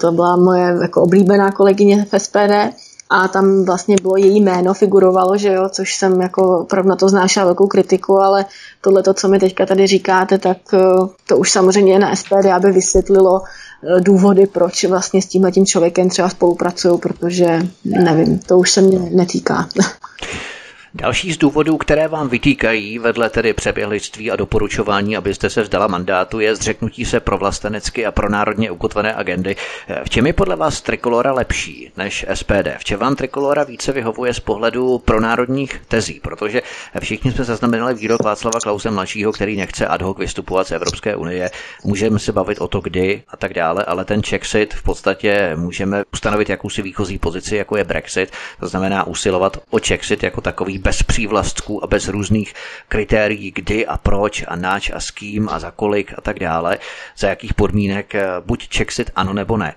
To 0.00 0.12
byla 0.12 0.36
moje 0.36 0.76
jako 0.82 1.02
oblíbená 1.02 1.52
kolegyně 1.52 2.06
v 2.12 2.20
SPD 2.20 2.74
a 3.14 3.28
tam 3.28 3.64
vlastně 3.64 3.96
bylo 4.02 4.16
její 4.16 4.40
jméno, 4.40 4.74
figurovalo, 4.74 5.36
že 5.36 5.52
jo, 5.52 5.68
což 5.68 5.94
jsem 5.94 6.20
jako 6.20 6.58
opravdu 6.58 6.88
na 6.90 6.96
to 6.96 7.08
znášela 7.08 7.46
velkou 7.46 7.66
kritiku, 7.66 8.20
ale 8.20 8.44
tohle, 8.80 9.02
co 9.14 9.28
mi 9.28 9.38
teďka 9.38 9.66
tady 9.66 9.86
říkáte, 9.86 10.38
tak 10.38 10.56
eh, 10.74 10.78
to 11.26 11.36
už 11.36 11.50
samozřejmě 11.50 11.98
na 11.98 12.16
SPD, 12.16 12.46
aby 12.54 12.72
vysvětlilo 12.72 13.42
eh, 13.42 14.00
důvody, 14.00 14.46
proč 14.46 14.84
vlastně 14.84 15.22
s 15.22 15.26
tímhle 15.26 15.52
tím 15.52 15.66
člověkem 15.66 16.08
třeba 16.08 16.28
spolupracuju, 16.28 16.98
protože 16.98 17.62
nevím, 17.84 18.38
to 18.38 18.58
už 18.58 18.70
se 18.70 18.80
mě 18.80 18.98
netýká. 18.98 19.68
Další 20.96 21.32
z 21.32 21.38
důvodů, 21.38 21.76
které 21.76 22.08
vám 22.08 22.28
vytýkají 22.28 22.98
vedle 22.98 23.30
tedy 23.30 23.52
přeběhlictví 23.52 24.30
a 24.30 24.36
doporučování, 24.36 25.16
abyste 25.16 25.50
se 25.50 25.62
vzdala 25.62 25.86
mandátu, 25.86 26.40
je 26.40 26.56
zřeknutí 26.56 27.04
se 27.04 27.20
pro 27.20 27.38
vlastenecky 27.38 28.06
a 28.06 28.12
pro 28.12 28.28
národně 28.30 28.70
ukotvené 28.70 29.14
agendy. 29.14 29.56
V 30.04 30.10
čem 30.10 30.26
je 30.26 30.32
podle 30.32 30.56
vás 30.56 30.80
Trikolora 30.80 31.32
lepší 31.32 31.92
než 31.96 32.26
SPD? 32.34 32.68
V 32.78 32.84
čem 32.84 32.98
vám 33.00 33.16
Trikolora 33.16 33.64
více 33.64 33.92
vyhovuje 33.92 34.34
z 34.34 34.40
pohledu 34.40 34.98
pronárodních 34.98 35.82
tezí? 35.88 36.20
Protože 36.22 36.62
všichni 37.00 37.32
jsme 37.32 37.44
zaznamenali 37.44 37.94
výrok 37.94 38.22
Václava 38.22 38.60
Klause 38.60 38.90
mladšího, 38.90 39.32
který 39.32 39.56
nechce 39.56 39.86
ad 39.86 40.02
hoc 40.02 40.18
vystupovat 40.18 40.66
z 40.66 40.72
Evropské 40.72 41.16
unie. 41.16 41.50
Můžeme 41.84 42.18
se 42.18 42.32
bavit 42.32 42.58
o 42.60 42.68
to, 42.68 42.80
kdy 42.80 43.22
a 43.28 43.36
tak 43.36 43.54
dále, 43.54 43.84
ale 43.84 44.04
ten 44.04 44.22
Czechsit 44.22 44.74
v 44.74 44.82
podstatě 44.82 45.52
můžeme 45.56 46.02
ustanovit 46.12 46.48
jakousi 46.48 46.82
výchozí 46.82 47.18
pozici, 47.18 47.56
jako 47.56 47.76
je 47.76 47.84
Brexit, 47.84 48.30
to 48.60 48.68
znamená 48.68 49.06
usilovat 49.06 49.56
o 49.70 49.80
Czechsit 49.80 50.22
jako 50.22 50.40
takový 50.40 50.83
bez 50.84 51.02
přívlastků 51.02 51.84
a 51.84 51.86
bez 51.86 52.08
různých 52.08 52.54
kritérií, 52.88 53.50
kdy 53.54 53.86
a 53.86 53.96
proč 53.98 54.44
a 54.48 54.56
nač 54.56 54.90
a 54.94 55.00
s 55.00 55.10
kým 55.10 55.48
a 55.48 55.58
za 55.58 55.70
kolik 55.70 56.12
a 56.18 56.20
tak 56.20 56.38
dále, 56.38 56.78
za 57.18 57.28
jakých 57.28 57.54
podmínek, 57.54 58.14
eh, 58.14 58.26
buď 58.40 58.68
Czechsit 58.68 59.10
ano 59.16 59.32
nebo 59.32 59.56
ne. 59.56 59.74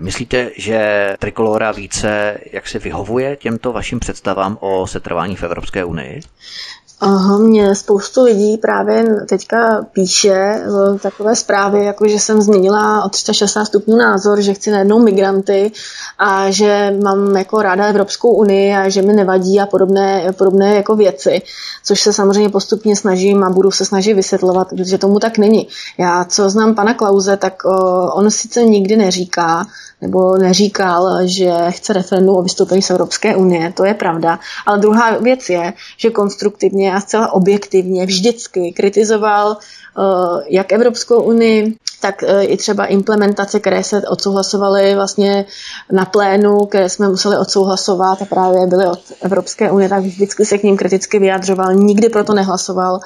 Myslíte, 0.00 0.50
že 0.56 1.16
Trikolora 1.18 1.72
více 1.72 2.38
jak 2.52 2.68
se 2.68 2.78
vyhovuje 2.78 3.36
těmto 3.36 3.72
vašim 3.72 4.00
představám 4.00 4.58
o 4.60 4.86
setrvání 4.86 5.36
v 5.36 5.42
Evropské 5.42 5.84
unii? 5.84 6.20
Aha, 7.04 7.38
mě 7.38 7.74
spoustu 7.74 8.22
lidí 8.22 8.56
právě 8.58 9.04
teďka 9.28 9.86
píše 9.92 10.34
eh, 10.34 10.98
takové 10.98 11.36
zprávy, 11.36 11.84
jako 11.84 12.08
že 12.08 12.18
jsem 12.18 12.42
změnila 12.42 13.04
o 13.04 13.08
360 13.08 13.64
stupňů 13.64 13.96
názor, 13.96 14.40
že 14.40 14.54
chci 14.54 14.70
najednou 14.70 15.02
migranty 15.02 15.72
a 16.18 16.50
že 16.50 16.98
mám 17.02 17.36
jako 17.36 17.62
ráda 17.62 17.86
Evropskou 17.86 18.34
unii 18.34 18.74
a 18.74 18.88
že 18.88 19.02
mi 19.02 19.12
nevadí 19.12 19.60
a 19.60 19.66
podobné, 19.66 20.32
podobné 20.32 20.74
jako 20.74 20.96
věci, 20.96 21.42
což 21.84 22.00
se 22.00 22.12
samozřejmě 22.12 22.48
postupně 22.48 22.96
snažím 22.96 23.44
a 23.44 23.50
budu 23.50 23.70
se 23.70 23.84
snažit 23.84 24.14
vysvětlovat, 24.14 24.68
protože 24.68 24.98
tomu 24.98 25.18
tak 25.18 25.38
není. 25.38 25.68
Já, 25.98 26.24
co 26.24 26.50
znám 26.50 26.74
pana 26.74 26.94
Klauze, 26.94 27.36
tak 27.36 27.62
uh, 27.64 27.72
on 28.12 28.30
sice 28.30 28.62
nikdy 28.62 28.96
neříká, 28.96 29.66
nebo 30.02 30.36
neříkal, 30.36 31.18
že 31.24 31.52
chce 31.68 31.92
referendum 31.92 32.36
o 32.36 32.42
vystoupení 32.42 32.82
z 32.82 32.90
Evropské 32.90 33.36
unie, 33.36 33.72
to 33.72 33.84
je 33.84 33.94
pravda. 33.94 34.38
Ale 34.66 34.78
druhá 34.78 35.18
věc 35.18 35.48
je, 35.48 35.72
že 35.96 36.10
konstruktivně 36.10 36.94
a 36.94 37.00
zcela 37.00 37.32
objektivně 37.32 38.06
vždycky 38.06 38.72
kritizoval 38.72 39.48
uh, 39.48 40.40
jak 40.48 40.72
Evropskou 40.72 41.22
unii, 41.22 41.76
tak 42.00 42.22
uh, 42.22 42.28
i 42.42 42.56
třeba 42.56 42.86
implementace, 42.86 43.60
které 43.60 43.84
se 43.84 44.02
odsouhlasovaly 44.08 44.94
vlastně 44.94 45.44
na 45.92 46.04
plénu, 46.04 46.66
které 46.66 46.88
jsme 46.88 47.08
museli 47.08 47.38
odsouhlasovat 47.38 48.22
a 48.22 48.24
právě 48.24 48.66
byly 48.66 48.86
od 48.86 49.00
Evropské 49.20 49.70
unie, 49.70 49.88
tak 49.88 50.02
vždycky 50.02 50.44
se 50.44 50.58
k 50.58 50.62
ním 50.62 50.76
kriticky 50.76 51.18
vyjadřoval, 51.18 51.74
nikdy 51.74 52.08
proto 52.08 52.34
nehlasoval. 52.34 53.00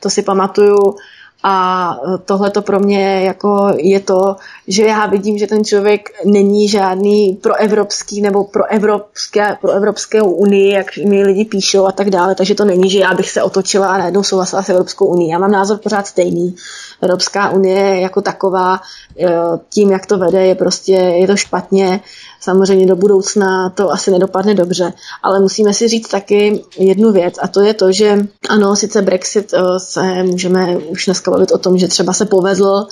To 0.00 0.10
si 0.10 0.22
pamatuju 0.22 0.96
a 1.42 1.96
tohle 2.24 2.50
to 2.50 2.62
pro 2.62 2.80
mě 2.80 3.22
jako 3.22 3.72
je 3.76 4.00
to, 4.00 4.36
že 4.68 4.84
já 4.84 5.06
vidím, 5.06 5.38
že 5.38 5.46
ten 5.46 5.64
člověk 5.64 6.08
není 6.24 6.68
žádný 6.68 7.38
proevropský 7.42 8.20
nebo 8.20 8.44
pro 8.44 8.66
evropské, 8.66 9.56
pro 9.60 9.70
Evropskou 9.70 10.30
unii, 10.30 10.72
jak 10.72 10.96
mi 10.96 11.22
lidi 11.24 11.44
píšou 11.44 11.86
a 11.86 11.92
tak 11.92 12.10
dále, 12.10 12.34
takže 12.34 12.54
to 12.54 12.64
není, 12.64 12.90
že 12.90 12.98
já 12.98 13.14
bych 13.14 13.30
se 13.30 13.42
otočila 13.42 13.88
a 13.88 13.98
najednou 13.98 14.22
souhlasila 14.22 14.62
s 14.62 14.68
Evropskou 14.68 15.06
unii. 15.06 15.32
Já 15.32 15.38
mám 15.38 15.50
názor 15.50 15.78
pořád 15.78 16.06
stejný. 16.06 16.56
Evropská 17.02 17.50
unie 17.50 18.00
jako 18.00 18.20
taková, 18.20 18.80
eh, 19.20 19.28
tím, 19.68 19.90
jak 19.90 20.06
to 20.06 20.18
vede, 20.18 20.46
je 20.46 20.54
prostě, 20.54 20.92
je 20.92 21.26
to 21.26 21.36
špatně 21.36 22.00
Samozřejmě 22.40 22.86
do 22.86 22.96
budoucna 22.96 23.70
to 23.70 23.90
asi 23.90 24.10
nedopadne 24.10 24.54
dobře, 24.54 24.92
ale 25.22 25.40
musíme 25.40 25.74
si 25.74 25.88
říct 25.88 26.08
taky 26.08 26.64
jednu 26.78 27.12
věc 27.12 27.34
a 27.42 27.48
to 27.48 27.60
je 27.60 27.74
to, 27.74 27.92
že 27.92 28.26
ano, 28.48 28.76
sice 28.76 29.02
Brexit 29.02 29.54
eh, 29.54 29.60
se 29.78 30.22
můžeme 30.22 30.76
už 30.76 31.04
dneska 31.04 31.30
bavit 31.30 31.52
o 31.52 31.58
tom, 31.58 31.78
že 31.78 31.88
třeba 31.88 32.12
se 32.12 32.26
povedl, 32.26 32.86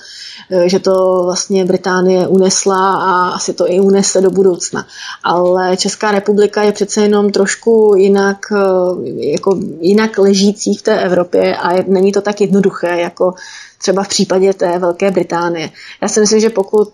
eh, 0.51 0.69
že 0.69 0.79
to 0.79 1.21
vlastně 1.23 1.65
Británie 1.65 2.27
unesla 2.27 2.93
a 2.93 3.29
asi 3.29 3.53
to 3.53 3.71
i 3.71 3.79
unese 3.79 4.21
do 4.21 4.29
budoucna. 4.29 4.85
Ale 5.23 5.77
Česká 5.77 6.11
republika 6.11 6.63
je 6.63 6.71
přece 6.71 7.01
jenom 7.01 7.31
trošku 7.31 7.93
jinak, 7.97 8.37
eh, 8.51 9.09
jako 9.29 9.59
jinak 9.79 10.17
ležící 10.17 10.75
v 10.75 10.81
té 10.81 10.99
Evropě 10.99 11.55
a 11.55 11.83
není 11.87 12.11
to 12.11 12.21
tak 12.21 12.41
jednoduché, 12.41 12.99
jako 12.99 13.33
třeba 13.77 14.03
v 14.03 14.07
případě 14.07 14.53
té 14.53 14.79
Velké 14.79 15.11
Británie. 15.11 15.69
Já 16.01 16.07
si 16.07 16.19
myslím, 16.19 16.39
že 16.39 16.49
pokud 16.49 16.89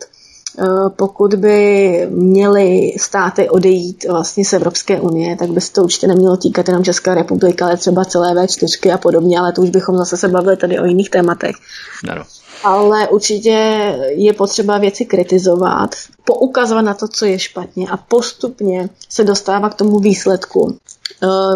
pokud 0.96 1.34
by 1.34 2.08
měly 2.10 2.96
státy 3.00 3.50
odejít 3.50 4.06
vlastně 4.10 4.46
z 4.46 4.54
Evropské 4.54 5.02
unie, 5.02 5.36
tak 5.36 5.50
by 5.50 5.62
se 5.62 5.74
to 5.74 5.84
určitě 5.84 6.08
nemělo 6.08 6.38
týkat 6.38 6.68
jenom 6.68 6.84
České 6.84 7.16
republiky, 7.16 7.64
ale 7.64 7.78
třeba 7.78 8.06
celé 8.06 8.34
V4 8.34 8.94
a 8.94 8.98
podobně, 8.98 9.40
ale 9.40 9.54
to 9.54 9.62
už 9.62 9.70
bychom 9.70 9.98
zase 9.98 10.18
se 10.18 10.28
bavili 10.28 10.58
tady 10.58 10.80
o 10.80 10.86
jiných 10.86 11.10
tématech. 11.10 11.56
Ano. 12.10 12.24
Ale 12.64 13.08
určitě 13.08 13.58
je 14.16 14.34
potřeba 14.34 14.78
věci 14.78 15.06
kritizovat, 15.06 15.96
poukazovat 16.26 16.86
na 16.86 16.94
to, 16.94 17.08
co 17.08 17.26
je 17.26 17.40
špatně 17.40 17.88
a 17.90 17.98
postupně 17.98 18.90
se 19.10 19.24
dostává 19.24 19.70
k 19.70 19.76
tomu 19.76 20.00
výsledku, 20.00 20.78
Eh, 20.95 20.95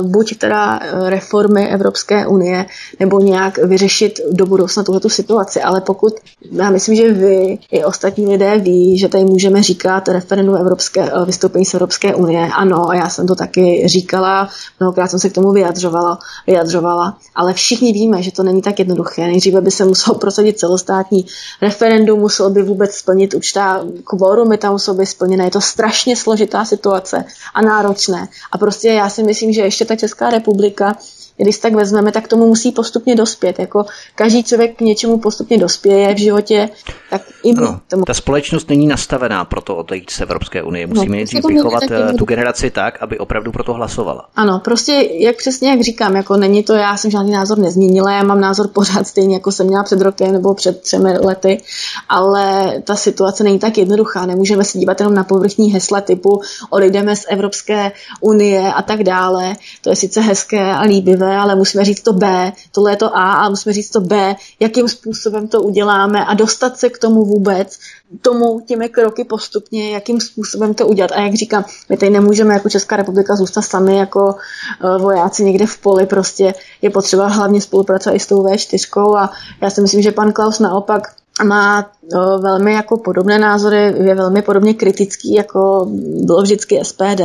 buď 0.02 0.38
teda 0.38 0.80
eh, 0.82 1.10
reformy 1.10 1.68
Evropské 1.68 2.28
unie, 2.28 2.66
nebo 3.00 3.20
nějak 3.20 3.58
vyřešit 3.58 4.20
do 4.32 4.46
budoucna 4.46 4.84
tuhletu 4.84 5.10
situaci. 5.10 5.62
Ale 5.62 5.82
pokud, 5.82 6.14
já 6.52 6.70
myslím, 6.70 6.96
že 6.96 7.14
vy 7.14 7.58
i 7.72 7.84
ostatní 7.84 8.28
lidé 8.28 8.58
ví, 8.58 8.98
že 8.98 9.08
tady 9.08 9.26
můžeme 9.26 9.64
říkat 9.64 10.08
referendum 10.08 10.56
Evropské, 10.56 11.12
eh, 11.12 11.26
vystoupení 11.26 11.66
z 11.66 11.74
Evropské 11.74 12.16
unie, 12.16 12.50
ano, 12.56 12.90
a 12.90 12.96
já 12.96 13.10
jsem 13.10 13.28
to 13.28 13.36
taky 13.36 13.88
říkala, 13.88 14.50
mnohokrát 14.80 15.08
jsem 15.08 15.20
se 15.20 15.30
k 15.30 15.34
tomu 15.34 15.52
vyjadřovala, 15.52 16.20
vyjadřovala, 16.48 17.18
ale 17.36 17.54
všichni 17.54 17.94
víme, 17.94 18.24
že 18.24 18.32
to 18.32 18.44
není 18.44 18.62
tak 18.62 18.80
jednoduché. 18.80 19.22
Nejdříve 19.22 19.62
by 19.62 19.72
se 19.72 19.86
muselo 19.86 20.18
prosadit 20.18 20.60
celostátní 20.60 21.26
referendum, 21.62 22.20
muselo 22.20 22.50
by 22.50 22.64
vůbec 22.64 22.96
splnit 22.96 23.34
určitá 23.34 23.86
kvorumy, 24.04 24.58
tam 24.58 24.72
muselo 24.72 24.98
by 24.98 25.06
splněné. 25.06 25.44
Je 25.44 25.52
to 25.52 25.62
strašně 25.62 26.16
složitá 26.16 26.66
situace 26.66 27.26
a 27.54 27.62
náročné. 27.62 28.28
A 28.52 28.58
prostě 28.58 28.88
já 28.88 29.10
si 29.10 29.24
myslím, 29.24 29.39
že 29.54 29.62
ještě 29.62 29.86
ta 29.86 29.96
Česká 29.96 30.30
republika 30.30 30.98
když 31.44 31.58
tak 31.58 31.74
vezmeme, 31.74 32.12
tak 32.12 32.28
tomu 32.28 32.48
musí 32.48 32.72
postupně 32.72 33.16
dospět. 33.16 33.60
Jako 33.60 33.86
každý 34.16 34.44
člověk 34.44 34.78
k 34.78 34.82
něčemu 34.82 35.18
postupně 35.20 35.58
dospěje 35.58 36.16
v 36.16 36.18
životě, 36.18 36.70
tak 37.10 37.22
i 37.44 37.54
no, 37.54 37.80
tomu. 37.88 38.04
Ta 38.06 38.14
společnost 38.14 38.70
není 38.70 38.88
nastavená 38.88 39.46
pro 39.46 39.62
to 39.62 39.76
odejít 39.76 40.10
z 40.10 40.22
Evropské 40.22 40.64
unie. 40.64 40.88
Musíme 40.88 41.06
no, 41.06 41.12
nejdřív 41.12 41.46
vychovat 41.46 41.84
eh, 41.92 42.14
tu 42.14 42.26
generaci 42.26 42.70
tak, 42.70 43.02
aby 43.02 43.20
opravdu 43.20 43.52
pro 43.52 43.64
to 43.64 43.74
hlasovala. 43.74 44.26
Ano, 44.36 44.62
prostě 44.64 45.10
jak 45.12 45.36
přesně 45.36 45.70
jak 45.70 45.82
říkám, 45.82 46.16
jako 46.16 46.38
není 46.38 46.64
to, 46.64 46.74
já 46.74 46.98
jsem 46.98 47.12
žádný 47.12 47.32
názor 47.32 47.58
nezměnila, 47.58 48.12
já 48.12 48.24
mám 48.24 48.42
názor 48.42 48.68
pořád 48.68 49.08
stejný, 49.08 49.34
jako 49.34 49.52
jsem 49.52 49.68
měla 49.68 49.84
před 49.84 50.02
rokem 50.02 50.32
nebo 50.32 50.54
před 50.54 50.82
třemi 50.82 51.18
lety, 51.18 51.62
ale 52.10 52.74
ta 52.82 52.96
situace 52.96 53.44
není 53.44 53.60
tak 53.60 53.78
jednoduchá. 53.78 54.26
Nemůžeme 54.26 54.64
se 54.64 54.78
dívat 54.78 55.00
jenom 55.00 55.14
na 55.14 55.24
povrchní 55.24 55.72
hesla 55.72 56.02
typu 56.02 56.42
odejdeme 56.70 57.16
z 57.16 57.26
Evropské 57.30 57.92
unie 58.22 58.74
a 58.74 58.82
tak 58.82 59.04
dále. 59.04 59.56
To 59.82 59.90
je 59.90 59.96
sice 59.96 60.22
hezké 60.22 60.72
a 60.72 60.82
líbivé, 60.82 61.29
ale 61.38 61.56
musíme 61.56 61.86
říct 61.86 62.02
to 62.02 62.14
B, 62.14 62.52
tohle 62.72 62.92
je 62.92 62.98
to 62.98 63.18
A, 63.18 63.34
a 63.34 63.50
musíme 63.50 63.74
říct 63.74 63.90
to 63.90 64.02
B, 64.02 64.36
jakým 64.60 64.88
způsobem 64.88 65.48
to 65.48 65.62
uděláme 65.62 66.26
a 66.26 66.34
dostat 66.34 66.80
se 66.80 66.90
k 66.90 66.98
tomu 66.98 67.26
vůbec, 67.26 67.80
tomu 68.22 68.60
těmi 68.60 68.90
kroky 68.90 69.24
postupně, 69.24 69.92
jakým 69.92 70.22
způsobem 70.22 70.74
to 70.74 70.88
udělat. 70.88 71.12
A 71.12 71.22
jak 71.22 71.34
říkám, 71.34 71.66
my 71.90 71.98
tady 71.98 72.10
nemůžeme 72.10 72.54
jako 72.54 72.70
Česká 72.70 72.96
republika 72.96 73.36
zůstat 73.36 73.62
sami 73.62 73.98
jako 73.98 74.26
uh, 74.26 75.02
vojáci 75.02 75.44
někde 75.44 75.66
v 75.66 75.78
poli, 75.78 76.06
prostě 76.06 76.54
je 76.82 76.90
potřeba 76.90 77.28
hlavně 77.28 77.62
spolupracovat 77.62 78.16
i 78.16 78.20
s 78.20 78.28
tou 78.28 78.44
V4 78.44 79.16
a 79.18 79.32
já 79.62 79.70
si 79.70 79.82
myslím, 79.82 80.02
že 80.02 80.12
pan 80.12 80.34
Klaus 80.34 80.60
naopak 80.60 81.19
má 81.44 81.92
no, 82.14 82.40
velmi 82.40 82.74
jako 82.74 82.98
podobné 82.98 83.40
názory, 83.40 83.78
je 83.78 84.16
velmi 84.16 84.42
podobně 84.42 84.74
kritický, 84.74 85.34
jako 85.34 85.88
bylo 86.24 86.42
vždycky 86.42 86.80
SPD 86.84 87.22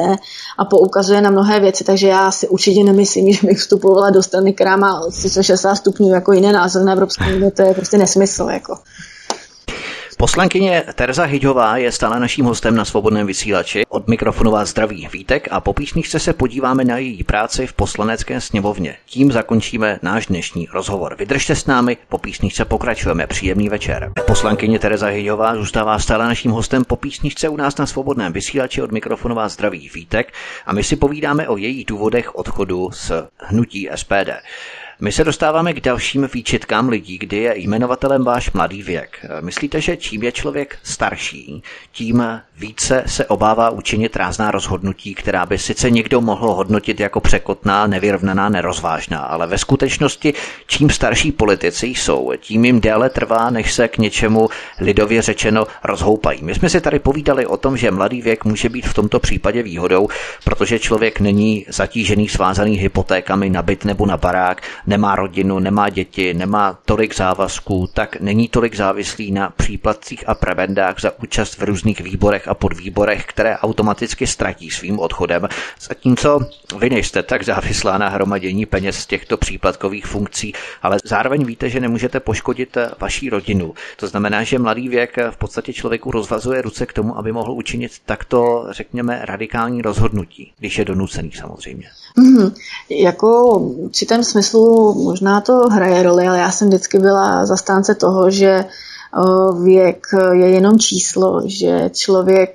a 0.58 0.64
poukazuje 0.64 1.20
na 1.20 1.30
mnohé 1.30 1.60
věci, 1.60 1.84
takže 1.84 2.08
já 2.08 2.30
si 2.30 2.48
určitě 2.48 2.84
nemyslím, 2.84 3.32
že 3.32 3.46
bych 3.46 3.58
vstupovala 3.58 4.10
do 4.10 4.22
strany, 4.22 4.52
která 4.52 4.76
má 4.76 5.02
360 5.10 5.74
stupňů 5.74 6.08
jako 6.08 6.32
jiné 6.32 6.52
názory 6.52 6.84
na 6.84 6.92
Evropské 6.92 7.36
unii, 7.36 7.50
to 7.50 7.62
je 7.62 7.74
prostě 7.74 7.98
nesmysl. 7.98 8.48
Jako. 8.50 8.78
Poslankyně 10.18 10.84
Terza 10.94 11.24
Hyďová 11.24 11.76
je 11.76 11.92
stále 11.92 12.20
naším 12.20 12.44
hostem 12.44 12.74
na 12.74 12.84
svobodném 12.84 13.26
vysílači. 13.26 13.82
Od 13.88 14.08
mikrofonu 14.08 14.50
vás 14.50 14.68
zdraví 14.68 15.08
Vítek 15.12 15.48
a 15.50 15.60
po 15.60 15.72
písničce 15.72 16.18
se 16.18 16.32
podíváme 16.32 16.84
na 16.84 16.98
její 16.98 17.24
práci 17.24 17.66
v 17.66 17.72
poslanecké 17.72 18.40
sněmovně. 18.40 18.96
Tím 19.06 19.32
zakončíme 19.32 19.98
náš 20.02 20.26
dnešní 20.26 20.68
rozhovor. 20.72 21.16
Vydržte 21.18 21.56
s 21.56 21.66
námi, 21.66 21.96
po 22.08 22.18
písničce 22.18 22.64
pokračujeme. 22.64 23.26
Příjemný 23.26 23.68
večer. 23.68 24.12
Poslankyně 24.26 24.78
Tereza 24.78 25.06
Hyďová 25.06 25.54
zůstává 25.54 25.98
stále 25.98 26.24
naším 26.24 26.50
hostem 26.50 26.84
po 26.84 26.96
písničce 26.96 27.48
u 27.48 27.56
nás 27.56 27.76
na 27.76 27.86
svobodném 27.86 28.32
vysílači 28.32 28.82
od 28.82 28.92
mikrofonu 28.92 29.34
vás 29.34 29.52
zdraví 29.52 29.90
Vítek 29.94 30.32
a 30.66 30.72
my 30.72 30.84
si 30.84 30.96
povídáme 30.96 31.48
o 31.48 31.56
jejich 31.56 31.86
důvodech 31.86 32.34
odchodu 32.34 32.90
z 32.92 33.12
hnutí 33.38 33.88
SPD. 33.94 34.30
My 35.00 35.12
se 35.12 35.24
dostáváme 35.24 35.72
k 35.72 35.80
dalším 35.80 36.28
výčitkám 36.34 36.88
lidí, 36.88 37.18
kdy 37.18 37.36
je 37.36 37.58
jmenovatelem 37.58 38.24
váš 38.24 38.52
mladý 38.52 38.82
věk. 38.82 39.26
Myslíte, 39.40 39.80
že 39.80 39.96
čím 39.96 40.22
je 40.22 40.32
člověk 40.32 40.78
starší, 40.82 41.62
tím 41.92 42.22
více 42.56 43.02
se 43.06 43.26
obává 43.26 43.70
učinit 43.70 44.16
rázná 44.16 44.50
rozhodnutí, 44.50 45.14
která 45.14 45.46
by 45.46 45.58
sice 45.58 45.90
někdo 45.90 46.20
mohl 46.20 46.52
hodnotit 46.52 47.00
jako 47.00 47.20
překotná, 47.20 47.86
nevyrovnaná, 47.86 48.48
nerozvážná, 48.48 49.18
ale 49.18 49.46
ve 49.46 49.58
skutečnosti 49.58 50.34
čím 50.66 50.90
starší 50.90 51.32
politici 51.32 51.86
jsou, 51.86 52.32
tím 52.40 52.64
jim 52.64 52.80
déle 52.80 53.10
trvá, 53.10 53.50
než 53.50 53.72
se 53.72 53.88
k 53.88 53.98
něčemu 53.98 54.48
lidově 54.80 55.22
řečeno 55.22 55.66
rozhoupají. 55.84 56.42
My 56.42 56.54
jsme 56.54 56.68
si 56.70 56.80
tady 56.80 56.98
povídali 56.98 57.46
o 57.46 57.56
tom, 57.56 57.76
že 57.76 57.90
mladý 57.90 58.22
věk 58.22 58.44
může 58.44 58.68
být 58.68 58.86
v 58.86 58.94
tomto 58.94 59.20
případě 59.20 59.62
výhodou, 59.62 60.08
protože 60.44 60.78
člověk 60.78 61.20
není 61.20 61.66
zatížený, 61.68 62.28
svázaný 62.28 62.74
hypotékami 62.76 63.50
na 63.50 63.62
byt 63.62 63.84
nebo 63.84 64.06
na 64.06 64.16
barák, 64.16 64.62
nemá 64.86 65.16
rodinu, 65.16 65.58
nemá 65.58 65.88
děti, 65.88 66.34
nemá 66.34 66.78
tolik 66.84 67.16
závazků, 67.16 67.88
tak 67.94 68.20
není 68.20 68.48
tolik 68.48 68.76
závislý 68.76 69.32
na 69.32 69.50
příplatcích 69.50 70.28
a 70.28 70.34
prebendách 70.34 71.00
za 71.00 71.18
účast 71.22 71.58
v 71.58 71.62
různých 71.62 72.00
výborech 72.00 72.48
a 72.48 72.54
podvýborech, 72.54 73.24
které 73.26 73.58
automaticky 73.58 74.26
ztratí 74.26 74.70
svým 74.70 74.98
odchodem. 74.98 75.48
Zatímco 75.80 76.40
vy 76.78 76.90
nejste 76.90 77.22
tak 77.22 77.44
závislá 77.44 77.98
na 77.98 78.08
hromadění 78.08 78.66
peněz 78.66 78.96
z 78.96 79.06
těchto 79.06 79.36
příplatkových 79.36 80.06
funkcí, 80.06 80.52
ale 80.82 80.98
zároveň 81.04 81.44
víte, 81.44 81.70
že 81.70 81.80
nemůžete 81.80 82.20
poškodit 82.20 82.76
vaší 82.98 83.30
rodinu. 83.30 83.74
To 83.96 84.06
znamená, 84.06 84.42
že 84.42 84.58
mladý 84.58 84.88
věk 84.88 85.16
v 85.30 85.36
podstatě 85.36 85.72
člověku 85.72 86.10
rozvazuje 86.10 86.62
ruce 86.62 86.86
k 86.86 86.92
tomu, 86.92 87.18
aby 87.18 87.32
mohl 87.32 87.52
učinit 87.52 87.92
takto, 88.06 88.66
řekněme, 88.70 89.20
radikální 89.22 89.82
rozhodnutí, 89.82 90.52
když 90.58 90.78
je 90.78 90.84
donucený 90.84 91.32
samozřejmě. 91.32 91.88
Mm-hmm. 92.18 92.52
Jako 92.88 93.58
v 93.58 93.78
určitém 93.78 94.24
smyslu 94.24 94.73
možná 94.94 95.40
to 95.40 95.52
hraje 95.52 96.02
roli, 96.02 96.28
ale 96.28 96.38
já 96.38 96.50
jsem 96.50 96.68
vždycky 96.68 96.98
byla 96.98 97.46
zastánce 97.46 97.94
toho, 97.94 98.30
že 98.30 98.64
věk 99.62 100.06
je 100.32 100.50
jenom 100.50 100.78
číslo, 100.78 101.42
že 101.46 101.90
člověk 101.92 102.50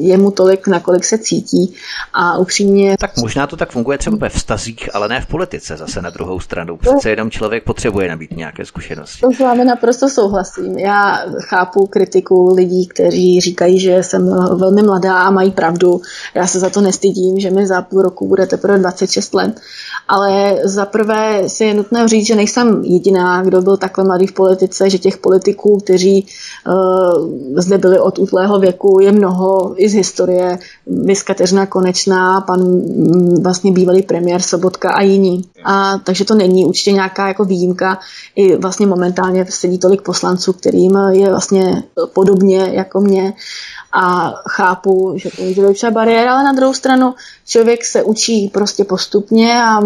je 0.00 0.18
mu 0.18 0.30
tolik, 0.30 0.66
nakolik 0.66 1.04
se 1.04 1.18
cítí 1.18 1.74
a 2.12 2.38
upřímně... 2.38 2.96
Tak 3.00 3.16
možná 3.16 3.46
to 3.46 3.56
tak 3.56 3.70
funguje 3.70 3.98
třeba 3.98 4.16
ve 4.16 4.28
vztazích, 4.28 4.94
ale 4.94 5.08
ne 5.08 5.20
v 5.20 5.26
politice 5.26 5.76
zase 5.76 6.02
na 6.02 6.10
druhou 6.10 6.40
stranu. 6.40 6.76
Přece 6.76 7.10
jenom 7.10 7.30
člověk 7.30 7.64
potřebuje 7.64 8.08
nabít 8.08 8.36
nějaké 8.36 8.64
zkušenosti. 8.64 9.20
To 9.20 9.32
s 9.32 9.38
vámi 9.38 9.64
naprosto 9.64 10.08
souhlasím. 10.08 10.78
Já 10.78 11.24
chápu 11.40 11.86
kritiku 11.86 12.54
lidí, 12.54 12.86
kteří 12.86 13.40
říkají, 13.40 13.80
že 13.80 14.02
jsem 14.02 14.30
velmi 14.56 14.82
mladá 14.82 15.22
a 15.22 15.30
mají 15.30 15.50
pravdu. 15.50 16.00
Já 16.34 16.46
se 16.46 16.60
za 16.60 16.70
to 16.70 16.80
nestydím, 16.80 17.40
že 17.40 17.50
mi 17.50 17.66
za 17.66 17.82
půl 17.82 18.02
roku 18.02 18.28
bude 18.28 18.46
teprve 18.46 18.78
26 18.78 19.34
let. 19.34 19.60
Ale 20.08 20.58
za 20.64 20.86
prvé 20.86 21.48
si 21.48 21.64
je 21.64 21.74
nutné 21.74 22.08
říct, 22.08 22.26
že 22.26 22.36
nejsem 22.36 22.84
jediná, 22.84 23.42
kdo 23.42 23.62
byl 23.62 23.76
takhle 23.76 24.04
mladý 24.04 24.26
v 24.26 24.32
politice, 24.32 24.90
že 24.90 24.98
těch 24.98 25.16
politiků, 25.16 25.78
kteří 25.84 26.26
uh, 26.66 27.28
zde 27.56 27.78
byli 27.78 27.98
od 27.98 28.18
útlého 28.18 28.58
věku, 28.58 28.98
je 29.00 29.12
mnoho 29.12 29.74
i 29.76 29.88
z 29.88 29.94
historie. 29.94 30.58
Vys 30.86 31.22
Kateřina 31.22 31.66
Konečná, 31.66 32.40
pan 32.40 32.60
mm, 32.60 33.42
vlastně 33.42 33.72
bývalý 33.72 34.02
premiér 34.02 34.40
Sobotka 34.40 34.90
a 34.90 35.02
jiní. 35.02 35.44
A 35.64 35.98
takže 35.98 36.24
to 36.24 36.34
není 36.34 36.66
určitě 36.66 36.92
nějaká 36.92 37.28
jako 37.28 37.44
výjimka. 37.44 37.98
I 38.36 38.56
vlastně 38.56 38.86
momentálně 38.86 39.46
sedí 39.48 39.78
tolik 39.78 40.02
poslanců, 40.02 40.52
kterým 40.52 40.96
je 41.10 41.28
vlastně 41.30 41.82
podobně 42.12 42.70
jako 42.72 43.00
mě 43.00 43.32
a 43.92 44.34
chápu, 44.48 45.14
že 45.16 45.30
to 45.30 45.42
může 45.42 45.62
být 45.66 45.74
třeba 45.74 45.90
bariéra, 45.90 46.34
ale 46.34 46.44
na 46.44 46.52
druhou 46.52 46.74
stranu 46.74 47.14
člověk 47.46 47.84
se 47.84 48.02
učí 48.02 48.48
prostě 48.48 48.84
postupně 48.84 49.62
a 49.62 49.80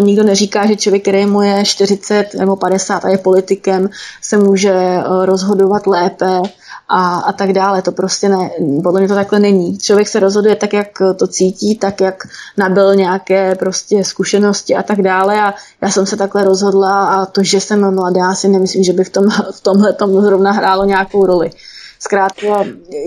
nikdo 0.00 0.22
neříká, 0.22 0.66
že 0.66 0.76
člověk, 0.76 1.02
který 1.02 1.26
mu 1.26 1.42
je 1.42 1.64
40 1.64 2.34
nebo 2.34 2.56
50 2.56 3.04
a 3.04 3.08
je 3.08 3.18
politikem, 3.18 3.88
se 4.22 4.36
může 4.36 4.72
eh, 4.72 5.02
rozhodovat 5.26 5.86
lépe 5.86 6.40
a, 6.88 7.18
a 7.18 7.32
tak 7.32 7.52
dále. 7.52 7.82
To 7.82 7.92
prostě 7.92 8.28
ne, 8.28 8.50
podle 8.82 9.00
mě 9.00 9.08
to 9.08 9.14
takhle 9.14 9.38
není. 9.38 9.78
Člověk 9.78 10.08
se 10.08 10.20
rozhoduje 10.20 10.56
tak, 10.56 10.72
jak 10.72 10.88
to 11.16 11.26
cítí, 11.26 11.78
tak, 11.78 12.00
jak 12.00 12.24
nabil 12.56 12.94
nějaké 12.94 13.54
prostě 13.54 14.04
zkušenosti 14.04 14.74
a 14.74 14.82
tak 14.82 15.02
dále 15.02 15.42
a 15.42 15.54
já 15.80 15.90
jsem 15.90 16.06
se 16.06 16.16
takhle 16.16 16.44
rozhodla 16.44 17.06
a 17.06 17.26
to, 17.26 17.42
že 17.42 17.60
jsem 17.60 17.94
mladá, 17.94 18.34
si 18.34 18.48
nemyslím, 18.48 18.84
že 18.84 18.92
by 18.92 19.04
v, 19.04 19.10
tom, 19.10 19.30
v 19.52 19.60
tomhle 19.60 19.92
tom 19.92 20.22
zrovna 20.22 20.52
hrálo 20.52 20.84
nějakou 20.84 21.26
roli. 21.26 21.50
Zkrátka 22.04 22.64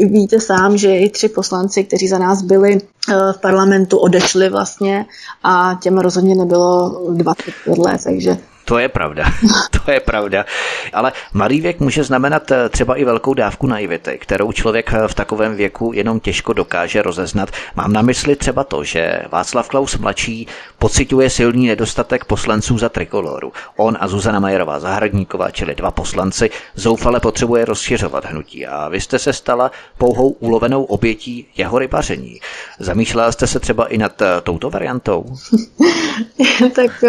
víte 0.10 0.40
sám, 0.40 0.78
že 0.78 0.98
i 0.98 1.10
tři 1.10 1.30
poslanci, 1.30 1.84
kteří 1.84 2.08
za 2.08 2.18
nás 2.18 2.42
byli 2.42 2.78
eh, 2.78 3.16
v 3.34 3.42
parlamentu, 3.42 3.98
odešli 3.98 4.50
vlastně 4.50 5.06
a 5.44 5.80
těm 5.82 5.98
rozhodně 5.98 6.36
nebylo 6.36 7.02
25 7.14 7.78
let, 7.78 8.02
takže 8.04 8.38
to 8.68 8.78
je 8.80 8.90
pravda, 8.90 9.24
to 9.86 9.92
je 9.92 10.00
pravda. 10.00 10.46
Ale 10.94 11.12
mladý 11.34 11.62
věk 11.62 11.80
může 11.80 12.04
znamenat 12.04 12.52
eh, 12.52 12.70
třeba 12.70 12.96
i 12.96 13.06
velkou 13.06 13.34
dávku 13.34 13.68
naivity, 13.68 14.18
kterou 14.22 14.52
člověk 14.52 14.94
eh, 14.94 15.08
v 15.08 15.14
takovém 15.14 15.56
věku 15.56 15.92
jenom 15.96 16.20
těžko 16.20 16.54
dokáže 16.54 17.02
rozeznat. 17.02 17.50
Mám 17.76 17.94
na 17.94 18.02
mysli 18.02 18.36
třeba 18.36 18.64
to, 18.64 18.84
že 18.84 19.20
Václav 19.32 19.70
Klaus 19.70 19.98
mladší 19.98 20.48
pociťuje 20.80 21.30
silný 21.30 21.68
nedostatek 21.68 22.26
poslanců 22.26 22.78
za 22.78 22.90
trikoloru. 22.90 23.52
On 23.78 23.98
a 24.00 24.08
Zuzana 24.08 24.40
Majerová 24.40 24.80
Zahradníková, 24.80 25.52
čili 25.52 25.76
dva 25.76 25.92
poslanci, 25.92 26.50
zoufale 26.76 27.20
potřebuje 27.20 27.66
rozšiřovat 27.66 28.26
hnutí 28.26 28.68
a 28.68 28.90
vy 28.90 29.02
jste 29.02 29.20
se 29.20 29.34
stala 29.34 29.72
pouhou 29.98 30.30
ulovenou 30.30 30.84
obětí 30.84 31.48
jeho 31.58 31.80
rybaření. 31.80 32.40
Zamýšlela 32.80 33.32
jste 33.32 33.48
se 33.48 33.60
třeba 33.60 33.88
i 33.88 33.98
nad 33.98 34.22
eh, 34.22 34.42
touto 34.44 34.70
variantou? 34.70 35.26
tak 36.76 37.04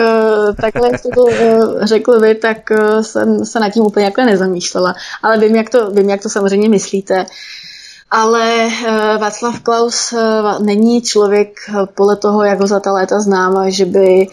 takhle 0.60 0.90
to 1.14 1.48
řekl 1.83 2.20
vy, 2.20 2.35
tak 2.35 2.70
eh, 2.70 3.03
jsem 3.03 3.45
se 3.45 3.61
nad 3.61 3.70
tím 3.70 3.83
úplně 3.83 4.05
jako 4.05 4.20
nezamýšlela. 4.20 4.95
Ale 5.23 5.39
vím, 5.39 5.57
jak 5.57 5.70
to, 5.70 5.91
vím, 5.91 6.11
jak 6.11 6.23
to 6.23 6.29
samozřejmě 6.29 6.69
myslíte. 6.69 7.27
Ale 8.11 8.66
eh, 8.66 9.19
Václav 9.19 9.61
Klaus 9.61 10.12
eh, 10.12 10.19
není 10.59 11.03
člověk 11.03 11.59
podle 11.95 12.16
toho, 12.16 12.45
jak 12.45 12.61
ho 12.61 12.66
za 12.66 12.81
ta 12.81 12.93
léta 12.93 13.20
znám, 13.20 13.70
že 13.70 13.85
by 13.85 14.27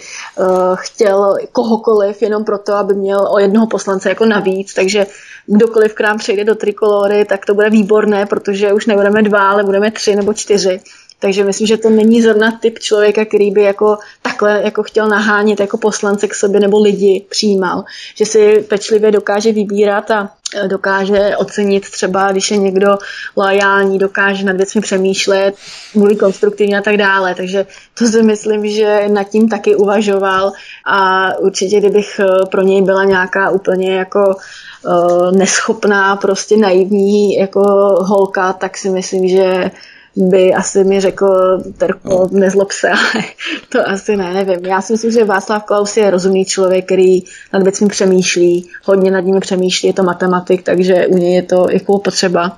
chtěl 0.75 1.35
kohokoliv 1.51 2.21
jenom 2.21 2.43
proto, 2.43 2.73
aby 2.73 2.93
měl 2.93 3.27
o 3.31 3.39
jednoho 3.39 3.67
poslance 3.67 4.09
jako 4.09 4.25
navíc. 4.25 4.73
Takže 4.73 5.07
kdokoliv 5.45 5.93
k 5.93 6.01
nám 6.01 6.17
přejde 6.17 6.43
do 6.43 6.55
trikolory, 6.55 7.25
tak 7.25 7.45
to 7.45 7.53
bude 7.53 7.69
výborné, 7.69 8.25
protože 8.25 8.73
už 8.73 8.85
nebudeme 8.85 9.23
dva, 9.23 9.49
ale 9.49 9.63
budeme 9.63 9.91
tři 9.91 10.15
nebo 10.15 10.33
čtyři. 10.33 10.79
Takže 11.19 11.43
myslím, 11.43 11.67
že 11.67 11.77
to 11.77 11.89
není 11.89 12.21
zrovna 12.21 12.51
typ 12.51 12.79
člověka, 12.79 13.25
který 13.25 13.51
by 13.51 13.61
jako 13.61 13.97
takhle 14.21 14.61
jako 14.63 14.83
chtěl 14.83 15.07
nahánět 15.07 15.59
jako 15.59 15.77
poslance 15.77 16.27
k 16.27 16.35
sobě 16.35 16.59
nebo 16.59 16.83
lidi 16.83 17.25
přijímal. 17.29 17.83
Že 18.15 18.25
si 18.25 18.65
pečlivě 18.69 19.11
dokáže 19.11 19.51
vybírat 19.51 20.11
a 20.11 20.29
e, 20.55 20.67
dokáže 20.67 21.37
ocenit 21.37 21.89
třeba, 21.89 22.31
když 22.31 22.51
je 22.51 22.57
někdo 22.57 22.97
loajální, 23.35 23.99
dokáže 23.99 24.45
nad 24.45 24.57
věcmi 24.57 24.81
přemýšlet, 24.81 25.55
mluví 25.95 26.15
konstruktivně 26.15 26.77
a 26.77 26.81
tak 26.81 26.97
dále. 26.97 27.35
Takže 27.35 27.65
to 27.93 28.05
si 28.05 28.23
myslím, 28.23 28.67
že 28.67 29.09
nad 29.09 29.23
tím 29.23 29.49
taky 29.49 29.75
uvažoval 29.75 30.51
a 30.85 31.29
určitě, 31.37 31.79
kdybych 31.79 32.19
e, 32.19 32.45
pro 32.45 32.61
něj 32.61 32.81
byla 32.81 33.03
nějaká 33.03 33.49
úplně 33.49 33.95
jako 33.95 34.35
e, 34.35 35.31
neschopná, 35.37 36.15
prostě 36.15 36.57
naivní 36.57 37.35
jako 37.35 37.61
holka, 38.01 38.53
tak 38.53 38.77
si 38.77 38.89
myslím, 38.89 39.27
že 39.27 39.71
by 40.15 40.53
asi 40.53 40.83
mi 40.83 41.01
řekl, 41.01 41.59
Terko, 41.77 42.09
no. 42.09 42.39
nezlob 42.39 42.71
se, 42.71 42.89
ale 43.13 43.23
to 43.69 43.89
asi 43.89 44.17
ne, 44.17 44.33
nevím. 44.33 44.65
Já 44.65 44.81
si 44.81 44.93
myslím, 44.93 45.11
že 45.11 45.23
Václav 45.23 45.63
Klaus 45.63 45.97
je 45.97 46.09
rozumný 46.09 46.45
člověk, 46.45 46.85
který 46.85 47.19
nad 47.53 47.63
věcmi 47.63 47.87
přemýšlí, 47.87 48.69
hodně 48.83 49.11
nad 49.11 49.19
nimi 49.19 49.39
přemýšlí, 49.39 49.87
je 49.87 49.93
to 49.93 50.03
matematik, 50.03 50.63
takže 50.63 51.07
u 51.07 51.17
něj 51.17 51.35
je 51.35 51.43
to 51.43 51.67
jako 51.71 51.99
potřeba 51.99 52.57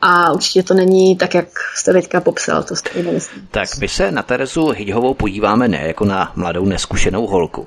a 0.00 0.32
určitě 0.32 0.62
to 0.62 0.74
není 0.74 1.16
tak, 1.16 1.34
jak 1.34 1.46
jste 1.74 1.92
teďka 1.92 2.20
popsal, 2.20 2.62
to 2.62 2.74
nemyslím. 3.02 3.48
Tak 3.50 3.76
my 3.78 3.88
se 3.88 4.10
na 4.10 4.22
Terezu 4.22 4.68
Hyďhovou 4.68 5.14
podíváme 5.14 5.68
ne 5.68 5.82
jako 5.86 6.04
na 6.04 6.32
mladou 6.36 6.64
neskušenou 6.64 7.26
holku, 7.26 7.66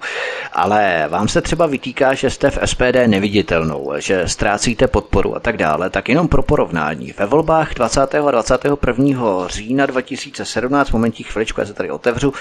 ale 0.53 1.05
vám 1.09 1.27
se 1.27 1.41
třeba 1.41 1.65
vytýká, 1.65 2.13
že 2.13 2.29
jste 2.29 2.49
v 2.49 2.59
SPD 2.65 3.07
neviditelnou, 3.07 3.93
že 3.97 4.27
ztrácíte 4.27 4.87
podporu 4.87 5.35
a 5.35 5.39
tak 5.39 5.57
dále, 5.57 5.89
tak 5.89 6.09
jenom 6.09 6.27
pro 6.27 6.43
porovnání. 6.43 7.13
Ve 7.17 7.25
volbách 7.25 7.73
20. 7.73 8.15
a 8.15 8.31
21. 8.31 9.47
října 9.47 9.85
2017, 9.85 10.91
momentí 10.91 11.23
chviličku, 11.23 11.61
já 11.61 11.67
se 11.67 11.73
tady 11.73 11.91
otevřu, 11.91 12.33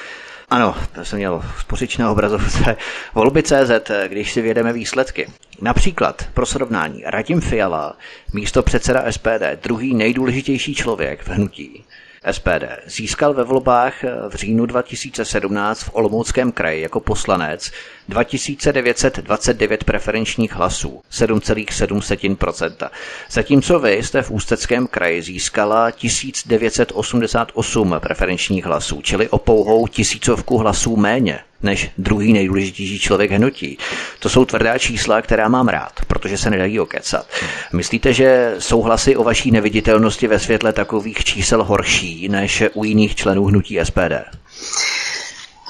Ano, 0.49 0.77
to 0.95 1.05
jsem 1.05 1.19
měl 1.19 1.43
spořič 1.61 1.97
na 1.97 2.11
obrazovce 2.11 2.77
volby 3.15 3.43
CZ, 3.43 3.91
když 4.09 4.33
si 4.33 4.43
vědeme 4.43 4.73
výsledky. 4.73 5.29
Například 5.61 6.27
pro 6.35 6.47
srovnání 6.47 7.03
Radim 7.07 7.41
Fiala, 7.41 7.97
místo 8.33 8.63
předseda 8.63 9.13
SPD, 9.13 9.63
druhý 9.63 9.95
nejdůležitější 9.95 10.75
člověk 10.75 11.23
v 11.23 11.29
hnutí. 11.29 11.85
SPD. 12.31 12.65
Získal 12.87 13.35
ve 13.35 13.45
volbách 13.45 13.95
v 14.29 14.35
říjnu 14.35 14.67
2017 14.67 15.83
v 15.83 15.91
Olomouckém 15.93 16.53
kraji 16.53 16.83
jako 16.83 17.01
poslanec 17.01 17.71
2929 18.09 19.85
preferenčních 19.85 20.53
hlasů, 20.53 21.01
7,7%. 21.13 22.89
Zatímco 23.31 23.79
vy 23.79 23.93
jste 24.03 24.23
v 24.23 24.31
Ústeckém 24.31 24.87
kraji 24.87 25.23
získala 25.23 25.91
1988 25.91 27.95
preferenčních 28.03 28.65
hlasů, 28.65 29.01
čili 29.03 29.29
o 29.29 29.39
pouhou 29.39 29.87
tisícovku 29.87 30.59
hlasů 30.59 30.97
méně 30.97 31.39
než 31.63 31.91
druhý 31.99 32.33
nejdůležitější 32.33 32.99
člověk 32.99 33.31
hnutí. 33.31 33.79
To 34.19 34.29
jsou 34.29 34.45
tvrdá 34.45 34.79
čísla, 34.79 35.23
která 35.23 35.49
mám 35.49 35.69
rád, 35.69 35.93
protože 36.07 36.39
se 36.39 36.51
nedají 36.51 36.81
okecat. 36.81 37.27
Myslíte, 37.73 38.13
že 38.13 38.55
souhlasy 38.59 39.17
o 39.17 39.25
vaší 39.25 39.51
neviditelnosti 39.51 40.27
ve 40.27 40.39
světle 40.39 40.73
takových 40.73 41.25
čísel 41.25 41.65
horší 41.65 42.29
než 42.29 42.63
u 42.75 42.85
jiných 42.85 43.15
členů 43.15 43.45
hnutí 43.45 43.79
SPD? 43.83 44.13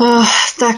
Uh, 0.01 0.25
tak 0.61 0.77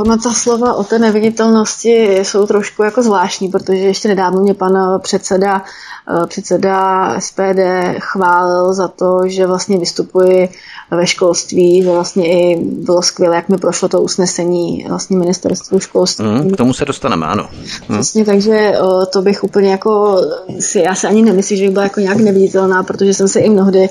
ono 0.00 0.16
ta 0.16 0.32
slova 0.32 0.74
o 0.74 0.84
té 0.84 0.98
neviditelnosti 0.98 2.18
jsou 2.22 2.46
trošku 2.46 2.82
jako 2.82 3.02
zvláštní, 3.02 3.48
protože 3.48 3.78
ještě 3.78 4.08
nedávno 4.08 4.40
mě 4.40 4.54
pan 4.54 5.00
předseda, 5.02 5.62
uh, 6.10 6.26
předseda 6.26 7.20
SPD 7.20 7.60
chválil 7.98 8.74
za 8.74 8.88
to, 8.88 9.20
že 9.24 9.46
vlastně 9.46 9.78
vystupuji 9.78 10.48
ve 10.90 11.06
školství, 11.06 11.82
že 11.82 11.90
vlastně 11.90 12.26
i 12.26 12.60
bylo 12.60 13.02
skvělé, 13.02 13.36
jak 13.36 13.48
mi 13.48 13.58
prošlo 13.58 13.88
to 13.88 14.00
usnesení 14.00 14.86
vlastně 14.88 15.16
ministerstvu 15.16 15.80
školství. 15.80 16.26
Mm, 16.26 16.50
k 16.50 16.56
tomu 16.56 16.72
se 16.72 16.84
dostaneme, 16.84 17.26
ano. 17.26 17.48
Mm. 17.88 17.94
Vlastně, 17.94 18.24
takže 18.24 18.72
to 19.12 19.22
bych 19.22 19.44
úplně 19.44 19.70
jako 19.70 20.20
si, 20.60 20.78
já 20.78 20.94
se 20.94 21.08
ani 21.08 21.22
nemyslím, 21.22 21.58
že 21.58 21.64
bych 21.64 21.72
byla 21.72 21.84
jako 21.84 22.00
nějak 22.00 22.18
neviditelná, 22.18 22.82
protože 22.82 23.14
jsem 23.14 23.28
se 23.28 23.40
i 23.40 23.50
mnohdy 23.50 23.88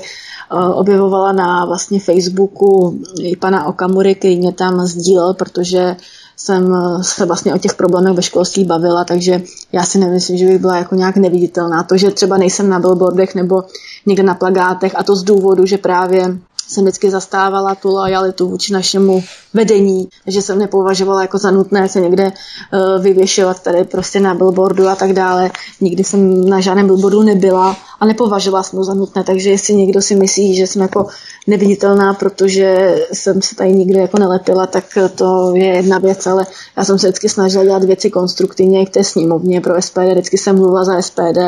objevovala 0.50 1.32
na 1.32 1.64
vlastně 1.64 2.00
Facebooku 2.00 2.98
i 3.20 3.36
pana 3.36 3.66
Okamury, 3.66 4.14
který 4.14 4.36
mě 4.36 4.52
tam 4.52 4.86
sdílel, 4.86 5.34
protože 5.34 5.96
jsem 6.36 6.74
se 7.02 7.26
vlastně 7.26 7.54
o 7.54 7.58
těch 7.58 7.74
problémech 7.74 8.12
ve 8.12 8.22
školství 8.22 8.64
bavila, 8.64 9.04
takže 9.04 9.42
já 9.72 9.84
si 9.84 9.98
nemyslím, 9.98 10.38
že 10.38 10.46
bych 10.46 10.58
byla 10.58 10.76
jako 10.76 10.94
nějak 10.94 11.16
neviditelná. 11.16 11.82
To, 11.82 11.96
že 11.96 12.10
třeba 12.10 12.36
nejsem 12.36 12.68
na 12.68 12.80
billboardech 12.80 13.34
nebo 13.34 13.64
někde 14.06 14.22
na 14.22 14.34
plagátech 14.34 14.92
a 14.98 15.02
to 15.02 15.16
z 15.16 15.22
důvodu, 15.22 15.66
že 15.66 15.78
právě 15.78 16.38
jsem 16.68 16.84
vždycky 16.84 17.10
zastávala 17.10 17.74
tu 17.74 17.88
lojalitu 17.88 18.48
vůči 18.48 18.72
našemu 18.72 19.22
vedení, 19.54 20.08
že 20.26 20.42
jsem 20.42 20.58
nepovažovala 20.58 21.22
jako 21.22 21.38
za 21.38 21.50
nutné 21.50 21.88
se 21.88 22.00
někde 22.00 22.24
uh, 22.32 23.02
vyvěšovat 23.02 23.62
tady 23.62 23.84
prostě 23.84 24.20
na 24.20 24.34
billboardu 24.34 24.88
a 24.88 24.96
tak 24.96 25.12
dále. 25.12 25.50
Nikdy 25.80 26.04
jsem 26.04 26.48
na 26.48 26.60
žádném 26.60 26.86
billboardu 26.86 27.22
nebyla 27.22 27.76
a 28.00 28.06
nepovažovala 28.06 28.62
jsem 28.62 28.78
to 28.78 28.84
za 28.84 28.94
nutné, 28.94 29.24
takže 29.24 29.50
jestli 29.50 29.74
někdo 29.74 30.02
si 30.02 30.14
myslí, 30.14 30.56
že 30.56 30.66
jsem 30.66 30.82
jako 30.82 31.06
neviditelná, 31.46 32.14
protože 32.14 32.96
jsem 33.12 33.42
se 33.42 33.54
tady 33.54 33.72
nikdy 33.72 33.98
jako 33.98 34.18
nelepila, 34.18 34.66
tak 34.66 34.84
to 35.14 35.52
je 35.54 35.66
jedna 35.66 35.98
věc, 35.98 36.26
ale 36.26 36.46
já 36.76 36.84
jsem 36.84 36.98
se 36.98 37.06
vždycky 37.06 37.28
snažila 37.28 37.64
dělat 37.64 37.84
věci 37.84 38.10
konstruktivně 38.10 38.82
i 38.82 38.86
k 38.86 38.90
té 38.90 39.04
sněmovně 39.04 39.60
pro 39.60 39.82
SPD, 39.82 40.12
vždycky 40.12 40.38
jsem 40.38 40.56
mluvila 40.56 40.84
za 40.84 41.02
SPD, 41.02 41.38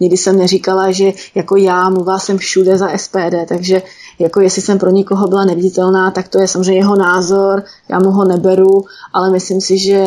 nikdy 0.00 0.16
jsem 0.16 0.38
neříkala, 0.38 0.92
že 0.92 1.12
jako 1.34 1.56
já 1.56 1.90
mluvila 1.90 2.18
jsem 2.18 2.38
všude 2.38 2.78
za 2.78 2.88
SPD, 2.96 3.34
takže 3.48 3.82
jako 4.20 4.40
jestli 4.40 4.62
jsem 4.62 4.78
pro 4.78 4.90
někoho 4.90 5.28
byla 5.28 5.44
neviditelná, 5.44 6.10
tak 6.10 6.28
to 6.28 6.38
je 6.38 6.48
samozřejmě 6.48 6.80
jeho 6.80 6.96
názor, 6.96 7.64
já 7.88 7.98
mu 7.98 8.10
ho 8.10 8.24
neberu, 8.24 8.84
ale 9.12 9.30
myslím 9.30 9.60
si, 9.60 9.78
že 9.78 10.06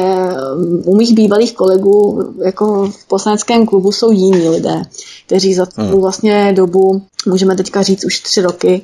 um, 0.56 0.84
u 0.85 0.95
mých 0.95 1.15
bývalých 1.15 1.56
kolegů 1.56 2.23
jako 2.45 2.91
v 2.91 3.07
poslaneckém 3.07 3.65
klubu 3.65 3.91
jsou 3.91 4.11
jiní 4.11 4.49
lidé, 4.49 4.81
kteří 5.26 5.53
za 5.53 5.65
tu 5.65 5.81
hmm. 5.81 6.02
vlastně 6.02 6.53
dobu, 6.56 7.02
můžeme 7.27 7.56
teďka 7.56 7.81
říct 7.81 8.06
už 8.06 8.19
tři 8.19 8.41
roky, 8.41 8.81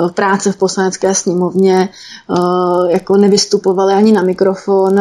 uh, 0.00 0.10
práce 0.10 0.52
v 0.52 0.56
poslanecké 0.56 1.14
sněmovně, 1.14 1.88
uh, 2.30 2.90
jako 2.90 3.16
nevystupovali 3.16 3.92
ani 3.92 4.12
na 4.12 4.22
mikrofon. 4.22 5.00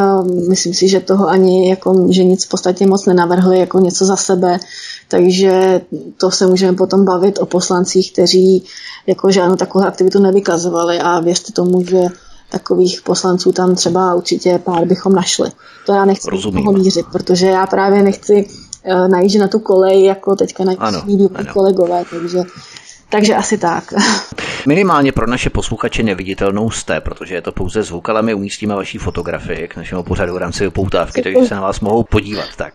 Myslím 0.50 0.74
si, 0.74 0.88
že 0.88 1.00
toho 1.00 1.28
ani 1.28 1.70
jako, 1.70 2.08
že 2.10 2.24
nic 2.24 2.46
v 2.46 2.50
podstatě 2.50 2.88
moc 2.88 3.06
nenavrhli 3.06 3.60
jako 3.60 3.80
něco 3.80 4.06
za 4.06 4.16
sebe. 4.16 4.60
Takže 5.08 5.82
to 6.18 6.32
se 6.32 6.48
můžeme 6.48 6.78
potom 6.78 7.06
bavit 7.06 7.40
o 7.40 7.46
poslancích, 7.46 8.14
kteří 8.14 8.64
jako 9.08 9.32
žádnou 9.32 9.56
takovou 9.56 9.86
aktivitu 9.86 10.20
nevykazovali 10.20 11.00
a 11.00 11.20
věřte 11.20 11.52
tomu, 11.52 11.86
že 11.86 12.02
takových 12.52 13.02
poslanců 13.02 13.52
tam 13.52 13.76
třeba 13.76 14.16
určitě 14.16 14.60
pár 14.64 14.86
bychom 14.86 15.16
našli. 15.16 15.52
To 15.86 15.94
já 15.94 16.06
nechci 16.06 16.30
toho 16.54 16.72
mířit, 16.72 17.06
protože 17.12 17.48
já 17.48 17.68
právě 17.68 18.04
nechci 18.04 18.48
uh, 18.86 19.08
najíždět 19.08 19.42
na 19.42 19.48
tu 19.48 19.60
kolej, 19.60 20.04
jako 20.04 20.36
teďka 20.36 20.64
na 20.64 20.76
kolegové, 21.54 22.04
takže 22.10 22.44
takže 23.10 23.36
asi 23.36 23.58
tak. 23.58 23.94
Minimálně 24.68 25.12
pro 25.12 25.28
naše 25.28 25.50
posluchače 25.50 26.04
neviditelnou 26.04 26.72
jste, 26.72 27.02
protože 27.02 27.36
je 27.36 27.42
to 27.42 27.52
pouze 27.52 27.84
zvuk, 27.84 28.10
ale 28.10 28.22
my 28.22 28.34
umístíme 28.34 28.76
vaší 28.76 28.98
fotografii 28.98 29.68
k 29.68 29.76
našemu 29.76 30.04
pořadu 30.04 30.34
v 30.34 30.38
rámci 30.38 30.70
poutávky, 30.70 31.22
takže 31.22 31.48
se 31.48 31.56
na 31.56 31.62
vás 31.62 31.80
mohou 31.80 32.04
podívat. 32.04 32.56
Tak. 32.56 32.74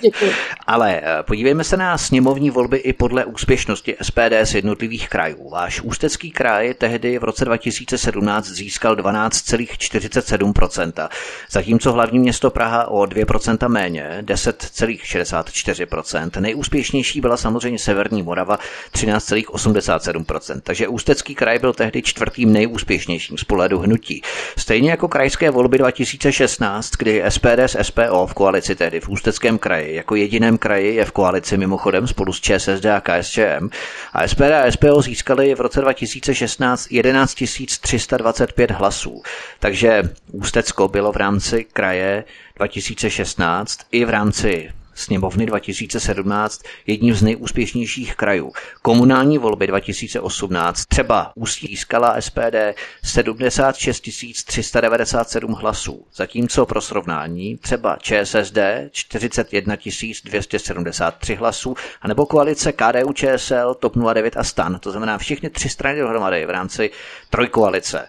ale 0.66 1.00
eh, 1.02 1.22
podívejme 1.22 1.64
se 1.64 1.76
na 1.76 1.98
sněmovní 1.98 2.50
volby 2.50 2.76
i 2.76 2.92
podle 2.92 3.24
úspěšnosti 3.24 3.96
SPD 4.02 4.32
z 4.44 4.54
jednotlivých 4.54 5.08
krajů. 5.08 5.50
Váš 5.50 5.80
ústecký 5.80 6.30
kraj 6.30 6.74
tehdy 6.74 7.18
v 7.18 7.24
roce 7.24 7.44
2017 7.44 8.46
získal 8.46 8.96
12,47%, 8.96 11.08
zatímco 11.50 11.92
hlavní 11.92 12.18
město 12.18 12.50
Praha 12.50 12.88
o 12.88 13.02
2% 13.02 13.68
méně, 13.68 14.18
10,64%. 14.22 16.40
Nejúspěšnější 16.40 17.20
byla 17.20 17.36
samozřejmě 17.36 17.78
Severní 17.78 18.22
Morava 18.22 18.58
13,8%. 18.92 19.58
87%. 19.58 20.60
Takže 20.60 20.88
Ústecký 20.88 21.17
kraj 21.22 21.58
byl 21.58 21.72
tehdy 21.72 22.02
čtvrtým 22.02 22.52
nejúspěšnějším 22.52 23.38
z 23.38 23.44
pohledu 23.44 23.78
hnutí. 23.78 24.22
Stejně 24.58 24.90
jako 24.90 25.08
krajské 25.08 25.50
volby 25.50 25.78
2016, 25.78 26.90
kdy 26.90 27.22
SPD 27.28 27.58
s 27.58 27.82
SPO 27.82 28.26
v 28.26 28.34
koalici 28.34 28.74
tehdy 28.74 29.00
v 29.00 29.08
Ústeckém 29.08 29.58
kraji 29.58 29.94
jako 29.94 30.14
jediném 30.14 30.58
kraji 30.58 30.94
je 30.94 31.04
v 31.04 31.12
koalici 31.12 31.56
mimochodem 31.56 32.06
spolu 32.06 32.32
s 32.32 32.40
ČSSD 32.40 32.86
a 32.86 33.00
KSČM 33.00 33.68
a 34.12 34.28
SPD 34.28 34.42
a 34.42 34.70
SPO 34.70 35.02
získali 35.02 35.54
v 35.54 35.60
roce 35.60 35.80
2016 35.80 36.92
11 36.92 37.34
325 37.80 38.70
hlasů. 38.70 39.22
Takže 39.58 40.02
Ústecko 40.32 40.88
bylo 40.88 41.12
v 41.12 41.16
rámci 41.16 41.66
kraje 41.72 42.24
2016 42.56 43.78
i 43.92 44.04
v 44.04 44.10
rámci 44.10 44.70
sněmovny 44.98 45.46
2017 45.46 46.62
jedním 46.86 47.14
z 47.14 47.22
nejúspěšnějších 47.22 48.16
krajů. 48.16 48.52
Komunální 48.82 49.38
volby 49.38 49.66
2018 49.66 50.84
třeba 50.86 51.32
Ústí 51.34 51.66
získala 51.66 52.20
SPD 52.20 52.56
76 53.04 54.00
397 54.46 55.52
hlasů, 55.52 56.06
zatímco 56.14 56.66
pro 56.66 56.80
srovnání 56.80 57.56
třeba 57.56 57.96
ČSSD 58.02 58.58
41 58.90 59.76
273 60.24 61.34
hlasů, 61.34 61.74
anebo 62.02 62.26
koalice 62.26 62.72
KDU 62.72 63.12
ČSL, 63.12 63.74
TOP 63.74 63.96
09 64.14 64.36
a 64.36 64.44
STAN, 64.44 64.78
to 64.78 64.90
znamená 64.90 65.18
všechny 65.18 65.50
tři 65.50 65.68
strany 65.68 65.98
dohromady 66.00 66.46
v 66.46 66.50
rámci 66.50 66.90
trojkoalice. 67.30 68.08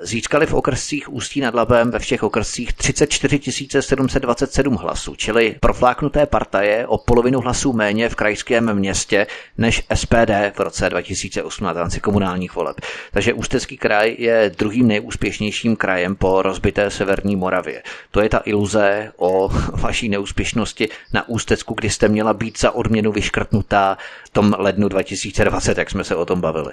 Získali 0.00 0.46
v 0.46 0.54
okrscích 0.54 1.12
Ústí 1.12 1.40
nad 1.40 1.54
Labem 1.54 1.90
ve 1.90 1.98
všech 1.98 2.22
okrscích 2.22 2.72
34 2.72 3.40
727 3.80 4.74
hlasů, 4.74 5.14
čili 5.14 5.56
profláknuté 5.60 6.26
partaje 6.26 6.86
o 6.86 6.98
polovinu 6.98 7.40
hlasů 7.40 7.72
méně 7.72 8.08
v 8.08 8.14
krajském 8.14 8.74
městě 8.74 9.26
než 9.58 9.82
SPD 9.94 10.30
v 10.54 10.60
roce 10.60 10.90
2018 10.90 11.74
v 11.74 11.78
rámci 11.78 12.00
komunálních 12.00 12.54
voleb. 12.54 12.80
Takže 13.12 13.32
Ústecký 13.32 13.76
kraj 13.76 14.16
je 14.18 14.52
druhým 14.58 14.88
nejúspěšnějším 14.88 15.76
krajem 15.76 16.16
po 16.16 16.42
rozbité 16.42 16.90
Severní 16.90 17.36
Moravě. 17.36 17.82
To 18.10 18.20
je 18.20 18.28
ta 18.28 18.40
iluze 18.44 19.12
o 19.16 19.48
vaší 19.72 20.08
neúspěšnosti 20.08 20.88
na 21.12 21.28
Ústecku, 21.28 21.74
kdy 21.74 21.90
jste 21.90 22.08
měla 22.08 22.34
být 22.34 22.60
za 22.60 22.70
odměnu 22.70 23.12
vyškrtnutá 23.12 23.98
v 24.28 24.32
tom 24.32 24.54
lednu 24.58 24.88
2020, 24.88 25.78
jak 25.78 25.90
jsme 25.90 26.04
se 26.04 26.16
o 26.16 26.24
tom 26.24 26.40
bavili. 26.40 26.72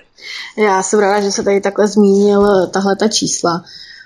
Já 0.57 0.84
jsem 0.84 0.99
ráda, 0.99 1.22
že 1.22 1.32
se 1.32 1.44
tady 1.44 1.61
takhle 1.61 1.88
zmínil 1.88 2.68
tahle 2.68 2.95
ta 2.95 3.07
čísla. 3.07 3.64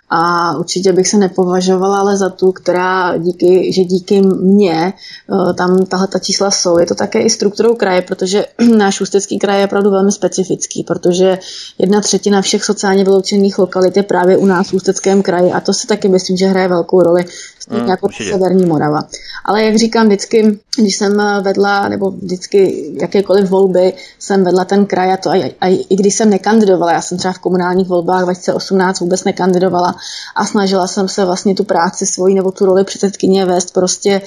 A 0.09 0.53
určitě 0.57 0.93
bych 0.93 1.07
se 1.07 1.17
nepovažovala 1.17 1.99
ale 1.99 2.17
za 2.17 2.29
tu, 2.29 2.51
která 2.51 3.17
díky, 3.17 3.73
že 3.73 3.83
díky 3.83 4.21
mně 4.21 4.93
eh, 4.93 5.53
tam 5.53 5.85
tahle 5.85 6.07
ta 6.07 6.19
čísla 6.19 6.51
jsou. 6.51 6.79
Je 6.79 6.85
to 6.85 6.95
také 6.95 7.21
i 7.21 7.29
strukturou 7.29 7.75
kraje, 7.75 8.01
protože 8.01 8.45
náš 8.77 9.01
ústecký 9.01 9.39
kraj 9.39 9.59
je 9.59 9.65
opravdu 9.65 9.91
velmi 9.91 10.11
specifický, 10.11 10.83
protože 10.83 11.39
jedna 11.77 12.01
třetina 12.01 12.41
všech 12.41 12.63
sociálně 12.63 13.03
vyloučených 13.03 13.59
lokalit 13.59 13.97
je 13.97 14.03
právě 14.03 14.37
u 14.37 14.45
nás 14.45 14.69
v 14.69 14.73
ústeckém 14.73 15.21
kraji 15.21 15.51
a 15.51 15.59
to 15.59 15.73
si 15.73 15.87
taky 15.87 16.07
myslím, 16.07 16.37
že 16.37 16.45
hraje 16.45 16.67
velkou 16.67 17.01
roli 17.01 17.25
mm, 17.69 17.89
jako 17.89 18.09
severní 18.31 18.65
Morava. 18.65 19.01
Ale 19.45 19.63
jak 19.63 19.75
říkám 19.75 20.07
vždycky, 20.07 20.59
když 20.77 20.95
jsem 20.95 21.21
vedla, 21.41 21.89
nebo 21.89 22.11
vždycky 22.11 22.91
jakékoliv 23.01 23.49
volby 23.49 23.93
jsem 24.19 24.43
vedla 24.43 24.65
ten 24.65 24.85
kraj 24.85 25.13
a 25.13 25.17
to 25.17 25.29
a, 25.29 25.55
a 25.61 25.67
i 25.89 25.95
když 25.95 26.15
jsem 26.15 26.29
nekandidovala, 26.29 26.91
já 26.91 27.01
jsem 27.01 27.17
třeba 27.17 27.33
v 27.33 27.39
komunálních 27.39 27.87
volbách 27.87 28.23
2018 28.23 28.99
vůbec 28.99 29.23
nekandidovala 29.23 29.95
a 30.35 30.45
snažila 30.45 30.87
jsem 30.87 31.07
se 31.07 31.25
vlastně 31.25 31.55
tu 31.55 31.63
práci 31.63 32.05
svoji 32.05 32.35
nebo 32.35 32.51
tu 32.51 32.65
roli 32.65 32.83
předsedkyně 32.83 33.45
vést 33.45 33.73
prostě 33.73 34.21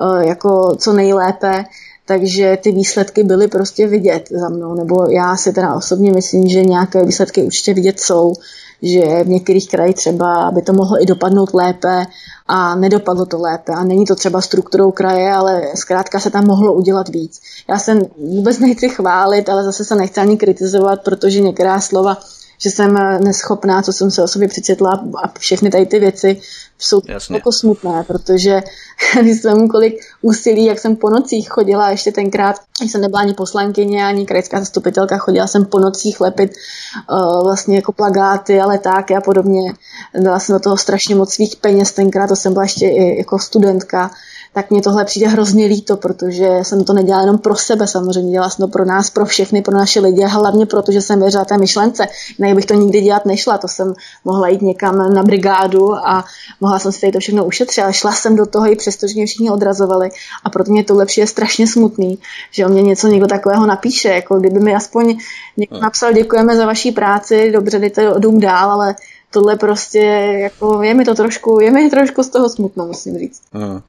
uh, 0.00 0.20
jako 0.20 0.76
co 0.78 0.92
nejlépe, 0.92 1.64
takže 2.06 2.58
ty 2.62 2.72
výsledky 2.72 3.22
byly 3.22 3.48
prostě 3.48 3.86
vidět 3.86 4.28
za 4.30 4.48
mnou, 4.48 4.74
nebo 4.74 5.06
já 5.10 5.36
si 5.36 5.52
teda 5.52 5.74
osobně 5.74 6.12
myslím, 6.12 6.48
že 6.48 6.64
nějaké 6.64 7.04
výsledky 7.04 7.42
určitě 7.42 7.74
vidět 7.74 8.00
jsou, 8.00 8.34
že 8.82 9.24
v 9.24 9.28
některých 9.28 9.68
krajích 9.68 9.96
třeba 9.96 10.50
by 10.50 10.62
to 10.62 10.72
mohlo 10.72 11.02
i 11.02 11.06
dopadnout 11.06 11.54
lépe 11.54 12.06
a 12.48 12.74
nedopadlo 12.74 13.26
to 13.26 13.38
lépe. 13.38 13.72
A 13.72 13.84
není 13.84 14.06
to 14.06 14.14
třeba 14.14 14.40
strukturou 14.40 14.90
kraje, 14.90 15.32
ale 15.32 15.62
zkrátka 15.74 16.20
se 16.20 16.30
tam 16.30 16.46
mohlo 16.46 16.72
udělat 16.72 17.08
víc. 17.08 17.40
Já 17.68 17.78
se 17.78 17.98
vůbec 18.16 18.58
nechci 18.58 18.88
chválit, 18.88 19.48
ale 19.48 19.64
zase 19.64 19.84
se 19.84 19.94
nechci 19.94 20.20
ani 20.20 20.36
kritizovat, 20.36 21.00
protože 21.04 21.40
některá 21.40 21.80
slova 21.80 22.18
že 22.58 22.70
jsem 22.70 22.94
neschopná, 23.24 23.82
co 23.82 23.92
jsem 23.92 24.10
se 24.10 24.22
o 24.22 24.28
sobě 24.28 24.48
přečetla 24.48 25.04
a 25.24 25.38
všechny 25.38 25.70
tady 25.70 25.86
ty 25.86 25.98
věci 25.98 26.40
jsou 26.78 27.00
Jasně. 27.08 27.36
jako 27.36 27.52
smutné, 27.52 28.04
protože 28.06 28.62
když 29.20 29.40
jsem 29.40 29.68
kolik 29.68 29.94
úsilí, 30.22 30.64
jak 30.64 30.78
jsem 30.78 30.96
po 30.96 31.10
nocích 31.10 31.48
chodila, 31.48 31.90
ještě 31.90 32.12
tenkrát, 32.12 32.56
když 32.80 32.92
jsem 32.92 33.00
nebyla 33.00 33.20
ani 33.20 33.34
poslankyně, 33.34 34.06
ani 34.06 34.26
krajská 34.26 34.60
zastupitelka, 34.60 35.18
chodila 35.18 35.46
jsem 35.46 35.64
po 35.64 35.78
nocích 35.78 36.20
lepit 36.20 36.52
uh, 37.10 37.44
vlastně 37.44 37.76
jako 37.76 37.92
plagáty 37.92 38.60
a 38.60 38.66
letáky 38.66 39.16
a 39.16 39.20
podobně. 39.20 39.74
Dala 40.20 40.38
jsem 40.38 40.56
do 40.56 40.60
toho 40.60 40.76
strašně 40.76 41.14
moc 41.14 41.34
svých 41.34 41.56
peněz 41.56 41.92
tenkrát, 41.92 42.26
to 42.26 42.36
jsem 42.36 42.52
byla 42.52 42.62
ještě 42.64 42.86
i 42.86 43.18
jako 43.18 43.38
studentka 43.38 44.10
tak 44.56 44.70
mě 44.70 44.82
tohle 44.82 45.04
přijde 45.04 45.28
hrozně 45.28 45.66
líto, 45.66 45.96
protože 45.96 46.48
jsem 46.62 46.84
to 46.84 46.92
nedělala 46.92 47.22
jenom 47.22 47.38
pro 47.38 47.56
sebe 47.56 47.86
samozřejmě, 47.86 48.32
dělala 48.32 48.50
jsem 48.50 48.66
to 48.66 48.72
pro 48.72 48.84
nás, 48.84 49.10
pro 49.10 49.26
všechny, 49.26 49.62
pro 49.62 49.74
naše 49.74 50.00
lidi 50.00 50.24
a 50.24 50.28
hlavně 50.28 50.66
proto, 50.66 50.92
že 50.92 51.02
jsem 51.02 51.20
věřila 51.20 51.44
té 51.44 51.58
myšlence. 51.58 52.06
Ne, 52.38 52.54
bych 52.54 52.66
to 52.66 52.74
nikdy 52.74 53.00
dělat 53.00 53.26
nešla, 53.26 53.58
to 53.58 53.68
jsem 53.68 53.94
mohla 54.24 54.48
jít 54.48 54.62
někam 54.62 55.14
na 55.14 55.22
brigádu 55.22 55.94
a 55.94 56.24
mohla 56.60 56.78
jsem 56.78 56.92
si 56.92 57.00
tady 57.00 57.12
to 57.12 57.18
všechno 57.18 57.44
ušetřit, 57.44 57.82
ale 57.82 57.92
šla 57.92 58.12
jsem 58.12 58.36
do 58.36 58.46
toho 58.46 58.72
i 58.72 58.76
přesto, 58.76 59.06
že 59.06 59.14
mě 59.14 59.26
všichni 59.26 59.50
odrazovali 59.50 60.08
a 60.44 60.50
proto 60.50 60.72
mě 60.72 60.84
to 60.84 60.94
lepší 60.94 61.20
je 61.20 61.26
strašně 61.26 61.66
smutný, 61.66 62.18
že 62.50 62.66
o 62.66 62.68
mě 62.68 62.82
něco 62.82 63.06
někdo 63.08 63.26
takového 63.26 63.66
napíše, 63.66 64.08
jako 64.08 64.40
kdyby 64.40 64.60
mi 64.60 64.74
aspoň 64.74 65.18
někdo 65.56 65.76
hmm. 65.76 65.82
napsal 65.82 66.12
děkujeme 66.12 66.56
za 66.56 66.66
vaší 66.66 66.92
práci, 66.92 67.50
dobře, 67.52 67.78
jdete 67.78 68.14
dům 68.18 68.40
dál, 68.40 68.70
ale 68.70 68.94
tohle 69.30 69.56
prostě, 69.56 69.98
jako 70.42 70.82
je 70.82 70.94
mi 70.94 71.04
to 71.04 71.14
trošku, 71.14 71.60
je 71.60 71.70
mi 71.70 71.90
trošku 71.90 72.22
z 72.22 72.28
toho 72.28 72.48
smutno, 72.48 72.86
musím 72.86 73.18
říct. 73.18 73.42
Hmm. 73.52 73.80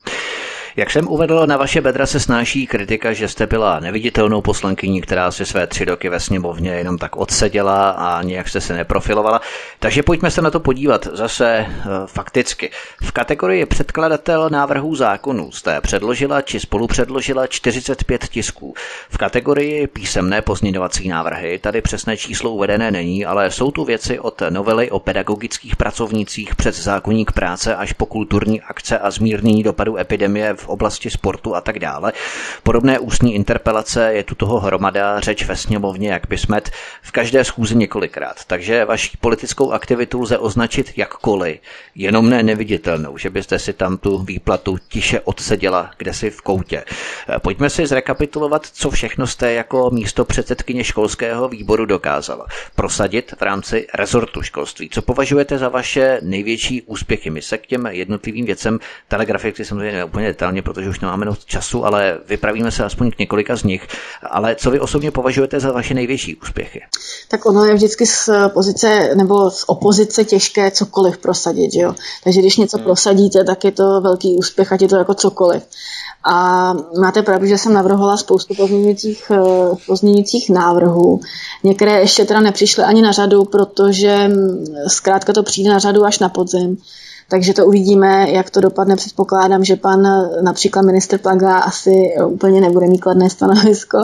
Jak 0.78 0.92
jsem 0.92 1.08
uvedl, 1.08 1.46
na 1.48 1.58
vaše 1.58 1.82
bedra 1.82 2.06
se 2.06 2.20
snáší 2.20 2.68
kritika, 2.68 3.14
že 3.14 3.28
jste 3.28 3.48
byla 3.48 3.80
neviditelnou 3.80 4.42
poslankyní, 4.42 5.02
která 5.02 5.32
si 5.32 5.46
své 5.46 5.68
tři 5.68 5.86
roky 5.86 6.10
ve 6.10 6.20
sněmovně 6.20 6.72
jenom 6.72 6.98
tak 6.98 7.16
odseděla 7.16 7.90
a 7.90 8.24
nějak 8.24 8.50
jste 8.50 8.62
se 8.62 8.74
neprofilovala. 8.74 9.42
Takže 9.80 10.04
pojďme 10.04 10.32
se 10.32 10.42
na 10.42 10.52
to 10.52 10.60
podívat 10.60 11.08
zase 11.14 11.66
uh, 11.68 11.92
fakticky. 12.06 12.70
V 13.02 13.12
kategorii 13.12 13.66
předkladatel 13.66 14.50
návrhů 14.50 14.96
zákonů 14.96 15.52
jste 15.52 15.82
předložila 15.82 16.42
či 16.42 16.60
spolupředložila 16.60 17.48
45 17.48 18.28
tisků. 18.28 18.74
V 19.10 19.18
kategorii 19.18 19.88
písemné 19.88 20.42
pozměňovací 20.42 21.08
návrhy 21.08 21.60
tady 21.60 21.82
přesné 21.82 22.18
číslo 22.18 22.52
uvedené 22.52 22.92
není, 22.92 23.26
ale 23.26 23.52
jsou 23.52 23.72
tu 23.72 23.86
věci 23.86 24.20
od 24.20 24.42
novely 24.50 24.92
o 24.92 25.00
pedagogických 25.00 25.76
pracovnících 25.76 26.56
přes 26.56 26.84
zákonník 26.84 27.32
práce 27.32 27.76
až 27.76 27.94
po 27.94 28.06
kulturní 28.06 28.62
akce 28.62 29.00
a 29.00 29.12
zmírnění 29.12 29.64
dopadu 29.64 29.98
epidemie 29.98 30.54
v 30.54 30.67
oblasti 30.70 31.10
sportu 31.10 31.56
a 31.56 31.62
tak 31.62 31.80
dále. 31.80 32.14
Podobné 32.64 33.00
ústní 33.00 33.36
interpelace 33.36 34.14
je 34.14 34.24
tu 34.24 34.36
toho 34.36 34.60
hromada, 34.60 35.20
řeč 35.20 35.46
ve 35.46 35.56
sněmovně, 35.56 36.10
jak 36.10 36.28
by 36.30 36.38
smet, 36.38 36.72
v 37.02 37.12
každé 37.12 37.44
schůzi 37.44 37.76
několikrát. 37.76 38.46
Takže 38.48 38.86
vaši 38.86 39.18
politickou 39.22 39.72
aktivitu 39.72 40.22
lze 40.22 40.38
označit 40.38 40.94
jakkoliv, 40.98 41.58
jenom 41.96 42.30
ne 42.30 42.44
neviditelnou, 42.44 43.18
že 43.18 43.30
byste 43.30 43.60
si 43.60 43.74
tam 43.74 43.98
tu 43.98 44.18
výplatu 44.18 44.78
tiše 44.88 45.20
odseděla 45.22 45.92
kde 45.98 46.14
si 46.14 46.30
v 46.30 46.42
koutě. 46.42 46.84
Pojďme 47.42 47.70
si 47.70 47.88
zrekapitulovat, 47.88 48.66
co 48.66 48.90
všechno 48.90 49.28
jste 49.28 49.54
jako 49.54 49.90
místo 49.92 50.26
předsedkyně 50.26 50.84
školského 50.84 51.50
výboru 51.50 51.86
dokázala. 51.86 52.46
Prosadit 52.76 53.34
v 53.38 53.42
rámci 53.42 53.88
rezortu 53.94 54.42
školství. 54.42 54.90
Co 54.90 55.02
považujete 55.02 55.58
za 55.58 55.70
vaše 55.70 56.20
největší 56.22 56.82
úspěchy? 56.82 57.30
My 57.30 57.42
se 57.42 57.58
k 57.58 57.68
těm 57.68 57.86
jednotlivým 57.86 58.46
věcem 58.46 58.80
telegraficky 59.08 59.66
samozřejmě 59.66 60.04
úplně 60.04 60.28
detailně 60.28 60.57
detailně, 60.58 60.62
protože 60.62 60.90
už 60.90 61.00
nemáme 61.00 61.26
dost 61.26 61.46
času, 61.46 61.86
ale 61.86 62.18
vypravíme 62.28 62.72
se 62.72 62.84
aspoň 62.84 63.12
k 63.12 63.20
několika 63.20 63.56
z 63.56 63.64
nich. 63.64 63.88
Ale 64.32 64.56
co 64.56 64.72
vy 64.72 64.80
osobně 64.80 65.12
považujete 65.12 65.60
za 65.60 65.72
vaše 65.72 65.94
největší 65.94 66.36
úspěchy? 66.36 66.82
Tak 67.28 67.46
ono 67.46 67.66
je 67.66 67.74
vždycky 67.74 68.06
z 68.06 68.30
pozice 68.54 69.16
nebo 69.16 69.52
z 69.52 69.64
opozice 69.68 70.24
těžké 70.24 70.72
cokoliv 70.72 71.18
prosadit, 71.18 71.74
že 71.74 71.82
jo? 71.82 71.96
Takže 72.24 72.40
když 72.40 72.58
něco 72.58 72.78
hmm. 72.78 72.86
prosadíte, 72.86 73.44
tak 73.44 73.64
je 73.64 73.72
to 73.72 74.02
velký 74.02 74.36
úspěch, 74.36 74.72
ať 74.72 74.82
je 74.82 74.88
to 74.88 74.96
jako 74.96 75.14
cokoliv. 75.14 75.64
A 76.24 76.74
máte 77.00 77.22
pravdu, 77.22 77.48
že 77.48 77.58
jsem 77.58 77.74
navrhovala 77.74 78.18
spoustu 78.18 78.56
pozměňujících, 78.56 79.32
eh, 79.32 79.76
pozměňujících 79.88 80.50
návrhů. 80.50 81.20
Některé 81.64 82.00
ještě 82.00 82.26
teda 82.26 82.40
nepřišly 82.40 82.84
ani 82.84 83.02
na 83.02 83.12
řadu, 83.12 83.46
protože 83.46 84.28
mm, 84.28 84.66
zkrátka 84.88 85.34
to 85.34 85.44
přijde 85.44 85.70
na 85.70 85.80
řadu 85.80 86.06
až 86.06 86.20
na 86.20 86.30
podzim. 86.30 86.78
Takže 87.30 87.54
to 87.54 87.66
uvidíme, 87.66 88.32
jak 88.32 88.50
to 88.50 88.62
dopadne. 88.62 88.96
Předpokládám, 88.96 89.64
že 89.64 89.76
pan 89.76 90.08
například 90.42 90.82
minister 90.82 91.20
Plaga 91.20 91.58
asi 91.58 92.16
úplně 92.26 92.62
nebude 92.62 92.88
mít 92.88 92.98
kladné 92.98 93.30
stanovisko, 93.30 93.98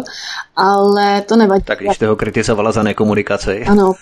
ale 0.55 1.21
to 1.21 1.35
nevadí. 1.35 1.63
Tak 1.63 1.79
když 1.79 1.95
jste 1.95 2.07
ho 2.07 2.15
kritizovala 2.15 2.71
za 2.71 2.83
nekomunikaci. 2.83 3.65
Ano, 3.65 3.93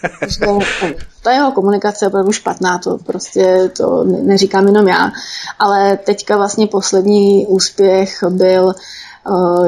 ta 1.23 1.31
jeho 1.31 1.52
komunikace 1.52 2.06
je 2.06 2.10
opravdu 2.10 2.31
špatná, 2.31 2.77
to 2.77 2.98
prostě 2.98 3.72
to 3.77 4.03
neříkám 4.03 4.68
jenom 4.68 4.88
já, 4.88 5.11
ale 5.60 5.98
teďka 5.98 6.38
vlastně 6.38 6.68
poslední 6.68 7.48
úspěch 7.48 8.23
byl, 8.30 8.73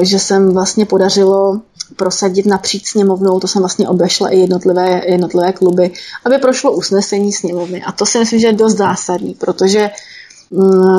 že 0.02 0.18
jsem 0.18 0.52
vlastně 0.52 0.86
podařilo 0.86 1.60
prosadit 1.96 2.46
napříč 2.46 2.88
sněmovnou, 2.88 3.40
to 3.40 3.48
jsem 3.48 3.62
vlastně 3.62 3.88
obešla 3.88 4.28
i 4.28 4.38
jednotlivé, 4.38 5.02
jednotlivé 5.06 5.52
kluby, 5.52 5.90
aby 6.24 6.38
prošlo 6.38 6.72
usnesení 6.72 7.32
sněmovny. 7.32 7.82
A 7.82 7.92
to 7.92 8.06
si 8.06 8.18
myslím, 8.18 8.40
že 8.40 8.46
je 8.46 8.52
dost 8.52 8.76
zásadní, 8.76 9.34
protože 9.34 9.90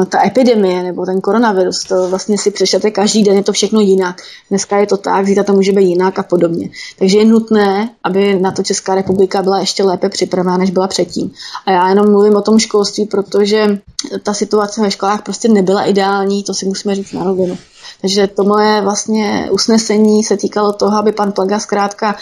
ta 0.09 0.25
epidemie 0.25 0.83
nebo 0.83 1.05
ten 1.05 1.21
koronavirus, 1.21 1.83
to 1.83 2.09
vlastně 2.09 2.37
si 2.37 2.51
přečtete 2.51 2.91
každý 2.91 3.23
den, 3.23 3.35
je 3.37 3.43
to 3.43 3.51
všechno 3.51 3.79
jinak. 3.79 4.21
Dneska 4.49 4.77
je 4.77 4.87
to 4.87 4.97
tak, 4.97 5.25
zítra 5.25 5.43
to 5.43 5.53
může 5.53 5.71
být 5.71 5.85
jinak 5.85 6.19
a 6.19 6.23
podobně. 6.23 6.69
Takže 6.99 7.17
je 7.17 7.25
nutné, 7.25 7.89
aby 8.03 8.39
na 8.39 8.51
to 8.51 8.63
Česká 8.63 8.95
republika 8.95 9.41
byla 9.41 9.59
ještě 9.59 9.83
lépe 9.83 10.09
připravená, 10.09 10.57
než 10.57 10.71
byla 10.71 10.87
předtím. 10.87 11.31
A 11.65 11.71
já 11.71 11.89
jenom 11.89 12.11
mluvím 12.11 12.35
o 12.35 12.41
tom 12.41 12.59
školství, 12.59 13.05
protože 13.05 13.79
ta 14.23 14.33
situace 14.33 14.81
ve 14.81 14.91
školách 14.91 15.21
prostě 15.21 15.47
nebyla 15.47 15.83
ideální, 15.83 16.43
to 16.43 16.53
si 16.53 16.65
musíme 16.65 16.95
říct 16.95 17.11
na 17.11 17.23
rovinu. 17.23 17.57
Takže 18.01 18.27
to 18.27 18.43
moje 18.43 18.81
vlastně 18.81 19.49
usnesení 19.51 20.23
se 20.23 20.37
týkalo 20.37 20.73
toho, 20.73 20.97
aby 20.97 21.11
pan 21.11 21.31
Plaga 21.31 21.59
zkrátka 21.59 22.15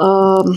uh, 0.00 0.54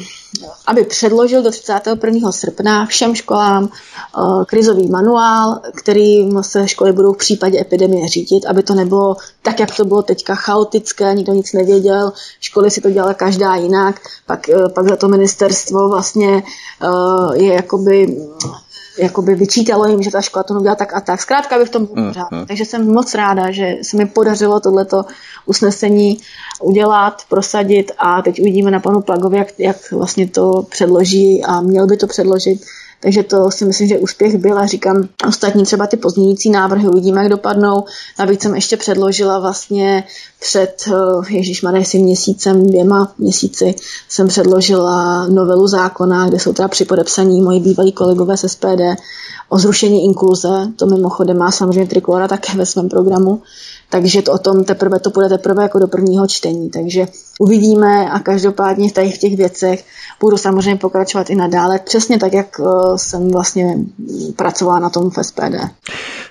aby 0.65 0.83
předložil 0.83 1.43
do 1.43 1.51
31. 1.51 2.31
srpna 2.31 2.85
všem 2.85 3.15
školám 3.15 3.63
uh, 3.63 4.43
krizový 4.43 4.89
manuál, 4.89 5.61
který 5.75 6.29
se 6.41 6.67
školy 6.67 6.91
budou 6.91 7.13
v 7.13 7.17
případě 7.17 7.61
epidemie 7.61 8.07
řídit, 8.07 8.45
aby 8.45 8.63
to 8.63 8.75
nebylo 8.75 9.15
tak, 9.41 9.59
jak 9.59 9.75
to 9.75 9.85
bylo 9.85 10.01
teďka 10.01 10.35
chaotické, 10.35 11.13
nikdo 11.13 11.33
nic 11.33 11.53
nevěděl, 11.53 12.13
školy 12.39 12.71
si 12.71 12.81
to 12.81 12.89
dělala 12.89 13.13
každá 13.13 13.55
jinak, 13.55 14.01
pak, 14.25 14.49
uh, 14.55 14.69
pak 14.69 14.89
za 14.89 14.95
to 14.95 15.07
ministerstvo 15.07 15.89
vlastně 15.89 16.43
uh, 16.83 17.33
je 17.33 17.53
jakoby 17.53 18.17
jakoby 18.97 19.35
vyčítalo 19.35 19.85
jim, 19.85 20.03
že 20.03 20.11
ta 20.11 20.21
škola 20.21 20.43
to 20.43 20.53
nedělá 20.53 20.75
tak 20.75 20.93
a 20.93 21.01
tak. 21.01 21.21
Zkrátka 21.21 21.57
bych 21.59 21.67
v 21.67 21.71
tom 21.71 21.85
byl 21.85 22.07
pořád. 22.07 22.31
Mm, 22.31 22.45
Takže 22.45 22.65
jsem 22.65 22.93
moc 22.93 23.15
ráda, 23.15 23.51
že 23.51 23.75
se 23.81 23.97
mi 23.97 24.05
podařilo 24.05 24.59
tohleto 24.59 25.05
usnesení 25.45 26.17
udělat, 26.61 27.21
prosadit 27.29 27.91
a 27.97 28.21
teď 28.21 28.41
uvidíme 28.41 28.71
na 28.71 28.79
panu 28.79 29.01
Plagovi, 29.01 29.37
jak, 29.37 29.47
jak 29.57 29.91
vlastně 29.91 30.27
to 30.27 30.65
předloží 30.69 31.43
a 31.43 31.61
měl 31.61 31.87
by 31.87 31.97
to 31.97 32.07
předložit 32.07 32.61
takže 33.03 33.23
to 33.23 33.51
si 33.51 33.65
myslím, 33.65 33.87
že 33.87 33.99
úspěch 33.99 34.37
byl 34.37 34.59
a 34.59 34.65
říkám, 34.65 35.07
ostatní 35.27 35.63
třeba 35.63 35.87
ty 35.87 35.97
pozměňující 35.97 36.49
návrhy 36.49 36.87
uvidíme, 36.87 37.21
jak 37.21 37.31
dopadnou. 37.31 37.83
Navíc 38.19 38.41
jsem 38.41 38.55
ještě 38.55 38.77
předložila 38.77 39.39
vlastně 39.39 40.03
před, 40.39 40.83
eh, 40.87 41.33
Ježíš 41.33 41.61
jestli 41.75 41.99
měsícem, 41.99 42.67
dvěma 42.67 43.13
měsíci, 43.17 43.75
jsem 44.09 44.27
předložila 44.27 45.27
novelu 45.27 45.67
zákona, 45.67 46.29
kde 46.29 46.39
jsou 46.39 46.53
teda 46.53 46.67
při 46.67 46.85
podepsaní 46.85 47.41
moji 47.41 47.59
bývalí 47.59 47.91
kolegové 47.91 48.37
z 48.37 48.43
SPD 48.43 48.95
o 49.49 49.59
zrušení 49.59 50.05
inkluze. 50.05 50.67
To 50.75 50.85
mimochodem 50.85 51.37
má 51.37 51.51
samozřejmě 51.51 51.87
Trikolora 51.87 52.27
také 52.27 52.57
ve 52.57 52.65
svém 52.65 52.89
programu 52.89 53.41
takže 53.93 54.21
to 54.21 54.33
o 54.33 54.37
tom 54.37 54.63
teprve 54.63 54.99
to 54.99 55.09
bude 55.09 55.29
teprve 55.29 55.63
jako 55.63 55.79
do 55.79 55.87
prvního 55.87 56.27
čtení. 56.27 56.69
Takže 56.69 57.07
uvidíme 57.39 58.11
a 58.11 58.19
každopádně 58.19 58.91
tady 58.91 59.11
v 59.11 59.17
těch 59.17 59.37
věcech 59.37 59.85
budu 60.19 60.37
samozřejmě 60.37 60.75
pokračovat 60.75 61.29
i 61.29 61.35
nadále, 61.35 61.79
přesně 61.79 62.19
tak, 62.19 62.33
jak 62.33 62.47
eh, 62.59 62.97
jsem 62.97 63.31
vlastně 63.31 63.77
pracovala 64.35 64.79
na 64.79 64.89
tom 64.89 65.09
v 65.09 65.23
SPD. 65.23 65.55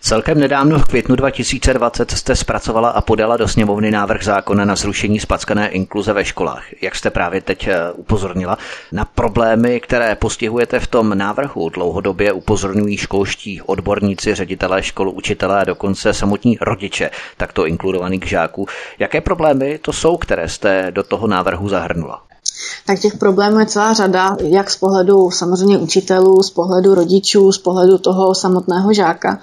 Celkem 0.00 0.40
nedávno 0.40 0.78
v 0.78 0.84
květnu 0.84 1.16
2020 1.16 2.10
jste 2.10 2.36
zpracovala 2.36 2.88
a 2.88 3.00
podala 3.00 3.36
do 3.36 3.48
sněmovny 3.48 3.90
návrh 3.90 4.24
zákona 4.24 4.64
na 4.64 4.76
zrušení 4.76 5.20
spackané 5.20 5.68
inkluze 5.68 6.12
ve 6.12 6.24
školách. 6.24 6.62
Jak 6.82 6.94
jste 6.96 7.10
právě 7.10 7.40
teď 7.40 7.66
eh, 7.68 7.92
upozornila 7.92 8.58
na 8.92 9.04
problémy, 9.04 9.80
které 9.80 10.14
postihujete 10.14 10.80
v 10.80 10.86
tom 10.86 11.18
návrhu, 11.18 11.68
dlouhodobě 11.68 12.32
upozorňují 12.32 12.96
školští 12.96 13.62
odborníci, 13.62 14.34
ředitelé 14.34 14.82
škol, 14.82 15.10
učitelé 15.10 15.60
a 15.60 15.64
dokonce 15.64 16.14
samotní 16.14 16.58
rodiče 16.60 17.10
takto 17.36 17.66
inkludovaných 17.66 18.26
žáků. 18.26 18.66
Jaké 18.98 19.20
problémy 19.20 19.78
to 19.78 19.92
jsou, 19.92 20.16
které 20.16 20.48
jste 20.48 20.91
do 20.92 21.02
toho 21.02 21.26
návrhu 21.26 21.68
zahrnula? 21.68 22.31
Tak 22.86 23.00
těch 23.00 23.16
problémů 23.16 23.58
je 23.58 23.66
celá 23.66 23.92
řada, 23.92 24.36
jak 24.40 24.70
z 24.70 24.76
pohledu 24.76 25.30
samozřejmě 25.30 25.78
učitelů, 25.78 26.42
z 26.42 26.50
pohledu 26.50 26.94
rodičů, 26.94 27.52
z 27.52 27.58
pohledu 27.58 27.98
toho 27.98 28.34
samotného 28.34 28.92
žáka. 28.92 29.38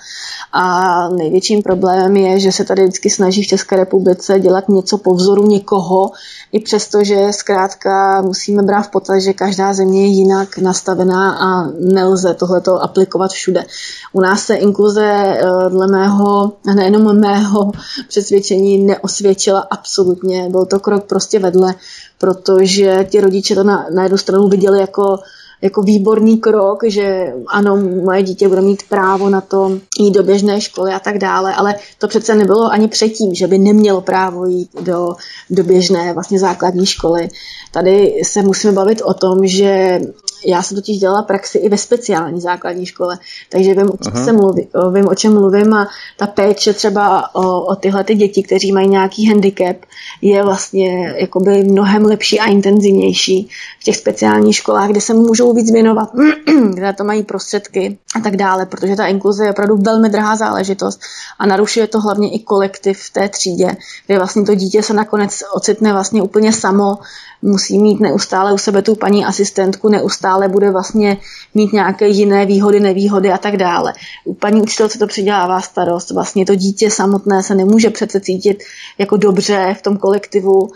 A 0.53 1.09
největším 1.09 1.61
problémem 1.61 2.17
je, 2.17 2.39
že 2.39 2.51
se 2.51 2.63
tady 2.63 2.81
vždycky 2.81 3.09
snaží 3.09 3.43
v 3.43 3.47
České 3.47 3.75
republice 3.75 4.39
dělat 4.39 4.69
něco 4.69 4.97
po 4.97 5.13
vzoru 5.13 5.47
někoho, 5.47 6.11
i 6.51 6.59
přesto, 6.59 7.03
že 7.03 7.33
zkrátka 7.33 8.21
musíme 8.21 8.63
brát 8.63 8.81
v 8.81 8.89
potaz, 8.89 9.23
že 9.23 9.33
každá 9.33 9.73
země 9.73 10.01
je 10.01 10.07
jinak 10.07 10.57
nastavená 10.57 11.31
a 11.31 11.67
nelze 11.79 12.33
tohleto 12.33 12.83
aplikovat 12.83 13.31
všude. 13.31 13.65
U 14.13 14.21
nás 14.21 14.45
se 14.45 14.55
inkluze 14.55 15.05
eh, 15.05 15.69
dle 15.69 15.87
mého, 15.87 16.53
nejenom 16.75 17.19
mého 17.19 17.71
přesvědčení 18.07 18.77
neosvědčila 18.77 19.59
absolutně. 19.59 20.49
Byl 20.49 20.65
to 20.65 20.79
krok 20.79 21.03
prostě 21.03 21.39
vedle 21.39 21.75
protože 22.19 23.07
ti 23.09 23.21
rodiče 23.21 23.55
to 23.55 23.63
na, 23.63 23.85
na 23.93 24.03
jednu 24.03 24.17
stranu 24.17 24.47
viděli 24.47 24.79
jako 24.79 25.19
jako 25.61 25.81
výborný 25.81 26.37
krok, 26.37 26.83
že 26.87 27.33
ano, 27.47 27.77
moje 27.77 28.23
dítě 28.23 28.47
bude 28.47 28.61
mít 28.61 28.83
právo 28.89 29.29
na 29.29 29.41
to 29.41 29.79
jít 29.99 30.11
do 30.11 30.23
běžné 30.23 30.61
školy 30.61 30.93
a 30.93 30.99
tak 30.99 31.17
dále, 31.17 31.55
ale 31.55 31.75
to 31.97 32.07
přece 32.07 32.35
nebylo 32.35 32.71
ani 32.71 32.87
předtím, 32.87 33.35
že 33.35 33.47
by 33.47 33.57
nemělo 33.57 34.01
právo 34.01 34.45
jít 34.45 34.69
do, 34.81 35.15
do 35.49 35.63
běžné 35.63 36.13
vlastně 36.13 36.39
základní 36.39 36.85
školy. 36.85 37.29
Tady 37.71 38.21
se 38.23 38.41
musíme 38.41 38.73
bavit 38.73 39.01
o 39.01 39.13
tom, 39.13 39.47
že 39.47 40.01
já 40.45 40.63
jsem 40.63 40.75
totiž 40.75 40.97
dělala 40.97 41.21
praxi 41.21 41.57
i 41.57 41.69
ve 41.69 41.77
speciální 41.77 42.41
základní 42.41 42.85
škole, 42.85 43.19
takže 43.49 43.73
vím, 43.73 43.89
o 43.91 43.97
čem, 44.03 44.25
se 44.25 44.31
mluví, 44.31 44.67
vím, 44.93 45.07
o 45.07 45.15
čem 45.15 45.33
mluvím 45.33 45.73
a 45.73 45.87
ta 46.17 46.27
péče 46.27 46.73
třeba 46.73 47.35
o, 47.35 47.61
o 47.61 47.75
tyhle 47.75 48.03
ty 48.03 48.15
děti, 48.15 48.43
kteří 48.43 48.71
mají 48.71 48.87
nějaký 48.87 49.27
handicap, 49.27 49.77
je 50.21 50.43
vlastně 50.43 51.15
jakoby 51.17 51.63
mnohem 51.63 52.05
lepší 52.05 52.39
a 52.39 52.45
intenzivnější 52.45 53.49
v 53.79 53.83
těch 53.83 53.97
speciálních 53.97 54.55
školách, 54.55 54.89
kde 54.89 55.01
se 55.01 55.13
můžou 55.13 55.53
víc 55.53 55.71
věnovat, 55.71 56.09
kde 56.73 56.93
to 56.93 57.03
mají 57.03 57.23
prostředky 57.23 57.97
a 58.15 58.19
tak 58.19 58.35
dále, 58.35 58.65
protože 58.65 58.95
ta 58.95 59.07
inkluze 59.07 59.45
je 59.45 59.51
opravdu 59.51 59.77
velmi 59.77 60.09
drahá 60.09 60.35
záležitost 60.35 60.99
a 61.39 61.45
narušuje 61.45 61.87
to 61.87 61.99
hlavně 62.01 62.31
i 62.31 62.39
kolektiv 62.39 62.99
v 62.99 63.13
té 63.13 63.29
třídě, 63.29 63.77
kde 64.07 64.17
vlastně 64.17 64.43
to 64.43 64.55
dítě 64.55 64.83
se 64.83 64.93
nakonec 64.93 65.43
ocitne 65.53 65.93
vlastně 65.93 66.21
úplně 66.21 66.53
samo 66.53 66.97
musí 67.41 67.79
mít 67.79 67.99
neustále 67.99 68.53
u 68.53 68.57
sebe 68.57 68.81
tu 68.81 68.95
paní 68.95 69.25
asistentku, 69.25 69.89
neustále 69.89 70.28
bude 70.47 70.71
vlastně 70.71 71.17
mít 71.53 71.73
nějaké 71.73 72.07
jiné 72.07 72.45
výhody, 72.45 72.79
nevýhody 72.79 73.31
a 73.31 73.37
tak 73.37 73.57
dále. 73.57 73.93
U 74.25 74.33
paní 74.33 74.61
učitelce 74.61 74.99
to 74.99 75.07
přidělává 75.07 75.61
starost. 75.61 76.11
Vlastně 76.11 76.45
to 76.45 76.55
dítě 76.55 76.91
samotné 76.91 77.43
se 77.43 77.55
nemůže 77.55 77.89
přece 77.89 78.19
cítit 78.19 78.63
jako 78.97 79.17
dobře 79.17 79.75
v 79.79 79.81
tom 79.81 79.97
kolektivu 79.97 80.69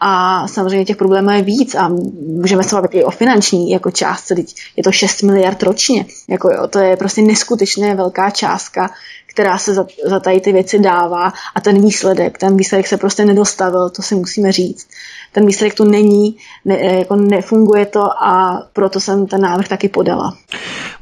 a 0.00 0.48
samozřejmě 0.48 0.84
těch 0.84 0.96
problémů 0.96 1.30
je 1.30 1.42
víc 1.42 1.74
a 1.74 1.88
můžeme 2.26 2.62
se 2.62 2.74
bavit 2.74 2.94
i 2.94 3.04
o 3.04 3.10
finanční 3.10 3.70
jako 3.70 3.90
částce, 3.90 4.34
je 4.76 4.82
to 4.82 4.92
6 4.92 5.22
miliard 5.22 5.62
ročně. 5.62 6.06
Jako 6.28 6.50
jo, 6.50 6.66
to 6.66 6.78
je 6.78 6.96
prostě 6.96 7.22
neskutečně 7.22 7.94
velká 7.94 8.30
částka, 8.30 8.90
která 9.26 9.58
se 9.58 9.74
za, 9.74 9.86
za 10.04 10.20
tady 10.20 10.40
ty 10.40 10.52
věci 10.52 10.78
dává 10.78 11.32
a 11.54 11.60
ten 11.60 11.82
výsledek, 11.82 12.38
ten 12.38 12.56
výsledek 12.56 12.86
se 12.86 12.96
prostě 12.96 13.24
nedostavil, 13.24 13.90
to 13.90 14.02
si 14.02 14.14
musíme 14.14 14.52
říct 14.52 14.86
ten 15.32 15.46
výsledek 15.46 15.74
tu 15.74 15.84
není, 15.84 16.36
ne, 16.64 16.78
jako 16.98 17.16
nefunguje 17.16 17.86
to 17.86 18.22
a 18.22 18.62
proto 18.72 19.00
jsem 19.00 19.26
ten 19.26 19.40
návrh 19.40 19.68
taky 19.68 19.88
podala. 19.88 20.36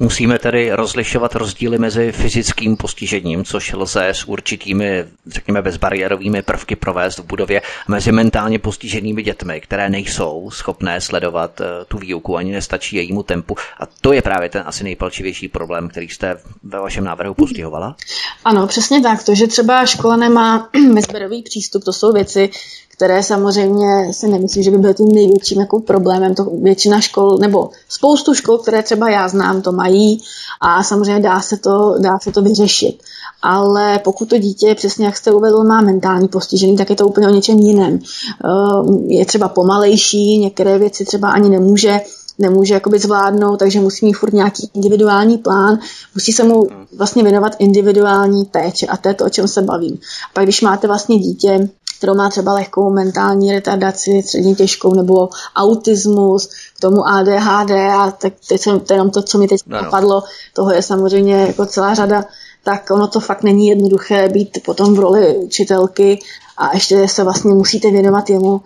Musíme 0.00 0.38
tedy 0.38 0.72
rozlišovat 0.72 1.34
rozdíly 1.34 1.78
mezi 1.78 2.12
fyzickým 2.12 2.76
postižením, 2.76 3.44
což 3.44 3.72
lze 3.72 4.08
s 4.08 4.24
určitými, 4.24 5.04
řekněme, 5.26 5.62
bezbariérovými 5.62 6.42
prvky 6.42 6.76
provést 6.76 7.18
v 7.18 7.24
budově, 7.24 7.62
mezi 7.88 8.12
mentálně 8.12 8.58
postiženými 8.58 9.22
dětmi, 9.22 9.60
které 9.60 9.88
nejsou 9.88 10.50
schopné 10.50 11.00
sledovat 11.00 11.60
eh, 11.60 11.64
tu 11.88 11.98
výuku, 11.98 12.36
ani 12.36 12.52
nestačí 12.52 12.96
jejímu 12.96 13.22
tempu. 13.22 13.56
A 13.80 13.86
to 14.00 14.12
je 14.12 14.22
právě 14.22 14.48
ten 14.48 14.62
asi 14.66 14.84
nejpalčivější 14.84 15.48
problém, 15.48 15.88
který 15.88 16.08
jste 16.08 16.36
ve 16.62 16.80
vašem 16.80 17.04
návrhu 17.04 17.34
postihovala? 17.34 17.96
Ano, 18.44 18.66
přesně 18.66 19.00
tak. 19.00 19.24
To, 19.24 19.34
že 19.34 19.46
třeba 19.46 19.86
škola 19.86 20.16
nemá 20.16 20.70
bezberový 20.94 21.42
přístup, 21.42 21.84
to 21.84 21.92
jsou 21.92 22.12
věci, 22.12 22.50
které 22.98 23.22
samozřejmě 23.22 24.12
si 24.12 24.28
nemyslím, 24.28 24.62
že 24.62 24.70
by 24.70 24.78
byly 24.78 24.94
tím 24.94 25.08
největším 25.08 25.60
jako 25.60 25.80
problémem. 25.80 26.34
To 26.34 26.44
většina 26.44 27.00
škol, 27.00 27.38
nebo 27.38 27.70
spoustu 27.88 28.34
škol, 28.34 28.58
které 28.58 28.82
třeba 28.82 29.10
já 29.10 29.28
znám, 29.28 29.62
to 29.62 29.72
mají 29.72 30.22
a 30.60 30.82
samozřejmě 30.82 31.22
dá 31.22 31.40
se 31.40 31.56
to, 31.56 31.94
dá 31.98 32.18
se 32.18 32.32
to 32.32 32.42
vyřešit. 32.42 33.02
Ale 33.42 33.98
pokud 33.98 34.28
to 34.28 34.38
dítě, 34.38 34.74
přesně 34.74 35.06
jak 35.06 35.16
jste 35.16 35.32
uvedl, 35.32 35.64
má 35.64 35.80
mentální 35.80 36.28
postižení, 36.28 36.76
tak 36.76 36.90
je 36.90 36.96
to 36.96 37.06
úplně 37.06 37.28
o 37.28 37.30
něčem 37.30 37.58
jiném. 37.58 37.98
Eh, 37.98 39.04
je 39.06 39.26
třeba 39.26 39.48
pomalejší, 39.48 40.38
některé 40.38 40.78
věci 40.78 41.04
třeba 41.04 41.30
ani 41.30 41.48
nemůže 41.48 42.00
nemůže 42.38 42.74
jakoby 42.74 42.98
zvládnout, 42.98 43.56
takže 43.56 43.80
musí 43.80 44.06
mít 44.06 44.12
furt 44.12 44.32
nějaký 44.32 44.70
individuální 44.74 45.38
plán, 45.38 45.78
musí 46.14 46.32
se 46.32 46.44
mu 46.44 46.66
vlastně 46.96 47.22
věnovat 47.22 47.56
individuální 47.58 48.44
péče 48.44 48.86
a 48.86 48.96
to 48.96 49.08
je 49.08 49.14
to, 49.14 49.24
o 49.24 49.28
čem 49.28 49.48
se 49.48 49.62
bavím. 49.62 49.94
A 49.94 50.30
pak 50.34 50.44
když 50.44 50.60
máte 50.60 50.86
vlastně 50.86 51.18
dítě, 51.18 51.68
kterou 51.98 52.14
má 52.14 52.30
třeba 52.30 52.52
lehkou 52.52 52.90
mentální 52.90 53.52
retardaci, 53.52 54.22
středně 54.22 54.54
těžkou, 54.54 54.94
nebo 54.94 55.28
autismus, 55.56 56.48
k 56.76 56.80
tomu 56.80 57.08
ADHD 57.08 57.70
a 57.70 58.10
tak 58.10 58.32
teď 58.48 58.60
jsem, 58.60 58.80
to 58.80 58.92
jenom 58.92 59.10
to, 59.10 59.22
co 59.22 59.38
mi 59.38 59.48
teď 59.48 59.60
no, 59.66 59.82
napadlo, 59.82 60.22
toho 60.52 60.72
je 60.72 60.82
samozřejmě 60.82 61.34
jako 61.34 61.66
celá 61.66 61.94
řada, 61.94 62.24
tak 62.64 62.90
ono 62.90 63.06
to 63.06 63.20
fakt 63.20 63.42
není 63.42 63.66
jednoduché 63.66 64.28
být 64.28 64.58
potom 64.64 64.94
v 64.94 64.98
roli 64.98 65.36
učitelky 65.36 66.18
a 66.56 66.74
ještě 66.74 67.08
se 67.08 67.24
vlastně 67.24 67.54
musíte 67.54 67.90
věnovat 67.90 68.30
jemu. 68.30 68.60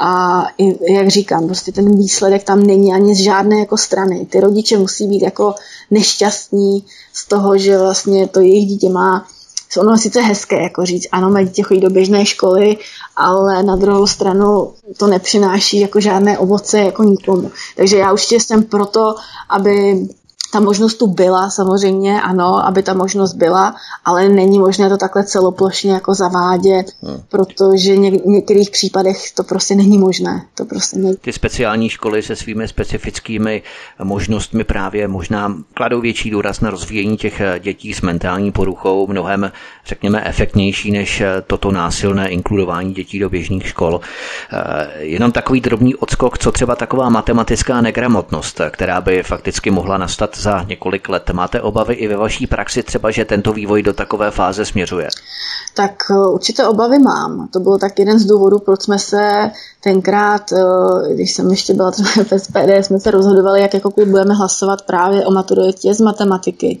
A 0.00 0.42
i, 0.58 0.94
jak 0.94 1.08
říkám, 1.08 1.46
prostě 1.46 1.72
ten 1.72 1.96
výsledek 1.96 2.44
tam 2.44 2.62
není 2.62 2.92
ani 2.92 3.14
z 3.14 3.18
žádné 3.18 3.58
jako 3.58 3.76
strany. 3.76 4.26
Ty 4.26 4.40
rodiče 4.40 4.78
musí 4.78 5.06
být 5.06 5.22
jako 5.22 5.54
nešťastní 5.90 6.84
z 7.12 7.28
toho, 7.28 7.58
že 7.58 7.78
vlastně 7.78 8.26
to 8.28 8.40
jejich 8.40 8.68
dítě 8.68 8.88
má 8.88 9.26
ono 9.76 9.98
sice 9.98 10.20
hezké 10.20 10.62
jako 10.62 10.84
říct, 10.84 11.08
ano, 11.12 11.30
mé 11.30 11.44
dítě 11.44 11.62
chodí 11.62 11.80
do 11.80 11.90
běžné 11.90 12.26
školy, 12.26 12.76
ale 13.16 13.62
na 13.62 13.76
druhou 13.76 14.06
stranu 14.06 14.72
to 14.96 15.06
nepřináší 15.06 15.80
jako 15.80 16.00
žádné 16.00 16.38
ovoce 16.38 16.78
jako 16.78 17.02
nikomu. 17.02 17.50
Takže 17.76 17.96
já 17.96 18.12
určitě 18.12 18.40
jsem 18.40 18.62
proto, 18.62 19.14
aby 19.48 20.02
ta 20.52 20.60
možnost 20.60 20.94
tu 20.94 21.06
byla, 21.06 21.50
samozřejmě 21.50 22.22
ano, 22.22 22.66
aby 22.66 22.82
ta 22.82 22.94
možnost 22.94 23.34
byla, 23.34 23.74
ale 24.04 24.28
není 24.28 24.58
možné 24.58 24.88
to 24.88 24.96
takhle 24.96 25.24
celoplošně 25.24 25.92
jako 25.92 26.14
zavádět, 26.14 26.86
hmm. 27.02 27.22
protože 27.28 27.96
něk- 27.96 28.22
v 28.22 28.26
některých 28.26 28.70
případech 28.70 29.32
to 29.32 29.44
prostě 29.44 29.74
není 29.74 29.98
možné. 29.98 30.42
To 30.54 30.64
prostě 30.64 30.98
není. 30.98 31.16
Ty 31.16 31.32
speciální 31.32 31.88
školy 31.88 32.22
se 32.22 32.36
svými 32.36 32.68
specifickými 32.68 33.62
možnostmi 34.02 34.64
právě 34.64 35.08
možná 35.08 35.54
kladou 35.74 36.00
větší 36.00 36.30
důraz 36.30 36.60
na 36.60 36.70
rozvíjení 36.70 37.16
těch 37.16 37.42
dětí 37.58 37.94
s 37.94 38.00
mentální 38.00 38.52
poruchou, 38.52 39.06
mnohem, 39.06 39.52
řekněme, 39.86 40.22
efektnější 40.24 40.90
než 40.90 41.22
toto 41.46 41.70
násilné 41.70 42.28
inkludování 42.28 42.94
dětí 42.94 43.18
do 43.18 43.30
běžných 43.30 43.66
škol. 43.68 44.00
Eh, 44.52 44.88
jenom 44.98 45.32
takový 45.32 45.60
drobný 45.60 45.94
odskok, 45.94 46.38
co 46.38 46.52
třeba 46.52 46.76
taková 46.76 47.08
matematická 47.08 47.80
negramotnost, 47.80 48.60
která 48.70 49.00
by 49.00 49.22
fakticky 49.22 49.70
mohla 49.70 49.98
nastat 49.98 50.37
za 50.38 50.62
několik 50.62 51.08
let. 51.08 51.30
Máte 51.32 51.60
obavy 51.60 51.94
i 51.94 52.08
ve 52.08 52.16
vaší 52.16 52.46
praxi 52.46 52.82
třeba, 52.82 53.10
že 53.10 53.24
tento 53.24 53.52
vývoj 53.52 53.82
do 53.82 53.92
takové 53.92 54.30
fáze 54.30 54.64
směřuje? 54.64 55.08
Tak 55.74 55.92
eh, 56.10 56.14
určité 56.14 56.68
obavy 56.68 56.98
mám. 56.98 57.48
To 57.52 57.60
byl 57.60 57.78
tak 57.78 57.98
jeden 57.98 58.18
z 58.18 58.24
důvodů, 58.24 58.58
proč 58.58 58.82
jsme 58.82 58.98
se 58.98 59.50
tenkrát, 59.80 60.52
eh, 60.52 61.14
když 61.14 61.32
jsem 61.32 61.50
ještě 61.50 61.74
byla 61.74 61.90
třeba 61.90 62.10
v 62.10 62.38
SPD, 62.38 62.84
jsme 62.84 63.00
se 63.00 63.10
rozhodovali, 63.10 63.60
jak 63.60 63.74
jako 63.74 63.90
klub 63.90 64.08
budeme 64.08 64.34
hlasovat 64.34 64.82
právě 64.82 65.26
o 65.26 65.30
maturitě 65.30 65.94
z 65.94 66.00
matematiky. 66.00 66.80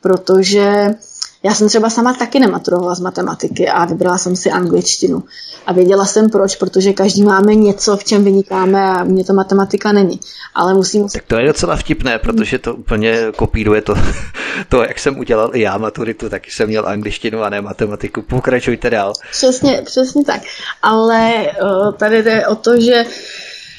Protože 0.00 0.94
já 1.42 1.54
jsem 1.54 1.68
třeba 1.68 1.90
sama 1.90 2.14
taky 2.14 2.40
nematurovala 2.40 2.94
z 2.94 3.00
matematiky 3.00 3.68
a 3.68 3.84
vybrala 3.84 4.18
jsem 4.18 4.36
si 4.36 4.50
angličtinu. 4.50 5.24
A 5.66 5.72
věděla 5.72 6.04
jsem 6.04 6.30
proč, 6.30 6.56
protože 6.56 6.92
každý 6.92 7.22
máme 7.22 7.54
něco, 7.54 7.96
v 7.96 8.04
čem 8.04 8.24
vynikáme 8.24 8.82
a 8.82 9.04
mě 9.04 9.24
to 9.24 9.32
matematika 9.32 9.92
není. 9.92 10.20
Ale 10.54 10.74
musím... 10.74 11.08
Tak 11.08 11.24
to 11.26 11.38
je 11.38 11.46
docela 11.46 11.76
vtipné, 11.76 12.18
protože 12.18 12.58
to 12.58 12.74
úplně 12.74 13.18
kopíruje 13.36 13.82
to, 13.82 13.94
to 14.68 14.82
jak 14.82 14.98
jsem 14.98 15.18
udělal 15.18 15.50
i 15.54 15.60
já 15.60 15.78
maturitu, 15.78 16.28
taky 16.28 16.50
jsem 16.50 16.68
měl 16.68 16.88
angličtinu 16.88 17.42
a 17.42 17.48
ne 17.48 17.60
matematiku. 17.60 18.22
Pokračujte 18.22 18.90
dál. 18.90 19.12
Přesně, 19.30 19.82
přesně 19.84 20.24
tak. 20.24 20.42
Ale 20.82 21.46
uh, 21.62 21.92
tady 21.92 22.22
jde 22.22 22.46
o 22.46 22.54
to, 22.54 22.80
že 22.80 23.04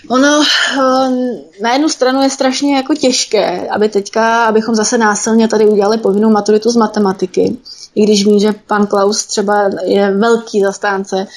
Ono 0.08 0.42
eh, 0.42 1.10
na 1.62 1.74
jednu 1.74 1.90
stranu 1.90 2.22
je 2.22 2.30
strašně 2.30 2.76
jako 2.76 2.96
těžké, 2.96 3.70
aby 3.70 3.90
teďka, 3.90 4.46
abychom 4.46 4.76
zase 4.76 4.98
násilně 4.98 5.48
tady 5.48 5.66
udělali 5.66 5.98
povinnou 5.98 6.30
maturitu 6.30 6.70
z 6.70 6.76
matematiky, 6.76 7.58
i 7.96 8.04
když 8.04 8.26
vím, 8.26 8.40
že 8.40 8.54
pan 8.68 8.88
Klaus 8.88 9.26
třeba 9.26 9.70
je 9.84 10.18
velký 10.18 10.62
zastánce 10.62 11.28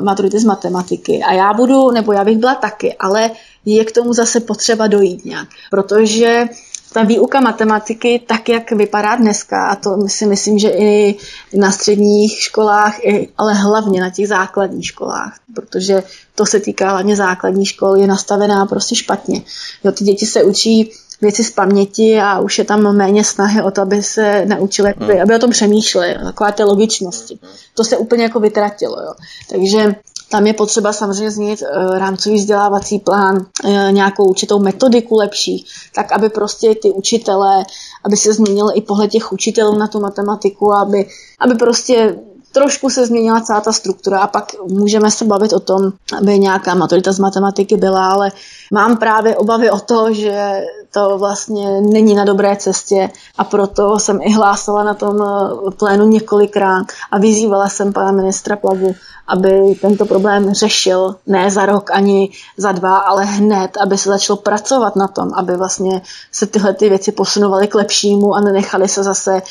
maturity 0.00 0.38
z 0.38 0.44
matematiky. 0.44 1.22
A 1.22 1.32
já 1.32 1.52
budu, 1.52 1.90
nebo 1.90 2.12
já 2.12 2.24
bych 2.24 2.38
byla 2.38 2.54
taky, 2.54 2.96
ale 2.98 3.30
je 3.64 3.84
k 3.84 3.92
tomu 3.92 4.12
zase 4.12 4.40
potřeba 4.40 4.86
dojít 4.86 5.24
nějak, 5.24 5.48
protože 5.70 6.48
ta 6.92 7.02
výuka 7.02 7.40
matematiky, 7.40 8.22
tak 8.26 8.48
jak 8.48 8.70
vypadá 8.70 9.16
dneska, 9.16 9.66
a 9.66 9.76
to 9.76 10.08
si 10.08 10.26
myslím, 10.26 10.58
že 10.58 10.68
i 10.68 11.14
na 11.54 11.70
středních 11.72 12.40
školách, 12.40 12.96
ale 13.38 13.54
hlavně 13.54 14.00
na 14.00 14.10
těch 14.10 14.28
základních 14.28 14.86
školách, 14.86 15.34
protože 15.54 16.02
to 16.34 16.46
se 16.46 16.60
týká 16.60 16.90
hlavně 16.90 17.16
základních 17.16 17.68
škol, 17.68 17.96
je 17.96 18.06
nastavená 18.06 18.66
prostě 18.66 18.94
špatně. 18.94 19.42
Jo, 19.84 19.92
ty 19.92 20.04
děti 20.04 20.26
se 20.26 20.44
učí 20.44 20.92
věci 21.20 21.44
z 21.44 21.50
paměti 21.50 22.20
a 22.20 22.40
už 22.40 22.58
je 22.58 22.64
tam 22.64 22.96
méně 22.96 23.24
snahy 23.24 23.62
o 23.62 23.70
to, 23.70 23.82
aby 23.82 24.02
se 24.02 24.46
naučili, 24.46 24.94
hmm. 24.98 25.22
aby 25.22 25.34
o 25.34 25.38
tom 25.38 25.50
přemýšleli, 25.50 26.14
taková 26.24 26.52
té 26.52 26.64
logičnosti. 26.64 27.38
To 27.74 27.84
se 27.84 27.96
úplně 27.96 28.22
jako 28.22 28.40
vytratilo. 28.40 28.96
Jo. 29.00 29.14
Takže 29.50 29.94
tam 30.32 30.46
je 30.46 30.52
potřeba 30.52 30.92
samozřejmě 30.92 31.30
změnit 31.30 31.62
uh, 31.62 31.98
rámcový 31.98 32.36
vzdělávací 32.36 32.98
plán, 32.98 33.36
uh, 33.36 33.92
nějakou 33.92 34.24
určitou 34.24 34.58
metodiku 34.58 35.16
lepší, 35.16 35.66
tak 35.94 36.12
aby 36.12 36.28
prostě 36.28 36.74
ty 36.74 36.90
učitelé, 36.90 37.64
aby 38.04 38.16
se 38.16 38.32
změnil 38.32 38.70
i 38.74 38.80
pohled 38.80 39.10
těch 39.10 39.32
učitelů 39.32 39.78
na 39.78 39.86
tu 39.86 40.00
matematiku, 40.00 40.72
aby, 40.72 41.06
aby 41.40 41.54
prostě 41.54 42.16
trošku 42.52 42.90
se 42.90 43.06
změnila 43.06 43.40
celá 43.40 43.60
ta 43.60 43.72
struktura 43.72 44.20
a 44.20 44.26
pak 44.26 44.52
můžeme 44.68 45.10
se 45.10 45.24
bavit 45.24 45.52
o 45.52 45.60
tom, 45.60 45.92
aby 46.18 46.38
nějaká 46.38 46.74
maturita 46.74 47.12
z 47.12 47.18
matematiky 47.18 47.76
byla, 47.76 48.08
ale 48.08 48.32
mám 48.72 48.96
právě 48.96 49.36
obavy 49.36 49.70
o 49.70 49.80
to, 49.80 50.12
že 50.12 50.62
to 50.92 51.18
vlastně 51.18 51.80
není 51.80 52.14
na 52.14 52.24
dobré 52.24 52.56
cestě 52.56 53.10
a 53.38 53.44
proto 53.44 53.98
jsem 53.98 54.18
i 54.22 54.32
hlásala 54.32 54.84
na 54.84 54.94
tom 54.94 55.22
eh, 55.22 55.70
plénu 55.70 56.08
několikrát 56.08 56.86
a 57.10 57.18
vyzývala 57.18 57.68
jsem 57.68 57.92
pana 57.92 58.12
ministra 58.12 58.56
Plagu, 58.56 58.94
aby 59.26 59.74
tento 59.80 60.06
problém 60.06 60.54
řešil 60.54 61.16
ne 61.26 61.50
za 61.50 61.66
rok 61.66 61.90
ani 61.90 62.30
za 62.56 62.72
dva, 62.72 62.96
ale 62.96 63.24
hned, 63.24 63.76
aby 63.80 63.98
se 63.98 64.08
začalo 64.08 64.36
pracovat 64.36 64.96
na 64.96 65.08
tom, 65.08 65.30
aby 65.34 65.56
vlastně 65.56 66.02
se 66.32 66.46
tyhle 66.46 66.74
ty 66.74 66.88
věci 66.88 67.12
posunovaly 67.12 67.68
k 67.68 67.74
lepšímu 67.74 68.34
a 68.34 68.40
nenechali 68.40 68.88
se 68.88 69.02
zase 69.02 69.42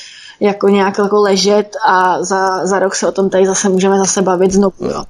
jako 0.41 0.69
nějak 0.69 0.97
jako 0.97 1.21
ležet 1.21 1.77
a 1.87 2.23
za, 2.23 2.65
za 2.65 2.79
rok 2.79 2.95
se 2.95 3.07
o 3.07 3.11
tom 3.11 3.29
tady 3.29 3.45
zase 3.47 3.69
můžeme 3.69 3.97
zase 3.97 4.21
bavit 4.21 4.51
znovu. 4.51 4.75
Jo. 4.79 5.03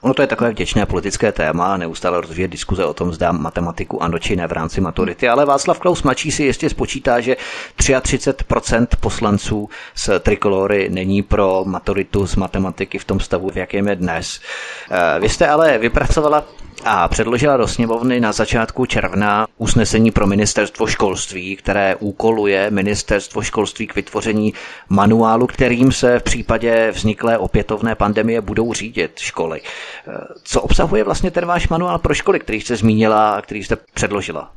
Ono 0.00 0.14
to 0.14 0.22
je 0.22 0.28
takové 0.28 0.50
vděčné 0.50 0.86
politické 0.86 1.32
téma, 1.32 1.76
neustále 1.76 2.20
rozvíjet 2.20 2.48
diskuze 2.48 2.84
o 2.84 2.94
tom, 2.94 3.12
zda 3.12 3.32
matematiku 3.32 4.02
ano 4.02 4.18
či 4.18 4.36
ne 4.36 4.46
v 4.46 4.52
rámci 4.52 4.80
maturity, 4.80 5.28
ale 5.28 5.44
Václav 5.44 5.78
Klaus 5.78 6.02
mladší 6.02 6.30
si 6.30 6.44
ještě 6.44 6.70
spočítá, 6.70 7.20
že 7.20 7.36
33% 7.78 8.86
poslanců 9.00 9.68
z 9.94 10.10
trikolory 10.20 10.88
není 10.90 11.22
pro 11.22 11.62
maturitu 11.66 12.26
z 12.26 12.36
matematiky 12.36 12.98
v 12.98 13.04
tom 13.04 13.20
stavu, 13.20 13.50
v 13.50 13.56
jakém 13.56 13.88
je 13.88 13.96
dnes. 13.96 14.40
Eh, 14.90 15.20
vy 15.20 15.28
jste 15.28 15.48
ale 15.48 15.78
vypracovala 15.78 16.44
a 16.84 17.08
předložila 17.08 17.56
do 17.56 17.68
sněmovny 17.68 18.20
na 18.20 18.32
začátku 18.32 18.86
června 18.86 19.46
usnesení 19.58 20.10
pro 20.10 20.26
ministerstvo 20.26 20.86
školství, 20.86 21.56
které 21.56 21.96
úkoluje 21.96 22.70
ministerstvo 22.70 23.42
školství 23.42 23.86
k 23.86 23.94
vytvoření 23.94 24.54
manuálu, 24.88 25.46
kterým 25.46 25.92
se 25.92 26.18
v 26.18 26.22
případě 26.22 26.90
vzniklé 26.90 27.38
opětovné 27.38 27.94
pandemie 27.94 28.40
budou 28.40 28.72
řídit 28.72 29.18
školy. 29.18 29.60
Co 30.42 30.62
obsahuje 30.62 31.04
vlastně 31.04 31.30
ten 31.30 31.46
váš 31.46 31.68
manuál 31.68 31.98
pro 31.98 32.14
školy, 32.14 32.40
který 32.40 32.60
jste 32.60 32.76
zmínila 32.76 33.34
a 33.34 33.42
který 33.42 33.64
jste 33.64 33.76
předložila? 33.94 34.55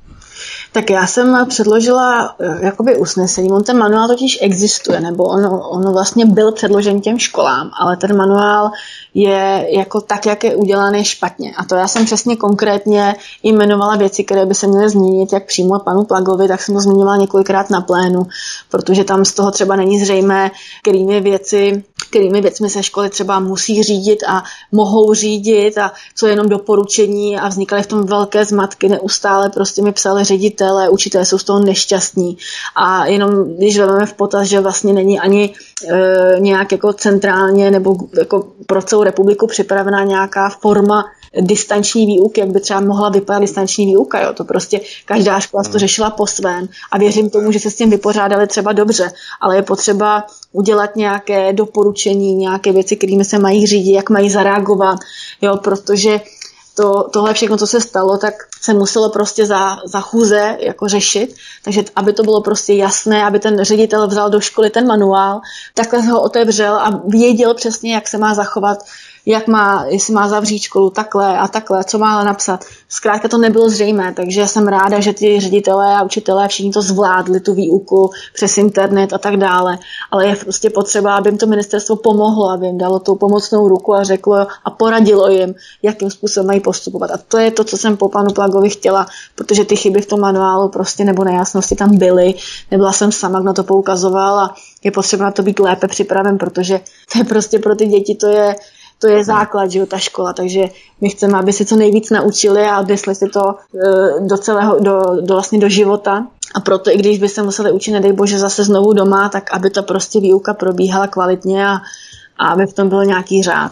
Tak 0.71 0.89
já 0.89 1.07
jsem 1.07 1.45
předložila 1.49 2.35
eh, 2.39 2.65
jakoby 2.65 2.97
usnesení. 2.97 3.51
On 3.51 3.63
ten 3.63 3.77
manuál 3.77 4.07
totiž 4.07 4.39
existuje, 4.41 4.99
nebo 4.99 5.23
ono, 5.23 5.69
ono 5.69 5.91
vlastně 5.91 6.25
byl 6.25 6.51
předložen 6.51 7.01
těm 7.01 7.19
školám, 7.19 7.71
ale 7.79 7.97
ten 7.97 8.17
manuál 8.17 8.71
je 9.13 9.67
jako 9.69 10.01
tak, 10.01 10.25
jak 10.25 10.43
je 10.43 10.55
udělaný 10.55 11.05
špatně. 11.05 11.53
A 11.57 11.65
to 11.65 11.75
já 11.75 11.87
jsem 11.87 12.05
přesně 12.05 12.35
konkrétně 12.35 13.15
jmenovala 13.43 13.95
věci, 13.95 14.23
které 14.23 14.45
by 14.45 14.55
se 14.55 14.67
měly 14.67 14.89
změnit, 14.89 15.33
jak 15.33 15.45
přímo 15.45 15.79
panu 15.79 16.03
Plagovi, 16.03 16.47
tak 16.47 16.61
jsem 16.61 16.75
to 16.75 16.81
zmiňovala 16.81 17.17
několikrát 17.17 17.69
na 17.69 17.81
plénu, 17.81 18.23
protože 18.69 19.03
tam 19.03 19.25
z 19.25 19.33
toho 19.33 19.51
třeba 19.51 19.75
není 19.75 19.99
zřejmé, 19.99 20.51
kterými 20.81 21.21
věci 21.21 21.83
kterými 22.09 22.41
věcmi 22.41 22.69
se 22.69 22.83
školy 22.83 23.09
třeba 23.09 23.39
musí 23.39 23.83
řídit 23.83 24.23
a 24.27 24.43
mohou 24.71 25.13
řídit 25.13 25.77
a 25.77 25.91
co 26.15 26.25
je 26.27 26.31
jenom 26.33 26.49
doporučení 26.49 27.37
a 27.37 27.47
vznikaly 27.47 27.83
v 27.83 27.87
tom 27.87 28.05
velké 28.05 28.45
zmatky. 28.45 28.89
Neustále 28.89 29.49
prostě 29.49 29.81
mi 29.81 29.91
psali 29.91 30.23
ředitele, 30.23 30.89
učitelé 30.89 31.25
jsou 31.25 31.37
z 31.37 31.43
toho 31.43 31.59
nešťastní 31.59 32.37
a 32.75 33.05
jenom 33.05 33.55
když 33.57 33.79
vezmeme 33.79 34.05
v 34.05 34.13
potaz, 34.13 34.47
že 34.47 34.59
vlastně 34.59 34.93
není 34.93 35.19
ani 35.19 35.53
nějak 36.39 36.71
jako 36.71 36.93
centrálně 36.93 37.71
nebo 37.71 37.95
jako 38.17 38.47
pro 38.65 38.81
celou 38.81 39.03
republiku 39.03 39.47
připravená 39.47 40.03
nějaká 40.03 40.49
forma 40.49 41.05
distanční 41.41 42.05
výuky, 42.05 42.39
jak 42.39 42.49
by 42.49 42.59
třeba 42.59 42.79
mohla 42.79 43.09
vypadat 43.09 43.39
distanční 43.39 43.85
výuka. 43.85 44.21
Jo. 44.21 44.33
To 44.33 44.43
prostě 44.43 44.81
každá 45.05 45.39
škola 45.39 45.63
to 45.63 45.69
hmm. 45.69 45.79
řešila 45.79 46.09
po 46.09 46.27
svém 46.27 46.67
a 46.91 46.97
věřím 46.97 47.29
tomu, 47.29 47.51
že 47.51 47.59
se 47.59 47.71
s 47.71 47.75
tím 47.75 47.89
vypořádali 47.89 48.47
třeba 48.47 48.73
dobře, 48.73 49.11
ale 49.41 49.55
je 49.55 49.61
potřeba 49.61 50.23
udělat 50.51 50.95
nějaké 50.95 51.53
doporučení, 51.53 52.35
nějaké 52.35 52.71
věci, 52.71 52.95
kterými 52.95 53.25
se 53.25 53.39
mají 53.39 53.67
řídit, 53.67 53.93
jak 53.93 54.09
mají 54.09 54.29
zareagovat, 54.29 54.99
jo, 55.41 55.57
protože 55.57 56.21
to, 56.79 57.09
tohle 57.13 57.33
všechno, 57.33 57.57
co 57.57 57.67
se 57.67 57.81
stalo, 57.81 58.17
tak 58.17 58.33
se 58.61 58.73
muselo 58.73 59.09
prostě 59.09 59.45
za, 59.45 59.77
za 59.85 60.01
chůze 60.01 60.57
jako 60.59 60.87
řešit, 60.87 61.35
takže 61.63 61.83
aby 61.95 62.13
to 62.13 62.23
bylo 62.23 62.41
prostě 62.41 62.73
jasné, 62.73 63.25
aby 63.25 63.39
ten 63.39 63.63
ředitel 63.63 64.07
vzal 64.07 64.29
do 64.29 64.39
školy 64.39 64.69
ten 64.69 64.87
manuál, 64.87 65.41
takhle 65.73 66.01
ho 66.01 66.21
otevřel 66.21 66.75
a 66.75 67.01
věděl 67.07 67.53
přesně, 67.53 67.93
jak 67.93 68.07
se 68.07 68.17
má 68.17 68.33
zachovat 68.33 68.79
jak 69.25 69.47
má, 69.47 69.85
jestli 69.87 70.13
má 70.13 70.27
zavřít 70.27 70.59
školu 70.59 70.89
takhle 70.89 71.37
a 71.37 71.47
takhle, 71.47 71.83
co 71.83 71.97
má 71.97 72.23
napsat. 72.23 72.65
Zkrátka 72.89 73.27
to 73.27 73.37
nebylo 73.37 73.69
zřejmé, 73.69 74.13
takže 74.13 74.47
jsem 74.47 74.67
ráda, 74.67 74.99
že 74.99 75.13
ty 75.13 75.39
ředitelé 75.39 75.95
a 75.95 76.03
učitelé 76.03 76.47
všichni 76.47 76.71
to 76.71 76.81
zvládli, 76.81 77.39
tu 77.39 77.53
výuku 77.53 78.11
přes 78.33 78.57
internet 78.57 79.13
a 79.13 79.17
tak 79.17 79.37
dále. 79.37 79.77
Ale 80.11 80.27
je 80.27 80.35
prostě 80.35 80.69
potřeba, 80.69 81.15
aby 81.15 81.29
jim 81.29 81.37
to 81.37 81.47
ministerstvo 81.47 81.95
pomohlo, 81.95 82.49
aby 82.49 82.65
jim 82.65 82.77
dalo 82.77 82.99
tu 82.99 83.15
pomocnou 83.15 83.67
ruku 83.67 83.93
a 83.93 84.03
řeklo 84.03 84.47
a 84.65 84.69
poradilo 84.69 85.29
jim, 85.29 85.55
jakým 85.81 86.11
způsobem 86.11 86.47
mají 86.47 86.59
postupovat. 86.59 87.11
A 87.11 87.17
to 87.27 87.37
je 87.37 87.51
to, 87.51 87.63
co 87.63 87.77
jsem 87.77 87.97
po 87.97 88.09
panu 88.09 88.31
Plagovi 88.31 88.69
chtěla, 88.69 89.07
protože 89.35 89.65
ty 89.65 89.75
chyby 89.75 90.01
v 90.01 90.05
tom 90.05 90.19
manuálu 90.19 90.69
prostě 90.69 91.05
nebo 91.05 91.23
nejasnosti 91.23 91.75
tam 91.75 91.97
byly. 91.97 92.33
Nebyla 92.71 92.91
jsem 92.91 93.11
sama, 93.11 93.39
kdo 93.39 93.45
na 93.45 93.53
to 93.53 93.63
poukazoval 93.63 94.39
a 94.39 94.55
je 94.83 94.91
potřeba 94.91 95.25
na 95.25 95.31
to 95.31 95.43
být 95.43 95.59
lépe 95.59 95.87
připraven, 95.87 96.37
protože 96.37 96.79
to 97.13 97.19
je 97.19 97.25
prostě 97.25 97.59
pro 97.59 97.75
ty 97.75 97.85
děti, 97.85 98.15
to 98.15 98.27
je 98.27 98.55
to 98.99 99.07
je 99.07 99.23
základ, 99.23 99.71
že 99.71 99.79
jo, 99.79 99.85
ta 99.85 99.97
škola, 99.97 100.33
takže 100.33 100.69
my 101.01 101.09
chceme, 101.09 101.39
aby 101.39 101.53
se 101.53 101.65
co 101.65 101.75
nejvíc 101.75 102.09
naučili 102.09 102.63
a 102.63 102.79
odnesli 102.79 103.15
si 103.15 103.29
to 103.29 103.41
e, 103.49 104.19
do 104.19 104.37
celého, 104.37 104.79
do, 104.79 105.01
do 105.21 105.33
vlastně 105.33 105.59
do 105.59 105.69
života. 105.69 106.27
A 106.55 106.59
proto, 106.59 106.91
i 106.91 106.97
když 106.97 107.19
by 107.19 107.29
se 107.29 107.43
museli 107.43 107.71
učit, 107.71 107.91
nedej 107.91 108.13
bože, 108.13 108.39
zase 108.39 108.63
znovu 108.63 108.93
doma, 108.93 109.29
tak 109.29 109.53
aby 109.53 109.69
ta 109.69 109.81
prostě 109.81 110.19
výuka 110.19 110.53
probíhala 110.53 111.07
kvalitně 111.07 111.67
a 111.67 111.77
a 112.39 112.47
aby 112.47 112.65
v 112.65 112.73
tom 112.73 112.89
byl 112.89 113.05
nějaký 113.05 113.43
řád. 113.43 113.71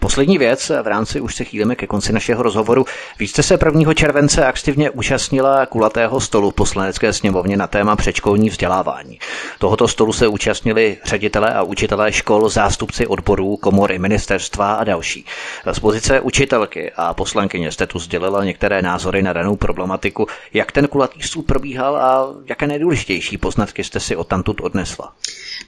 Poslední 0.00 0.38
věc, 0.38 0.72
v 0.82 0.86
rámci 0.86 1.20
už 1.20 1.34
se 1.34 1.44
chýlíme 1.44 1.76
ke 1.76 1.86
konci 1.86 2.12
našeho 2.12 2.42
rozhovoru. 2.42 2.84
Vy 3.18 3.28
jste 3.28 3.42
se 3.42 3.58
1. 3.64 3.94
července 3.94 4.46
aktivně 4.46 4.90
účastnila 4.90 5.66
kulatého 5.66 6.20
stolu 6.20 6.50
poslanecké 6.50 7.12
sněmovně 7.12 7.56
na 7.56 7.66
téma 7.66 7.96
předškolní 7.96 8.50
vzdělávání. 8.50 9.18
Tohoto 9.58 9.88
stolu 9.88 10.12
se 10.12 10.28
účastnili 10.28 10.96
ředitelé 11.04 11.54
a 11.54 11.62
učitelé 11.62 12.12
škol, 12.12 12.48
zástupci 12.48 13.06
odborů, 13.06 13.56
komory, 13.56 13.98
ministerstva 13.98 14.74
a 14.74 14.84
další. 14.84 15.24
Z 15.72 15.78
pozice 15.78 16.20
učitelky 16.20 16.92
a 16.96 17.14
poslankyně 17.14 17.72
jste 17.72 17.86
tu 17.86 17.98
sdělila 17.98 18.44
některé 18.44 18.82
názory 18.82 19.22
na 19.22 19.32
danou 19.32 19.56
problematiku. 19.56 20.26
Jak 20.54 20.72
ten 20.72 20.88
kulatý 20.88 21.22
stůl 21.22 21.42
probíhal 21.42 21.96
a 21.96 22.28
jaké 22.46 22.66
nejdůležitější 22.66 23.38
poznatky 23.38 23.84
jste 23.84 24.00
si 24.00 24.16
od 24.16 24.28
tamtud 24.28 24.60
odnesla? 24.60 25.12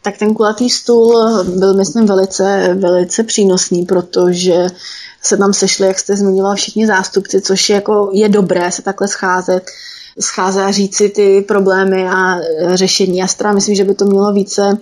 Tak 0.02 0.18
ten 0.18 0.34
kulatý 0.34 0.70
stůl 0.70 1.44
byl, 1.44 1.74
myslím, 1.74 2.06
velice, 2.06 2.74
velice 2.74 3.22
přínosný, 3.24 3.84
protože 3.84 4.66
se 5.22 5.36
tam 5.36 5.52
sešli, 5.52 5.86
jak 5.86 5.98
jste 5.98 6.16
zmiňoval, 6.16 6.54
všichni 6.54 6.86
zástupci, 6.86 7.40
což 7.40 7.68
je, 7.68 7.74
jako, 7.74 8.10
je 8.12 8.28
dobré 8.28 8.72
se 8.72 8.82
takhle 8.82 9.08
scházet, 9.08 9.70
scházet 10.20 10.62
a 10.62 10.70
říct 10.70 10.96
si 10.96 11.08
ty 11.08 11.44
problémy 11.48 12.08
a 12.08 12.36
řešení. 12.74 13.18
Já 13.18 13.26
si 13.26 13.36
myslím, 13.54 13.74
že 13.74 13.84
by 13.84 13.94
to 13.94 14.04
mělo 14.04 14.32
více 14.32 14.78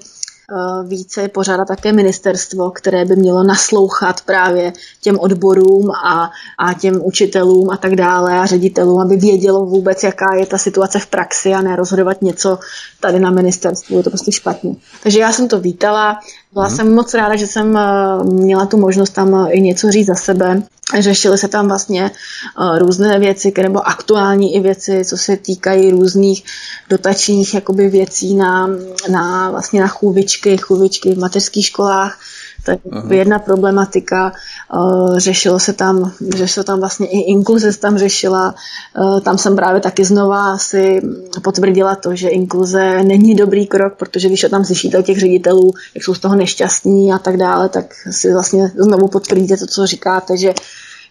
více 0.86 1.28
pořádat 1.28 1.68
také 1.68 1.92
ministerstvo, 1.92 2.70
které 2.70 3.04
by 3.04 3.16
mělo 3.16 3.42
naslouchat 3.42 4.20
právě 4.20 4.72
těm 5.00 5.18
odborům 5.18 5.90
a, 5.90 6.30
a 6.58 6.74
těm 6.74 7.00
učitelům 7.04 7.70
a 7.70 7.76
tak 7.76 7.96
dále 7.96 8.38
a 8.38 8.46
ředitelům, 8.46 9.00
aby 9.00 9.16
vědělo 9.16 9.64
vůbec, 9.64 10.02
jaká 10.02 10.34
je 10.34 10.46
ta 10.46 10.58
situace 10.58 10.98
v 10.98 11.06
praxi 11.06 11.54
a 11.54 11.60
nerozhodovat 11.60 12.22
něco 12.22 12.58
tady 13.00 13.18
na 13.18 13.30
ministerstvu. 13.30 13.96
Je 13.96 14.02
to 14.02 14.10
prostě 14.10 14.32
špatně. 14.32 14.74
Takže 15.02 15.20
já 15.20 15.32
jsem 15.32 15.48
to 15.48 15.60
vítala. 15.60 16.18
Byla 16.52 16.66
hmm. 16.66 16.76
jsem 16.76 16.94
moc 16.94 17.14
ráda, 17.14 17.36
že 17.36 17.46
jsem 17.46 17.76
eh, 17.76 17.80
měla 18.24 18.66
tu 18.66 18.76
možnost 18.76 19.10
tam 19.10 19.34
eh, 19.34 19.52
i 19.52 19.60
něco 19.60 19.90
říct 19.90 20.06
za 20.06 20.14
sebe 20.14 20.62
Řešily 20.98 21.38
se 21.38 21.48
tam 21.48 21.68
vlastně 21.68 22.10
uh, 22.58 22.78
různé 22.78 23.18
věci, 23.18 23.52
nebo 23.62 23.88
aktuální 23.88 24.54
i 24.54 24.60
věci, 24.60 25.04
co 25.04 25.16
se 25.16 25.36
týkají 25.36 25.90
různých 25.90 26.44
dotačních 26.88 27.54
jakoby 27.54 27.88
věcí 27.88 28.34
na, 28.34 28.68
na, 29.10 29.50
vlastně 29.50 29.80
na 29.80 29.88
chůvičky, 29.88 30.56
chůvičky 30.56 31.14
v 31.14 31.18
mateřských 31.18 31.66
školách. 31.66 32.20
To 32.64 32.70
je 32.70 32.78
Aha. 32.92 33.14
jedna 33.14 33.38
problematika. 33.38 34.32
Uh, 34.74 35.18
řešilo 35.18 35.58
se 35.58 35.72
tam, 35.72 36.12
řešilo 36.28 36.64
tam 36.64 36.80
vlastně 36.80 37.06
i 37.06 37.18
inkluze 37.18 37.72
se 37.72 37.80
tam 37.80 37.98
řešila. 37.98 38.54
Uh, 38.98 39.20
tam 39.20 39.38
jsem 39.38 39.56
právě 39.56 39.80
taky 39.80 40.04
znova 40.04 40.58
si 40.58 41.00
potvrdila 41.42 41.94
to, 41.94 42.14
že 42.14 42.28
inkluze 42.28 43.02
není 43.02 43.34
dobrý 43.34 43.66
krok, 43.66 43.94
protože 43.96 44.28
když 44.28 44.46
tam 44.50 44.64
slyšíte 44.64 44.98
od 44.98 45.06
těch 45.06 45.18
ředitelů, 45.18 45.72
jak 45.94 46.04
jsou 46.04 46.14
z 46.14 46.18
toho 46.18 46.36
nešťastní 46.36 47.12
a 47.12 47.18
tak 47.18 47.36
dále, 47.36 47.68
tak 47.68 47.94
si 48.10 48.32
vlastně 48.32 48.72
znovu 48.76 49.08
potvrdíte 49.08 49.56
to, 49.56 49.66
co 49.66 49.86
říkáte, 49.86 50.36
že 50.36 50.54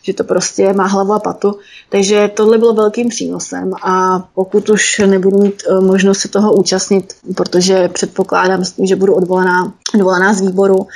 že 0.08 0.14
to 0.14 0.24
prostě 0.24 0.74
má 0.74 0.86
hlavu 0.86 1.14
a 1.14 1.20
patu. 1.20 1.60
Takže 1.90 2.32
tohle 2.34 2.58
bylo 2.58 2.74
velkým 2.74 3.10
přínosem 3.10 3.72
a 3.84 4.20
pokud 4.36 4.70
už 4.70 5.02
nebudu 5.06 5.38
mít 5.38 5.64
eh, 5.70 5.82
možnost 5.82 6.20
se 6.20 6.28
toho 6.28 6.54
účastnit, 6.54 7.14
protože 7.36 7.90
předpokládám, 7.90 8.64
že 8.84 8.96
budu 8.96 9.16
odvolaná, 9.16 9.74
odvolaná 9.96 10.34
z 10.34 10.42
výboru, 10.42 10.88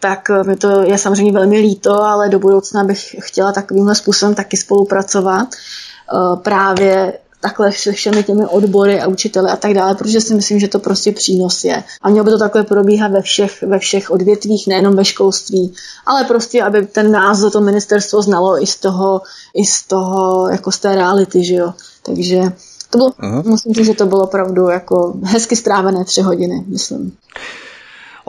tak 0.00 0.30
eh, 0.30 0.44
mi 0.44 0.56
to 0.56 0.82
je 0.82 0.98
samozřejmě 0.98 1.32
velmi 1.32 1.58
líto, 1.58 2.02
ale 2.02 2.28
do 2.28 2.38
budoucna 2.38 2.84
bych 2.84 3.16
chtěla 3.20 3.52
takovýmhle 3.52 3.94
způsobem 3.94 4.34
taky 4.34 4.56
spolupracovat 4.56 5.48
eh, 5.54 6.36
právě 6.42 7.12
takhle 7.40 7.72
se 7.72 7.92
všemi 7.92 8.22
těmi 8.22 8.46
odbory 8.46 9.00
a 9.00 9.06
učiteli 9.06 9.50
a 9.50 9.56
tak 9.56 9.74
dále, 9.74 9.94
protože 9.94 10.20
si 10.20 10.34
myslím, 10.34 10.60
že 10.60 10.68
to 10.68 10.78
prostě 10.78 11.12
přínos 11.12 11.64
je. 11.64 11.84
A 12.02 12.10
mělo 12.10 12.24
by 12.24 12.30
to 12.30 12.38
takhle 12.38 12.62
probíhat 12.62 13.12
ve 13.12 13.22
všech, 13.22 13.62
ve 13.62 13.78
všech 13.78 14.10
odvětvích, 14.10 14.66
nejenom 14.66 14.96
ve 14.96 15.04
školství, 15.04 15.74
ale 16.06 16.24
prostě, 16.24 16.62
aby 16.62 16.86
ten 16.86 17.12
názor 17.12 17.52
to 17.52 17.60
ministerstvo 17.60 18.22
znalo 18.22 18.62
i 18.62 18.66
z 18.66 18.76
toho, 18.76 19.22
i 19.54 19.64
z 19.64 19.82
toho, 19.82 20.48
jako 20.48 20.72
z 20.72 20.78
té 20.78 20.94
reality, 20.94 21.44
že 21.44 21.54
jo. 21.54 21.74
Takže 22.02 22.42
to 22.90 22.98
bylo, 22.98 23.10
uh-huh. 23.10 23.46
musím 23.46 23.74
říct, 23.74 23.86
že 23.86 23.94
to 23.94 24.06
bylo 24.06 24.22
opravdu 24.22 24.68
jako 24.68 25.14
hezky 25.22 25.56
strávené 25.56 26.04
tři 26.04 26.22
hodiny, 26.22 26.64
myslím. 26.66 27.12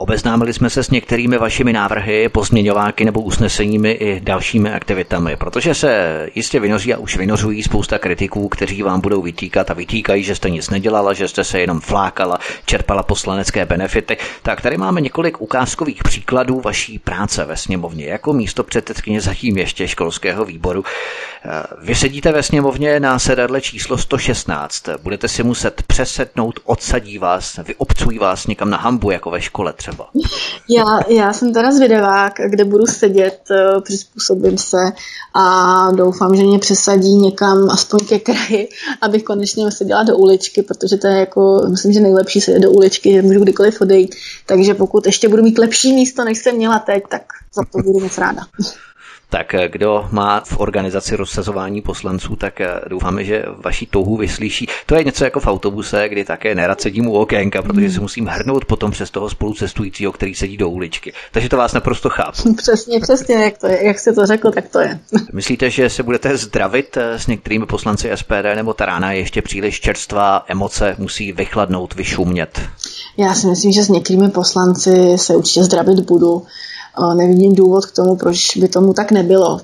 Obeznámili 0.02 0.52
jsme 0.52 0.70
se 0.70 0.82
s 0.84 0.90
některými 0.90 1.38
vašimi 1.38 1.72
návrhy, 1.72 2.28
pozměňováky 2.28 3.04
nebo 3.04 3.20
usneseními 3.20 3.90
i 3.90 4.20
dalšími 4.20 4.72
aktivitami, 4.72 5.36
protože 5.36 5.74
se 5.74 6.28
jistě 6.34 6.60
vynoří 6.60 6.94
a 6.94 6.98
už 6.98 7.16
vynořují 7.16 7.62
spousta 7.62 7.98
kritiků, 7.98 8.48
kteří 8.48 8.82
vám 8.82 9.00
budou 9.00 9.22
vytýkat 9.22 9.70
a 9.70 9.74
vytýkají, 9.74 10.22
že 10.22 10.34
jste 10.34 10.50
nic 10.50 10.70
nedělala, 10.70 11.12
že 11.12 11.28
jste 11.28 11.44
se 11.44 11.60
jenom 11.60 11.80
flákala, 11.80 12.38
čerpala 12.66 13.02
poslanecké 13.02 13.64
benefity. 13.66 14.16
Tak 14.42 14.60
tady 14.60 14.76
máme 14.76 15.00
několik 15.00 15.40
ukázkových 15.40 16.02
příkladů 16.02 16.60
vaší 16.60 16.98
práce 16.98 17.44
ve 17.44 17.56
sněmovně 17.56 18.06
jako 18.06 18.32
místo 18.32 18.64
předsedkyně 18.64 19.20
zatím 19.20 19.58
ještě 19.58 19.88
školského 19.88 20.44
výboru. 20.44 20.84
Vy 21.82 21.94
sedíte 21.94 22.32
ve 22.32 22.42
sněmovně 22.42 23.00
na 23.00 23.18
sedadle 23.18 23.60
číslo 23.60 23.98
116. 23.98 24.88
Budete 25.02 25.28
si 25.28 25.42
muset 25.42 25.82
přesednout, 25.82 26.60
odsadí 26.64 27.18
vás, 27.18 27.60
vyobcují 27.66 28.18
vás 28.18 28.46
někam 28.46 28.70
na 28.70 28.78
hambu, 28.78 29.10
jako 29.10 29.30
ve 29.30 29.40
škole 29.40 29.72
třeba. 29.72 29.91
Já, 30.68 31.00
já 31.08 31.32
jsem 31.32 31.52
teda 31.52 31.72
zvědavá, 31.72 32.28
kde 32.48 32.64
budu 32.64 32.86
sedět, 32.86 33.40
eh, 33.50 33.80
přizpůsobím 33.80 34.58
se 34.58 34.92
a 35.34 35.90
doufám, 35.90 36.36
že 36.36 36.42
mě 36.42 36.58
přesadí 36.58 37.14
někam 37.14 37.70
aspoň 37.70 38.00
ke 38.08 38.18
kraji, 38.18 38.68
abych 39.00 39.22
konečně 39.22 39.70
seděla 39.70 40.02
do 40.02 40.16
uličky, 40.16 40.62
protože 40.62 40.96
to 40.96 41.06
je 41.06 41.18
jako, 41.18 41.62
myslím, 41.68 41.92
že 41.92 42.00
nejlepší 42.00 42.40
sedět 42.40 42.60
do 42.60 42.70
uličky, 42.70 43.12
že 43.12 43.22
můžu 43.22 43.40
kdykoliv 43.40 43.80
odejít. 43.80 44.14
Takže 44.46 44.74
pokud 44.74 45.06
ještě 45.06 45.28
budu 45.28 45.42
mít 45.42 45.58
lepší 45.58 45.92
místo, 45.92 46.24
než 46.24 46.38
jsem 46.38 46.56
měla 46.56 46.78
teď, 46.78 47.02
tak 47.10 47.22
za 47.54 47.62
to 47.72 47.78
budu 47.78 48.00
moc 48.00 48.18
ráda. 48.18 48.42
Tak 49.32 49.54
eh, 49.54 49.68
kdo 49.68 50.08
má 50.10 50.40
v 50.40 50.60
organizaci 50.60 51.16
rozsazování 51.16 51.82
poslanců, 51.82 52.36
tak 52.36 52.60
eh, 52.60 52.80
doufáme, 52.88 53.24
že 53.24 53.44
vaší 53.58 53.86
touhu 53.86 54.16
vyslyší. 54.16 54.66
To 54.86 54.94
je 54.94 55.04
něco 55.04 55.24
jako 55.24 55.40
v 55.40 55.46
autobuse, 55.46 56.08
kdy 56.08 56.24
také 56.24 56.54
nerad 56.54 56.80
sedím 56.80 57.06
u 57.06 57.12
okénka, 57.12 57.62
protože 57.62 57.90
se 57.90 58.00
musím 58.00 58.26
hrnout 58.26 58.64
potom 58.64 58.90
přes 58.90 59.10
toho 59.10 59.30
spolucestujícího, 59.30 60.12
který 60.12 60.34
sedí 60.34 60.56
do 60.56 60.68
uličky. 60.68 61.12
Takže 61.32 61.48
to 61.48 61.56
vás 61.56 61.72
naprosto 61.72 62.10
chápu. 62.10 62.54
Přesně, 62.56 63.00
přesně, 63.00 63.34
jak, 63.34 63.58
to 63.58 63.66
je, 63.66 63.86
jak 63.86 63.98
jste 63.98 64.12
to 64.12 64.26
řekl, 64.26 64.50
tak 64.50 64.68
to 64.68 64.80
je. 64.80 65.00
Myslíte, 65.32 65.70
že 65.70 65.90
se 65.90 66.02
budete 66.02 66.36
zdravit 66.36 66.96
eh, 66.96 67.18
s 67.18 67.26
některými 67.26 67.66
poslanci 67.66 68.10
SPD, 68.14 68.54
nebo 68.54 68.74
ta 68.74 68.86
rána 68.86 69.12
je 69.12 69.18
ještě 69.18 69.42
příliš 69.42 69.80
čerstvá, 69.80 70.44
emoce 70.48 70.96
musí 70.98 71.32
vychladnout, 71.32 71.94
vyšumět? 71.94 72.60
Já 73.16 73.34
si 73.34 73.46
myslím, 73.46 73.72
že 73.72 73.82
s 73.84 73.88
některými 73.88 74.30
poslanci 74.30 75.18
se 75.18 75.36
určitě 75.36 75.64
zdravit 75.64 76.00
budu 76.00 76.42
nevidím 77.14 77.54
důvod 77.54 77.86
k 77.86 77.92
tomu, 77.92 78.16
proč 78.16 78.56
by 78.56 78.68
tomu 78.68 78.92
tak 78.92 79.10
nebylo. 79.10 79.60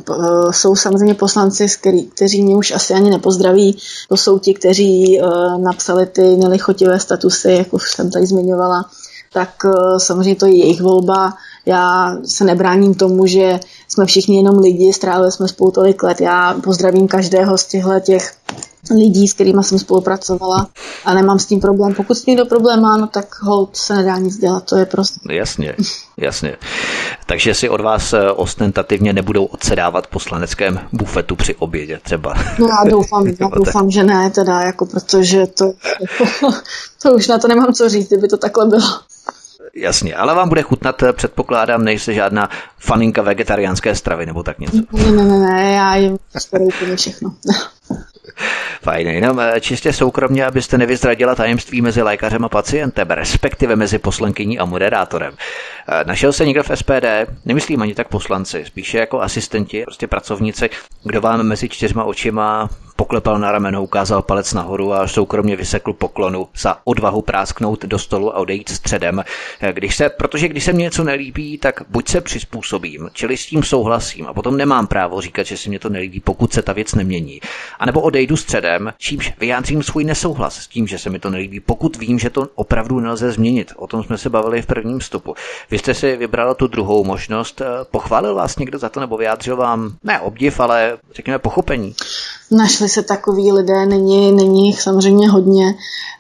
Jsou 0.51 0.77
samozřejmě 0.77 1.15
poslanci, 1.15 1.67
kteří 2.15 2.43
mě 2.43 2.57
už 2.57 2.71
asi 2.71 2.95
ani 2.95 3.11
nepozdraví. 3.11 3.79
To 4.09 4.17
jsou 4.17 4.39
ti, 4.39 4.55
kteří 4.55 5.21
napsali 5.57 6.07
ty 6.07 6.37
nelichotivé 6.37 7.01
statusy, 7.01 7.53
jak 7.53 7.75
už 7.75 7.93
jsem 7.93 8.11
tady 8.11 8.27
zmiňovala. 8.27 8.85
Tak 9.33 9.51
samozřejmě 9.99 10.37
to 10.37 10.47
je 10.47 10.57
jejich 10.57 10.81
volba. 10.81 11.35
Já 11.67 12.17
se 12.25 12.45
nebráním 12.45 12.95
tomu, 12.95 13.27
že 13.27 13.61
jsme 13.89 14.07
všichni 14.07 14.37
jenom 14.37 14.59
lidi, 14.59 14.93
strávili 14.93 15.33
jsme 15.33 15.49
spolu 15.49 15.71
tolik 15.71 16.03
let. 16.03 16.21
Já 16.21 16.55
pozdravím 16.65 17.09
každého 17.09 17.59
z 17.59 17.67
těchto 17.67 18.01
těch 18.01 18.35
lidí, 18.97 19.29
s 19.29 19.35
kterými 19.35 19.65
jsem 19.65 19.79
spolupracovala 19.79 20.69
a 21.05 21.15
nemám 21.15 21.39
s 21.39 21.47
tím 21.47 21.61
problém. 21.61 21.95
Pokud 21.95 22.15
s 22.15 22.23
tím 22.23 22.37
do 22.37 22.47
problém 22.47 22.81
má, 22.81 22.97
no 22.97 23.07
tak 23.07 23.43
hold 23.43 23.77
se 23.77 23.95
nedá 23.95 24.19
nic 24.19 24.39
dělat, 24.39 24.65
to 24.65 24.77
je 24.77 24.87
prostě. 24.87 25.21
Jasně, 25.31 25.75
jasně. 26.17 26.57
Takže 27.27 27.55
si 27.55 27.69
od 27.69 27.81
vás 27.81 28.13
eh, 28.13 28.31
ostentativně 28.31 29.13
nebudou 29.13 29.45
odsedávat 29.45 30.07
poslaneckém 30.07 30.81
bufetu 30.93 31.37
při 31.37 31.55
obědě 31.55 32.01
třeba. 32.03 32.35
No 32.59 32.67
já 32.67 32.91
doufám, 32.91 33.27
já 33.27 33.49
doufám, 33.49 33.91
že 33.91 34.05
ne, 34.05 34.31
teda, 34.31 34.61
jako 34.61 34.87
protože 34.87 35.47
to, 35.47 35.73
to 37.03 37.13
už 37.13 37.29
na 37.29 37.39
to 37.39 37.49
nemám 37.49 37.73
co 37.73 37.89
říct, 37.89 38.09
kdyby 38.09 38.29
to 38.29 38.37
takhle 38.37 38.67
bylo. 38.67 38.89
Jasně, 39.75 40.15
ale 40.15 40.35
vám 40.35 40.49
bude 40.49 40.63
chutnat, 40.63 41.03
eh, 41.03 41.13
předpokládám, 41.13 41.85
nejste 41.85 42.15
žádná 42.15 42.49
faninka 42.79 43.23
vegetariánské 43.23 43.95
stravy 43.95 44.27
nebo 44.27 44.43
tak 44.43 44.59
něco. 44.59 44.77
Ne, 44.93 45.11
ne, 45.11 45.25
ne, 45.25 45.39
ne 45.39 45.73
já 45.73 45.97
jim 45.97 46.19
úplně 46.61 46.97
všechno. 46.97 47.35
Fajn, 48.82 49.09
jenom 49.09 49.40
eh, 49.40 49.60
čistě 49.60 49.93
soukromně, 49.93 50.47
abyste 50.47 50.78
nevyzradila 50.78 51.35
tajemství 51.35 51.81
mezi 51.81 52.02
lékařem 52.02 52.44
a 52.44 52.48
pacientem, 52.48 53.10
respektive 53.10 53.77
mezi 53.77 53.98
poslankyní 53.98 54.59
a 54.59 54.65
moderátorem. 54.65 55.35
Eh, 55.89 56.05
našel 56.05 56.32
se 56.32 56.47
někdo 56.47 56.62
v 56.62 56.70
SPD, 56.74 57.27
nemyslím 57.44 57.82
ani 57.82 57.94
tak 57.94 58.09
poslanci, 58.09 58.65
spíše 58.65 58.98
jako 58.98 59.20
asistenti, 59.20 59.82
prostě 59.82 60.06
pracovníci, 60.06 60.70
kdo 61.05 61.20
vám 61.20 61.43
mezi 61.43 61.69
čtyřma 61.69 62.05
očima 62.05 62.69
poklepal 62.99 63.39
na 63.39 63.53
rameno, 63.53 63.83
ukázal 63.83 64.23
palec 64.23 64.53
nahoru 64.53 64.93
a 64.95 65.09
soukromně 65.09 65.57
vysekl 65.57 65.93
poklonu 65.93 66.49
za 66.59 66.77
odvahu 66.85 67.23
prásknout 67.23 67.85
do 67.85 67.99
stolu 67.99 68.37
a 68.37 68.39
odejít 68.39 68.69
středem. 68.69 69.25
Když 69.73 69.97
se, 69.97 70.09
protože 70.09 70.49
když 70.49 70.65
se 70.65 70.73
mně 70.73 70.83
něco 70.83 71.05
nelíbí, 71.05 71.59
tak 71.59 71.83
buď 71.89 72.09
se 72.09 72.20
přizpůsobím, 72.20 73.11
čili 73.12 73.37
s 73.37 73.47
tím 73.47 73.62
souhlasím 73.62 74.27
a 74.27 74.35
potom 74.35 74.57
nemám 74.57 74.87
právo 74.87 75.20
říkat, 75.20 75.43
že 75.43 75.57
si 75.57 75.69
mě 75.69 75.79
to 75.79 75.89
nelíbí, 75.89 76.20
pokud 76.20 76.53
se 76.53 76.62
ta 76.62 76.73
věc 76.73 76.95
nemění. 76.95 77.41
A 77.79 77.87
nebo 77.87 78.01
odejdu 78.01 78.37
středem, 78.37 78.93
čímž 78.99 79.33
vyjádřím 79.39 79.83
svůj 79.83 80.05
nesouhlas 80.05 80.57
s 80.57 80.69
tím, 80.69 80.87
že 80.87 80.99
se 80.99 81.11
mi 81.11 81.19
to 81.19 81.31
nelíbí, 81.31 81.61
pokud 81.61 81.97
vím, 81.97 82.19
že 82.19 82.31
to 82.31 82.49
opravdu 82.55 83.01
nelze 83.01 83.33
změnit. 83.33 83.73
O 83.77 83.87
tom 83.87 84.05
jsme 84.05 84.19
se 84.19 84.31
bavili 84.31 84.62
v 84.62 84.66
prvním 84.66 84.99
vstupu. 84.99 85.35
Vy 85.70 85.79
jste 85.79 85.95
si 85.95 86.16
vybrala 86.16 86.55
tu 86.55 86.66
druhou 86.66 87.05
možnost. 87.05 87.62
Pochválil 87.91 88.35
vás 88.35 88.59
někdo 88.59 88.79
za 88.79 88.89
to 88.89 89.01
nebo 89.01 89.16
vyjádřil 89.16 89.57
vám 89.57 89.97
ne 90.05 90.20
obdiv, 90.20 90.61
ale 90.61 90.99
řekněme 91.15 91.39
pochopení? 91.39 91.95
Našli 92.51 92.89
se 92.89 93.03
takový 93.03 93.53
lidé, 93.53 93.87
není, 93.87 94.33
není 94.33 94.66
jich 94.66 94.83
samozřejmě 94.83 95.29
hodně. 95.29 95.75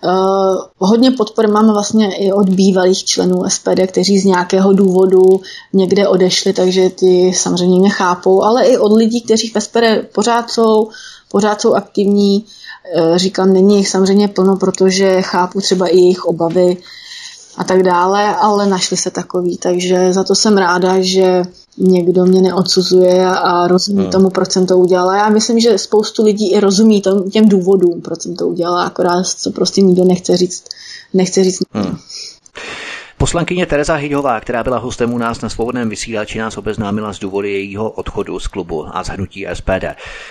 Uh, 0.04 0.56
hodně 0.78 1.10
podpory 1.10 1.48
máme 1.48 1.72
vlastně 1.72 2.16
i 2.16 2.32
od 2.32 2.48
bývalých 2.48 3.04
členů 3.04 3.42
SPD, 3.48 3.80
kteří 3.86 4.18
z 4.18 4.24
nějakého 4.24 4.72
důvodu 4.72 5.40
někde 5.72 6.08
odešli, 6.08 6.52
takže 6.52 6.90
ty 6.90 7.32
samozřejmě 7.34 7.78
mě 7.78 7.90
chápou, 7.90 8.42
ale 8.42 8.66
i 8.66 8.78
od 8.78 8.92
lidí, 8.92 9.20
kteří 9.20 9.48
v 9.48 9.60
SPD 9.60 10.12
pořád 10.12 10.50
jsou, 10.50 10.88
pořád 11.30 11.60
jsou 11.60 11.74
aktivní. 11.74 12.44
Eh, 12.94 13.18
říkám, 13.18 13.52
není 13.52 13.76
jich 13.76 13.88
samozřejmě 13.88 14.28
plno, 14.28 14.56
protože 14.56 15.22
chápu 15.22 15.60
třeba 15.60 15.86
i 15.86 15.96
jejich 15.96 16.24
obavy 16.24 16.76
a 17.58 17.64
tak 17.64 17.82
dále, 17.82 18.36
ale 18.36 18.66
našli 18.66 18.96
se 18.96 19.10
takový, 19.10 19.56
takže 19.56 20.12
za 20.12 20.24
to 20.24 20.34
jsem 20.34 20.58
ráda, 20.58 20.94
že 21.00 21.42
někdo 21.78 22.26
mě 22.26 22.42
neodsuzuje 22.42 23.26
a 23.26 23.68
rozumí 23.68 24.02
hmm. 24.02 24.10
tomu, 24.10 24.30
proč 24.30 24.52
jsem 24.52 24.66
to 24.66 24.78
udělala. 24.78 25.16
Já 25.16 25.28
myslím, 25.28 25.60
že 25.60 25.78
spoustu 25.78 26.24
lidí 26.24 26.52
i 26.52 26.60
rozumí 26.60 27.02
tom, 27.02 27.30
těm 27.30 27.48
důvodům, 27.48 28.00
proč 28.00 28.22
jsem 28.22 28.36
to 28.36 28.48
udělala, 28.48 28.84
akorát 28.84 29.26
co 29.26 29.50
prostě 29.50 29.80
nikdo 29.80 30.04
nechce 30.04 30.36
říct. 30.36 30.64
Nechce 31.14 31.44
říct. 31.44 31.58
Hmm. 31.72 31.98
Poslankyně 33.18 33.66
Tereza 33.66 33.94
Hyďová, 33.94 34.40
která 34.40 34.64
byla 34.64 34.78
hostem 34.78 35.12
u 35.12 35.18
nás 35.18 35.40
na 35.40 35.48
svobodném 35.48 35.88
vysílači, 35.88 36.38
nás 36.38 36.56
obeznámila 36.56 37.12
z 37.12 37.18
důvody 37.18 37.52
jejího 37.52 37.90
odchodu 37.90 38.38
z 38.38 38.46
klubu 38.46 38.86
a 38.96 39.04
z 39.04 39.08
hnutí 39.08 39.46
SPD. 39.54 39.84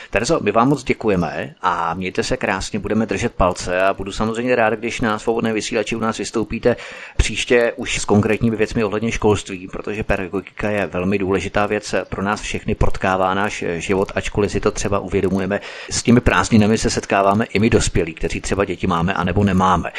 Terezo, 0.09 0.39
my 0.41 0.51
vám 0.51 0.69
moc 0.69 0.83
děkujeme 0.83 1.53
a 1.61 1.93
mějte 1.93 2.23
se 2.23 2.37
krásně, 2.37 2.79
budeme 2.79 3.05
držet 3.05 3.33
palce 3.33 3.81
a 3.81 3.93
budu 3.93 4.11
samozřejmě 4.11 4.55
rád, 4.55 4.73
když 4.73 5.01
na 5.01 5.19
svobodné 5.19 5.53
vysílači 5.53 5.95
u 5.95 5.99
nás 5.99 6.17
vystoupíte 6.17 6.75
příště 7.17 7.73
už 7.75 7.99
s 7.99 8.05
konkrétními 8.05 8.55
věcmi 8.55 8.83
ohledně 8.83 9.11
školství, 9.11 9.67
protože 9.67 10.03
pedagogika 10.03 10.69
je 10.69 10.87
velmi 10.87 11.17
důležitá 11.17 11.65
věc 11.65 11.95
pro 12.09 12.23
nás 12.23 12.41
všechny, 12.41 12.75
protkává 12.75 13.33
náš 13.33 13.63
život, 13.77 14.11
ačkoliv 14.15 14.51
si 14.51 14.59
to 14.59 14.71
třeba 14.71 14.99
uvědomujeme. 14.99 15.59
S 15.89 16.03
těmi 16.03 16.21
prázdninami 16.21 16.77
se 16.77 16.89
setkáváme 16.89 17.45
i 17.45 17.59
my 17.59 17.69
dospělí, 17.69 18.13
kteří 18.13 18.41
třeba 18.41 18.65
děti 18.65 18.87
máme 18.87 19.13
anebo 19.13 19.43
nemáme. 19.43 19.91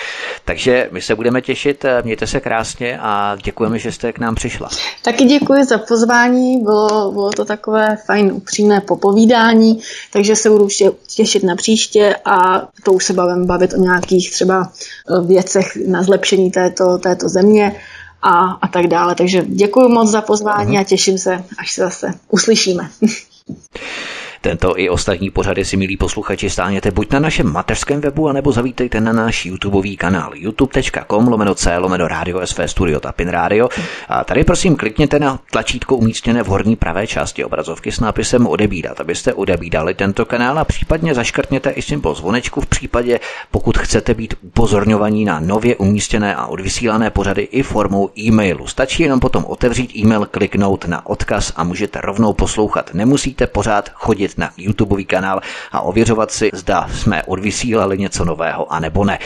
Takže 0.44 0.88
my 0.92 1.00
se 1.00 1.14
budeme 1.14 1.42
těšit, 1.42 1.84
mějte 2.02 2.26
se 2.26 2.40
krásně 2.40 2.77
a 3.00 3.36
děkujeme, 3.44 3.78
že 3.78 3.92
jste 3.92 4.12
k 4.12 4.18
nám 4.18 4.34
přišla. 4.34 4.68
Taky 5.02 5.24
děkuji 5.24 5.64
za 5.64 5.78
pozvání, 5.78 6.62
bylo, 6.62 7.12
bylo 7.12 7.30
to 7.30 7.44
takové 7.44 7.96
fajn, 8.06 8.32
upřímné 8.32 8.80
popovídání, 8.80 9.80
takže 10.12 10.36
se 10.36 10.50
budu 10.50 10.68
těšit 11.16 11.44
na 11.44 11.56
příště 11.56 12.16
a 12.24 12.68
to 12.84 12.92
už 12.92 13.04
se 13.04 13.12
bavím 13.12 13.46
bavit 13.46 13.74
o 13.74 13.76
nějakých 13.76 14.30
třeba 14.30 14.72
eh, 14.72 15.26
věcech 15.26 15.76
na 15.86 16.02
zlepšení 16.02 16.50
této, 16.50 16.98
této 16.98 17.28
země 17.28 17.76
a, 18.22 18.44
a 18.62 18.68
tak 18.68 18.86
dále. 18.86 19.14
Takže 19.14 19.44
děkuji 19.46 19.88
moc 19.88 20.10
za 20.10 20.22
pozvání 20.22 20.76
uh-huh. 20.76 20.80
a 20.80 20.84
těším 20.84 21.18
se, 21.18 21.44
až 21.58 21.72
se 21.72 21.80
zase 21.80 22.14
uslyšíme. 22.30 22.90
Tento 24.40 24.78
i 24.78 24.88
ostatní 24.88 25.30
pořady 25.30 25.64
si, 25.64 25.76
milí 25.76 25.96
posluchači, 25.96 26.50
stáhněte 26.50 26.90
buď 26.90 27.12
na 27.12 27.18
našem 27.18 27.52
mateřském 27.52 28.00
webu, 28.00 28.28
anebo 28.28 28.52
zavítejte 28.52 29.00
na 29.00 29.12
náš 29.12 29.46
YouTubeový 29.46 29.96
kanál 29.96 30.30
youtube.com 30.34 31.28
lomeno 31.28 31.54
C 31.54 31.78
lomeno 31.78 32.08
Radio 32.08 32.46
SV 32.46 32.60
Studio 32.66 33.00
Tapin 33.00 33.28
Radio. 33.28 33.68
A 34.08 34.24
tady 34.24 34.44
prosím 34.44 34.76
klikněte 34.76 35.18
na 35.18 35.40
tlačítko 35.52 35.96
umístěné 35.96 36.42
v 36.42 36.46
horní 36.46 36.76
pravé 36.76 37.06
části 37.06 37.44
obrazovky 37.44 37.92
s 37.92 38.00
nápisem 38.00 38.46
odebírat, 38.46 39.00
abyste 39.00 39.34
odebídali 39.34 39.94
tento 39.94 40.24
kanál 40.24 40.58
a 40.58 40.64
případně 40.64 41.14
zaškrtněte 41.14 41.70
i 41.70 41.82
symbol 41.82 42.14
zvonečku 42.14 42.60
v 42.60 42.66
případě, 42.66 43.20
pokud 43.50 43.78
chcete 43.78 44.14
být 44.14 44.34
upozorňovaní 44.42 45.24
na 45.24 45.40
nově 45.40 45.76
umístěné 45.76 46.34
a 46.34 46.46
odvysílané 46.46 47.10
pořady 47.10 47.42
i 47.42 47.62
formou 47.62 48.10
e-mailu. 48.18 48.66
Stačí 48.66 49.02
jenom 49.02 49.20
potom 49.20 49.44
otevřít 49.44 49.96
e-mail, 49.96 50.26
kliknout 50.30 50.84
na 50.84 51.06
odkaz 51.06 51.52
a 51.56 51.64
můžete 51.64 52.00
rovnou 52.00 52.32
poslouchat. 52.32 52.94
Nemusíte 52.94 53.46
pořád 53.46 53.90
chodit 53.94 54.27
na 54.36 54.50
YouTubeový 54.56 55.04
kanál 55.04 55.40
a 55.72 55.80
ověřovat 55.80 56.30
si, 56.30 56.50
zda 56.52 56.88
jsme 56.94 57.22
odvysílali 57.22 57.98
něco 57.98 58.24
nového, 58.24 58.72
a 58.72 58.80
nebo 58.80 59.04
ne. 59.04 59.18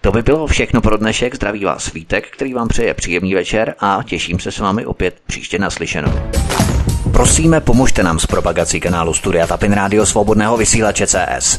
To 0.00 0.12
by 0.12 0.22
bylo 0.22 0.46
všechno 0.46 0.80
pro 0.80 0.96
dnešek. 0.96 1.34
Zdraví 1.34 1.64
vás 1.64 1.92
Vítek, 1.92 2.30
který 2.30 2.54
vám 2.54 2.68
přeje 2.68 2.94
příjemný 2.94 3.34
večer 3.34 3.74
a 3.80 4.00
těším 4.04 4.40
se 4.40 4.52
s 4.52 4.58
vámi 4.58 4.86
opět 4.86 5.14
příště 5.26 5.58
naslyšenou. 5.58 6.12
Prosíme, 7.12 7.60
pomožte 7.60 8.02
nám 8.02 8.18
s 8.18 8.26
propagací 8.26 8.80
kanálu 8.80 9.14
Studia 9.14 9.46
Tapin 9.46 9.72
Rádio 9.72 10.06
Svobodného 10.06 10.56
vysílače 10.56 11.06
CS. 11.06 11.58